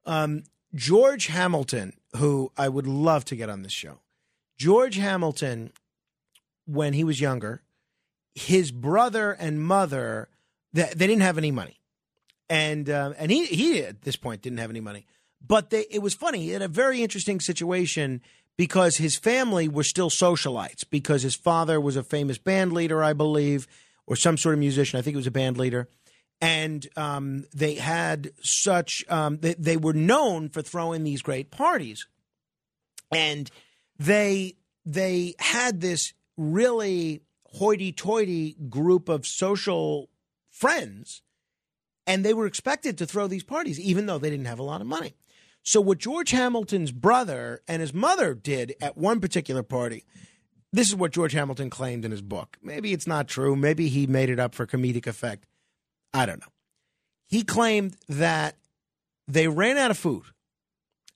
[0.04, 0.44] Um,
[0.74, 4.00] George Hamilton, who I would love to get on this show,
[4.58, 5.72] George Hamilton,
[6.66, 7.62] when he was younger,
[8.34, 10.28] his brother and mother,
[10.72, 11.80] they, they didn't have any money,
[12.48, 15.06] and um, and he he at this point didn't have any money.
[15.46, 16.52] But they, it was funny.
[16.52, 18.20] in a very interesting situation
[18.56, 23.14] because his family were still socialites because his father was a famous band leader, I
[23.14, 23.66] believe,
[24.06, 24.98] or some sort of musician.
[24.98, 25.88] I think he was a band leader.
[26.42, 32.06] And um, they had such, um, they, they were known for throwing these great parties.
[33.10, 33.50] And
[33.98, 40.08] they, they had this really hoity toity group of social
[40.50, 41.22] friends
[42.06, 44.80] and they were expected to throw these parties, even though they didn't have a lot
[44.80, 45.14] of money.
[45.62, 50.04] So, what George Hamilton's brother and his mother did at one particular party,
[50.72, 52.56] this is what George Hamilton claimed in his book.
[52.62, 53.56] Maybe it's not true.
[53.56, 55.46] Maybe he made it up for comedic effect.
[56.14, 56.52] I don't know.
[57.28, 58.56] He claimed that
[59.28, 60.24] they ran out of food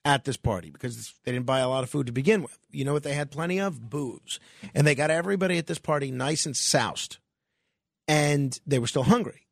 [0.05, 2.59] at this party because they didn't buy a lot of food to begin with.
[2.71, 3.89] You know what they had plenty of?
[3.89, 4.39] Booze.
[4.75, 7.19] And they got everybody at this party nice and soused.
[8.07, 9.47] And they were still hungry.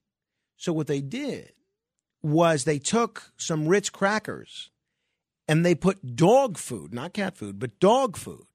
[0.57, 1.53] So what they did
[2.23, 4.71] was they took some Ritz crackers
[5.49, 8.47] and they put dog food, not cat food, but dog food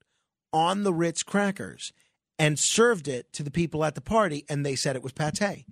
[0.53, 1.93] on the Ritz crackers
[2.39, 4.45] and served it to the people at the party.
[4.49, 5.65] And they said it was pate.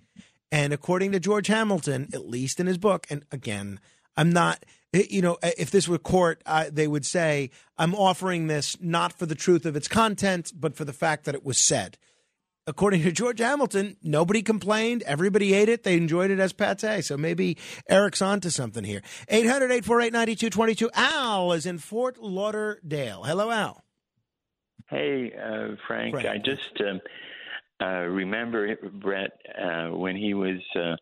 [0.51, 3.79] And according to George Hamilton, at least in his book, and again,
[4.17, 4.63] I'm not,
[4.93, 9.13] eh, you know, eh, if this were court, they would say, I'm offering this not
[9.13, 11.97] for the truth of its content, but for the fact that it was said.
[12.67, 15.03] According to George Hamilton, nobody complained.
[15.03, 15.83] Everybody ate it.
[15.83, 17.05] They enjoyed it as pate.
[17.05, 19.03] So maybe Eric's onto something here.
[19.29, 20.89] 800 848 9222.
[20.95, 23.23] Al is in Fort Lauderdale.
[23.23, 23.83] Hello, Al.
[24.89, 26.15] Hey, uh, Frank.
[26.15, 26.27] Frank.
[26.27, 27.01] I just um,
[27.81, 30.95] uh, remember Brett uh, when he was uh,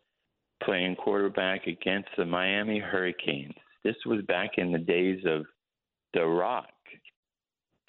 [0.62, 3.54] playing quarterback against the Miami Hurricanes.
[3.84, 5.46] This was back in the days of
[6.12, 6.68] The Rock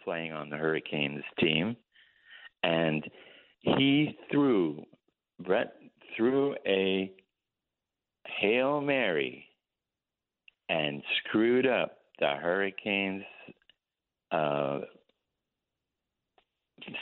[0.01, 1.75] playing on the Hurricanes team,
[2.63, 3.03] and
[3.77, 4.83] he threw
[5.39, 5.73] Brett
[6.15, 7.11] threw a
[8.39, 9.45] hail mary
[10.69, 13.23] and screwed up the Hurricanes.
[14.31, 14.79] Uh,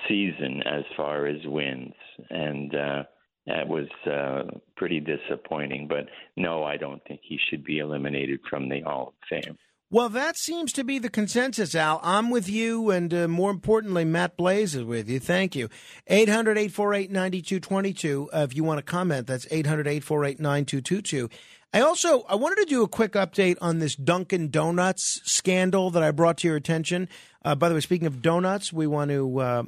[0.07, 1.93] season as far as wins,
[2.29, 3.03] and uh,
[3.47, 4.43] that was uh,
[4.75, 5.87] pretty disappointing.
[5.87, 9.57] But no, I don't think he should be eliminated from the Hall of Fame.
[9.93, 11.99] Well, that seems to be the consensus, Al.
[12.01, 15.19] I'm with you, and uh, more importantly, Matt Blaze is with you.
[15.19, 15.69] Thank you.
[16.07, 18.29] 800 848 9222.
[18.33, 21.29] Uh, If you want to comment, that's 800 848 9222.
[21.75, 26.01] I also I wanted to do a quick update on this Dunkin' Donuts scandal that
[26.01, 27.07] I brought to your attention.
[27.45, 29.63] Uh, by the way, speaking of donuts, we want to uh,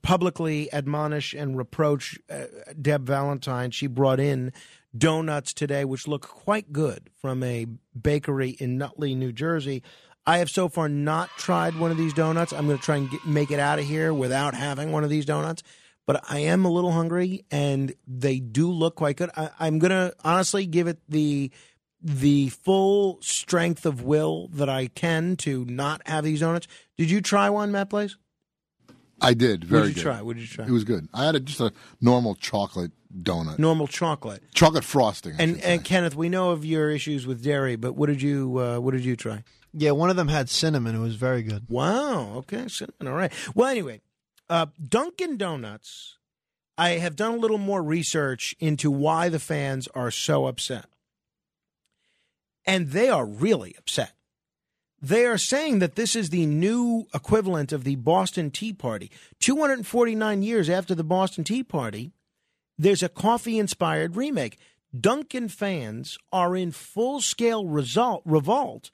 [0.00, 2.44] publicly admonish and reproach uh,
[2.80, 3.72] Deb Valentine.
[3.72, 4.54] She brought in
[4.98, 7.66] donuts today, which look quite good from a
[8.00, 9.82] bakery in Nutley, New Jersey.
[10.26, 12.52] I have so far not tried one of these donuts.
[12.52, 15.10] I'm going to try and get, make it out of here without having one of
[15.10, 15.62] these donuts.
[16.06, 19.30] But I am a little hungry, and they do look quite good.
[19.36, 21.50] I, I'm going to honestly give it the
[22.02, 26.68] the full strength of will that I can to not have these donuts.
[26.96, 28.16] Did you try one, Matt Blaze?
[29.20, 29.64] I did.
[29.64, 29.70] Very good.
[29.70, 30.02] What did you good.
[30.02, 30.22] try?
[30.22, 30.64] What did you try?
[30.66, 31.08] It was good.
[31.14, 33.58] I had a, just a normal chocolate donut.
[33.58, 34.42] Normal chocolate.
[34.54, 35.34] Chocolate frosting.
[35.38, 38.58] I And and Kenneth, we know of your issues with dairy, but what did you
[38.58, 39.42] uh, what did you try?
[39.72, 40.94] Yeah, one of them had cinnamon.
[40.94, 41.66] It was very good.
[41.68, 42.34] Wow.
[42.36, 43.08] Okay, cinnamon.
[43.08, 43.32] All right.
[43.54, 44.00] Well, anyway,
[44.48, 46.14] uh, Dunkin' Donuts.
[46.78, 50.84] I have done a little more research into why the fans are so upset,
[52.66, 54.12] and they are really upset.
[55.08, 59.08] They are saying that this is the new equivalent of the Boston Tea Party.
[59.38, 62.10] 249 years after the Boston Tea Party,
[62.76, 64.58] there's a coffee inspired remake.
[64.98, 68.90] Dunkin' fans are in full scale result, revolt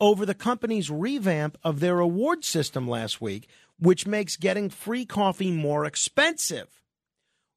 [0.00, 3.46] over the company's revamp of their award system last week,
[3.78, 6.80] which makes getting free coffee more expensive.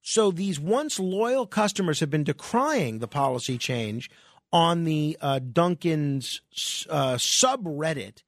[0.02, 4.10] So these once loyal customers have been decrying the policy change
[4.54, 6.40] on the uh, Dunkin's
[6.90, 8.22] uh, subreddit,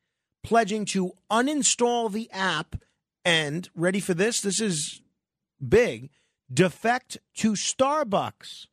[0.43, 2.75] pledging to uninstall the app
[3.23, 4.41] and, ready for this?
[4.41, 5.01] This is
[5.65, 6.09] big
[6.51, 8.67] defect to Starbucks.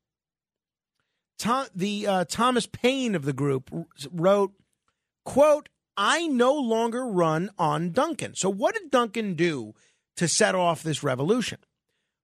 [1.39, 3.70] Tom, the uh, Thomas Paine of the group
[4.10, 4.52] wrote,
[5.24, 9.74] "quote I no longer run on Dunkin'." So, what did Dunkin' do
[10.16, 11.58] to set off this revolution?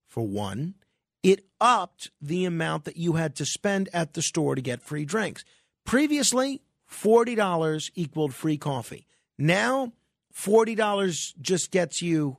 [0.07, 0.75] For one,
[1.23, 5.05] it upped the amount that you had to spend at the store to get free
[5.05, 5.45] drinks.
[5.85, 9.07] Previously, forty dollars equaled free coffee.
[9.39, 9.93] Now,
[10.33, 12.39] forty dollars just gets you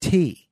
[0.00, 0.44] tea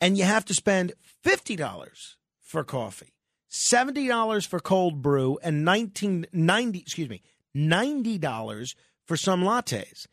[0.00, 3.14] and you have to spend $50 for coffee,
[3.50, 7.22] $70 for cold brew, and 1990 excuse me,
[7.54, 8.74] $90
[9.04, 10.06] for some lattes.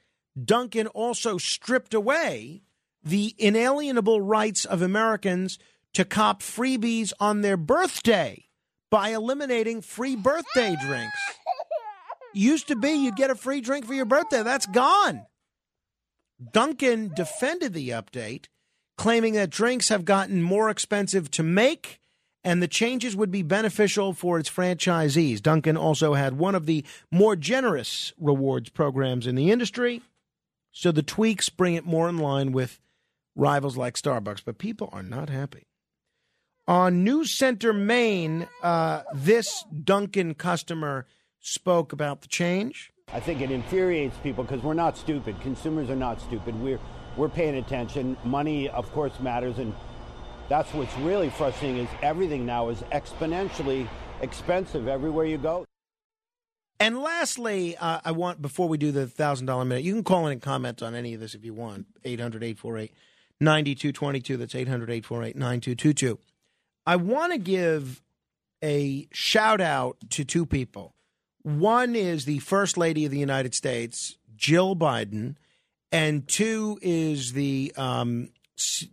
[0.43, 2.63] Dunkin' also stripped away
[3.09, 5.57] the inalienable rights of Americans
[5.93, 8.45] to cop freebies on their birthday
[8.89, 11.19] by eliminating free birthday drinks.
[12.33, 14.43] Used to be you'd get a free drink for your birthday.
[14.43, 15.25] That's gone.
[16.53, 18.45] Dunkin' defended the update,
[18.97, 21.99] claiming that drinks have gotten more expensive to make
[22.43, 25.41] and the changes would be beneficial for its franchisees.
[25.41, 30.01] Dunkin' also had one of the more generous rewards programs in the industry,
[30.71, 32.79] so the tweaks bring it more in line with
[33.37, 35.67] rivals like Starbucks, but people are not happy.
[36.67, 41.05] On News Center, Maine, uh, this Dunkin' customer
[41.39, 42.91] spoke about the change.
[43.13, 45.39] I think it infuriates people because we're not stupid.
[45.39, 46.59] Consumers are not stupid.
[46.59, 46.79] We're
[47.15, 48.17] we're paying attention.
[48.25, 49.73] Money, of course, matters, and
[50.49, 51.77] that's what's really frustrating.
[51.77, 53.87] Is everything now is exponentially
[54.21, 55.63] expensive everywhere you go.
[56.79, 60.25] And lastly, uh, I want before we do the thousand dollar minute, you can call
[60.25, 61.85] in and comment on any of this if you want.
[63.41, 64.37] 800-848-9222.
[64.37, 66.17] That's 800-848-9222.
[66.85, 68.01] I want to give
[68.63, 70.95] a shout out to two people.
[71.43, 75.35] One is the First Lady of the United States, Jill Biden,
[75.91, 78.29] and two is the um,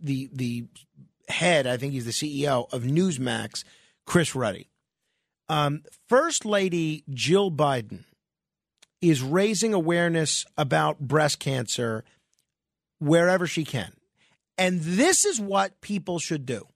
[0.01, 0.65] the the
[1.27, 1.67] head.
[1.67, 3.63] I think he's the CEO of Newsmax,
[4.05, 4.69] Chris Ruddy.
[5.49, 8.05] Um, First Lady Jill Biden
[9.01, 12.03] is raising awareness about breast cancer
[12.99, 13.94] wherever she can.
[14.57, 16.67] And this is what people should do.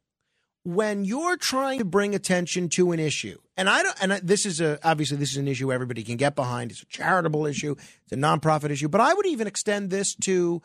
[0.64, 4.46] When you're trying to bring attention to an issue, and I don't, and I, this
[4.46, 6.72] is a obviously this is an issue everybody can get behind.
[6.72, 10.62] It's a charitable issue, it's a nonprofit issue, but I would even extend this to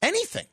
[0.00, 0.46] anything,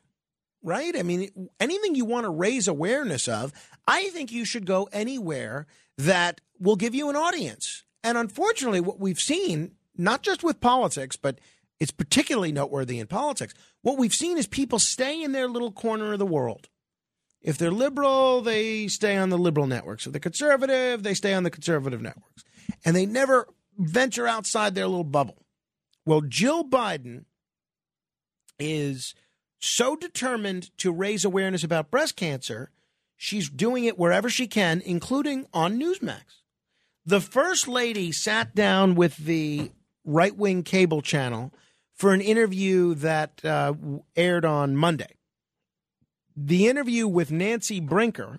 [0.62, 0.96] right?
[0.96, 3.52] I mean, anything you want to raise awareness of,
[3.88, 5.66] I think you should go anywhere
[5.96, 7.84] that will give you an audience.
[8.04, 11.40] And unfortunately, what we've seen, not just with politics, but
[11.80, 13.54] it's particularly noteworthy in politics,
[13.86, 16.68] what we've seen is people stay in their little corner of the world.
[17.40, 20.06] If they're liberal, they stay on the liberal networks.
[20.06, 22.42] If they're conservative, they stay on the conservative networks.
[22.84, 23.46] And they never
[23.78, 25.46] venture outside their little bubble.
[26.04, 27.26] Well, Jill Biden
[28.58, 29.14] is
[29.60, 32.72] so determined to raise awareness about breast cancer,
[33.16, 36.40] she's doing it wherever she can, including on Newsmax.
[37.04, 39.70] The First Lady sat down with the
[40.04, 41.52] right wing cable channel
[41.96, 43.72] for an interview that uh,
[44.14, 45.16] aired on Monday.
[46.36, 48.38] The interview with Nancy Brinker,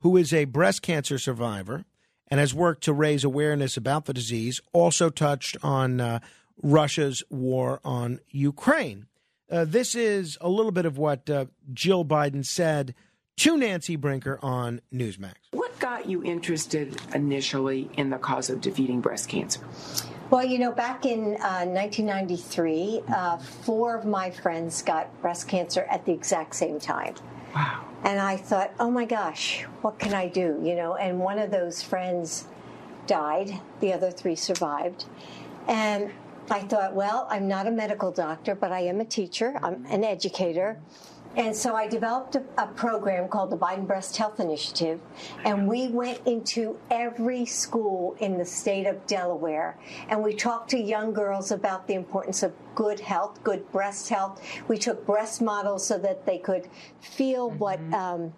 [0.00, 1.84] who is a breast cancer survivor
[2.28, 6.20] and has worked to raise awareness about the disease, also touched on uh,
[6.62, 9.06] Russia's war on Ukraine.
[9.50, 12.94] Uh, this is a little bit of what uh, Jill Biden said
[13.38, 15.34] to Nancy Brinker on Newsmax.
[15.50, 19.60] What got you interested initially in the cause of defeating breast cancer?
[20.32, 25.86] Well, you know, back in uh, 1993, uh, four of my friends got breast cancer
[25.90, 27.16] at the exact same time.
[27.54, 27.84] Wow.
[28.04, 30.58] And I thought, oh my gosh, what can I do?
[30.62, 32.46] You know, and one of those friends
[33.06, 35.04] died, the other three survived.
[35.68, 36.10] And
[36.50, 40.02] I thought, well, I'm not a medical doctor, but I am a teacher, I'm an
[40.02, 40.80] educator.
[41.36, 45.00] And so I developed a, a, program called the Biden Breast Health Initiative,
[45.44, 49.78] and we went into every school in the state of Delaware,
[50.08, 54.42] and we talked to young girls about the importance of good health, good breast health.
[54.68, 56.68] We took breast models so that they could
[57.00, 57.80] feel what.
[57.92, 58.34] Um,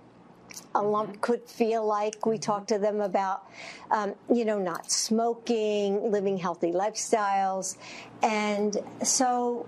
[0.77, 2.27] a lump could feel like.
[2.27, 3.45] We talked to them about,
[3.91, 7.77] um, you know, not smoking, living healthy lifestyles.
[8.23, 9.67] And so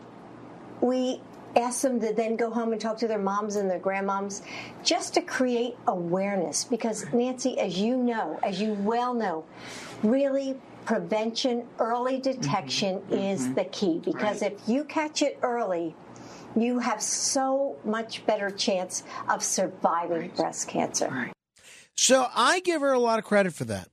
[0.81, 1.21] we
[1.57, 4.43] ask them to then go home and talk to their moms and their grandmoms
[4.85, 6.65] just to create awareness.
[6.65, 9.45] Because, Nancy, as you know, as you well know,
[10.03, 13.15] really prevention, early detection mm-hmm.
[13.15, 13.55] is mm-hmm.
[13.55, 14.01] the key.
[14.05, 14.53] Because right.
[14.53, 15.95] if you catch it early,
[16.55, 20.37] you have so much better chance of surviving right.
[20.37, 21.09] breast cancer.
[21.09, 21.33] Right.
[21.97, 23.89] So I give her a lot of credit for that.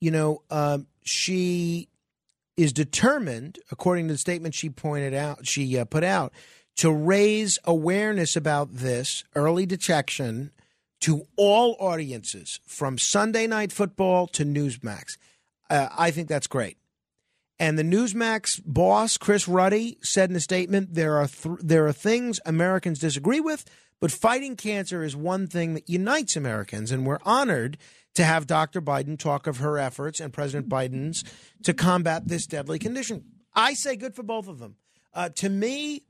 [0.00, 1.88] You know, um, she
[2.56, 6.32] is determined, according to the statement she pointed out, she uh, put out,
[6.78, 10.50] to raise awareness about this early detection
[11.00, 15.18] to all audiences from Sunday Night Football to Newsmax.
[15.68, 16.78] Uh, I think that's great.
[17.58, 21.92] And the Newsmax boss, Chris Ruddy, said in a statement there are th- there are
[21.92, 23.64] things Americans disagree with,
[24.00, 27.76] but fighting cancer is one thing that unites Americans, and we're honored
[28.14, 28.80] to have Dr.
[28.80, 31.24] Biden talk of her efforts and President Biden's
[31.64, 33.24] to combat this deadly condition.
[33.54, 34.76] I say good for both of them.
[35.12, 36.04] Uh, to me,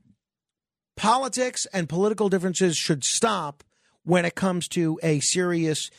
[0.99, 3.63] politics and political differences should stop
[4.03, 5.89] when it comes to a serious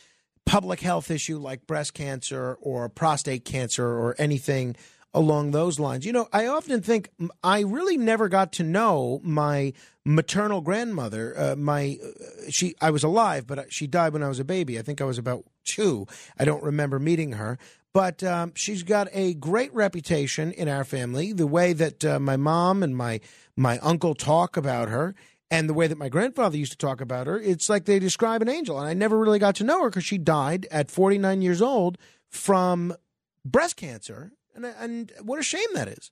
[0.45, 4.75] public health issue like breast cancer or prostate cancer or anything
[5.11, 6.05] along those lines.
[6.05, 7.09] You know, I often think
[7.43, 9.73] I really never got to know my
[10.05, 11.33] maternal grandmother.
[11.35, 14.77] Uh, my uh, she I was alive, but she died when I was a baby.
[14.77, 16.05] I think I was about two.
[16.37, 17.57] I don't remember meeting her.
[17.93, 21.33] But um, she's got a great reputation in our family.
[21.33, 23.19] The way that uh, my mom and my
[23.57, 25.13] my uncle talk about her,
[25.49, 28.41] and the way that my grandfather used to talk about her, it's like they describe
[28.41, 28.79] an angel.
[28.79, 31.97] And I never really got to know her because she died at 49 years old
[32.29, 32.95] from
[33.43, 36.11] breast cancer and, and what a shame that is.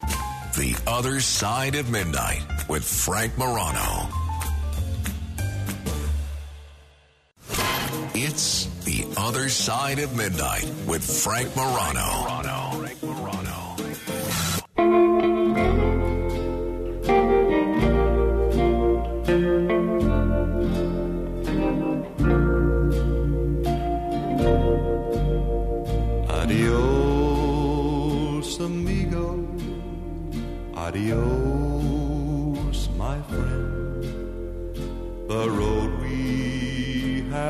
[0.00, 4.10] The Other Side of Midnight with Frank Morano.
[8.14, 12.85] It's The Other Side of Midnight with Frank Morano.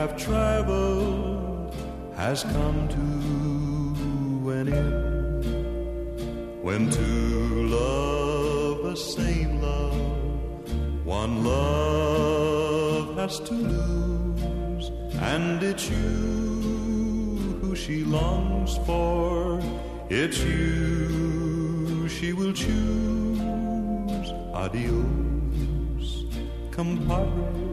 [0.07, 1.75] Have traveled
[2.15, 5.45] has come to an end.
[6.63, 9.99] When two love the same love,
[11.05, 14.91] one love has to lose,
[15.33, 19.61] and it's you who she longs for.
[20.09, 23.41] It's you she will choose.
[24.55, 26.27] Adios,
[26.71, 27.66] compadre.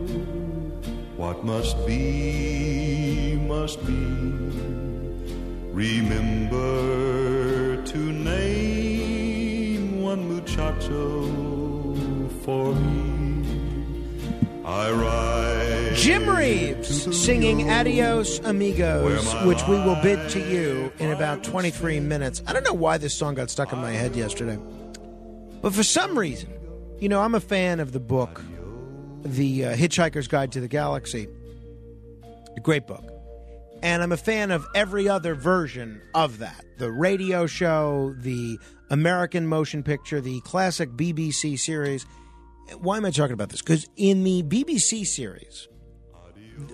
[1.24, 3.94] What must be, must be.
[5.72, 6.62] Remember
[7.82, 11.24] to name one muchacho
[12.44, 13.46] for me.
[14.66, 15.94] I ride.
[15.96, 22.44] Jim Reeves singing Adios Amigos, which we will bid to you in about 23 minutes.
[22.46, 24.60] I don't know why this song got stuck in my head yesterday,
[25.62, 26.50] but for some reason,
[27.00, 28.42] you know, I'm a fan of the book,
[29.24, 31.28] The uh, Hitchhiker's Guide to the Galaxy.
[32.56, 33.04] A great book.
[33.82, 38.58] And I'm a fan of every other version of that the radio show, the
[38.90, 42.06] American motion picture, the classic BBC series.
[42.78, 43.62] Why am I talking about this?
[43.62, 45.68] Because in the BBC series,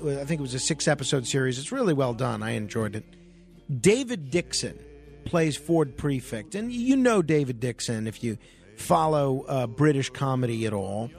[0.05, 2.43] I think it was a six episode series, it's really well done.
[2.43, 3.05] I enjoyed it.
[3.81, 4.79] David Dixon
[5.25, 6.55] plays Ford Prefect.
[6.55, 8.37] And you know David Dixon if you
[8.77, 11.09] follow uh, British comedy at all.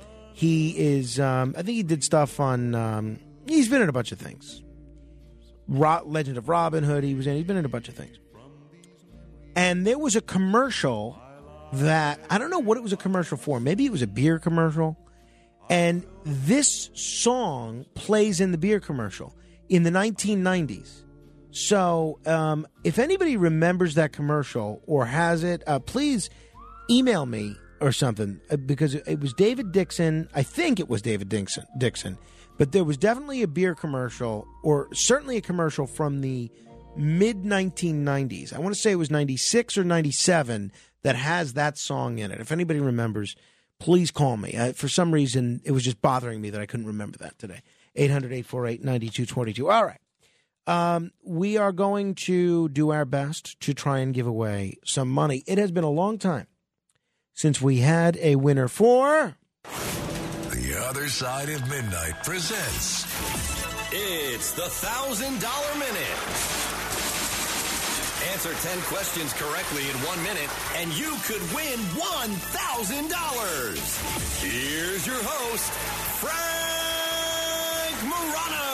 [0.41, 4.10] He is, um, I think he did stuff on, um, he's been in a bunch
[4.10, 4.62] of things.
[5.69, 8.19] Legend of Robin Hood, he was in, he's been in a bunch of things.
[9.55, 11.20] And there was a commercial
[11.75, 13.60] that I don't know what it was a commercial for.
[13.60, 14.97] Maybe it was a beer commercial.
[15.69, 19.36] And this song plays in the beer commercial
[19.69, 21.02] in the 1990s.
[21.51, 26.31] So, um, if anybody remembers that commercial or has it, uh, please
[26.89, 30.28] email me or something uh, because it was David Dixon.
[30.34, 31.67] I think it was David Dixon.
[31.78, 32.18] Dixon,
[32.59, 36.50] but there was definitely a beer commercial or certainly a commercial from the
[36.97, 38.52] mid 1990s.
[38.52, 42.41] I want to say it was 96 or 97 that has that song in it.
[42.41, 43.36] If anybody remembers,
[43.78, 44.55] please call me.
[44.55, 47.62] Uh, for some reason, it was just bothering me that I couldn't remember that today.
[47.97, 49.70] 800 848 9222.
[49.70, 50.00] All right.
[50.67, 55.42] Um, we are going to do our best to try and give away some money.
[55.47, 56.47] It has been a long time
[57.34, 59.34] since we had a winner for.
[59.65, 63.05] The Other Side of Midnight presents
[63.92, 66.18] It's the thousand dollar minute.
[68.33, 74.42] Answer 10 questions correctly in one minute, and you could win $1,000.
[74.42, 75.70] Here's your host,
[76.20, 78.67] Frank Morano.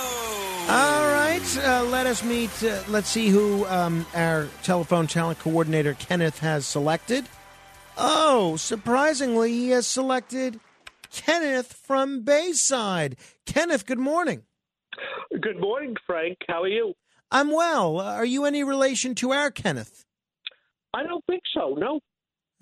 [0.69, 2.51] All right, uh, let us meet.
[2.63, 7.25] Uh, let's see who um, our telephone talent coordinator Kenneth has selected.
[7.97, 10.61] Oh, surprisingly, he has selected
[11.11, 13.17] Kenneth from Bayside.
[13.47, 14.43] Kenneth, good morning.
[15.41, 16.39] Good morning, Frank.
[16.47, 16.95] How are you?
[17.31, 17.99] I'm well.
[18.01, 20.05] Are you any relation to our Kenneth?
[20.95, 21.75] I don't think so.
[21.75, 22.01] No.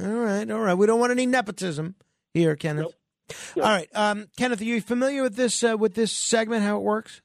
[0.00, 0.74] All right, all right.
[0.74, 1.96] We don't want any nepotism
[2.32, 2.94] here, Kenneth.
[3.56, 3.64] Nope.
[3.64, 6.62] All right, um, Kenneth, are you familiar with this uh, with this segment?
[6.62, 7.22] How it works?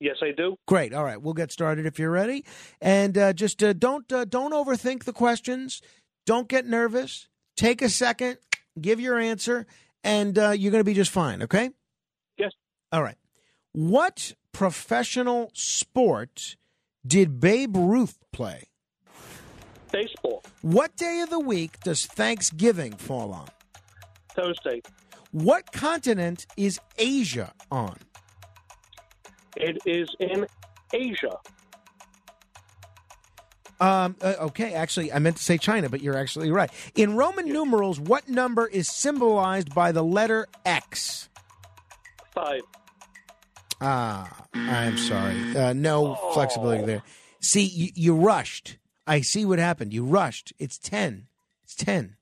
[0.00, 0.56] Yes, I do.
[0.66, 0.92] Great.
[0.94, 2.44] All right, we'll get started if you're ready.
[2.80, 5.82] And uh, just uh, don't uh, don't overthink the questions.
[6.26, 7.28] Don't get nervous.
[7.60, 8.38] Take a second,
[8.80, 9.66] give your answer,
[10.02, 11.42] and uh, you're going to be just fine.
[11.42, 11.68] Okay.
[12.38, 12.52] Yes.
[12.90, 13.18] All right.
[13.72, 16.56] What professional sport
[17.06, 18.68] did Babe Ruth play?
[19.92, 20.42] Baseball.
[20.62, 23.48] What day of the week does Thanksgiving fall on?
[24.34, 24.80] Thursday.
[25.30, 27.98] What continent is Asia on?
[29.56, 30.46] It is in
[30.94, 31.36] Asia.
[33.80, 36.70] Um, uh, okay, actually, I meant to say China, but you're actually right.
[36.94, 41.28] In Roman numerals, what number is symbolized by the letter X?
[42.32, 42.60] Five.
[43.80, 45.56] Ah, I'm sorry.
[45.56, 47.02] Uh, no flexibility there.
[47.40, 48.76] See, you, you rushed.
[49.06, 49.94] I see what happened.
[49.94, 50.52] You rushed.
[50.58, 51.26] It's 10.
[51.64, 52.16] It's 10.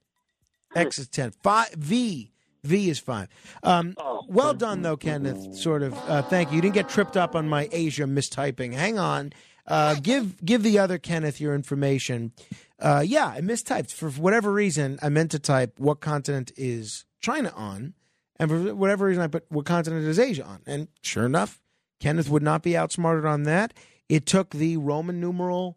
[0.77, 1.33] X is 10.
[1.43, 2.31] Five, v.
[2.62, 3.28] V is 5.
[3.65, 3.97] Um,
[4.28, 5.57] well done, though, Kenneth.
[5.57, 5.95] Sort of.
[6.09, 6.57] Uh, thank you.
[6.57, 8.73] You didn't get tripped up on my Asia mistyping.
[8.73, 9.33] Hang on.
[9.69, 12.33] Uh, give give the other Kenneth your information.
[12.81, 14.99] Uh, yeah, I mistyped for whatever reason.
[15.03, 17.95] I meant to type what continent is China on,
[18.39, 20.63] and for whatever reason I put what continent is Asia on.
[20.67, 21.61] And sure enough,
[22.01, 23.75] Kenneth would not be outsmarted on that.
[24.09, 25.77] It took the Roman numeral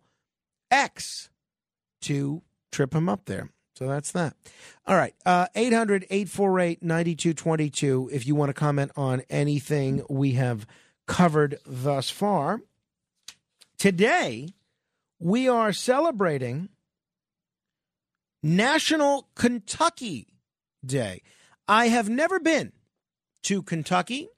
[0.69, 1.29] X
[2.03, 3.49] to trip him up there.
[3.75, 4.35] So that's that.
[4.85, 5.15] All right.
[5.25, 10.67] Uh, 800 848 9222 if you want to comment on anything we have
[11.07, 12.61] covered thus far.
[13.81, 14.49] Today,
[15.17, 16.69] we are celebrating
[18.43, 20.35] National Kentucky
[20.85, 21.23] Day.
[21.67, 22.73] I have never been
[23.41, 24.29] to Kentucky,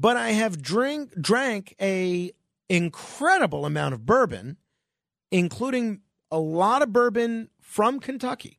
[0.00, 2.32] but I have drink drank a
[2.68, 4.56] incredible amount of bourbon,
[5.30, 6.00] including
[6.32, 8.58] a lot of bourbon from Kentucky.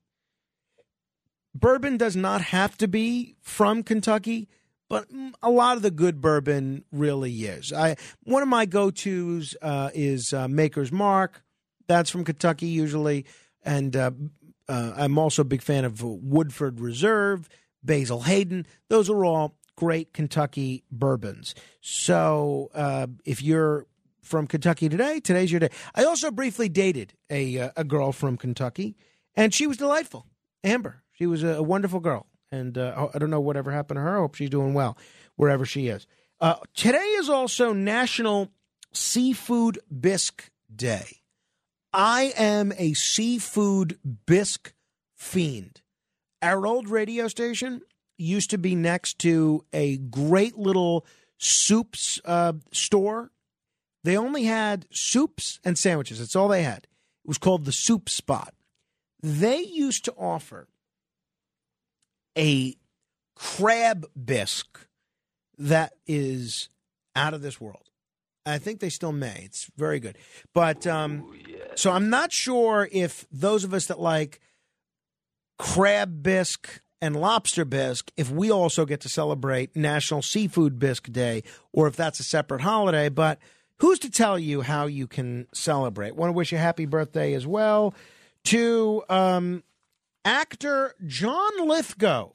[1.53, 4.47] Bourbon does not have to be from Kentucky,
[4.95, 7.73] but mm, a lot of the good bourbon really is.
[7.73, 11.43] I one of my go tos uh, is uh, Maker's Mark.
[11.87, 13.25] That's from Kentucky usually,
[13.63, 14.11] and uh,
[14.69, 17.49] uh, I'm also a big fan of Woodford Reserve,
[17.83, 18.65] Basil Hayden.
[18.89, 21.53] Those are all great Kentucky bourbons.
[21.81, 23.85] So uh, if you're
[24.23, 25.69] from Kentucky today, today's your day.
[25.93, 28.95] I also briefly dated a uh, a girl from Kentucky,
[29.35, 30.25] and she was delightful.
[30.63, 34.01] Amber, she was a, a wonderful girl, and uh, I don't know whatever happened to
[34.01, 34.17] her.
[34.17, 34.97] I hope she's doing well
[35.35, 36.07] wherever she is.
[36.39, 38.51] Uh, today is also National
[38.93, 41.21] Seafood Bisque Day.
[41.93, 44.73] I am a seafood bisque
[45.13, 45.81] fiend.
[46.41, 47.81] Our old radio station
[48.17, 51.05] used to be next to a great little
[51.37, 53.31] soups uh, store.
[54.03, 56.19] They only had soups and sandwiches.
[56.19, 56.79] That's all they had.
[57.23, 58.53] It was called the Soup Spot.
[59.21, 60.67] They used to offer
[62.37, 62.75] a
[63.35, 64.87] crab bisque
[65.57, 66.69] that is
[67.15, 67.89] out of this world.
[68.45, 69.41] I think they still may.
[69.45, 70.17] It's very good.
[70.53, 71.33] But um,
[71.75, 74.39] so I'm not sure if those of us that like
[75.57, 81.43] crab bisque and lobster bisque, if we also get to celebrate National Seafood Bisque Day
[81.73, 83.09] or if that's a separate holiday.
[83.09, 83.39] But
[83.79, 86.15] who's to tell you how you can celebrate?
[86.15, 87.95] Want to wish you a happy birthday as well
[88.45, 89.63] to um,
[90.25, 92.31] actor John Lithgow.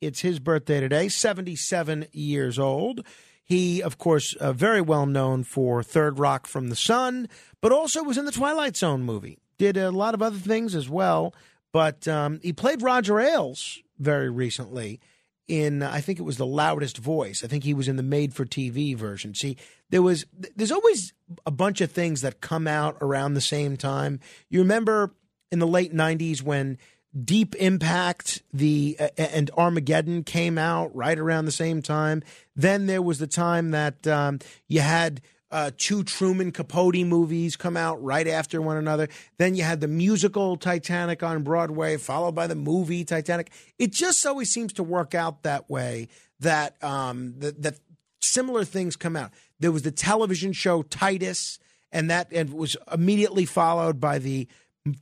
[0.00, 3.06] It's his birthday today, 77 years old.
[3.44, 7.28] He, of course, uh, very well known for Third Rock from the Sun,
[7.62, 9.38] but also was in the Twilight Zone movie.
[9.56, 11.34] Did a lot of other things as well,
[11.72, 15.00] but um, he played Roger Ailes very recently
[15.46, 17.44] in I think it was the loudest voice.
[17.44, 19.34] I think he was in the made for TV version.
[19.34, 19.56] See,
[19.90, 20.24] there was
[20.56, 21.12] there's always
[21.46, 24.20] a bunch of things that come out around the same time.
[24.48, 25.14] You remember
[25.54, 26.76] in the late 90s when
[27.24, 32.24] Deep Impact the uh, and Armageddon came out right around the same time.
[32.56, 37.76] Then there was the time that um, you had uh, two Truman Capote movies come
[37.76, 39.08] out right after one another.
[39.38, 43.52] Then you had the musical Titanic on Broadway, followed by the movie Titanic.
[43.78, 46.08] It just always seems to work out that way.
[46.40, 47.78] That um, that, that
[48.20, 49.30] similar things come out.
[49.60, 51.60] There was the television show Titus,
[51.92, 54.48] and that and was immediately followed by the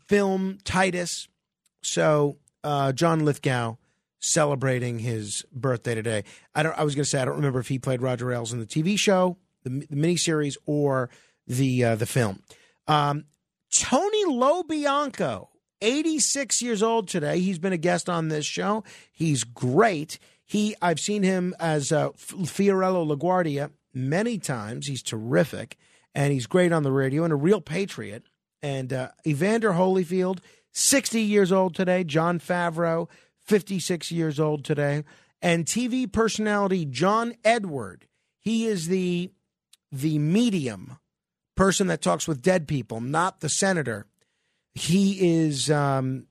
[0.06, 1.28] film Titus
[1.82, 3.76] so uh, John Lithgow
[4.20, 6.24] celebrating his birthday today.
[6.54, 6.78] I don't.
[6.78, 8.66] I was going to say I don't remember if he played Roger Ailes in the
[8.66, 11.10] TV show, the, the miniseries, or
[11.46, 12.42] the uh, the film.
[12.86, 13.24] Um,
[13.72, 15.48] Tony Lobianco,
[15.80, 17.40] 86 years old today.
[17.40, 18.84] He's been a guest on this show.
[19.12, 20.18] He's great.
[20.44, 24.86] He I've seen him as uh, Fiorello LaGuardia many times.
[24.86, 25.76] He's terrific,
[26.14, 28.24] and he's great on the radio and a real patriot.
[28.62, 30.39] And uh, Evander Holyfield
[30.73, 32.05] 60 years old today.
[32.05, 33.08] Jon Favreau,
[33.44, 35.05] 56 years old today.
[35.41, 38.07] And TV personality John Edward.
[38.39, 39.31] He is the
[39.91, 40.99] the medium
[41.55, 44.07] person that talks with dead people, not the senator.
[44.74, 46.26] He is um,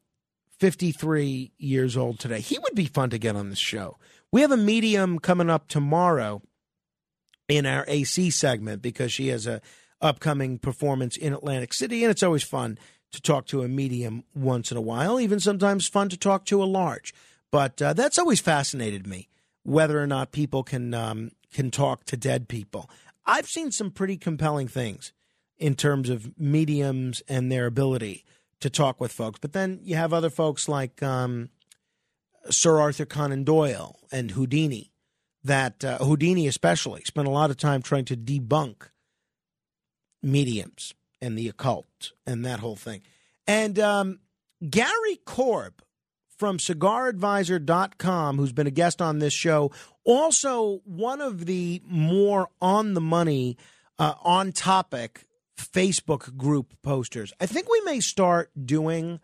[0.60, 2.40] 53 years old today.
[2.40, 3.98] He would be fun to get on this show.
[4.32, 6.42] We have a medium coming up tomorrow
[7.48, 9.62] in our AC segment because she has a
[10.02, 12.78] upcoming performance in Atlantic City, and it's always fun
[13.12, 16.64] to talk to a medium once in a while, even sometimes fun to talk to
[16.64, 17.14] a large.
[17.52, 19.28] But uh, that's always fascinated me
[19.64, 22.90] whether or not people can um, can talk to dead people.
[23.26, 25.14] I've seen some pretty compelling things
[25.58, 28.26] in terms of mediums and their ability
[28.62, 29.40] to talk with folks.
[29.40, 31.50] But then you have other folks like um,
[32.50, 34.92] Sir Arthur Conan Doyle and Houdini,
[35.44, 38.90] that uh, Houdini especially spent a lot of time trying to debunk
[40.22, 43.02] mediums and the occult and that whole thing.
[43.48, 44.20] And um,
[44.68, 45.82] Gary Korb
[46.38, 49.72] from cigaradvisor.com, who's been a guest on this show,
[50.04, 53.58] also one of the more on the money,
[54.00, 55.26] uh, on topic
[55.56, 57.32] Facebook group posters.
[57.40, 59.20] I think we may start doing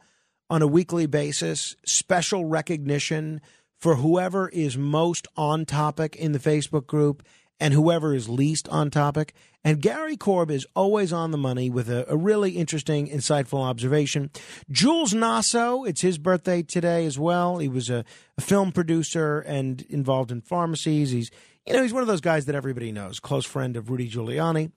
[0.50, 3.42] on a weekly basis special recognition
[3.80, 7.24] for whoever is most on topic in the Facebook group
[7.60, 9.34] and whoever is least on topic.
[9.64, 14.30] And Gary Korb is always on the money with a, a really interesting, insightful observation.
[14.72, 17.58] Jules Nasso, it's his birthday today as well.
[17.58, 18.06] He was a,
[18.38, 21.12] a film producer and involved in pharmacies.
[21.12, 21.32] He's,
[21.66, 24.72] you know, he's one of those guys that everybody knows, close friend of Rudy Giuliani.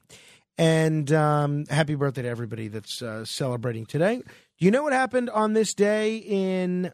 [0.59, 4.17] And um, happy birthday to everybody that's uh, celebrating today.
[4.17, 6.93] Do you know what happened on this day in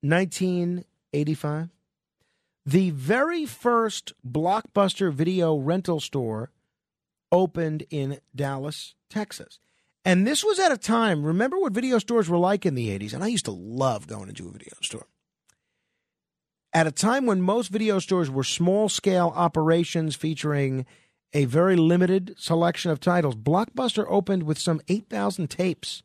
[0.00, 1.75] 1985?
[2.68, 6.50] The very first blockbuster video rental store
[7.30, 9.60] opened in Dallas, Texas.
[10.04, 13.14] And this was at a time, remember what video stores were like in the 80s?
[13.14, 15.06] And I used to love going into a video store.
[16.72, 20.86] At a time when most video stores were small scale operations featuring
[21.32, 26.02] a very limited selection of titles, Blockbuster opened with some 8,000 tapes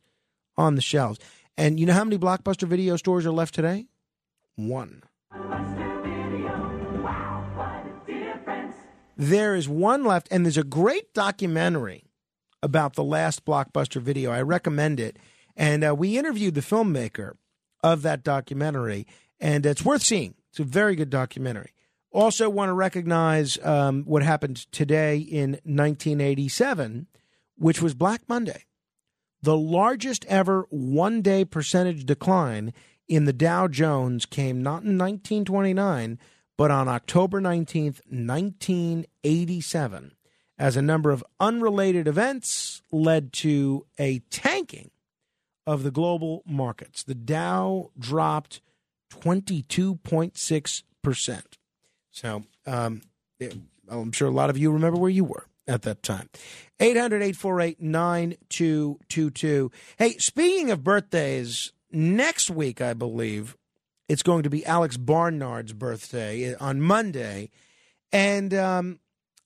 [0.57, 1.19] on the shelves.
[1.57, 3.88] And you know how many Blockbuster video stores are left today?
[4.56, 5.01] One.
[9.22, 12.06] There is one left, and there's a great documentary
[12.64, 14.32] about the last blockbuster video.
[14.32, 15.17] I recommend it.
[15.56, 17.33] And uh, we interviewed the filmmaker
[17.83, 19.06] of that documentary,
[19.40, 20.33] and it's worth seeing.
[20.50, 21.72] It's a very good documentary.
[22.09, 27.06] Also, want to recognize um, what happened today in 1987,
[27.59, 28.66] which was Black Monday,
[29.40, 32.74] the largest ever one day percentage decline
[33.08, 36.17] in the Dow Jones came not in 1929,
[36.61, 40.11] but on October 19th, 1987,
[40.59, 44.91] as a number of unrelated events led to a tanking
[45.65, 47.01] of the global markets.
[47.01, 48.61] The Dow dropped
[49.11, 51.41] 22.6%.
[52.11, 53.01] So um,
[53.90, 56.30] I'm sure a lot of you remember where you were at that time.
[56.80, 59.72] 800 848 9222.
[59.98, 63.57] Hey, speaking of birthdays, next week, I believe,
[64.11, 67.49] it's going to be Alex Barnard's birthday on Monday.
[68.11, 68.99] And um,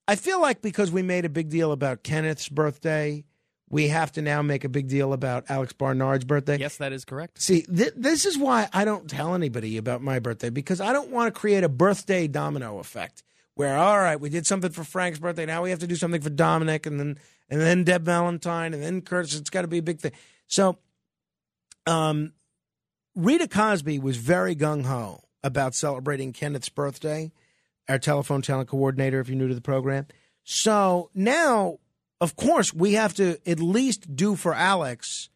[0.07, 3.25] I feel like because we made a big deal about Kenneth's birthday,
[3.69, 6.57] we have to now make a big deal about Alex Barnard's birthday.
[6.57, 7.39] Yes, that is correct.
[7.39, 11.11] See, th- this is why I don't tell anybody about my birthday because I don't
[11.11, 13.21] want to create a birthday domino effect
[13.53, 16.21] where all right, we did something for Frank's birthday, now we have to do something
[16.21, 17.19] for Dominic and then
[17.49, 19.35] and then Deb Valentine and then Curtis.
[19.35, 20.13] It's got to be a big thing.
[20.47, 20.79] So,
[21.85, 22.33] um,
[23.15, 27.31] Rita Cosby was very gung ho about celebrating Kenneth's birthday,
[27.87, 30.07] our telephone talent coordinator, if you're new to the program.
[30.43, 31.79] So now,
[32.19, 35.29] of course, we have to at least do for Alex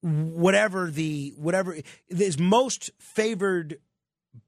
[0.00, 1.76] whatever the whatever
[2.08, 3.78] his most favored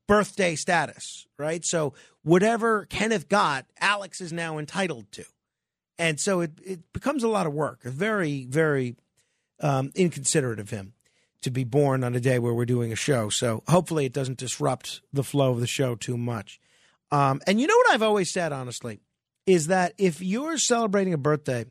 [0.06, 1.64] birthday status, right?
[1.64, 5.24] So whatever Kenneth got, Alex is now entitled to.
[5.98, 7.82] And so it, it becomes a lot of work.
[7.82, 8.96] Very, very
[9.60, 10.92] um, inconsiderate of him
[11.42, 13.28] to be born on a day where we're doing a show.
[13.28, 16.60] So hopefully it doesn't disrupt the flow of the show too much.
[17.10, 19.00] Um, and you know what I've always said, honestly,
[19.46, 21.66] is that if you're celebrating a birthday,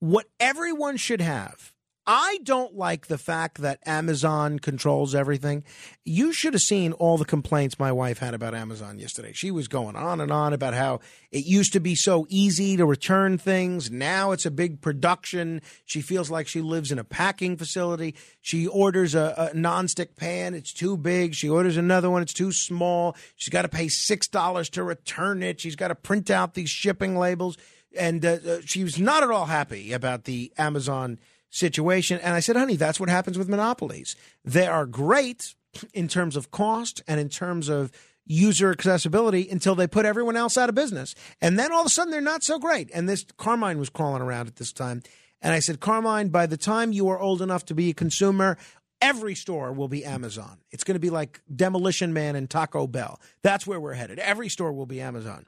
[0.00, 1.72] what everyone should have
[2.06, 5.64] I don't like the fact that Amazon controls everything.
[6.04, 9.32] You should have seen all the complaints my wife had about Amazon yesterday.
[9.32, 12.86] She was going on and on about how it used to be so easy to
[12.86, 13.90] return things.
[13.90, 15.60] Now it's a big production.
[15.84, 18.14] She feels like she lives in a packing facility.
[18.40, 20.54] She orders a, a nonstick pan.
[20.54, 21.34] It's too big.
[21.34, 22.22] She orders another one.
[22.22, 23.14] It's too small.
[23.36, 25.60] She's got to pay $6 to return it.
[25.60, 27.58] She's got to print out these shipping labels.
[27.98, 31.18] And uh, uh, she was not at all happy about the Amazon
[31.50, 32.18] situation.
[32.22, 34.16] And I said, honey, that's what happens with monopolies.
[34.44, 35.54] They are great
[35.92, 37.92] in terms of cost and in terms of
[38.24, 41.14] user accessibility until they put everyone else out of business.
[41.40, 42.90] And then all of a sudden they're not so great.
[42.94, 45.02] And this Carmine was crawling around at this time.
[45.42, 48.56] And I said, Carmine, by the time you are old enough to be a consumer,
[49.00, 50.58] every store will be Amazon.
[50.70, 53.20] It's going to be like Demolition Man and Taco Bell.
[53.42, 54.18] That's where we're headed.
[54.18, 55.46] Every store will be Amazon.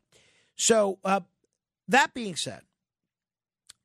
[0.56, 1.20] So, uh,
[1.89, 2.62] that being said,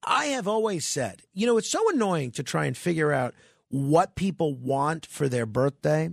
[0.03, 3.33] I have always said, you know, it's so annoying to try and figure out
[3.69, 6.09] what people want for their birthday.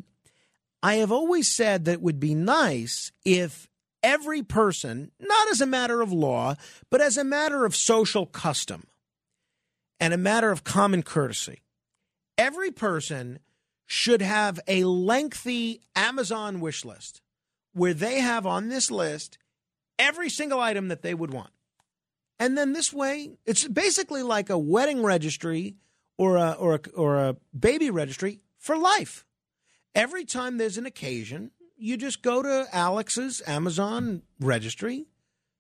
[0.83, 3.69] I have always said that it would be nice if
[4.03, 6.57] every person, not as a matter of law,
[6.91, 8.87] but as a matter of social custom
[9.99, 11.63] and a matter of common courtesy,
[12.37, 13.39] every person
[13.87, 17.23] should have a lengthy Amazon wish list
[17.73, 19.39] where they have on this list
[19.99, 21.51] every single item that they would want.
[22.39, 25.77] And then this way, it's basically like a wedding registry
[26.19, 29.25] or a, or a, or a baby registry for life.
[29.95, 35.07] Every time there's an occasion, you just go to Alex's Amazon registry,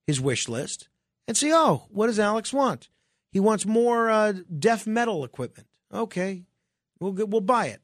[0.06, 0.88] his wish list,
[1.28, 2.88] and see, oh, what does Alex want?
[3.30, 5.68] He wants more uh, deaf metal equipment.
[5.92, 6.44] Okay,
[7.00, 7.80] we'll we'll buy it,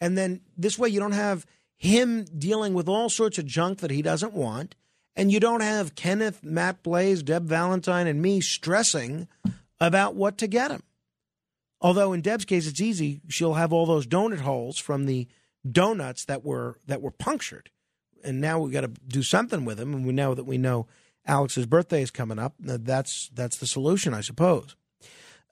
[0.00, 3.90] and then this way you don't have him dealing with all sorts of junk that
[3.90, 4.74] he doesn't want,
[5.16, 9.28] and you don't have Kenneth, Matt Blaze, Deb Valentine, and me stressing
[9.80, 10.82] about what to get him.
[11.80, 15.28] Although in Deb's case it's easy, she'll have all those donut holes from the
[15.70, 17.70] donuts that were that were punctured,
[18.22, 19.94] and now we've got to do something with them.
[19.94, 20.86] And we know that we know
[21.26, 22.54] Alex's birthday is coming up.
[22.58, 24.76] That's that's the solution, I suppose.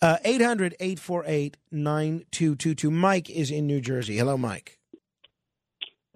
[0.00, 2.90] Uh, 800 848 9222.
[2.90, 4.16] Mike is in New Jersey.
[4.16, 4.80] Hello, Mike.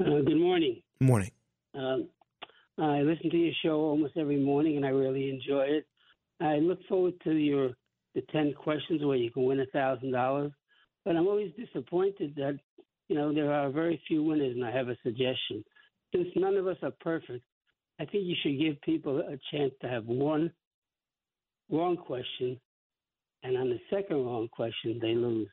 [0.00, 0.82] Uh, good morning.
[1.00, 1.30] Morning.
[1.72, 2.08] Um,
[2.78, 5.86] I listen to your show almost every morning, and I really enjoy it.
[6.40, 7.70] I look forward to your
[8.14, 10.52] the ten questions where you can win a thousand dollars.
[11.04, 12.58] But I'm always disappointed that
[13.08, 15.64] you know there are very few winners, and I have a suggestion.
[16.14, 17.44] Since none of us are perfect,
[17.98, 20.52] I think you should give people a chance to have one
[21.70, 22.60] wrong question,
[23.42, 25.48] and on the second wrong question they lose.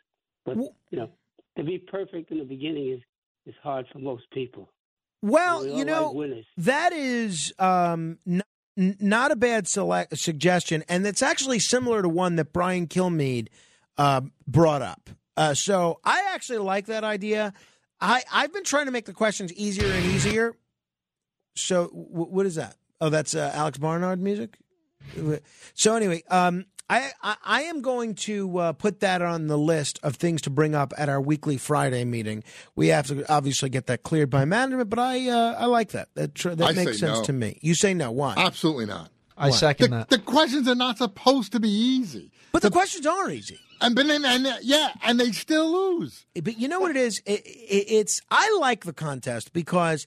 [0.45, 0.57] But
[0.89, 1.09] you know,
[1.57, 2.99] to be perfect in the beginning is
[3.45, 4.72] is hard for most people.
[5.23, 8.43] Well, We you know, like that is um, n-
[8.77, 13.47] n- not a bad select- suggestion, and it's actually similar to one that Brian Kilmeade
[13.97, 15.09] uh, brought up.
[15.37, 17.53] Uh, so I actually like that idea.
[18.01, 20.57] I I've been trying to make the questions easier and easier.
[21.55, 22.75] So w- what is that?
[22.99, 24.57] Oh, that's uh, Alex Barnard music.
[25.73, 29.99] So anyway, um, I, I I am going to uh, put that on the list
[30.03, 32.43] of things to bring up at our weekly Friday meeting.
[32.75, 36.09] We have to obviously get that cleared by management, but I uh, I like that.
[36.15, 37.23] That tr- that I makes sense no.
[37.23, 37.59] to me.
[37.61, 38.11] You say no?
[38.11, 38.35] Why?
[38.37, 39.09] Absolutely not.
[39.37, 39.55] I Why?
[39.55, 40.09] second the, that.
[40.09, 42.31] The questions are not supposed to be easy.
[42.51, 43.59] But the, questions are easy.
[43.81, 46.25] And but then, and yeah, and they still lose.
[46.35, 47.21] But you know what it is?
[47.25, 50.05] It, it, it's I like the contest because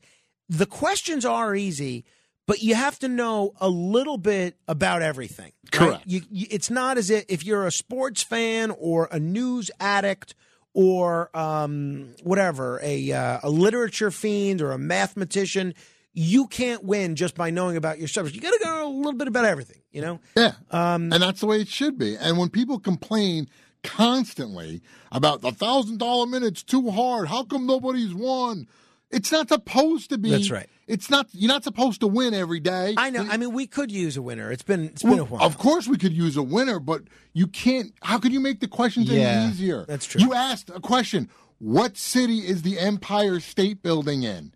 [0.49, 2.05] the questions are easy,
[2.47, 5.53] but you have to know a little bit about everything.
[5.65, 5.73] right?
[5.73, 6.05] Correct.
[6.07, 10.35] You, you, it's not as if if you're a sports fan or a news addict
[10.73, 15.75] or um, whatever, a uh, a literature fiend or a mathematician.
[16.19, 18.37] You can't win just by knowing about your subject.
[18.37, 19.83] You got to know a little bit about everything.
[19.91, 20.21] You know.
[20.37, 20.53] Yeah.
[20.71, 22.17] Um, and that's the way it should be.
[22.17, 23.49] And when people complain
[23.83, 28.67] constantly about the thousand dollar minute's too hard, how come nobody's won?
[29.11, 30.31] It's not supposed to be.
[30.31, 30.69] That's right.
[30.87, 31.27] It's not.
[31.33, 32.95] You're not supposed to win every day.
[32.97, 33.27] I know.
[33.29, 34.53] I mean, we could use a winner.
[34.53, 35.43] It's been it's been a while.
[35.43, 37.93] Of course, we could use a winner, but you can't.
[38.03, 39.85] How could you make the questions Yeah, any easier?
[39.87, 40.21] that's true.
[40.21, 44.53] You asked a question: What city is the Empire State Building in?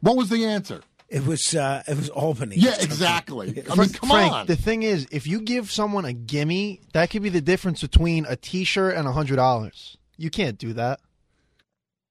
[0.00, 0.80] What was the answer?
[1.10, 2.56] It was uh, it was Albany.
[2.56, 3.62] Yeah, exactly.
[3.70, 4.46] I mean, come Frank, on.
[4.46, 8.24] the thing is, if you give someone a gimme, that could be the difference between
[8.26, 9.98] a T-shirt and a hundred dollars.
[10.16, 11.00] You can't do that.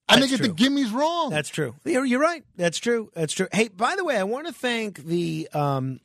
[0.09, 1.30] They That's get the gimmies wrong.
[1.30, 1.75] That's true.
[1.85, 2.43] You're, you're right.
[2.56, 3.09] That's true.
[3.15, 3.48] That's true.
[3.51, 6.01] Hey, by the way, I want to thank the um,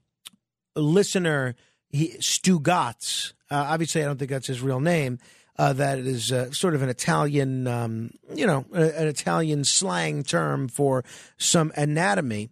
[0.76, 1.56] listener,
[1.90, 3.34] he, Stu Gotts.
[3.50, 5.18] Uh, obviously, I don't think that's his real name.
[5.58, 10.68] Uh, that is uh, sort of an Italian, um, you know, an Italian slang term
[10.68, 11.04] for
[11.36, 12.50] some anatomy.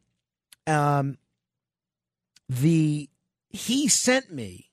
[0.67, 1.17] Um,
[2.49, 3.09] the
[3.51, 4.66] he sent me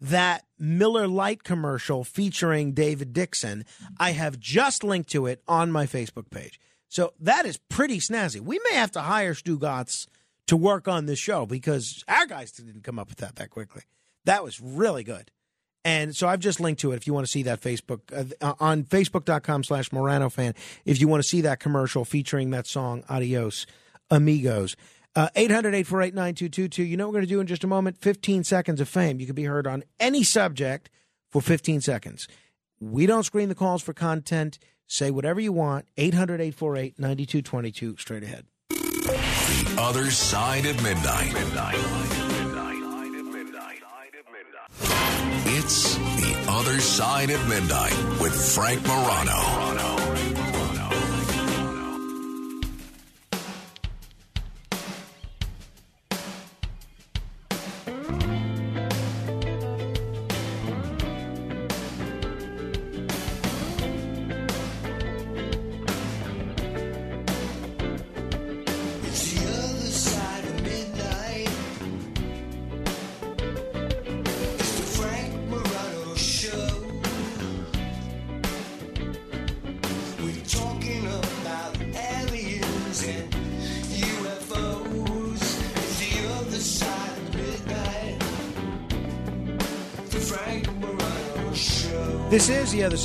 [0.00, 3.64] that Miller Lite commercial featuring David Dixon.
[3.98, 6.60] I have just linked to it on my Facebook page.
[6.88, 8.40] So that is pretty snazzy.
[8.40, 10.06] We may have to hire Stu Gotts
[10.46, 13.82] to work on this show because our guys didn't come up with that that quickly.
[14.24, 15.30] That was really good.
[15.84, 18.00] And so I've just linked to it if you want to see that Facebook
[18.40, 20.54] uh, on facebook.com slash Morano fan.
[20.84, 23.66] If you want to see that commercial featuring that song, Adios
[24.10, 24.74] Amigos.
[25.16, 26.82] Uh, 800 848 9222.
[26.84, 27.96] You know what we're going to do in just a moment?
[27.96, 29.18] 15 seconds of fame.
[29.18, 30.90] You can be heard on any subject
[31.30, 32.28] for 15 seconds.
[32.78, 34.58] We don't screen the calls for content.
[34.86, 35.86] Say whatever you want.
[35.96, 37.96] 800 848 9222.
[37.96, 38.44] Straight ahead.
[38.68, 41.32] The other side of midnight.
[45.48, 49.95] It's the other side of midnight with Frank Morano.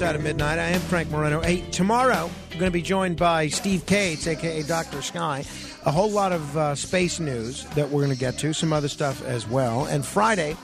[0.01, 0.57] Is The Other Side of Midnight.
[0.57, 1.41] I am Frank Morano.
[1.41, 4.63] Hey, tomorrow, I'm going to be joined by Steve Kates, a.k.a.
[4.63, 4.99] Dr.
[5.03, 5.45] Sky.
[5.85, 8.87] A whole lot of uh, space news that we're going to get to, some other
[8.87, 9.85] stuff as well.
[9.85, 10.57] And Friday,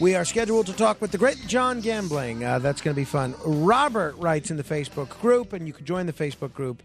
[0.00, 2.44] we are scheduled to talk with the great John Gambling.
[2.44, 3.34] Uh, that's going to be fun.
[3.46, 6.82] Robert writes in the Facebook group, and you can join the Facebook group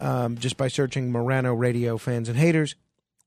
[0.00, 2.76] um, just by searching Morano Radio Fans and Haters.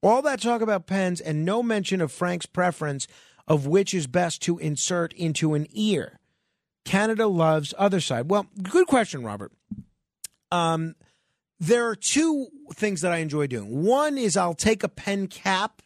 [0.01, 3.05] All that talk about pens and no mention of Frank's preference
[3.49, 6.21] of which is best to insert into an ear.
[6.85, 8.29] Canada loves other side.
[8.29, 9.51] Well, good question, Robert.
[10.51, 10.95] Um,
[11.59, 13.83] there are two things that I enjoy doing.
[13.83, 15.81] One is I'll take a pen cap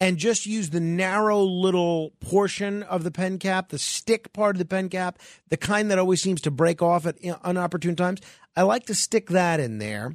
[0.00, 4.58] and just use the narrow little portion of the pen cap, the stick part of
[4.58, 5.18] the pen cap,
[5.48, 8.20] the kind that always seems to break off at unopportune times.
[8.54, 10.14] I like to stick that in there.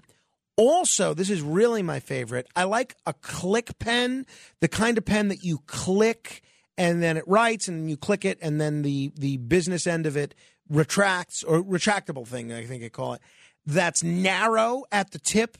[0.55, 2.47] Also, this is really my favorite.
[2.55, 4.25] I like a click pen,
[4.59, 6.43] the kind of pen that you click
[6.77, 10.15] and then it writes and you click it and then the the business end of
[10.17, 10.35] it
[10.69, 13.21] retracts or retractable thing I think they call it.
[13.65, 15.57] That's narrow at the tip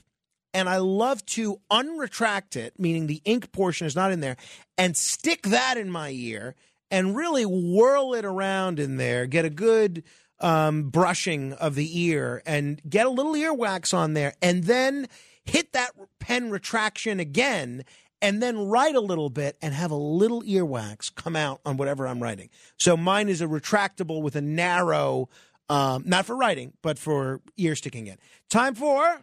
[0.54, 4.36] and I love to unretract it, meaning the ink portion is not in there,
[4.76, 6.54] and stick that in my ear
[6.90, 10.04] and really whirl it around in there, get a good
[10.40, 15.08] um, brushing of the ear, and get a little earwax on there, and then
[15.44, 17.84] hit that pen retraction again.
[18.22, 22.06] And then write a little bit and have a little earwax come out on whatever
[22.06, 22.48] I'm writing.
[22.78, 25.28] So mine is a retractable with a narrow,
[25.68, 28.18] um, not for writing, but for ear sticking in.
[28.48, 29.22] Time for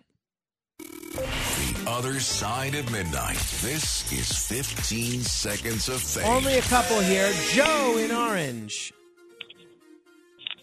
[0.80, 3.38] The Other Side of Midnight.
[3.62, 6.26] This is 15 Seconds of Fame.
[6.26, 7.32] Only a couple here.
[7.54, 8.94] Joe in Orange.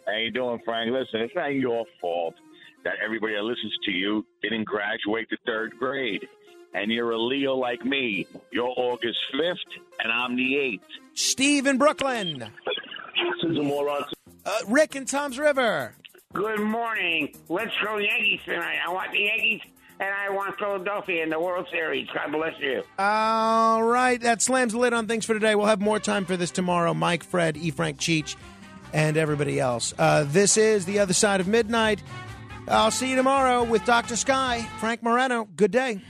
[0.06, 0.92] How you doing, Frank?
[0.92, 2.34] Listen, it's not your fault
[2.84, 6.22] that everybody that listens to you didn't graduate to third grade.
[6.76, 8.26] And you're a Leo like me.
[8.50, 9.56] You're August 5th,
[9.98, 10.80] and I'm the 8th.
[11.14, 12.38] Steve in Brooklyn.
[12.38, 14.06] This is a
[14.44, 15.94] Uh, Rick in Toms River.
[16.34, 17.34] Good morning.
[17.48, 18.76] Let's go Yankees tonight.
[18.86, 19.62] I want the Yankees
[19.98, 22.06] and I want Philadelphia in the World Series.
[22.12, 22.82] God bless you.
[22.98, 25.54] All right, that slams the lid on things for today.
[25.54, 26.92] We'll have more time for this tomorrow.
[26.92, 27.70] Mike, Fred, E.
[27.70, 28.36] Frank Cheech,
[28.92, 29.94] and everybody else.
[29.98, 32.02] Uh, this is The Other Side of Midnight.
[32.68, 34.16] I'll see you tomorrow with Dr.
[34.16, 35.48] Sky, Frank Morano.
[35.56, 36.02] Good day.